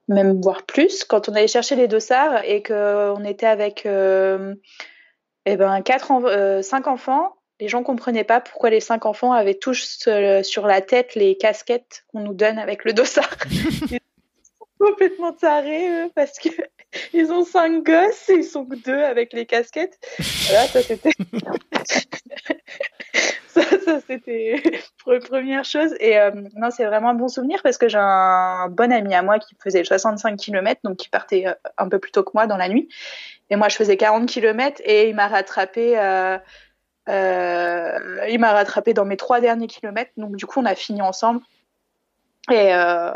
même 0.08 0.42
voire 0.42 0.64
plus, 0.64 1.04
quand 1.04 1.30
on 1.30 1.34
allait 1.34 1.48
chercher 1.48 1.76
les 1.76 1.88
dossards 1.88 2.44
et 2.44 2.62
qu'on 2.62 3.24
était 3.24 3.46
avec 3.46 3.86
eh 3.86 5.58
ben, 5.58 5.82
quatre 5.82 6.62
cinq 6.62 6.88
enfants, 6.88 7.36
les 7.60 7.70
gens 7.70 7.84
comprenaient 7.84 8.24
pas 8.24 8.42
pourquoi 8.42 8.70
les 8.70 8.80
cinq 8.80 9.06
enfants 9.06 9.32
avaient 9.32 9.56
tous 9.56 10.08
sur 10.44 10.68
la 10.68 10.82
tête 10.82 11.16
les 11.16 11.38
casquettes 11.38 12.04
qu'on 12.08 12.22
nous 12.22 12.34
donne 12.34 12.60
avec 12.60 12.84
le 12.84 12.94
dossard. 12.94 13.30
Ils 13.50 13.62
sont 13.90 14.68
complètement 14.80 15.34
tarés 15.34 16.10
parce 16.16 16.40
que 16.40 16.50
ils 17.14 17.32
ont 17.32 17.46
cinq 17.46 17.84
gosses 17.84 18.30
et 18.30 18.34
ils 18.34 18.44
sont 18.44 18.68
deux 18.86 19.02
avec 19.02 19.34
les 19.34 19.46
casquettes. 19.46 19.98
Voilà, 20.48 20.68
ça 20.68 20.82
c'était. 20.82 21.12
ça, 23.86 24.00
c'était 24.08 24.62
première 25.30 25.64
chose. 25.64 25.94
Et 26.00 26.18
euh, 26.20 26.32
non, 26.56 26.72
c'est 26.72 26.86
vraiment 26.86 27.10
un 27.10 27.14
bon 27.14 27.28
souvenir 27.28 27.62
parce 27.62 27.78
que 27.78 27.88
j'ai 27.88 28.00
un 28.00 28.68
bon 28.70 28.92
ami 28.92 29.14
à 29.14 29.22
moi 29.22 29.40
qui 29.40 29.56
faisait 29.62 29.84
65 29.84 30.38
km, 30.38 30.82
donc 30.84 30.98
qui 30.98 31.10
partait 31.10 31.48
euh, 31.48 31.54
un 31.78 31.88
peu 31.88 32.00
plus 32.00 32.12
tôt 32.12 32.24
que 32.24 32.32
moi 32.34 32.48
dans 32.48 32.58
la 32.58 32.68
nuit. 32.68 32.90
Et 33.50 33.56
moi, 33.56 33.70
je 33.70 33.76
faisais 33.76 33.98
40 33.98 34.28
km 34.28 34.82
et 34.84 35.10
il 35.10 35.16
m'a 35.16 35.28
rattrapé. 35.28 36.00
Euh, 36.00 36.38
il 37.08 38.40
m'a 38.40 38.54
rattrapé 38.54 38.94
dans 38.94 39.06
mes 39.06 39.18
trois 39.18 39.40
derniers 39.40 39.68
kilomètres. 39.68 40.12
Donc 40.18 40.36
du 40.36 40.46
coup, 40.46 40.60
on 40.60 40.66
a 40.66 40.76
fini 40.76 41.02
ensemble. 41.02 41.42
Et 42.50 42.74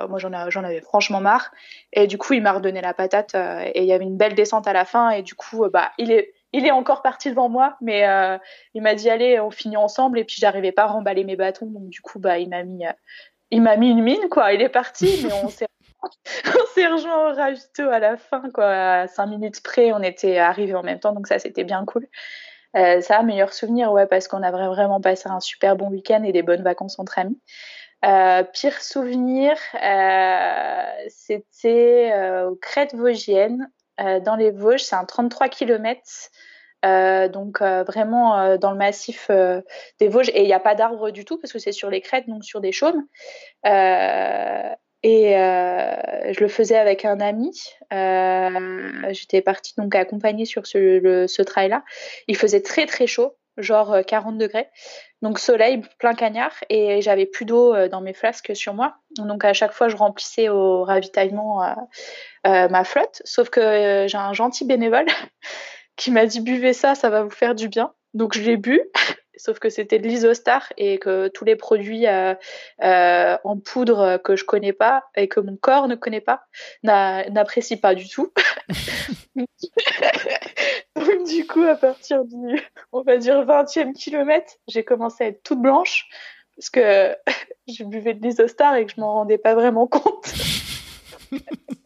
moi, 0.09 0.19
j'en, 0.19 0.33
avais 0.33 0.81
franchement 0.81 1.19
marre. 1.19 1.51
Et 1.93 2.07
du 2.07 2.17
coup, 2.17 2.33
il 2.33 2.41
m'a 2.41 2.51
redonné 2.51 2.81
la 2.81 2.93
patate. 2.93 3.35
Et 3.73 3.81
il 3.81 3.85
y 3.85 3.93
avait 3.93 4.03
une 4.03 4.17
belle 4.17 4.35
descente 4.35 4.67
à 4.67 4.73
la 4.73 4.85
fin. 4.85 5.09
Et 5.09 5.21
du 5.21 5.35
coup, 5.35 5.67
bah, 5.69 5.91
il 5.97 6.11
est, 6.11 6.33
il 6.53 6.65
est 6.65 6.71
encore 6.71 7.01
parti 7.01 7.29
devant 7.29 7.49
moi. 7.49 7.77
Mais 7.81 8.05
il 8.73 8.81
m'a 8.81 8.95
dit, 8.95 9.09
allez, 9.09 9.39
on 9.39 9.51
finit 9.51 9.77
ensemble. 9.77 10.19
Et 10.19 10.23
puis, 10.23 10.37
j'arrivais 10.39 10.71
pas 10.71 10.83
à 10.83 10.87
remballer 10.87 11.23
mes 11.23 11.35
bâtons. 11.35 11.67
Donc, 11.67 11.89
du 11.89 12.01
coup, 12.01 12.19
bah, 12.19 12.37
il 12.39 12.49
m'a 12.49 12.63
mis, 12.63 12.83
il 13.51 13.61
m'a 13.61 13.77
mis 13.77 13.89
une 13.89 14.01
mine, 14.01 14.29
quoi. 14.29 14.53
Il 14.53 14.61
est 14.61 14.69
parti. 14.69 15.21
mais 15.25 15.33
on 15.43 15.49
s'est, 15.49 15.67
on 16.03 16.65
s'est 16.73 16.87
rejoint 16.87 17.31
au 17.31 17.35
ravito 17.35 17.89
à 17.89 17.99
la 17.99 18.17
fin, 18.17 18.49
quoi. 18.53 18.69
À 18.69 19.07
cinq 19.07 19.27
minutes 19.27 19.61
près, 19.61 19.91
on 19.91 20.01
était 20.01 20.37
arrivés 20.37 20.75
en 20.75 20.83
même 20.83 20.99
temps. 20.99 21.13
Donc, 21.13 21.27
ça, 21.27 21.39
c'était 21.39 21.63
bien 21.63 21.85
cool. 21.85 22.07
ça, 22.73 23.23
meilleur 23.23 23.53
souvenir, 23.53 23.91
ouais, 23.91 24.07
parce 24.07 24.27
qu'on 24.27 24.43
a 24.43 24.51
vraiment 24.51 25.01
passé 25.01 25.29
un 25.29 25.39
super 25.39 25.75
bon 25.75 25.89
week-end 25.89 26.23
et 26.23 26.31
des 26.31 26.43
bonnes 26.43 26.63
vacances 26.63 26.99
entre 26.99 27.19
amis. 27.19 27.39
Euh, 28.05 28.43
pire 28.43 28.79
souvenir, 28.79 29.57
euh, 29.73 31.05
c'était 31.09 32.11
euh, 32.13 32.49
aux 32.49 32.55
Crêtes 32.55 32.93
Vosgiennes, 32.93 33.71
dans 33.97 34.35
les 34.35 34.51
Vosges. 34.51 34.83
C'est 34.83 34.95
un 34.95 35.05
33 35.05 35.49
km. 35.49 36.01
donc 37.31 37.61
vraiment 37.61 38.57
dans 38.57 38.71
le 38.71 38.77
massif 38.77 39.29
des 39.99 40.07
Vosges 40.07 40.29
et 40.29 40.41
il 40.41 40.45
n'y 40.45 40.53
a 40.53 40.59
pas 40.59 40.75
d'arbres 40.75 41.11
du 41.11 41.25
tout 41.25 41.37
parce 41.37 41.53
que 41.53 41.59
c'est 41.59 41.71
sur 41.71 41.89
les 41.89 42.01
crêtes 42.01 42.27
donc 42.27 42.43
sur 42.43 42.61
des 42.61 42.71
chaumes 42.71 43.03
et 43.65 45.33
je 45.33 46.39
le 46.39 46.47
faisais 46.47 46.77
avec 46.77 47.05
un 47.05 47.19
ami 47.19 47.51
j'étais 49.11 49.41
partie 49.41 49.73
donc 49.77 49.95
accompagnée 49.95 50.45
sur 50.45 50.67
ce, 50.67 51.25
ce 51.27 51.41
trail 51.41 51.69
là 51.69 51.83
il 52.27 52.37
faisait 52.37 52.61
très 52.61 52.85
très 52.85 53.07
chaud 53.07 53.35
genre 53.57 53.97
40 54.05 54.37
degrés 54.37 54.67
donc 55.21 55.39
soleil, 55.39 55.81
plein 55.97 56.13
cagnard, 56.13 56.53
et 56.69 57.01
j'avais 57.01 57.25
plus 57.25 57.45
d'eau 57.45 57.73
euh, 57.73 57.89
dans 57.89 58.01
mes 58.01 58.13
flasques 58.13 58.55
sur 58.55 58.73
moi. 58.73 58.97
Donc 59.17 59.43
à 59.45 59.53
chaque 59.53 59.73
fois, 59.73 59.89
je 59.89 59.95
remplissais 59.95 60.49
au 60.49 60.83
ravitaillement 60.83 61.63
euh, 61.63 61.73
euh, 62.45 62.69
ma 62.69 62.83
flotte. 62.83 63.21
Sauf 63.25 63.49
que 63.49 64.05
j'ai 64.07 64.17
un 64.17 64.33
gentil 64.33 64.65
bénévole 64.65 65.07
qui 65.95 66.11
m'a 66.11 66.25
dit 66.25 66.41
buvez 66.41 66.73
ça, 66.73 66.93
ça 66.93 67.09
va 67.09 67.23
vous 67.23 67.31
faire 67.31 67.55
du 67.55 67.67
bien. 67.67 67.93
Donc 68.13 68.37
je 68.37 68.41
l'ai 68.41 68.57
bu. 68.57 68.81
Sauf 69.37 69.59
que 69.59 69.69
c'était 69.69 69.99
de 69.99 70.07
l'isostar 70.07 70.73
et 70.77 70.97
que 70.99 71.27
tous 71.29 71.45
les 71.45 71.55
produits 71.55 72.05
en 72.07 73.57
poudre 73.63 74.17
que 74.23 74.35
je 74.35 74.43
connais 74.43 74.73
pas 74.73 75.03
et 75.15 75.27
que 75.27 75.39
mon 75.39 75.55
corps 75.55 75.87
ne 75.87 75.95
connaît 75.95 76.21
pas 76.21 76.43
n'apprécie 76.83 77.77
pas 77.77 77.95
du 77.95 78.09
tout. 78.09 78.31
Donc, 80.95 81.27
du 81.27 81.45
coup, 81.45 81.63
à 81.63 81.75
partir 81.75 82.25
du, 82.25 82.59
on 82.91 83.01
va 83.01 83.17
dire, 83.17 83.45
20e 83.45 83.93
kilomètre, 83.93 84.53
j'ai 84.67 84.83
commencé 84.83 85.23
à 85.23 85.27
être 85.27 85.43
toute 85.43 85.61
blanche 85.61 86.07
parce 86.55 86.69
que 86.69 87.15
je 87.67 87.83
buvais 87.83 88.13
de 88.13 88.21
l'isostar 88.21 88.75
et 88.75 88.85
que 88.85 88.91
je 88.91 88.99
m'en 88.99 89.13
rendais 89.13 89.37
pas 89.37 89.53
vraiment 89.53 89.87
compte. 89.87 90.33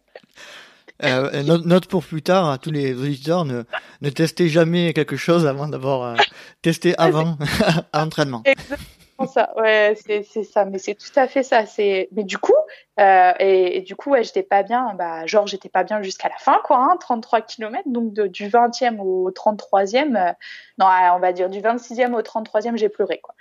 Euh, 1.03 1.43
note, 1.43 1.87
pour 1.87 2.03
plus 2.03 2.21
tard 2.21 2.49
à 2.49 2.57
tous 2.57 2.71
les 2.71 2.93
auditeurs, 2.93 3.45
ne, 3.45 3.63
ne 4.01 4.09
testez 4.09 4.49
jamais 4.49 4.93
quelque 4.93 5.17
chose 5.17 5.45
avant 5.45 5.67
d'avoir 5.67 6.03
euh, 6.03 6.15
testé 6.61 6.93
avant 6.97 7.37
à 7.93 7.99
l'entraînement. 7.99 8.41
Exactement 8.45 8.87
ça, 9.27 9.51
ouais, 9.57 9.95
c'est 10.05 10.43
ça, 10.43 10.65
mais 10.65 10.77
c'est 10.77 10.95
tout 10.95 11.11
à 11.15 11.27
fait 11.27 11.43
ça. 11.43 11.65
C'est, 11.65 12.09
mais 12.11 12.23
du 12.23 12.37
coup, 12.37 12.55
euh, 12.99 13.31
et, 13.39 13.81
du 13.81 13.95
coup, 13.95 14.11
ouais, 14.11 14.23
j'étais 14.23 14.43
pas 14.43 14.63
bien. 14.63 14.93
Bah, 14.95 15.25
genre, 15.25 15.47
j'étais 15.47 15.69
pas 15.69 15.83
bien 15.83 16.01
jusqu'à 16.01 16.29
la 16.29 16.37
fin, 16.37 16.59
quoi. 16.63 16.77
Hein, 16.77 16.97
33 16.99 17.41
km, 17.41 17.83
donc 17.85 18.13
du 18.13 18.47
20e 18.47 18.99
au 18.99 19.31
33e. 19.31 20.15
Euh, 20.15 20.33
non, 20.77 20.87
on 21.15 21.19
va 21.19 21.33
dire 21.33 21.49
du 21.49 21.59
26e 21.59 22.13
au 22.13 22.21
33e, 22.21 22.77
j'ai 22.77 22.89
pleuré, 22.89 23.19
quoi, 23.21 23.35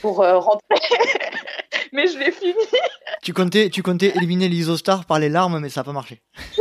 pour 0.00 0.22
euh, 0.22 0.38
rentrer. 0.38 0.66
mais 1.92 2.06
je 2.06 2.18
l'ai 2.18 2.30
fini. 2.30 2.54
Tu 3.22 3.32
comptais, 3.32 3.70
tu 3.70 3.82
comptais 3.82 4.12
éliminer 4.16 4.48
l'isostar 4.48 5.04
par 5.04 5.18
les 5.18 5.28
larmes, 5.28 5.58
mais 5.60 5.68
ça 5.68 5.80
n'a 5.80 5.84
pas 5.84 5.92
marché. 5.92 6.22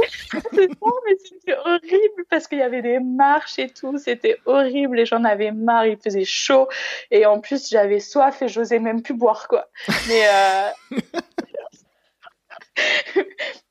c'est 0.54 0.70
mais 1.06 1.16
c'était 1.24 1.58
horrible 1.58 2.26
parce 2.30 2.48
qu'il 2.48 2.60
y 2.60 2.64
avait 2.64 2.82
des 2.82 3.00
marches 3.00 3.60
et 3.60 3.70
tout. 3.70 3.98
C'était 3.98 4.38
horrible. 4.46 4.98
Les 4.98 5.06
gens 5.06 5.18
en 5.18 5.24
avaient 5.24 5.52
marre, 5.52 5.86
il 5.86 5.98
faisait 5.98 6.26
chaud. 6.26 6.68
Et 7.12 7.26
en 7.26 7.40
plus, 7.40 7.70
j'avais 7.70 8.00
soif 8.00 8.42
et 8.42 8.48
j'osais 8.48 8.80
même 8.80 9.02
plus 9.02 9.14
boire, 9.14 9.48
quoi. 9.48 9.70
Mais, 10.08 10.24
euh... 10.28 10.98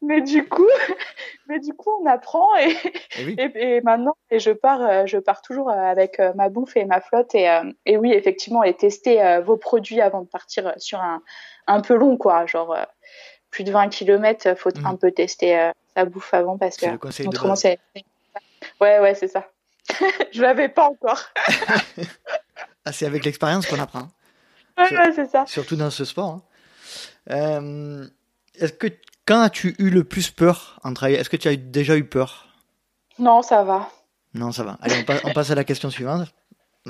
mais 0.02 0.22
du 0.22 0.46
coup, 0.48 0.66
mais 1.48 1.60
du 1.60 1.72
coup, 1.74 1.90
on 2.00 2.06
apprend 2.06 2.54
et, 2.56 2.76
et, 3.18 3.76
et, 3.76 3.80
maintenant, 3.82 4.16
et 4.30 4.38
je 4.38 4.50
pars, 4.50 4.82
euh, 4.82 5.06
je 5.06 5.18
pars 5.18 5.42
toujours 5.42 5.70
euh, 5.70 5.74
avec 5.74 6.20
euh, 6.20 6.32
ma 6.34 6.48
bouffe 6.48 6.76
et 6.76 6.84
ma 6.84 7.00
flotte 7.00 7.34
et, 7.34 7.48
et 7.86 7.96
oui, 7.96 8.12
effectivement, 8.12 8.62
et 8.62 8.74
tester 8.74 9.40
vos 9.44 9.56
produits 9.56 10.00
avant 10.00 10.22
de 10.22 10.28
partir 10.28 10.72
sur 10.76 11.00
un, 11.00 11.22
un 11.66 11.80
peu 11.80 11.94
long, 11.94 12.16
quoi, 12.16 12.46
genre 12.46 12.76
plus 13.50 13.64
de 13.64 13.72
20 13.72 13.88
km, 13.88 14.56
faut 14.56 14.70
mmh. 14.70 14.86
un 14.86 14.96
peu 14.96 15.12
tester 15.12 15.70
sa 15.96 16.04
bouffe 16.04 16.34
avant 16.34 16.58
parce 16.58 16.76
que 16.76 16.86
autrement 17.26 17.56
c'est. 17.56 17.78
Ouais, 18.80 18.98
ouais, 18.98 19.14
c'est 19.14 19.28
ça. 19.28 19.48
je 20.32 20.40
l'avais 20.40 20.68
pas 20.68 20.88
encore. 20.88 21.22
ah, 22.84 22.92
c'est 22.92 23.06
avec 23.06 23.24
l'expérience 23.24 23.66
qu'on 23.66 23.78
apprend. 23.78 24.08
Ouais, 24.78 24.90
ouais, 24.90 25.12
c'est 25.14 25.30
ça. 25.30 25.44
Surtout 25.46 25.76
dans 25.76 25.90
ce 25.90 26.04
sport. 26.04 26.40
Hein. 27.28 28.08
Est-ce 28.58 28.72
que 28.72 28.88
quand 29.26 29.40
as-tu 29.40 29.74
eu 29.78 29.90
le 29.90 30.04
plus 30.04 30.30
peur 30.30 30.78
en 30.84 30.94
trail 30.94 31.14
Est-ce 31.14 31.30
que 31.30 31.36
tu 31.36 31.48
as 31.48 31.56
déjà 31.56 31.96
eu 31.96 32.04
peur? 32.04 32.48
Non, 33.18 33.42
ça 33.42 33.62
va. 33.62 33.88
Non, 34.34 34.52
ça 34.52 34.64
va. 34.64 34.78
Allez, 34.80 35.04
on, 35.24 35.32
passe 35.32 35.50
à 35.50 35.54
la 35.54 35.64
question 35.64 35.90
suivante. 35.90 36.28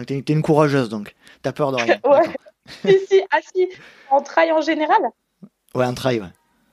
Tu 0.07 0.15
es, 0.15 0.33
une 0.33 0.43
courageuse 0.43 0.89
donc. 0.89 1.15
T'as 1.43 1.53
peur 1.53 1.73
de 1.73 1.77
rien. 1.77 2.01
ouais. 2.05 2.35
si, 2.85 2.99
si, 3.07 3.23
ah 3.31 3.39
si. 3.55 3.69
En 4.11 4.23
trail 4.23 4.51
en 4.53 4.61
général? 4.61 5.03
Ouais, 5.75 5.85
en 5.85 5.95
trail, 5.95 6.21
ouais. 6.21 6.29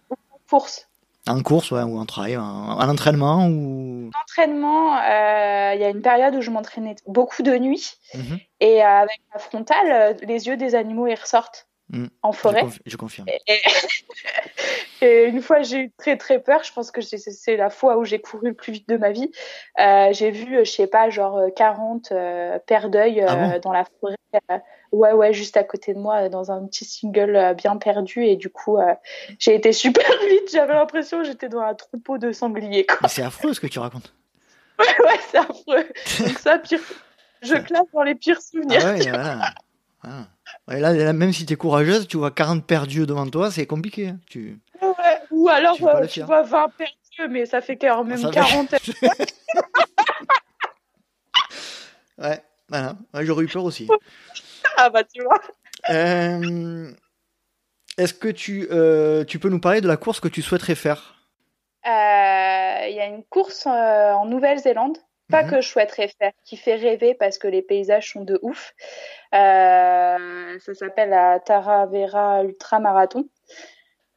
En 0.10 0.39
course? 0.50 0.88
En 1.28 1.42
course, 1.44 1.70
ouais, 1.72 1.84
ou 1.84 2.00
en 2.00 2.06
trail, 2.06 2.36
en, 2.38 2.89
entraînement 2.89 3.48
ou? 3.48 4.10
En 4.14 4.22
entraînement, 4.22 4.96
euh, 4.98 5.74
il 5.76 5.82
y 5.82 5.84
a 5.84 5.89
une 5.89 6.02
période 6.02 6.34
où 6.36 6.42
je 6.42 6.50
m'entraînais 6.50 6.96
beaucoup 7.06 7.44
de 7.44 7.56
nuit. 7.58 7.94
Mhm. 8.16 8.39
Et 8.60 8.82
avec 8.82 9.22
la 9.34 9.39
frontale, 9.39 9.92
euh, 9.92 10.14
les 10.26 10.48
yeux 10.48 10.58
des 10.58 10.74
animaux, 10.74 11.06
ils 11.06 11.16
ressortent. 11.16 11.68
Mm. 11.92 12.06
en 12.22 12.32
forêt. 12.32 12.64
Je, 12.86 12.96
confirme. 12.96 13.28
Et, 15.02 15.26
une 15.26 15.42
fois, 15.42 15.62
j'ai 15.62 15.78
eu 15.78 15.92
très 15.98 16.16
très 16.16 16.39
peur. 16.39 16.64
Je 16.64 16.72
pense 16.72 16.89
que 16.89 17.02
c'est 17.02 17.58
la 17.58 17.70
fois 17.70 17.98
où 17.98 18.06
j'ai 18.06 18.22
couru 18.22 18.50
le 18.50 18.54
plus 18.54 18.72
vite 18.72 18.88
de 18.88 18.96
ma 18.96 19.12
vie. 19.12 19.30
Euh, 19.78 20.14
j'ai 20.14 20.32
vu, 20.32 20.60
je 20.60 20.72
sais 20.72 20.88
pas, 20.88 21.10
genre 21.10 21.42
40 21.56 22.12
euh, 22.12 22.60
paires 22.60 22.89
d'œil 22.89 23.22
ah 23.28 23.56
euh, 23.56 23.60
dans 23.60 23.74
la 23.74 23.84
forêt. 24.00 24.16
ouais, 24.94 25.12
ouais, 25.12 25.34
juste 25.34 25.58
à 25.58 25.66
côté 25.66 25.94
de 25.94 26.00
moi, 26.00 26.30
dans 26.30 26.50
un 26.52 26.66
petit 26.66 26.86
single 26.86 27.56
bien 27.58 27.76
perdu. 27.76 28.26
Et 28.26 28.38
du 28.38 28.50
coup, 28.50 28.78
j'ai 29.38 29.56
été 29.56 29.74
super 29.74 30.06
vite. 30.30 30.50
J'avais 30.52 30.74
l'impression 30.74 31.20
que 31.20 31.26
j'étais 31.26 31.50
dans 31.50 31.60
un 31.60 31.74
troupeau 31.74 32.18
de 32.18 32.32
sangliers. 32.32 32.88
C'est 33.10 33.24
affreux 33.24 33.54
ce 33.54 33.60
que 33.60 33.68
tu 33.68 33.80
racontes. 33.80 34.14
Ouais, 34.82 35.06
ouais, 35.06 35.20
c'est 35.30 35.38
affreux. 35.38 35.88
Donc 36.26 36.39
ça, 36.39 36.58
pire. 36.58 36.80
Je 37.44 37.54
classe 37.54 37.86
dans 37.94 38.02
les 38.02 38.16
pires 38.16 38.42
souvenirs. 38.42 38.82
Ah 38.84 38.94
ouais, 38.94 39.10
voilà. 39.10 39.54
Ah. 40.04 40.26
Là, 40.80 41.13
même 41.13 41.34
si 41.34 41.45
tu 41.45 41.53
es 41.53 41.55
courageuse, 41.55 42.07
tu 42.07 42.17
vois 42.17 42.32
40 42.32 42.65
perdus 42.65 43.05
devant 43.05 43.28
toi, 43.28 43.51
c'est 43.51 43.65
compliqué. 43.65 44.09
Hein. 44.09 44.19
Tu... 44.30 44.59
Ou 45.32 45.49
alors 45.49 45.76
tu, 45.76 45.88
euh, 45.88 46.07
tu 46.07 46.22
vois 46.22 46.43
20 46.43 46.69
perdus, 46.78 47.30
mais 47.30 47.45
ça 47.45 47.61
fait 47.61 47.78
quand 47.78 48.03
même 48.03 48.32
40. 48.32 48.72
ouais, 52.17 52.43
voilà. 52.69 52.95
J'aurais 53.22 53.45
eu 53.45 53.47
peur 53.47 53.63
aussi. 53.63 53.88
ah 54.78 54.89
bah 54.89 55.03
tu 55.03 55.24
vois. 55.24 55.39
Euh, 55.89 56.91
est-ce 57.97 58.13
que 58.13 58.30
tu, 58.30 58.67
euh, 58.72 59.24
tu 59.24 59.39
peux 59.39 59.49
nous 59.49 59.59
parler 59.59 59.82
de 59.82 59.88
la 59.88 59.97
course 59.97 60.19
que 60.19 60.28
tu 60.28 60.41
souhaiterais 60.41 60.76
faire? 60.76 61.15
Il 61.84 62.95
y 62.95 62.99
a 62.99 63.05
une 63.05 63.24
course 63.24 63.65
en 63.67 64.26
Nouvelle-Zélande 64.26 64.97
pas 65.32 65.44
mhm. 65.44 65.50
que 65.50 65.62
je 65.62 65.68
souhaiterais 65.68 66.10
faire, 66.20 66.32
qui 66.46 66.58
fait 66.58 66.76
rêver 66.76 67.14
parce 67.14 67.38
que 67.38 67.48
les 67.48 67.62
paysages 67.62 68.12
sont 68.12 68.24
de 68.24 68.40
ouf. 68.42 68.74
Euh, 69.34 70.60
ça 70.60 70.74
s'appelle 70.74 71.10
la 71.10 71.40
Taravera 71.40 72.44
Ultra 72.44 72.80
Marathon. 72.80 73.26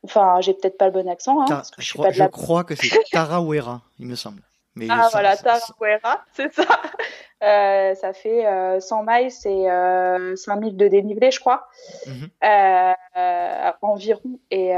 Enfin, 0.05 0.41
j'ai 0.41 0.53
peut-être 0.53 0.77
pas 0.77 0.87
le 0.87 0.93
bon 0.93 1.09
accent. 1.09 1.41
Hein, 1.41 1.47
parce 1.49 1.71
que 1.71 1.81
je, 1.81 1.95
crois, 1.95 2.11
je 2.11 2.25
crois 2.25 2.65
que 2.65 2.75
c'est 2.75 2.89
Tarawera, 3.13 3.81
il 3.99 4.07
me 4.07 4.17
semble. 4.17 4.43
Mais 4.77 4.87
ah 4.91 5.09
voilà, 5.13 5.37
Tarawera, 5.37 6.25
c'est 6.35 6.53
ça. 6.53 6.65
Euh, 7.43 7.95
ça 7.95 8.15
fait 8.15 8.47
100 8.81 9.03
euh, 9.03 9.05
miles 9.07 9.31
euh, 9.47 10.37
5000 10.37 10.77
de 10.79 10.89
dénivelé, 10.89 11.31
je 11.31 11.41
crois, 11.41 11.69
mhm. 12.07 12.31
environ. 13.83 14.39
Et, 14.51 14.73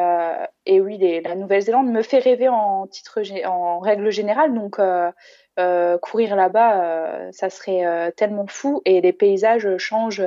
et 0.65 0.81
oui, 0.81 0.99
les, 0.99 1.21
la 1.21 1.37
Nouvelle-Zélande 1.37 1.89
me 1.89 2.03
fait 2.03 2.19
rêver 2.19 2.49
en 2.49 2.87
titre, 2.89 3.21
en 3.47 3.79
règle 3.79 4.11
générale. 4.11 4.53
Donc 4.55 4.81
euh, 5.59 5.97
courir 5.97 6.37
là-bas, 6.37 6.83
euh, 6.83 7.29
ça 7.33 7.49
serait 7.49 7.87
euh, 7.87 8.11
tellement 8.11 8.47
fou 8.47 8.83
et 8.85 9.01
les 9.01 9.13
paysages 9.13 9.77
changent. 9.79 10.25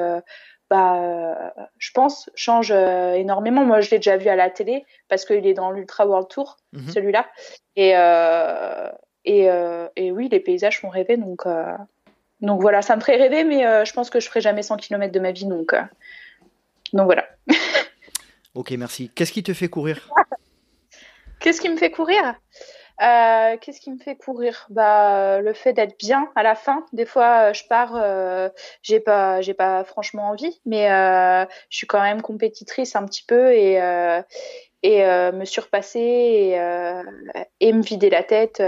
bah, 0.69 1.53
je 1.77 1.91
pense, 1.91 2.29
changent 2.35 2.71
énormément. 2.71 3.63
Moi, 3.63 3.81
je 3.81 3.91
l'ai 3.91 3.97
déjà 3.97 4.17
vu 4.17 4.27
à 4.29 4.35
la 4.35 4.49
télé 4.49 4.85
parce 5.07 5.25
qu'il 5.25 5.45
est 5.45 5.53
dans 5.53 5.71
l'Ultra 5.71 6.05
World 6.05 6.27
Tour, 6.29 6.57
mhm. 6.73 6.89
celui-là. 6.89 7.27
Et, 7.75 7.91
et, 9.25 9.49
et, 9.95 10.11
oui, 10.11 10.29
les 10.29 10.39
paysages 10.39 10.79
font 10.79 10.89
rêver. 10.89 11.17
Donc, 11.17 11.45
donc 12.41 12.61
voilà, 12.61 12.81
ça 12.81 12.95
me 12.95 13.01
ferait 13.01 13.17
rêver, 13.17 13.43
mais 13.43 13.85
je 13.85 13.93
pense 13.93 14.09
que 14.09 14.19
je 14.19 14.27
ferai 14.27 14.41
jamais 14.41 14.61
100 14.61 14.77
km 14.77 15.11
de 15.11 15.19
ma 15.19 15.31
vie. 15.31 15.45
Donc, 15.45 15.73
donc 16.93 17.05
voilà. 17.05 17.25
ok, 18.53 18.71
merci. 18.71 19.09
Qu'est-ce 19.15 19.31
qui 19.31 19.41
te 19.41 19.53
fait 19.53 19.69
courir? 19.69 20.07
Qu'est-ce 21.39 21.61
qui 21.61 21.69
me 21.69 21.77
fait 21.77 21.91
courir? 21.91 22.35
Euh, 23.01 23.57
qu'est-ce 23.57 23.79
qui 23.79 23.91
me 23.91 23.97
fait 23.97 24.15
courir? 24.15 24.65
Bah 24.69 25.41
le 25.41 25.53
fait 25.53 25.73
d'être 25.73 25.97
bien 25.97 26.29
à 26.35 26.43
la 26.43 26.55
fin. 26.55 26.85
Des 26.93 27.05
fois, 27.05 27.49
euh, 27.49 27.53
je 27.53 27.63
pars, 27.67 27.95
euh, 27.95 28.49
j'ai 28.81 28.99
pas, 28.99 29.41
j'ai 29.41 29.53
pas 29.53 29.83
franchement 29.83 30.29
envie, 30.29 30.59
mais 30.65 30.91
euh, 30.91 31.45
je 31.69 31.77
suis 31.77 31.87
quand 31.87 32.01
même 32.01 32.21
compétitrice 32.21 32.95
un 32.95 33.05
petit 33.05 33.23
peu 33.25 33.53
et 33.53 33.81
euh, 33.81 34.21
et 34.81 35.03
me 35.33 35.43
surpasser 35.43 35.99
et, 35.99 36.53
et, 37.59 37.73
me 37.73 37.81
vider 37.81 38.09
la 38.09 38.23
tête, 38.23 38.63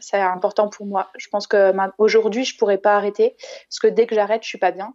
c'est 0.00 0.16
important 0.18 0.68
pour 0.68 0.86
moi. 0.86 1.08
Je 1.16 1.28
pense 1.28 1.46
que 1.46 1.72
aujourd'hui, 1.98 2.44
je 2.44 2.58
pourrais 2.58 2.78
pas 2.78 2.96
arrêter 2.96 3.36
parce 3.68 3.78
que 3.80 3.86
dès 3.86 4.06
que 4.06 4.16
j'arrête, 4.16 4.42
je 4.42 4.48
suis 4.48 4.58
pas 4.58 4.72
bien. 4.72 4.92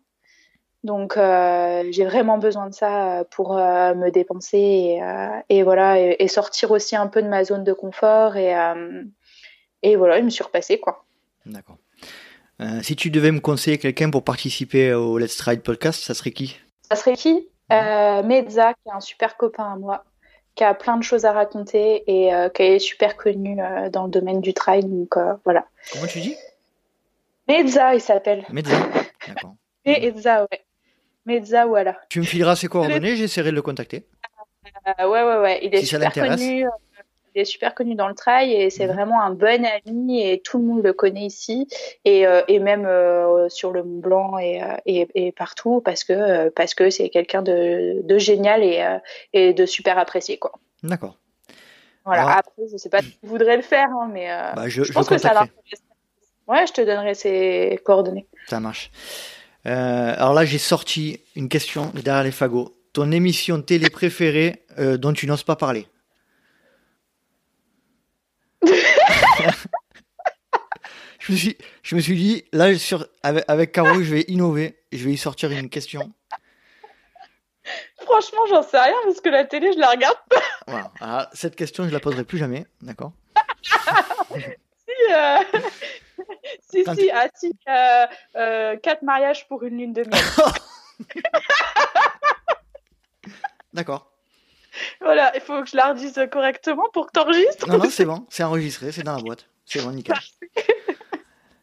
Donc 0.84 1.16
euh, 1.16 1.84
j'ai 1.92 2.06
vraiment 2.06 2.40
besoin 2.40 2.68
de 2.68 2.74
ça 2.74 3.20
euh, 3.20 3.24
pour 3.30 3.56
euh, 3.56 3.94
me 3.94 4.10
dépenser 4.10 4.58
et, 4.58 5.02
et 5.50 5.64
voilà 5.64 6.00
et, 6.00 6.28
sortir 6.28 6.72
aussi 6.72 6.96
un 6.96 7.08
peu 7.08 7.22
de 7.22 7.28
ma 7.28 7.44
zone 7.44 7.64
de 7.64 7.74
confort 7.74 8.36
et, 8.36 8.56
et 9.84 9.96
voilà 9.96 10.18
et 10.18 10.24
me 10.24 10.30
surpasser 10.30 10.80
quoi. 10.80 11.06
D'accord. 11.46 11.78
si 12.82 12.96
tu 12.96 13.12
devais 13.12 13.32
me 13.32 13.40
conseiller 13.40 13.78
quelqu'un 13.78 14.10
pour 14.10 14.24
participer 14.24 14.94
au 14.94 15.18
Let's 15.18 15.40
Ride 15.42 15.62
podcast, 15.62 16.02
ça 16.02 16.14
serait 16.14 16.32
qui? 16.32 16.60
Ça 16.90 16.96
serait 16.96 17.16
qui? 17.16 17.48
Mezza, 17.70 18.74
qui 18.74 18.90
est 18.90 18.92
un 18.92 19.00
super 19.00 19.38
copain 19.38 19.74
à 19.74 19.76
moi, 19.76 20.04
qui 20.56 20.64
a 20.64 20.74
plein 20.74 20.98
de 20.98 21.04
choses 21.04 21.26
à 21.26 21.32
raconter 21.32 22.04
et 22.08 22.32
qui 22.54 22.64
est 22.64 22.80
super 22.80 23.18
connu 23.18 23.58
dans 23.92 24.04
le 24.04 24.10
domaine 24.10 24.42
du 24.42 24.54
trail. 24.54 24.84
Donc 24.86 25.16
voilà. 25.46 25.66
Comment 25.94 26.08
tu 26.08 26.20
dis? 26.20 26.36
Mezza, 27.48 27.96
il 27.96 28.02
s'appelle. 28.02 28.46
Mezza, 28.52 28.78
d'accord. 29.28 29.56
Mezza, 29.86 30.48
ouais. 30.52 30.61
Mezza, 31.26 31.66
voilà. 31.66 31.98
Tu 32.10 32.20
me 32.20 32.26
fileras 32.26 32.56
ses 32.56 32.68
coordonnées, 32.68 33.16
j'essaierai 33.16 33.52
de 33.52 33.56
le 33.56 33.62
contacter. 33.62 34.06
Euh, 35.00 35.08
ouais, 35.08 35.24
ouais, 35.24 35.38
ouais. 35.38 35.60
Il 35.64 35.76
est 35.76 35.86
super 35.86 36.12
connu. 36.12 36.66
Euh, 36.66 36.70
il 37.34 37.42
est 37.42 37.46
super 37.46 37.74
connu 37.74 37.96
dans 37.96 38.10
le 38.10 38.14
trail 38.14 38.52
et 38.52 38.70
c'est 38.70 38.88
mhm. 38.88 38.94
vraiment 38.94 39.22
un 39.22 39.32
bon 39.32 39.66
ami 39.86 40.22
et 40.22 40.42
tout 40.42 40.58
le 40.58 40.66
monde 40.66 40.84
le 40.84 40.92
connaît 40.92 41.26
ici 41.26 41.66
et, 42.04 42.28
euh, 42.28 42.42
et 42.50 42.60
même 42.60 42.86
sur 43.48 43.72
le 43.72 43.84
Mont 43.84 44.00
Blanc 44.00 44.38
et, 44.38 44.62
et, 44.86 45.08
et, 45.16 45.32
partout 45.32 45.80
parce 45.80 46.04
que 46.04 46.50
parce 46.50 46.74
que 46.74 46.90
c'est 46.90 47.08
quelqu'un 47.08 47.42
de, 47.42 48.02
de, 48.04 48.18
génial 48.18 48.64
et, 48.64 48.86
et 49.32 49.54
de 49.54 49.66
super 49.66 49.98
apprécié 49.98 50.40
quoi. 50.40 50.52
D'accord. 50.84 51.16
Voilà. 52.04 52.38
Après, 52.40 52.64
je 52.70 52.76
sais 52.76 52.90
pas 52.90 53.02
si 53.02 53.12
tu 53.12 53.28
voudrais 53.28 53.56
le 53.56 53.62
faire, 53.62 53.88
hein, 53.92 54.10
mais 54.12 54.28
bah, 54.54 54.68
je, 54.68 54.84
je, 54.84 54.92
pense 54.92 55.08
que 55.08 55.18
ça 55.18 55.34
va. 55.34 55.46
Ouais, 56.50 56.68
je 56.68 56.74
te 56.74 56.82
donnerai 56.82 57.14
ses 57.14 57.80
coordonnées. 57.86 58.28
Ça 58.48 58.60
marche. 58.60 58.92
Euh, 59.68 60.14
alors 60.18 60.34
là, 60.34 60.46
j'ai 60.46 60.58
sorti 60.58 61.20
une 61.36 61.50
question 61.50 61.92
derrière 61.94 62.24
les 62.24 62.32
fagots. 62.32 62.76
Ton 62.94 63.12
émission 63.12 63.62
télé 63.62 63.90
préférée 63.90 64.66
euh, 64.80 64.98
dont 64.98 65.14
tu 65.14 65.28
n'oses 65.28 65.44
pas 65.44 65.56
parler 65.56 65.88
je, 71.20 71.32
me 71.32 71.38
suis, 71.38 71.58
je, 71.82 71.96
me 71.96 72.02
suis, 72.02 72.16
dit, 72.16 72.44
là, 72.52 72.70
avec, 73.24 73.46
avec, 73.48 73.72
Caro, 73.72 74.04
je 74.04 74.14
vais 74.14 74.26
innover. 74.28 74.78
Je 74.92 75.04
vais 75.04 75.14
y 75.14 75.18
sortir 75.18 75.52
une 75.52 75.70
question. 75.70 76.12
Franchement, 78.02 78.46
j'en 78.50 78.62
sais 78.62 78.80
rien 78.80 78.96
parce 79.06 79.22
que 79.22 79.30
la 79.30 79.46
télé, 79.46 79.72
je 79.74 79.80
la 79.80 79.90
regarde 79.90 80.18
pas. 80.30 80.42
Voilà. 80.68 80.92
Alors, 81.00 81.28
cette 81.34 81.56
question, 81.56 81.88
je 81.88 81.94
la 81.94 82.00
poserai 82.00 82.24
plus 82.24 82.38
jamais, 82.38 82.66
d'accord? 82.82 83.14
Si. 84.34 85.14
Euh, 85.14 85.38
si, 86.70 86.84
Quand- 86.84 86.96
si, 86.96 87.10
ah, 87.12 87.28
si, 87.36 87.52
euh, 87.68 88.06
euh, 88.36 88.76
quatre 88.78 89.02
mariages 89.04 89.48
pour 89.48 89.64
une 89.64 89.78
lune 89.78 89.94
de 89.94 90.02
miel. 90.02 90.12
D'accord. 93.74 94.12
voilà, 95.02 95.32
il 95.36 95.42
faut 95.42 95.62
que 95.64 95.70
je 95.70 95.76
la 95.78 95.90
redise 95.94 96.20
correctement 96.32 96.90
pour 96.94 97.08
que 97.08 97.12
t'enregistres. 97.12 97.68
Non, 97.68 97.78
non, 97.78 97.90
c'est 97.90 98.06
bon, 98.06 98.26
c'est 98.30 98.44
enregistré, 98.44 98.92
c'est 98.92 99.04
dans 99.04 99.16
la 99.16 99.22
boîte. 99.22 99.48
C'est 99.66 99.82
bon, 99.82 99.92
nickel. 99.92 100.16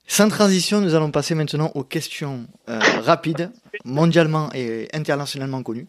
Sans 0.06 0.28
transition, 0.30 0.80
nous 0.80 0.94
allons 0.94 1.10
passer 1.10 1.34
maintenant 1.34 1.70
aux 1.74 1.84
questions 1.84 2.46
euh, 2.70 2.78
rapides, 3.04 3.50
mondialement 3.84 4.48
et 4.54 4.88
internationalement 4.94 5.62
connues. 5.62 5.86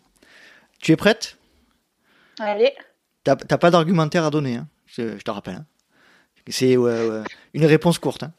Tu 0.82 0.92
es 0.92 0.98
prête? 0.98 1.38
Allez, 2.40 2.74
T'as 3.24 3.36
pas 3.36 3.70
d'argumentaire 3.70 4.26
à 4.26 4.30
donner, 4.30 4.56
hein 4.58 4.68
je, 4.88 5.18
je 5.18 5.22
te 5.24 5.32
rappelle. 5.32 5.56
hein. 5.56 5.66
C'est 6.50 6.74
une 6.74 7.66
réponse 7.66 8.00
courte. 8.00 8.24
hein. 8.24 8.32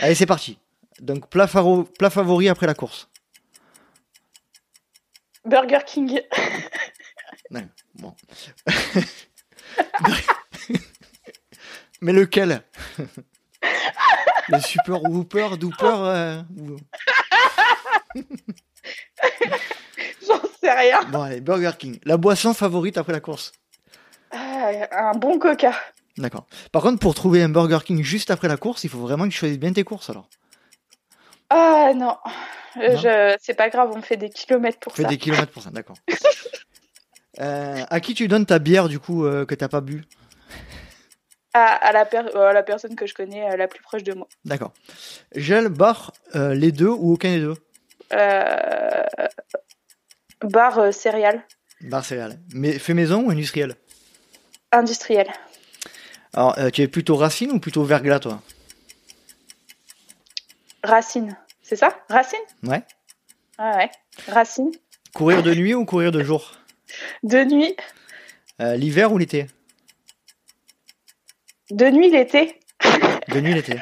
Allez, 0.00 0.14
c'est 0.14 0.26
parti. 0.26 0.58
Donc, 1.00 1.28
plat, 1.28 1.46
faro- 1.46 1.84
plat 1.84 2.10
favori 2.10 2.48
après 2.48 2.66
la 2.66 2.74
course. 2.74 3.08
Burger 5.44 5.80
King. 5.86 6.20
Ouais, 7.52 7.64
bon. 7.94 8.12
Mais 12.00 12.12
lequel? 12.12 12.62
Le 14.48 14.58
super 14.60 15.00
whooper, 15.04 15.56
dooper 15.56 15.86
euh, 15.86 16.42
J'en 20.26 20.40
sais 20.60 20.72
rien. 20.72 21.02
Bon, 21.04 21.22
allez, 21.22 21.40
Burger 21.40 21.70
King. 21.78 21.98
La 22.04 22.16
boisson 22.16 22.52
favorite 22.52 22.98
après 22.98 23.12
la 23.12 23.20
course? 23.20 23.52
Ah, 24.32 24.70
un 24.90 25.12
bon 25.12 25.38
coca. 25.38 25.72
D'accord. 26.18 26.46
Par 26.72 26.82
contre, 26.82 26.98
pour 26.98 27.14
trouver 27.14 27.42
un 27.42 27.48
Burger 27.48 27.78
King 27.84 28.02
juste 28.02 28.30
après 28.30 28.48
la 28.48 28.56
course, 28.56 28.84
il 28.84 28.90
faut 28.90 28.98
vraiment 28.98 29.24
que 29.24 29.30
tu 29.32 29.38
choisisses 29.38 29.58
bien 29.58 29.72
tes 29.72 29.84
courses 29.84 30.08
alors. 30.10 30.28
Ah 31.50 31.92
non. 31.94 32.16
Euh, 32.78 32.94
Non. 32.94 32.98
je... 32.98 33.36
C'est 33.40 33.54
pas 33.54 33.68
grave, 33.68 33.90
on 33.94 34.02
fait 34.02 34.16
des 34.16 34.30
kilomètres 34.30 34.78
pour 34.78 34.94
Fais 34.94 35.02
ça. 35.02 35.08
des 35.08 35.18
kilomètres 35.18 35.52
pour 35.52 35.62
ça, 35.62 35.70
d'accord. 35.70 35.96
Euh, 37.38 37.84
à 37.90 38.00
qui 38.00 38.14
tu 38.14 38.28
donnes 38.28 38.46
ta 38.46 38.58
bière 38.58 38.88
du 38.88 38.98
coup 38.98 39.26
euh, 39.26 39.44
que 39.44 39.54
t'as 39.54 39.68
pas 39.68 39.82
bu? 39.82 40.04
À, 41.52 41.64
à 41.66 41.92
la, 41.92 42.06
per- 42.06 42.34
à 42.34 42.54
la 42.54 42.62
personne 42.62 42.96
que 42.96 43.06
je 43.06 43.12
connais 43.12 43.46
euh, 43.52 43.58
la 43.58 43.68
plus 43.68 43.82
proche 43.82 44.02
de 44.02 44.14
moi. 44.14 44.26
D'accord. 44.46 44.72
Gel, 45.34 45.68
bar, 45.68 46.14
les 46.32 46.72
deux 46.72 46.88
ou 46.88 47.12
aucun 47.12 47.28
des 47.34 47.40
deux? 47.40 47.56
Bar 50.42 50.94
céréales 50.94 51.42
Bar 51.82 52.04
céréales. 52.06 52.38
Mais 52.54 52.78
fait 52.78 52.94
maison 52.94 53.24
ou 53.26 53.30
industriel? 53.30 53.74
Industriel. 54.72 55.26
Alors, 56.36 56.58
euh, 56.58 56.70
tu 56.70 56.82
es 56.82 56.88
plutôt 56.88 57.16
racine 57.16 57.50
ou 57.50 57.58
plutôt 57.58 57.82
verglas 57.82 58.20
toi 58.20 58.42
Racine. 60.84 61.36
C'est 61.62 61.76
ça? 61.76 61.98
Racine? 62.08 62.38
Ouais. 62.62 62.82
Ah 63.58 63.76
ouais. 63.76 63.90
Racine. 64.28 64.70
Courir 65.14 65.42
de 65.42 65.54
nuit 65.54 65.74
ou 65.74 65.84
courir 65.86 66.12
de 66.12 66.22
jour? 66.22 66.52
De 67.22 67.42
nuit. 67.42 67.74
Euh, 68.60 68.76
L'hiver 68.76 69.12
ou 69.12 69.18
l'été? 69.18 69.46
De 71.70 71.86
nuit 71.86 72.10
l'été. 72.10 72.60
De 73.28 73.40
nuit 73.40 73.54
l'été. 73.54 73.80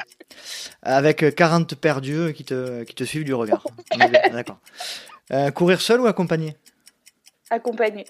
Avec 0.81 1.23
euh, 1.23 1.31
40 1.31 1.75
paires 1.75 2.01
d'yeux 2.01 2.31
qui 2.31 2.45
te, 2.45 2.83
qui 2.83 2.95
te 2.95 3.03
suivent 3.03 3.25
du 3.25 3.33
regard. 3.33 3.63
D'accord. 4.31 4.57
Euh, 5.31 5.51
courir 5.51 5.81
seul 5.81 6.01
ou 6.01 6.07
accompagné? 6.07 6.55
Accompagné. 7.49 8.05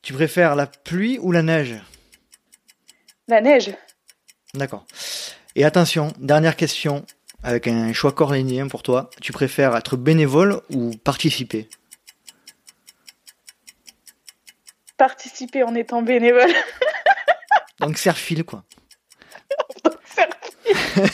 Tu 0.00 0.12
préfères 0.14 0.54
la 0.56 0.66
pluie 0.66 1.18
ou 1.18 1.32
la 1.32 1.42
neige? 1.42 1.82
La 3.28 3.40
neige. 3.40 3.74
D'accord. 4.54 4.86
Et 5.54 5.64
attention, 5.64 6.12
dernière 6.18 6.56
question, 6.56 7.04
avec 7.42 7.66
un 7.66 7.92
choix 7.92 8.12
cornélien 8.12 8.68
pour 8.68 8.82
toi. 8.82 9.10
Tu 9.20 9.32
préfères 9.32 9.76
être 9.76 9.96
bénévole 9.96 10.62
ou 10.70 10.96
participer? 10.96 11.68
Participer 14.96 15.62
en 15.62 15.74
étant 15.74 16.02
bénévole. 16.02 16.52
Donc 17.80 17.98
serre-fil, 17.98 18.44
quoi. 18.44 18.64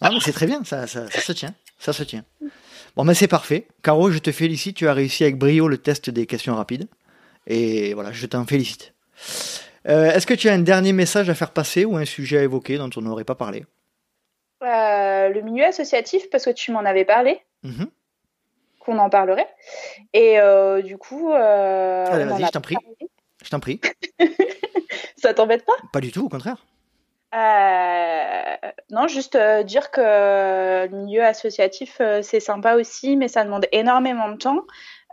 Ah, 0.00 0.10
mais 0.12 0.20
c'est 0.20 0.32
très 0.32 0.46
bien, 0.46 0.62
ça, 0.62 0.86
ça, 0.86 1.10
ça 1.10 1.20
se 1.20 1.32
tient. 1.32 1.54
Ça 1.80 1.92
se 1.92 2.04
tient. 2.04 2.24
Bon, 2.94 3.02
mais 3.02 3.14
c'est 3.14 3.26
parfait. 3.26 3.66
Caro, 3.82 4.12
je 4.12 4.18
te 4.18 4.30
félicite, 4.30 4.76
tu 4.76 4.86
as 4.86 4.94
réussi 4.94 5.24
avec 5.24 5.36
brio 5.36 5.66
le 5.66 5.78
test 5.78 6.08
des 6.08 6.26
questions 6.26 6.54
rapides. 6.54 6.86
Et 7.48 7.94
voilà, 7.94 8.12
je 8.12 8.26
t'en 8.26 8.44
félicite. 8.46 8.92
Euh, 9.88 10.10
Est-ce 10.12 10.26
que 10.26 10.34
tu 10.34 10.48
as 10.48 10.52
un 10.52 10.58
dernier 10.58 10.92
message 10.92 11.30
à 11.30 11.34
faire 11.34 11.50
passer 11.52 11.84
ou 11.84 11.96
un 11.96 12.04
sujet 12.04 12.38
à 12.38 12.42
évoquer 12.42 12.76
dont 12.78 12.90
on 12.96 13.00
n'aurait 13.00 13.24
pas 13.24 13.34
parlé? 13.34 13.64
Euh, 14.62 15.28
le 15.28 15.40
milieu 15.42 15.64
associatif, 15.64 16.28
parce 16.30 16.44
que 16.44 16.50
tu 16.50 16.72
m'en 16.72 16.80
avais 16.80 17.04
parlé, 17.04 17.40
Mhm. 17.62 17.86
qu'on 18.80 18.98
en 18.98 19.08
parlerait. 19.10 19.48
Et 20.12 20.38
euh, 20.40 20.82
du 20.82 20.98
coup. 20.98 21.32
Allez, 21.32 22.24
vas-y, 22.24 22.44
je 22.44 22.50
t'en 22.50 22.60
prie. 22.60 22.76
Je 23.44 23.50
t'en 23.50 23.60
prie. 23.60 23.80
Ça 25.16 25.34
t'embête 25.34 25.64
pas? 25.64 25.72
Pas 25.92 26.00
du 26.00 26.12
tout, 26.12 26.26
au 26.26 26.28
contraire. 26.28 26.64
Euh, 27.34 28.56
non, 28.90 29.06
juste 29.08 29.34
euh, 29.36 29.62
dire 29.62 29.90
que 29.90 30.00
le 30.86 30.96
milieu 30.96 31.24
associatif, 31.24 31.98
euh, 32.00 32.22
c'est 32.22 32.40
sympa 32.40 32.74
aussi, 32.76 33.16
mais 33.16 33.28
ça 33.28 33.44
demande 33.44 33.66
énormément 33.72 34.28
de 34.30 34.36
temps. 34.36 34.64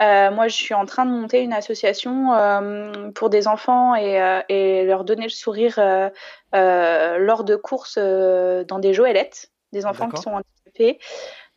Euh, 0.02 0.30
moi, 0.32 0.48
je 0.48 0.56
suis 0.56 0.74
en 0.74 0.86
train 0.86 1.06
de 1.06 1.12
monter 1.12 1.41
une 1.41 1.54
association 1.54 2.34
euh, 2.34 3.12
pour 3.12 3.30
des 3.30 3.48
enfants 3.48 3.96
et, 3.96 4.22
euh, 4.22 4.41
et 4.50 4.84
leur 4.84 5.06
donner 5.06 5.24
le 5.24 5.30
sourire 5.30 5.76
euh, 5.78 6.10
euh, 6.54 7.18
lors 7.18 7.43
de 7.43 7.56
courses 7.56 7.98
euh, 7.98 8.64
dans 8.66 8.80
des 8.80 8.93
joëlettes, 8.93 9.52
des 9.72 9.86
enfants 9.86 10.10
qui 10.10 10.22
sont 10.22 10.32
handicapés. 10.32 11.00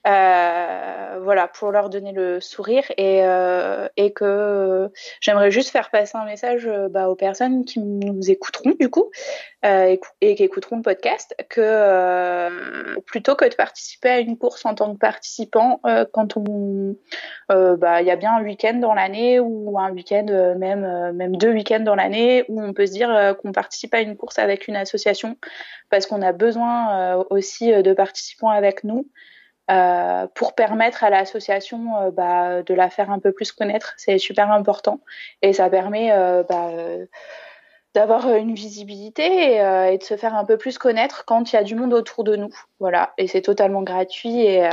Euh, 0.09 1.19
voilà, 1.23 1.49
pour 1.49 1.71
leur 1.71 1.91
donner 1.91 2.13
le 2.13 2.41
sourire 2.41 2.85
et, 2.97 3.23
euh, 3.25 3.89
que 4.15 4.25
euh, 4.25 4.89
j'aimerais 5.21 5.51
juste 5.51 5.71
faire 5.71 5.91
passer 5.91 6.17
un 6.17 6.25
message 6.25 6.71
bah, 6.91 7.11
aux 7.11 7.15
personnes 7.15 7.67
qui 7.67 7.81
nous 7.81 8.31
écouteront 8.31 8.75
du 8.81 8.89
coup 8.89 9.11
et 9.65 10.01
qui 10.21 10.45
écouteront 10.45 10.77
le 10.77 10.83
podcast 10.83 11.35
que 11.51 12.99
plutôt 13.01 13.35
que 13.35 13.45
de 13.45 13.55
participer 13.55 14.09
à 14.09 14.19
une 14.21 14.39
course 14.39 14.65
en 14.65 14.75
tant 14.75 14.95
que 14.95 14.99
participant 14.99 15.81
quand 16.13 16.37
on 16.37 16.97
bah 17.49 18.01
il 18.01 18.07
y 18.07 18.11
a 18.11 18.17
bien 18.17 18.37
un 18.37 18.43
week-end 18.43 18.75
dans 18.75 18.95
l'année 18.95 19.41
ou 19.41 19.79
un 19.79 19.91
week-end 19.91 20.55
même 20.59 21.13
même 21.13 21.37
deux 21.37 21.53
week-ends 21.53 21.81
dans 21.81 21.97
l'année 21.97 22.45
où 22.49 22.63
on 22.63 22.73
peut 22.73 22.87
se 22.87 22.93
dire 22.93 23.37
qu'on 23.43 23.53
participe 23.53 23.93
à 23.95 24.01
une 24.01 24.17
course 24.17 24.39
avec 24.39 24.69
une 24.69 24.77
association 24.77 25.37
parce 25.91 26.07
qu'on 26.07 26.23
a 26.23 26.33
besoin 26.33 27.17
aussi 27.31 27.71
de 27.71 27.93
participants 27.93 28.51
avec 28.51 28.85
nous 28.85 29.07
euh, 29.71 30.27
pour 30.35 30.55
permettre 30.55 31.05
à 31.05 31.11
l'association 31.11 31.97
euh, 31.97 32.11
bah, 32.11 32.63
de 32.63 32.75
la 32.75 32.91
faire 32.91 33.11
un 33.11 33.19
peu 33.19 33.33
plus 33.33 33.53
connaître. 33.53 33.95
C'est 33.97 34.19
super 34.19 34.51
important 34.51 35.01
et 35.43 35.53
ça 35.53 35.69
permet 35.71 36.11
euh, 36.13 36.43
bah, 36.49 36.71
d'avoir 37.95 38.35
une 38.35 38.55
visibilité 38.55 39.25
et, 39.25 39.93
et 39.93 39.99
de 39.99 40.03
se 40.03 40.17
faire 40.17 40.35
un 40.35 40.45
peu 40.45 40.57
plus 40.57 40.79
connaître 40.79 41.25
quand 41.25 41.53
il 41.53 41.57
y 41.57 41.59
a 41.59 41.63
du 41.63 41.75
monde 41.75 41.95
autour 41.95 42.23
de 42.25 42.37
nous. 42.37 42.55
Voilà, 42.81 43.13
et 43.19 43.27
c'est 43.27 43.43
totalement 43.43 43.83
gratuit 43.83 44.43
et, 44.43 44.69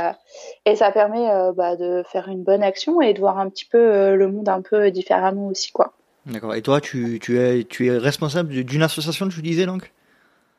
et 0.64 0.76
ça 0.76 0.92
permet 0.92 1.26
bah, 1.54 1.76
de 1.76 2.04
faire 2.12 2.28
une 2.28 2.44
bonne 2.44 2.62
action 2.62 3.00
et 3.00 3.14
de 3.14 3.18
voir 3.18 3.38
un 3.38 3.48
petit 3.48 3.64
peu 3.64 4.14
le 4.14 4.28
monde 4.28 4.48
un 4.48 4.60
peu 4.60 4.90
différemment 4.90 5.46
aussi, 5.46 5.72
quoi. 5.72 5.94
D'accord. 6.26 6.54
Et 6.56 6.62
toi, 6.62 6.80
tu, 6.80 7.20
tu, 7.20 7.38
es, 7.38 7.64
tu 7.64 7.86
es 7.86 7.96
responsable 7.96 8.48
d'une 8.64 8.82
association, 8.82 9.28
tu 9.28 9.42
disais 9.42 9.64
donc? 9.64 9.92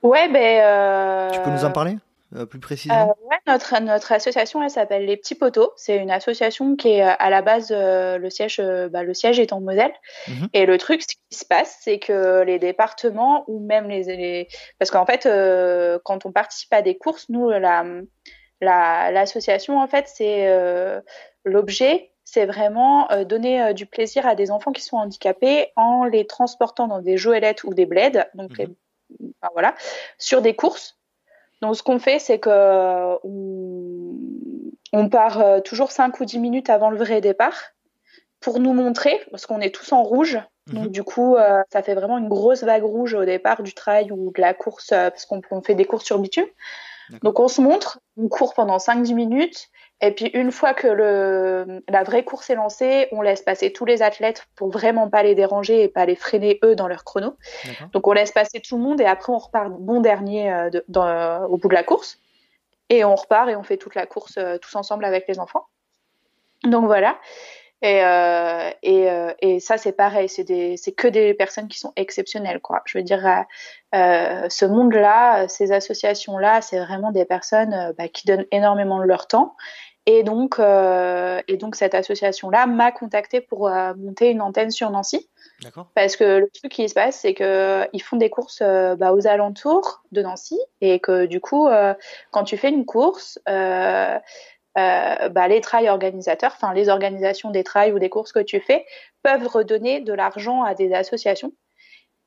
Ouais, 0.01 0.29
ben. 0.29 1.29
Tu 1.31 1.41
peux 1.41 1.49
nous 1.49 1.65
en 1.65 1.71
parler? 1.71 1.97
Plus 2.31 2.39
Euh, 2.39 2.59
précisément 2.59 3.15
ouais, 3.29 3.37
notre, 3.47 3.79
notre 3.81 4.11
association, 4.11 4.61
elle 4.61 4.69
s'appelle 4.69 5.05
Les 5.05 5.15
Petits 5.17 5.35
Poteaux. 5.35 5.71
C'est 5.75 5.97
une 5.97 6.11
association 6.11 6.75
qui 6.75 6.89
est 6.89 7.03
euh, 7.03 7.13
à 7.19 7.29
la 7.29 7.41
base, 7.41 7.69
euh, 7.71 8.17
le, 8.17 8.29
siège, 8.29 8.59
euh, 8.59 8.89
bah, 8.89 9.03
le 9.03 9.13
siège 9.13 9.39
est 9.39 9.53
en 9.53 9.61
Moselle. 9.61 9.93
Mhm. 10.27 10.47
Et 10.53 10.65
le 10.65 10.77
truc, 10.77 11.01
ce 11.01 11.07
qui 11.07 11.37
se 11.37 11.45
passe, 11.45 11.77
c'est 11.81 11.99
que 11.99 12.41
les 12.43 12.59
départements 12.59 13.43
ou 13.47 13.59
même 13.59 13.87
les. 13.87 14.03
les... 14.03 14.47
Parce 14.79 14.91
qu'en 14.91 15.05
fait, 15.05 15.25
euh, 15.25 15.99
quand 16.03 16.25
on 16.25 16.31
participe 16.31 16.73
à 16.73 16.81
des 16.81 16.97
courses, 16.97 17.29
nous, 17.29 17.49
la, 17.49 17.85
la, 18.61 19.11
l'association, 19.11 19.79
en 19.79 19.87
fait, 19.87 20.07
c'est 20.07 20.47
euh, 20.47 20.99
l'objet. 21.45 22.11
C'est 22.29 22.45
vraiment 22.45 23.09
euh, 23.11 23.23
donner 23.23 23.61
euh, 23.63 23.71
du 23.73 23.85
plaisir 23.85 24.27
à 24.27 24.35
des 24.35 24.51
enfants 24.51 24.73
qui 24.73 24.81
sont 24.81 24.97
handicapés 24.97 25.71
en 25.77 26.03
les 26.03 26.27
transportant 26.27 26.87
dans 26.89 27.01
des 27.01 27.15
joëlettes 27.15 27.63
ou 27.63 27.73
des 27.73 27.85
bleds, 27.85 28.25
donc 28.33 28.51
Mhm. 28.59 28.75
les- 29.19 29.31
voilà, 29.53 29.73
sur 30.17 30.41
des 30.41 30.53
courses. 30.53 30.97
Donc, 31.61 31.75
ce 31.75 31.83
qu'on 31.83 31.99
fait, 31.99 32.19
c'est 32.19 32.39
que 32.39 32.49
euh, 32.51 33.15
on, 34.93 35.09
part 35.09 35.41
euh, 35.41 35.59
toujours 35.59 35.91
5 35.91 36.19
ou 36.19 36.25
10 36.25 36.39
minutes 36.39 36.69
avant 36.69 36.89
le 36.89 36.97
vrai 36.97 37.21
départ 37.21 37.55
pour 38.39 38.59
nous 38.59 38.73
montrer, 38.73 39.19
parce 39.31 39.45
qu'on 39.45 39.59
est 39.61 39.73
tous 39.73 39.91
en 39.91 40.03
rouge. 40.03 40.39
Donc, 40.67 40.85
Mhm. 40.85 40.91
du 40.91 41.03
coup, 41.03 41.35
euh, 41.35 41.63
ça 41.71 41.81
fait 41.81 41.95
vraiment 41.95 42.17
une 42.17 42.27
grosse 42.27 42.63
vague 42.63 42.83
rouge 42.83 43.13
au 43.13 43.25
départ 43.25 43.63
du 43.63 43.73
trail 43.73 44.11
ou 44.11 44.31
de 44.35 44.41
la 44.41 44.53
course, 44.53 44.91
euh, 44.91 45.09
parce 45.09 45.25
qu'on 45.25 45.41
on 45.49 45.61
fait 45.61 45.75
des 45.75 45.85
courses 45.85 46.05
sur 46.05 46.19
bitume. 46.19 46.47
Donc 47.23 47.39
on 47.39 47.47
se 47.47 47.61
montre, 47.61 48.01
on 48.17 48.27
court 48.27 48.53
pendant 48.53 48.79
5-10 48.79 49.13
minutes, 49.13 49.69
et 49.99 50.11
puis 50.11 50.27
une 50.27 50.51
fois 50.51 50.73
que 50.73 50.87
le, 50.87 51.83
la 51.89 52.03
vraie 52.03 52.23
course 52.23 52.49
est 52.49 52.55
lancée, 52.55 53.07
on 53.11 53.21
laisse 53.21 53.41
passer 53.41 53.73
tous 53.73 53.85
les 53.85 54.03
athlètes 54.03 54.45
pour 54.55 54.69
vraiment 54.69 55.09
pas 55.09 55.23
les 55.23 55.33
déranger 55.33 55.83
et 55.83 55.87
pas 55.87 56.05
les 56.05 56.15
freiner 56.15 56.59
eux 56.63 56.75
dans 56.75 56.87
leur 56.87 57.03
chrono. 57.03 57.35
Donc 57.93 58.07
on 58.07 58.13
laisse 58.13 58.31
passer 58.31 58.59
tout 58.59 58.77
le 58.77 58.83
monde 58.83 59.01
et 59.01 59.05
après 59.05 59.33
on 59.33 59.39
repart 59.39 59.71
bon 59.71 59.99
dernier 59.99 60.53
euh, 60.53 60.69
dans, 60.87 61.45
au 61.45 61.57
bout 61.57 61.67
de 61.67 61.73
la 61.73 61.83
course. 61.83 62.19
Et 62.89 63.03
on 63.03 63.15
repart 63.15 63.49
et 63.49 63.55
on 63.55 63.63
fait 63.63 63.77
toute 63.77 63.95
la 63.95 64.05
course 64.05 64.37
euh, 64.37 64.57
tous 64.59 64.75
ensemble 64.75 65.03
avec 65.03 65.25
les 65.27 65.39
enfants. 65.39 65.65
Donc 66.63 66.85
voilà. 66.85 67.17
Et, 67.83 68.03
euh, 68.03 68.71
et, 68.81 69.09
euh, 69.09 69.33
et, 69.39 69.59
ça, 69.59 69.77
c'est 69.77 69.91
pareil, 69.91 70.27
c'est 70.29 70.91
que 70.95 71.07
des 71.07 71.33
personnes 71.35 71.67
qui 71.67 71.77
sont 71.77 71.93
exceptionnelles. 71.95 72.59
Quoi. 72.59 72.81
Je 72.85 72.97
veux 72.97 73.03
dire, 73.03 73.45
euh, 73.93 74.49
ce 74.49 74.65
monde-là, 74.65 75.47
ces 75.47 75.71
associations-là, 75.71 76.61
c'est 76.61 76.79
vraiment 76.79 77.11
des 77.11 77.25
personnes 77.25 77.93
bah, 77.97 78.07
qui 78.07 78.25
donnent 78.25 78.47
énormément 78.51 78.99
de 78.99 79.03
leur 79.03 79.27
temps. 79.27 79.55
Et 80.09 80.23
donc, 80.23 80.57
et 80.59 81.57
donc 81.57 81.75
cette 81.75 81.93
association-là 81.93 82.65
m'a 82.65 82.93
contacté 82.93 83.41
pour 83.41 83.69
monter 83.97 84.29
une 84.29 84.41
antenne 84.41 84.71
sur 84.71 84.89
Nancy. 84.89 85.29
Parce 85.95 86.15
que 86.15 86.39
le 86.39 86.49
truc 86.49 86.71
qui 86.71 86.87
se 86.87 86.93
passe, 86.93 87.19
c'est 87.19 87.33
qu'ils 87.33 88.01
font 88.01 88.15
des 88.15 88.29
courses 88.29 88.61
bah, 88.61 89.11
aux 89.11 89.27
alentours 89.27 90.03
de 90.13 90.21
Nancy 90.21 90.57
et 90.79 91.01
que 91.01 91.25
du 91.25 91.41
coup, 91.41 91.67
quand 92.31 92.43
tu 92.45 92.55
fais 92.55 92.69
une 92.69 92.85
course, 92.85 93.37
euh, 94.77 95.29
bah, 95.29 95.47
les 95.47 95.59
trails 95.59 95.89
organisateurs, 95.89 96.51
enfin 96.55 96.73
les 96.73 96.89
organisations 96.89 97.49
des 97.49 97.63
trails 97.63 97.93
ou 97.93 97.99
des 97.99 98.09
courses 98.09 98.31
que 98.31 98.39
tu 98.39 98.59
fais, 98.59 98.85
peuvent 99.23 99.47
redonner 99.47 100.01
de 100.01 100.13
l'argent 100.13 100.63
à 100.63 100.75
des 100.75 100.93
associations. 100.93 101.51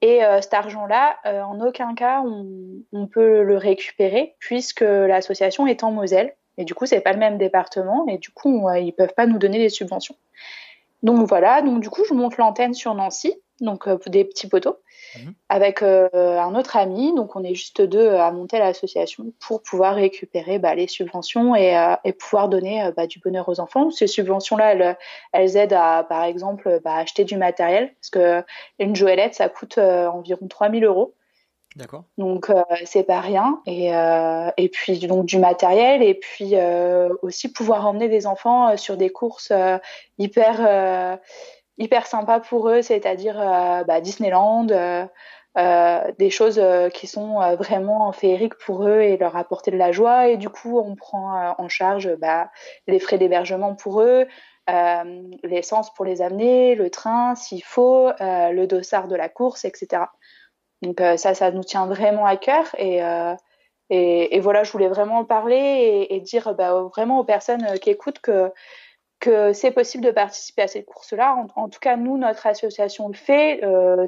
Et 0.00 0.24
euh, 0.24 0.40
cet 0.40 0.54
argent-là, 0.54 1.16
euh, 1.26 1.42
en 1.42 1.60
aucun 1.60 1.94
cas, 1.94 2.22
on, 2.22 3.06
peut 3.06 3.42
le 3.42 3.56
récupérer 3.56 4.34
puisque 4.40 4.80
l'association 4.80 5.66
est 5.66 5.84
en 5.84 5.92
Moselle. 5.92 6.34
Et 6.60 6.64
du 6.64 6.74
coup, 6.74 6.86
c'est 6.86 7.00
pas 7.00 7.12
le 7.12 7.18
même 7.18 7.38
département 7.38 8.06
et 8.08 8.18
du 8.18 8.30
coup, 8.30 8.68
ils 8.70 8.92
peuvent 8.92 9.14
pas 9.14 9.26
nous 9.26 9.38
donner 9.38 9.58
des 9.58 9.68
subventions. 9.68 10.14
Donc 11.02 11.26
voilà, 11.26 11.62
donc 11.62 11.80
du 11.80 11.90
coup, 11.90 12.04
je 12.04 12.14
monte 12.14 12.36
l'antenne 12.36 12.74
sur 12.74 12.94
Nancy, 12.94 13.34
donc 13.60 13.88
des 14.08 14.24
petits 14.24 14.48
poteaux. 14.48 14.76
Mhm. 15.16 15.34
avec 15.48 15.82
euh, 15.82 16.08
un 16.12 16.54
autre 16.54 16.76
ami. 16.76 17.14
Donc, 17.14 17.34
on 17.36 17.42
est 17.42 17.54
juste 17.54 17.82
deux 17.82 18.10
à 18.10 18.30
monter 18.30 18.58
l'association 18.58 19.32
pour 19.40 19.62
pouvoir 19.62 19.94
récupérer 19.94 20.58
bah, 20.58 20.74
les 20.74 20.86
subventions 20.86 21.54
et, 21.56 21.76
euh, 21.76 22.12
pouvoir 22.18 22.48
donner 22.48 22.84
euh, 22.84 22.92
bah, 22.96 23.06
du 23.06 23.18
bonheur 23.18 23.48
aux 23.48 23.60
enfants. 23.60 23.90
Ces 23.90 24.06
subventions-là, 24.06 24.96
elles, 25.32 25.56
aident 25.56 25.72
à, 25.72 26.04
par 26.08 26.24
exemple, 26.24 26.80
bah, 26.84 26.96
acheter 26.96 27.24
du 27.24 27.36
matériel 27.36 27.92
parce 27.94 28.10
que 28.10 28.44
une 28.78 28.94
joëlette, 28.94 29.34
ça 29.34 29.48
coûte 29.48 29.78
environ 29.78 30.46
3000 30.48 30.84
euros. 30.84 31.14
Donc 32.18 32.50
c'est 32.84 33.04
pas 33.04 33.20
rien 33.20 33.60
et 33.64 33.90
et 34.56 34.68
puis 34.68 34.98
donc 34.98 35.26
du 35.26 35.38
matériel 35.38 36.02
et 36.02 36.14
puis 36.14 36.54
aussi 37.22 37.52
pouvoir 37.52 37.86
emmener 37.86 38.08
des 38.08 38.26
enfants 38.26 38.76
sur 38.76 38.96
des 38.96 39.10
courses 39.10 39.52
hyper 40.18 41.18
hyper 41.80 42.06
sympa 42.06 42.38
pour 42.40 42.68
eux, 42.68 42.82
c'est-à-dire 42.82 43.40
euh, 43.40 43.82
bah, 43.84 44.00
Disneyland, 44.00 44.68
euh, 44.70 45.06
euh, 45.58 46.12
des 46.18 46.30
choses 46.30 46.62
qui 46.94 47.08
sont 47.08 47.40
vraiment 47.56 48.12
féeriques 48.12 48.56
pour 48.64 48.86
eux 48.86 49.00
et 49.00 49.16
leur 49.16 49.36
apporter 49.36 49.72
de 49.72 49.78
la 49.78 49.90
joie. 49.90 50.28
Et 50.28 50.36
du 50.36 50.48
coup, 50.48 50.78
on 50.78 50.94
prend 50.94 51.54
en 51.58 51.68
charge 51.68 52.14
bah, 52.16 52.50
les 52.86 53.00
frais 53.00 53.18
d'hébergement 53.18 53.74
pour 53.74 54.02
eux, 54.02 54.28
l'essence 55.42 55.92
pour 55.94 56.04
les 56.04 56.22
amener, 56.22 56.76
le 56.76 56.88
train 56.88 57.34
s'il 57.34 57.64
faut, 57.64 58.10
le 58.20 58.66
dossard 58.66 59.08
de 59.08 59.16
la 59.16 59.28
course, 59.28 59.64
etc. 59.64 60.02
Donc 60.82 61.00
ça, 61.16 61.34
ça 61.34 61.50
nous 61.50 61.64
tient 61.64 61.86
vraiment 61.86 62.26
à 62.26 62.36
cœur 62.36 62.74
et 62.78 63.00
et, 63.92 64.38
voilà, 64.38 64.62
je 64.62 64.70
voulais 64.70 64.88
vraiment 64.88 65.18
en 65.18 65.24
parler 65.24 66.06
et, 66.08 66.20
dire 66.20 66.54
bah, 66.54 66.80
vraiment 66.94 67.18
aux 67.18 67.24
personnes 67.24 67.78
qui 67.80 67.90
écoutent 67.90 68.20
que 68.20 68.52
que 69.20 69.52
c'est 69.52 69.70
possible 69.70 70.02
de 70.02 70.10
participer 70.10 70.62
à 70.62 70.66
cette 70.66 70.86
course-là. 70.86 71.36
En, 71.54 71.68
tout 71.68 71.78
cas, 71.78 71.96
nous, 71.96 72.16
notre 72.16 72.46
association 72.46 73.08
le 73.08 73.14
fait. 73.14 73.62
Euh, 73.62 74.06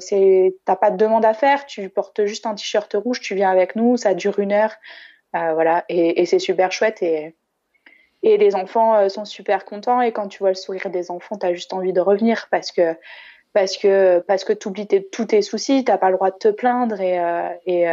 t'as 0.65 0.75
pas 0.75 0.89
de 0.89 0.97
demande 0.97 1.23
à 1.23 1.33
faire, 1.33 1.65
tu 1.65 1.87
portes 1.87 2.25
juste 2.25 2.47
un 2.47 2.55
t-shirt 2.55 2.91
rouge, 2.95 3.21
tu 3.21 3.35
viens 3.35 3.51
avec 3.51 3.75
nous, 3.75 3.95
ça 3.95 4.15
dure 4.15 4.39
une 4.39 4.51
heure, 4.51 4.73
euh, 5.35 5.53
voilà, 5.53 5.85
et, 5.87 6.25
c'est 6.25 6.39
super 6.39 6.71
chouette 6.71 7.01
et 7.01 7.35
et 8.25 8.37
les 8.37 8.55
enfants 8.55 8.95
euh, 8.95 9.09
sont 9.09 9.25
super 9.25 9.65
contents 9.65 9.99
et 9.99 10.13
quand 10.13 10.29
tu 10.29 10.39
vois 10.39 10.49
le 10.49 10.55
sourire 10.55 10.89
des 10.89 11.11
enfants, 11.11 11.37
tu 11.37 11.45
as 11.45 11.53
juste 11.53 11.73
envie 11.73 11.91
de 11.91 11.99
revenir 11.99 12.47
parce 12.49 12.71
que 12.71 12.95
parce 13.53 13.77
que 13.77 14.19
parce 14.19 14.43
que 14.43 14.53
t'oublies 14.53 14.87
tous 15.11 15.25
tes 15.25 15.41
soucis, 15.41 15.83
t'as 15.83 15.97
pas 15.97 16.09
le 16.09 16.15
droit 16.15 16.31
de 16.31 16.37
te 16.37 16.49
plaindre 16.49 16.99
et 16.99 17.19
euh, 17.19 17.49
et, 17.65 17.85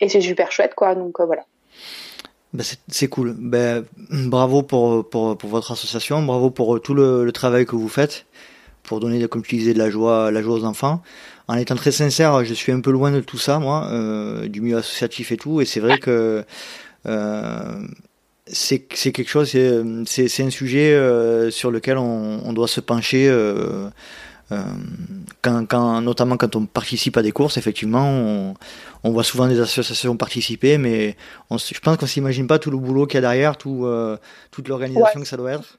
et 0.00 0.08
c'est 0.08 0.20
super 0.20 0.52
chouette 0.52 0.74
quoi. 0.74 0.94
Donc 0.94 1.20
voilà. 1.20 1.44
Bah, 2.52 2.64
c'est 2.88 3.08
cool. 3.08 3.34
Ben, 3.38 3.84
bravo 4.10 4.62
pour, 4.62 5.08
pour, 5.08 5.36
pour, 5.36 5.50
votre 5.50 5.72
association, 5.72 6.22
bravo 6.22 6.50
pour 6.50 6.80
tout 6.80 6.94
le, 6.94 7.30
travail 7.32 7.66
que 7.66 7.76
vous 7.76 7.88
faites 7.88 8.24
pour 8.82 9.00
donner, 9.00 9.26
comme 9.28 9.42
tu 9.42 9.56
disais, 9.56 9.74
de 9.74 9.78
la 9.78 9.90
joie, 9.90 10.30
la 10.30 10.40
joie 10.42 10.54
aux 10.54 10.64
enfants. 10.64 11.02
En 11.48 11.56
étant 11.56 11.74
très 11.74 11.92
sincère, 11.92 12.44
je 12.44 12.54
suis 12.54 12.72
un 12.72 12.80
peu 12.80 12.90
loin 12.90 13.10
de 13.10 13.20
tout 13.20 13.36
ça, 13.36 13.58
moi, 13.58 13.88
euh, 13.92 14.48
du 14.48 14.60
milieu 14.60 14.78
associatif 14.78 15.32
et 15.32 15.36
tout, 15.36 15.60
et 15.60 15.64
c'est 15.64 15.80
vrai 15.80 15.98
que 15.98 16.44
euh, 17.06 17.86
c'est 18.46 18.78
quelque 18.80 19.28
chose, 19.28 19.50
c'est 20.06 20.42
un 20.42 20.50
sujet 20.50 20.94
euh, 20.94 21.50
sur 21.50 21.70
lequel 21.70 21.98
on, 21.98 22.52
doit 22.52 22.68
se 22.68 22.80
pencher. 22.80 23.28
Euh, 24.52 24.62
quand, 25.42 25.66
quand, 25.66 26.00
notamment 26.00 26.36
quand 26.36 26.54
on 26.54 26.66
participe 26.66 27.16
à 27.16 27.22
des 27.22 27.32
courses, 27.32 27.56
effectivement, 27.56 28.08
on, 28.08 28.54
on 29.02 29.10
voit 29.10 29.24
souvent 29.24 29.48
des 29.48 29.60
associations 29.60 30.16
participer, 30.16 30.78
mais 30.78 31.16
on, 31.50 31.58
je 31.58 31.80
pense 31.80 31.96
qu'on 31.96 32.06
s'imagine 32.06 32.46
pas 32.46 32.58
tout 32.58 32.70
le 32.70 32.78
boulot 32.78 33.06
qu'il 33.06 33.16
y 33.16 33.18
a 33.18 33.22
derrière, 33.22 33.56
tout, 33.56 33.84
euh, 33.84 34.16
toute 34.52 34.68
l'organisation 34.68 35.20
que 35.20 35.26
ça 35.26 35.36
doit 35.36 35.52
être. 35.52 35.78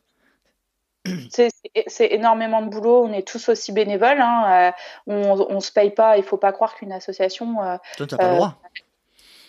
C'est 1.87 2.11
énormément 2.11 2.61
de 2.61 2.69
boulot. 2.69 3.05
On 3.05 3.13
est 3.13 3.25
tous 3.25 3.47
aussi 3.49 3.71
bénévoles. 3.71 4.19
Hein. 4.19 4.43
Euh, 4.49 4.71
on, 5.07 5.47
on 5.49 5.59
se 5.61 5.71
paye 5.71 5.91
pas. 5.91 6.17
Il 6.17 6.23
faut 6.23 6.37
pas 6.37 6.51
croire 6.51 6.75
qu'une 6.75 6.91
association. 6.91 7.63
Euh, 7.63 7.77
Toi, 7.95 8.07
pas 8.17 8.29
le 8.29 8.35
droit. 8.35 8.57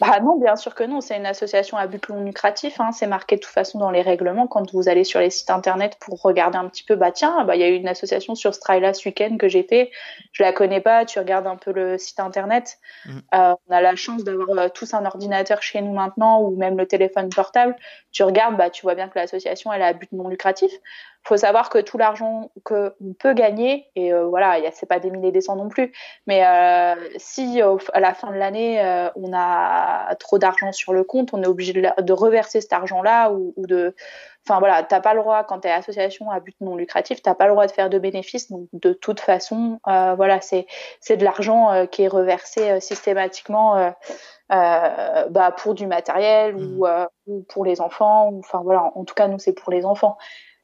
Bah 0.01 0.21
non, 0.21 0.39
bien 0.39 0.55
sûr 0.55 0.75
que 0.75 0.85
non. 0.85 1.01
C'est 1.01 1.17
une 1.17 1.27
association 1.27 1.77
à 1.77 1.87
but 1.87 2.09
non 2.09 2.23
lucratif. 2.23 2.81
Hein. 2.81 2.93
C'est 2.93 3.07
marqué 3.07 3.37
de 3.37 3.41
toute 3.41 3.53
façon 3.53 3.79
dans 3.79 3.91
les 3.91 4.03
règlements. 4.03 4.47
Quand 4.47 4.73
vous 4.73 4.89
allez 4.89 5.03
sur 5.03 5.19
les 5.21 5.31
sites 5.31 5.51
internet 5.51 5.97
pour 6.01 6.23
regarder 6.23 6.57
un 6.57 6.69
petit 6.69 6.85
peu, 6.85 6.95
bah 6.95 7.11
tiens, 7.11 7.45
bah 7.45 7.57
il 7.57 7.61
y 7.61 7.65
a 7.65 7.69
eu 7.69 7.75
une 7.75 7.89
association 7.89 8.35
sur 8.35 8.55
Strila 8.55 8.95
ce 8.95 9.09
week-end 9.09 9.37
que 9.39 9.49
j'ai 9.49 9.65
fait. 9.65 9.91
Je 10.33 10.43
la 10.43 10.53
connais 10.53 10.81
pas. 10.81 11.05
Tu 11.05 11.19
regardes 11.19 11.47
un 11.47 11.57
peu 11.57 11.73
le 11.73 11.99
site 11.99 12.21
internet. 12.21 12.79
Mmh. 13.07 13.19
Euh, 13.35 13.55
on 13.69 13.73
a 13.75 13.81
la 13.81 13.97
chance 13.97 14.23
d'avoir 14.23 14.57
euh, 14.57 14.69
tous 14.69 14.95
un 14.95 15.05
ordinateur 15.05 15.63
chez 15.63 15.81
nous 15.81 15.93
maintenant 15.93 16.43
ou 16.43 16.57
même 16.57 16.77
le 16.77 16.87
téléphone 16.87 17.29
portable. 17.29 17.75
Tu 18.13 18.23
regardes, 18.23 18.57
bah 18.57 18.71
tu 18.71 18.83
vois 18.83 18.95
bien 18.95 19.09
que 19.09 19.19
l'association 19.19 19.73
elle 19.73 19.83
a 19.83 19.89
à 19.89 19.93
but 19.95 20.13
non 20.13 20.29
lucratif 20.29 20.71
faut 21.29 21.37
savoir 21.37 21.69
que 21.69 21.77
tout 21.79 21.99
l'argent 21.99 22.51
qu'on 22.65 22.91
peut 23.19 23.35
gagner, 23.35 23.87
et 23.95 24.15
euh, 24.15 24.25
voilà, 24.25 24.57
c'est 24.73 24.89
pas 24.89 24.99
des 24.99 25.11
milliers 25.11 25.31
des 25.31 25.43
cents 25.43 25.57
non 25.57 25.69
plus, 25.69 25.93
mais 26.27 26.43
euh, 26.47 26.95
si 27.19 27.61
à 27.93 28.01
la 28.01 28.15
fin 28.15 28.31
de 28.31 28.37
l'année 28.37 28.83
euh, 28.83 29.11
on 29.15 29.33
a 29.35 30.15
trop 30.17 30.39
d'argent 30.39 30.73
sur 30.73 30.95
le 30.95 31.05
compte, 31.05 31.35
on 31.35 31.43
est 31.43 31.47
obligé 31.47 31.75
de, 31.75 32.13
reverser 32.15 32.63
cet 32.63 32.73
argent-là 32.73 33.31
ou, 33.31 33.53
de, 33.59 33.95
enfin 34.47 34.59
voilà, 34.59 34.83
t'as 34.83 35.01
pas 35.01 35.13
le 35.13 35.21
droit 35.21 35.45
quand 35.45 35.61
t'es 35.61 35.71
association 35.71 36.31
à 36.31 36.41
but 36.41 36.57
non 36.63 36.77
lucratif, 36.77 37.21
t'as 37.21 37.35
pas 37.35 37.45
le 37.45 37.53
droit 37.53 37.67
de 37.67 37.73
faire 37.73 37.91
de 37.91 37.99
bénéfices, 37.99 38.51
donc 38.51 38.67
de 38.73 38.95
toute 38.95 39.21
façon, 39.21 39.81
voilà, 39.85 40.41
c'est 40.41 40.67
c'est 41.01 41.19
de 41.19 41.25
l'argent 41.25 41.87
qui 41.89 42.05
est 42.05 42.09
reversé 42.09 42.81
systématiquement. 42.81 43.93
bah, 44.49 45.55
pour 45.59 45.75
du 45.75 45.87
matériel 45.87 46.57
ou, 46.57 46.87
mmh. 46.87 47.07
ou, 47.27 47.45
pour 47.51 47.67
les 47.67 47.83
enfants. 47.83 48.31
Enfin 48.39 48.63
voilà, 48.65 48.91
en 48.95 49.05
tout 49.05 49.15
cas 49.15 49.29
nous 49.29 49.39
c'est 49.39 49.53
pour 49.53 49.71
les 49.71 49.85
enfants. 49.85 50.17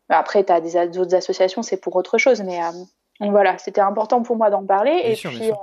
Après, 0.09 0.45
tu 0.45 0.53
as 0.53 0.61
des 0.61 0.77
autres 0.99 1.15
associations, 1.15 1.63
c'est 1.63 1.79
pour 1.79 1.97
autre 1.97 2.19
chose. 2.19 2.43
Mais 2.43 2.61
euh, 2.63 3.31
voilà, 3.31 3.59
c'était 3.59 3.81
important 3.81 4.23
pour 4.23 4.37
moi 4.37 4.51
d'en 4.51 4.65
parler. 4.65 5.01
et, 5.05 5.15
puis, 5.15 5.51
euh, 5.51 5.55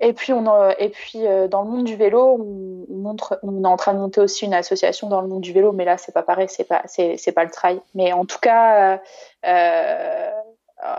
et 0.00 0.12
puis, 0.12 0.32
on, 0.32 0.70
et 0.78 0.88
puis 0.90 1.26
euh, 1.26 1.48
dans 1.48 1.62
le 1.62 1.70
monde 1.70 1.84
du 1.84 1.96
vélo, 1.96 2.36
on, 2.38 2.94
montre, 2.94 3.38
on 3.42 3.64
est 3.64 3.66
en 3.66 3.76
train 3.76 3.94
de 3.94 3.98
monter 3.98 4.20
aussi 4.20 4.44
une 4.44 4.54
association 4.54 5.08
dans 5.08 5.20
le 5.20 5.28
monde 5.28 5.40
du 5.40 5.52
vélo, 5.52 5.72
mais 5.72 5.84
là, 5.84 5.96
c'est 5.96 6.12
pas 6.12 6.22
pareil, 6.22 6.48
c'est 6.48 6.64
pas, 6.64 6.82
c'est, 6.86 7.32
pas 7.32 7.44
le 7.44 7.50
trail. 7.50 7.80
Mais 7.94 8.12
en 8.12 8.24
tout 8.26 8.38
cas, 8.40 9.00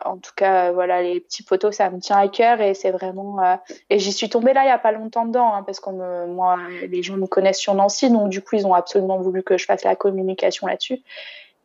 en 0.03 0.17
tout 0.17 0.33
cas, 0.35 0.71
voilà, 0.73 1.01
les 1.01 1.21
petits 1.21 1.43
poteaux, 1.43 1.71
ça 1.71 1.89
me 1.89 1.99
tient 1.99 2.17
à 2.17 2.27
cœur 2.27 2.59
et 2.59 2.73
c'est 2.73 2.91
vraiment. 2.91 3.37
et 3.89 3.99
j'y 3.99 4.11
suis 4.11 4.27
tombée 4.27 4.51
là 4.51 4.63
il 4.63 4.67
y 4.67 4.71
a 4.71 4.77
pas 4.77 4.91
longtemps 4.91 5.25
dedans, 5.25 5.53
hein, 5.53 5.63
parce 5.63 5.79
que 5.79 6.25
moi, 6.25 6.57
les 6.87 7.03
gens 7.03 7.15
me 7.15 7.27
connaissent 7.27 7.59
sur 7.59 7.75
Nancy, 7.75 8.09
donc 8.09 8.29
du 8.29 8.41
coup, 8.41 8.55
ils 8.55 8.67
ont 8.67 8.73
absolument 8.73 9.19
voulu 9.19 9.43
que 9.43 9.57
je 9.57 9.65
fasse 9.65 9.83
la 9.83 9.95
communication 9.95 10.67
là-dessus. 10.67 11.01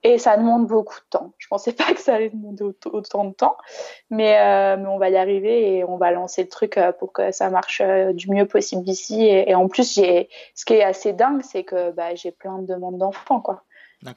Et 0.07 0.19
ça 0.19 0.37
demande 0.37 0.67
beaucoup 0.67 0.97
de 0.97 1.07
temps. 1.09 1.33
Je 1.39 1.49
pensais 1.49 1.73
pas 1.73 1.93
que 1.95 2.01
ça 2.01 2.17
allait 2.17 2.29
demander 2.29 2.63
autant 2.63 3.25
de 3.25 3.33
temps, 3.33 3.57
mais, 4.11 4.39
euh, 4.39 4.77
mais 4.77 4.87
on 4.87 4.99
va 4.99 5.09
y 5.09 5.17
arriver 5.17 5.79
et 5.79 5.85
on 5.85 5.97
va 5.97 6.11
lancer 6.11 6.43
le 6.43 6.49
truc 6.49 6.77
euh, 6.77 6.93
pour 6.93 7.13
que 7.13 7.33
ça 7.33 7.49
marche 7.49 7.81
euh, 7.81 8.13
du 8.13 8.31
mieux 8.31 8.47
possible 8.47 8.87
ici. 8.87 9.25
Et, 9.25 9.55
en 9.55 9.67
plus, 9.67 9.95
ce 9.95 10.65
qui 10.67 10.75
est 10.75 10.83
assez 10.83 11.15
dingue, 11.15 11.41
c'est 11.43 11.65
que 11.65 11.91
bah, 11.93 12.15
j'ai 12.15 12.33
plein 12.33 12.59
de 12.59 12.67
demandes 12.67 12.99
d'enfants, 12.99 13.41
quoi. 13.41 13.63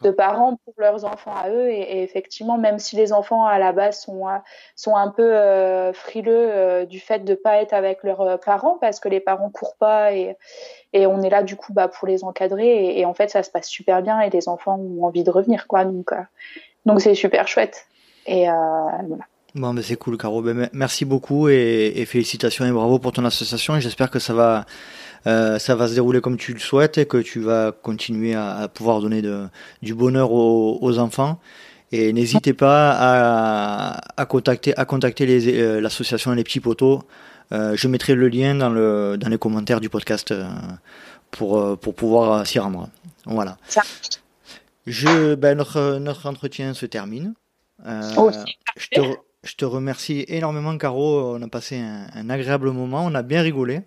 De 0.02 0.12
parents 0.12 0.58
pour 0.66 0.74
leurs 0.78 1.06
enfants 1.06 1.36
à 1.36 1.50
eux. 1.50 1.70
Et, 1.70 2.04
effectivement, 2.04 2.58
même 2.58 2.80
si 2.80 2.96
les 2.96 3.14
enfants 3.14 3.46
à 3.46 3.60
la 3.60 3.72
base 3.72 4.00
sont, 4.02 4.26
sont 4.76 4.96
un 4.96 5.10
peu 5.10 5.36
euh, 5.36 5.94
frileux 5.94 6.50
euh, 6.50 6.86
du 6.86 7.00
fait 7.00 7.20
de 7.20 7.36
pas 7.36 7.62
être 7.62 7.74
avec 7.74 8.04
leurs 8.04 8.22
euh, 8.22 8.38
parents 8.38 8.78
parce 8.80 9.00
que 9.00 9.10
les 9.10 9.20
parents 9.20 9.50
courent 9.50 9.76
pas 9.78 10.14
et, 10.14 10.36
et 10.94 11.08
on 11.08 11.22
est 11.22 11.30
là 11.30 11.44
du 11.44 11.56
coup 11.56 11.74
bah, 11.74 11.88
pour 11.88 12.08
les 12.08 12.24
encadrer. 12.24 12.98
Et, 13.00 13.06
en 13.06 13.14
fait, 13.14 13.30
ça 13.30 13.44
se 13.44 13.52
passe 13.52 13.68
super 13.68 14.02
bien 14.02 14.20
et 14.22 14.30
les 14.30 14.48
enfants 14.50 14.78
ont 14.78 15.06
envie 15.06 15.24
de 15.24 15.32
revenir. 15.32 15.68
quoi. 15.68 15.86
Donc 15.86 16.12
donc 16.86 17.02
c'est 17.02 17.16
super 17.16 17.48
chouette. 17.48 17.86
Et 18.26 18.46
voilà. 18.46 19.26
Bon, 19.56 19.74
mais 19.74 19.82
c'est 19.82 19.96
cool, 19.96 20.18
Caro. 20.18 20.42
Ben, 20.42 20.70
merci 20.72 21.04
beaucoup 21.04 21.50
et, 21.50 21.94
et, 21.96 22.06
félicitations 22.06 22.66
et 22.66 22.72
bravo 22.72 23.00
pour 23.00 23.12
ton 23.12 23.26
association. 23.26 23.76
Et 23.76 23.82
j'espère 23.82 24.12
que 24.12 24.20
ça 24.20 24.34
va 24.34 24.66
euh, 25.28 25.60
ça 25.60 25.76
va 25.76 25.88
se 25.90 25.94
dérouler 25.94 26.22
comme 26.22 26.38
tu 26.38 26.54
le 26.54 26.60
souhaites 26.60 26.98
et 26.98 27.06
que 27.06 27.18
tu 27.18 27.42
vas 27.42 27.74
continuer 27.74 28.34
à, 28.34 28.70
pouvoir 28.74 29.02
donner 29.02 29.22
de, 29.22 29.48
du 29.82 29.94
bonheur 29.94 30.32
aux, 30.32 31.00
enfants. 31.00 31.40
Et 31.92 32.14
n'hésitez 32.14 32.54
pas 32.54 32.92
à, 32.92 34.02
à, 34.16 34.26
contacter, 34.26 34.78
à 34.78 34.86
contacter 34.86 35.26
euh, 35.28 35.82
l'association 35.82 36.32
Les 36.32 36.44
Petits 36.44 36.62
Poteaux. 36.62 37.04
Euh, 37.52 37.76
je 37.76 37.88
mettrai 37.88 38.16
le 38.16 38.30
lien 38.30 38.56
dans, 38.56 38.70
le, 38.70 39.18
dans 39.18 39.30
les 39.30 39.38
commentaires 39.38 39.82
du 39.82 39.90
podcast 39.90 40.34
pour, 41.32 41.78
pour 41.78 41.94
pouvoir 41.94 42.48
s'y 42.48 42.60
rendre. 42.60 42.90
Voilà. 43.26 43.58
Je, 44.86 45.36
ben, 45.36 45.58
notre, 45.58 45.98
notre 45.98 46.26
entretien 46.26 46.74
se 46.74 46.86
termine. 46.86 47.34
je, 47.86 48.90
te, 48.92 49.02
je 49.44 49.56
te 49.56 49.66
remercie 49.66 50.24
énormément, 50.30 50.78
Caro. 50.78 51.36
On 51.36 51.42
a 51.42 51.48
passé 51.50 51.80
un, 51.80 52.08
un 52.14 52.30
agréable 52.30 52.72
moment. 52.72 53.06
On 53.06 53.16
a 53.16 53.24
bien 53.24 53.42
rigolé. 53.42 53.82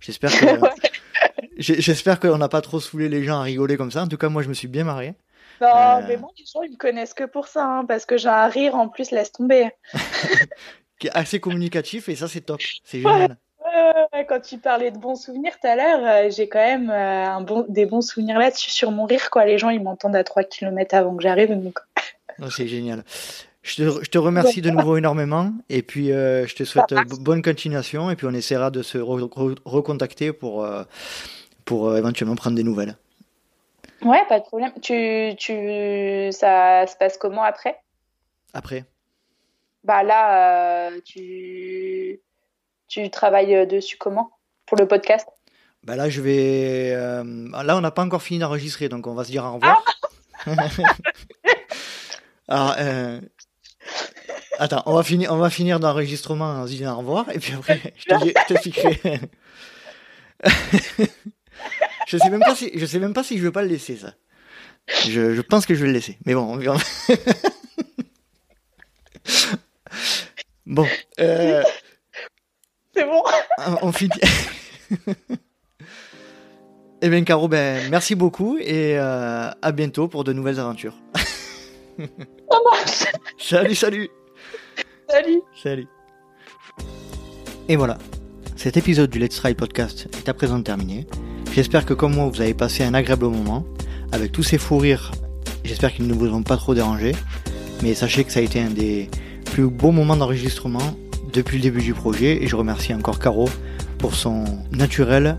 J'espère 0.00 0.30
que 0.30 0.46
j'espère 1.58 2.20
qu'on 2.20 2.38
n'a 2.38 2.48
pas 2.48 2.60
trop 2.60 2.80
saoulé 2.80 3.08
les 3.08 3.24
gens 3.24 3.40
à 3.40 3.42
rigoler 3.42 3.76
comme 3.76 3.90
ça. 3.90 4.02
En 4.02 4.08
tout 4.08 4.16
cas, 4.16 4.28
moi, 4.28 4.42
je 4.42 4.48
me 4.48 4.54
suis 4.54 4.68
bien 4.68 4.84
marré. 4.84 5.14
Non, 5.60 5.68
euh, 5.68 6.00
mais 6.06 6.16
bon, 6.16 6.28
les 6.38 6.44
gens, 6.44 6.62
ils 6.62 6.72
me 6.72 6.76
connaissent 6.76 7.14
que 7.14 7.24
pour 7.24 7.48
ça, 7.48 7.64
hein, 7.64 7.84
parce 7.86 8.04
que 8.04 8.16
j'ai 8.16 8.28
un 8.28 8.48
rire 8.48 8.74
en 8.74 8.88
plus, 8.88 9.10
laisse 9.10 9.32
tomber. 9.32 9.70
qui 10.98 11.08
est 11.08 11.16
assez 11.16 11.40
communicatif 11.40 12.08
et 12.08 12.16
ça, 12.16 12.28
c'est 12.28 12.42
top. 12.42 12.60
C'est 12.84 13.00
génial. 13.00 13.36
quand 14.28 14.40
tu 14.40 14.58
parlais 14.58 14.90
de 14.90 14.98
bons 14.98 15.16
souvenirs 15.16 15.52
tout 15.60 15.66
à 15.66 15.76
l'heure, 15.76 16.00
euh, 16.02 16.30
j'ai 16.30 16.48
quand 16.48 16.58
même 16.58 16.90
euh, 16.90 17.26
un 17.26 17.40
bon, 17.40 17.64
des 17.68 17.86
bons 17.86 18.02
souvenirs 18.02 18.38
là-dessus 18.38 18.70
sur 18.70 18.90
mon 18.90 19.06
rire. 19.06 19.30
Quoi. 19.30 19.44
Les 19.46 19.58
gens, 19.58 19.70
ils 19.70 19.82
m'entendent 19.82 20.16
à 20.16 20.24
3 20.24 20.44
km 20.44 20.94
avant 20.94 21.16
que 21.16 21.22
j'arrive. 21.22 21.54
Donc... 21.58 21.78
c'est 22.50 22.68
génial. 22.68 23.02
Je 23.66 24.08
te, 24.08 24.18
remercie 24.18 24.62
de 24.62 24.70
nouveau 24.70 24.96
énormément 24.96 25.52
et 25.68 25.82
puis 25.82 26.12
euh, 26.12 26.46
je 26.46 26.54
te 26.54 26.62
souhaite 26.62 26.94
bonne 27.20 27.42
continuation 27.42 28.12
et 28.12 28.16
puis 28.16 28.24
on 28.28 28.32
essaiera 28.32 28.70
de 28.70 28.80
se 28.80 28.96
recontacter 28.96 30.32
pour, 30.32 30.62
euh, 30.62 30.84
pour 31.64 31.88
euh, 31.88 31.96
éventuellement 31.96 32.36
prendre 32.36 32.54
des 32.54 32.62
nouvelles. 32.62 32.96
Ouais, 34.02 34.22
pas 34.28 34.38
de 34.38 34.44
problème. 34.44 34.70
Tu, 34.80 35.34
tu, 35.36 36.30
ça 36.30 36.86
se 36.86 36.96
passe 36.96 37.18
comment 37.18 37.42
après? 37.42 37.76
Après 38.54 38.84
Bah 39.82 40.04
là, 40.04 40.92
tu, 41.04 42.20
tu 42.86 43.10
travailles 43.10 43.66
dessus 43.66 43.96
comment? 43.96 44.30
Pour 44.66 44.78
le 44.78 44.86
podcast? 44.86 45.26
Bah 45.82 45.96
là, 45.96 46.08
je 46.08 46.20
vais. 46.20 46.92
là, 46.92 47.76
on 47.76 47.80
n'a 47.80 47.90
pas 47.90 48.04
encore 48.04 48.22
fini 48.22 48.38
d'enregistrer, 48.38 48.88
donc 48.88 49.08
on 49.08 49.14
va 49.14 49.24
se 49.24 49.30
dire 49.32 49.44
au 49.44 49.54
revoir. 49.54 49.84
Ah 52.48 52.76
Alors, 52.76 52.76
Attends, 54.58 54.82
on 54.86 54.94
va 54.94 55.02
finir, 55.02 55.32
on 55.32 55.36
va 55.36 55.50
finir 55.50 55.80
d'enregistrement 55.80 56.46
en 56.46 56.66
se 56.66 56.72
disant 56.72 56.94
au 56.94 56.98
revoir 56.98 57.26
et 57.32 57.38
puis 57.38 57.52
après 57.54 57.94
je 57.96 58.04
te, 58.06 58.14
je 58.54 59.18
je 62.06 62.18
sais 62.18 62.30
même 62.30 62.40
pas 62.40 62.54
si, 62.54 62.70
je 62.74 62.86
sais 62.86 62.98
même 62.98 63.12
pas 63.12 63.24
si 63.24 63.38
je 63.38 63.42
veux 63.42 63.52
pas 63.52 63.62
le 63.62 63.68
laisser 63.68 63.96
ça. 63.96 64.14
Je, 65.08 65.34
je 65.34 65.40
pense 65.40 65.66
que 65.66 65.74
je 65.74 65.80
vais 65.80 65.88
le 65.88 65.94
laisser, 65.94 66.18
mais 66.26 66.34
bon, 66.34 66.42
on 66.42 66.56
verra. 66.56 66.78
bon. 70.66 70.86
Euh, 71.18 71.62
C'est 72.94 73.04
bon. 73.04 73.22
On 73.82 73.90
finit. 73.92 74.12
eh 77.02 77.08
bien, 77.08 77.24
Caro, 77.24 77.48
ben, 77.48 77.90
merci 77.90 78.14
beaucoup 78.14 78.58
et 78.58 78.96
euh, 78.98 79.50
à 79.60 79.72
bientôt 79.72 80.06
pour 80.08 80.22
de 80.22 80.32
nouvelles 80.32 80.60
aventures. 80.60 80.94
Ça 81.98 82.58
marche. 82.70 83.04
Salut, 83.38 83.74
salut. 83.74 84.08
Salut. 85.08 85.42
Salut. 85.54 85.88
Et 87.68 87.76
voilà. 87.76 87.96
Cet 88.56 88.76
épisode 88.76 89.08
du 89.08 89.18
Let's 89.20 89.36
Try 89.36 89.54
podcast 89.54 90.08
est 90.18 90.28
à 90.28 90.34
présent 90.34 90.60
terminé. 90.60 91.06
J'espère 91.52 91.86
que 91.86 91.94
comme 91.94 92.14
moi 92.14 92.28
vous 92.28 92.40
avez 92.40 92.54
passé 92.54 92.82
un 92.82 92.92
agréable 92.92 93.26
moment 93.26 93.64
avec 94.10 94.32
tous 94.32 94.42
ces 94.42 94.58
fous 94.58 94.78
rires. 94.78 95.12
J'espère 95.64 95.92
qu'ils 95.92 96.08
ne 96.08 96.12
vous 96.12 96.28
ont 96.28 96.42
pas 96.42 96.56
trop 96.56 96.74
dérangé. 96.74 97.12
Mais 97.82 97.94
sachez 97.94 98.24
que 98.24 98.32
ça 98.32 98.40
a 98.40 98.42
été 98.42 98.60
un 98.60 98.70
des 98.70 99.08
plus 99.44 99.68
beaux 99.68 99.92
moments 99.92 100.16
d'enregistrement 100.16 100.96
depuis 101.32 101.58
le 101.58 101.62
début 101.62 101.82
du 101.82 101.94
projet 101.94 102.42
et 102.42 102.48
je 102.48 102.56
remercie 102.56 102.92
encore 102.92 103.18
Caro 103.20 103.48
pour 103.98 104.14
son 104.14 104.44
naturel 104.72 105.38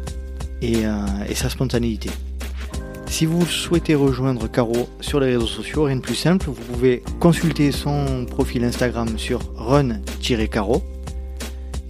et, 0.62 0.86
euh, 0.86 0.96
et 1.28 1.36
sa 1.36 1.50
spontanéité. 1.50 2.10
Si 3.08 3.26
vous 3.26 3.46
souhaitez 3.46 3.96
rejoindre 3.96 4.48
Caro 4.48 4.88
sur 5.02 5.20
les 5.20 5.28
réseaux 5.28 5.48
sociaux, 5.48 5.84
rien 5.84 5.96
de 5.96 6.02
plus 6.02 6.16
simple, 6.16 6.46
vous 6.48 6.54
pouvez 6.54 7.02
consulter 7.20 7.72
son 7.72 8.26
profil 8.26 8.64
Instagram 8.64 9.18
sur 9.18 9.40
run-caro 9.56 10.84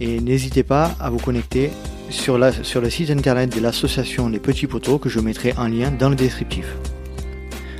et 0.00 0.20
n'hésitez 0.20 0.62
pas 0.62 0.94
à 1.00 1.10
vous 1.10 1.18
connecter 1.18 1.70
sur, 2.08 2.38
la, 2.38 2.52
sur 2.52 2.80
le 2.80 2.88
site 2.88 3.10
internet 3.10 3.54
de 3.54 3.60
l'association 3.60 4.28
Les 4.28 4.38
Petits 4.38 4.66
Poteaux 4.66 4.98
que 4.98 5.08
je 5.08 5.20
mettrai 5.20 5.52
en 5.58 5.68
lien 5.68 5.90
dans 5.90 6.08
le 6.08 6.16
descriptif. 6.16 6.66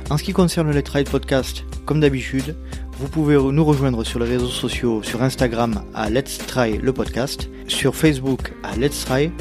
En 0.09 0.17
ce 0.17 0.23
qui 0.23 0.33
concerne 0.33 0.71
le 0.71 0.83
Try 0.83 1.03
Podcast, 1.03 1.63
comme 1.85 2.01
d'habitude, 2.01 2.55
vous 2.99 3.07
pouvez 3.07 3.35
nous 3.35 3.63
rejoindre 3.63 4.03
sur 4.03 4.19
les 4.19 4.27
réseaux 4.27 4.47
sociaux, 4.47 5.01
sur 5.01 5.23
Instagram 5.23 5.83
à 5.93 6.09
Let's 6.09 6.39
Try 6.39 6.77
le 6.77 6.91
podcast, 6.91 7.49
sur 7.67 7.95
Facebook 7.95 8.53
à 8.63 8.75
Let's 8.75 9.05
Try 9.05 9.31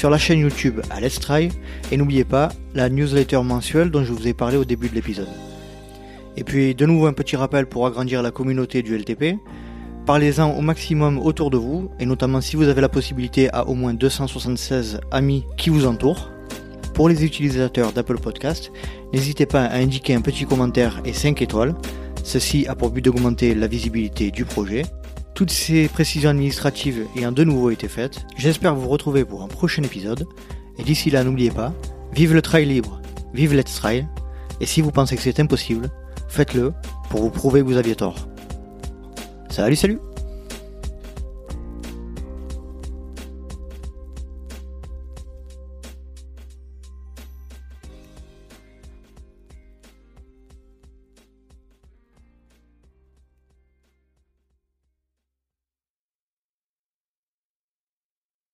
sur 0.00 0.08
la 0.08 0.16
chaîne 0.16 0.38
YouTube 0.38 0.80
à 0.88 0.98
Let's 0.98 1.20
Try 1.20 1.50
et 1.92 1.96
n'oubliez 1.98 2.24
pas 2.24 2.48
la 2.74 2.88
newsletter 2.88 3.42
mensuelle 3.42 3.90
dont 3.90 4.02
je 4.02 4.14
vous 4.14 4.26
ai 4.26 4.32
parlé 4.32 4.56
au 4.56 4.64
début 4.64 4.88
de 4.88 4.94
l'épisode. 4.94 5.28
Et 6.38 6.42
puis 6.42 6.74
de 6.74 6.86
nouveau 6.86 7.04
un 7.04 7.12
petit 7.12 7.36
rappel 7.36 7.66
pour 7.66 7.86
agrandir 7.86 8.22
la 8.22 8.30
communauté 8.30 8.80
du 8.80 8.96
LTP. 8.96 9.36
Parlez-en 10.06 10.52
au 10.52 10.62
maximum 10.62 11.18
autour 11.18 11.50
de 11.50 11.58
vous 11.58 11.90
et 12.00 12.06
notamment 12.06 12.40
si 12.40 12.56
vous 12.56 12.68
avez 12.68 12.80
la 12.80 12.88
possibilité 12.88 13.52
à 13.52 13.68
au 13.68 13.74
moins 13.74 13.92
276 13.92 15.02
amis 15.10 15.44
qui 15.58 15.68
vous 15.68 15.84
entourent. 15.84 16.30
Pour 16.94 17.10
les 17.10 17.22
utilisateurs 17.22 17.92
d'Apple 17.92 18.20
Podcast, 18.20 18.72
n'hésitez 19.12 19.44
pas 19.44 19.64
à 19.64 19.76
indiquer 19.76 20.14
un 20.14 20.22
petit 20.22 20.46
commentaire 20.46 21.02
et 21.04 21.12
5 21.12 21.42
étoiles. 21.42 21.74
Ceci 22.24 22.66
a 22.66 22.74
pour 22.74 22.88
but 22.88 23.04
d'augmenter 23.04 23.54
la 23.54 23.66
visibilité 23.66 24.30
du 24.30 24.46
projet. 24.46 24.84
Toutes 25.34 25.50
ces 25.50 25.88
précisions 25.88 26.30
administratives 26.30 27.06
ayant 27.16 27.32
de 27.32 27.44
nouveau 27.44 27.70
été 27.70 27.88
faites, 27.88 28.26
j'espère 28.36 28.74
vous 28.74 28.88
retrouver 28.88 29.24
pour 29.24 29.42
un 29.42 29.48
prochain 29.48 29.82
épisode. 29.82 30.26
Et 30.78 30.82
d'ici 30.82 31.10
là, 31.10 31.24
n'oubliez 31.24 31.50
pas, 31.50 31.72
vive 32.12 32.34
le 32.34 32.42
trail 32.42 32.66
libre, 32.66 33.00
vive 33.32 33.54
Let's 33.54 33.74
Trail. 33.74 34.06
Et 34.60 34.66
si 34.66 34.80
vous 34.80 34.90
pensez 34.90 35.16
que 35.16 35.22
c'est 35.22 35.40
impossible, 35.40 35.90
faites-le 36.28 36.72
pour 37.08 37.22
vous 37.22 37.30
prouver 37.30 37.60
que 37.60 37.66
vous 37.66 37.76
aviez 37.76 37.94
tort. 37.94 38.28
Salut, 39.48 39.76
salut 39.76 39.98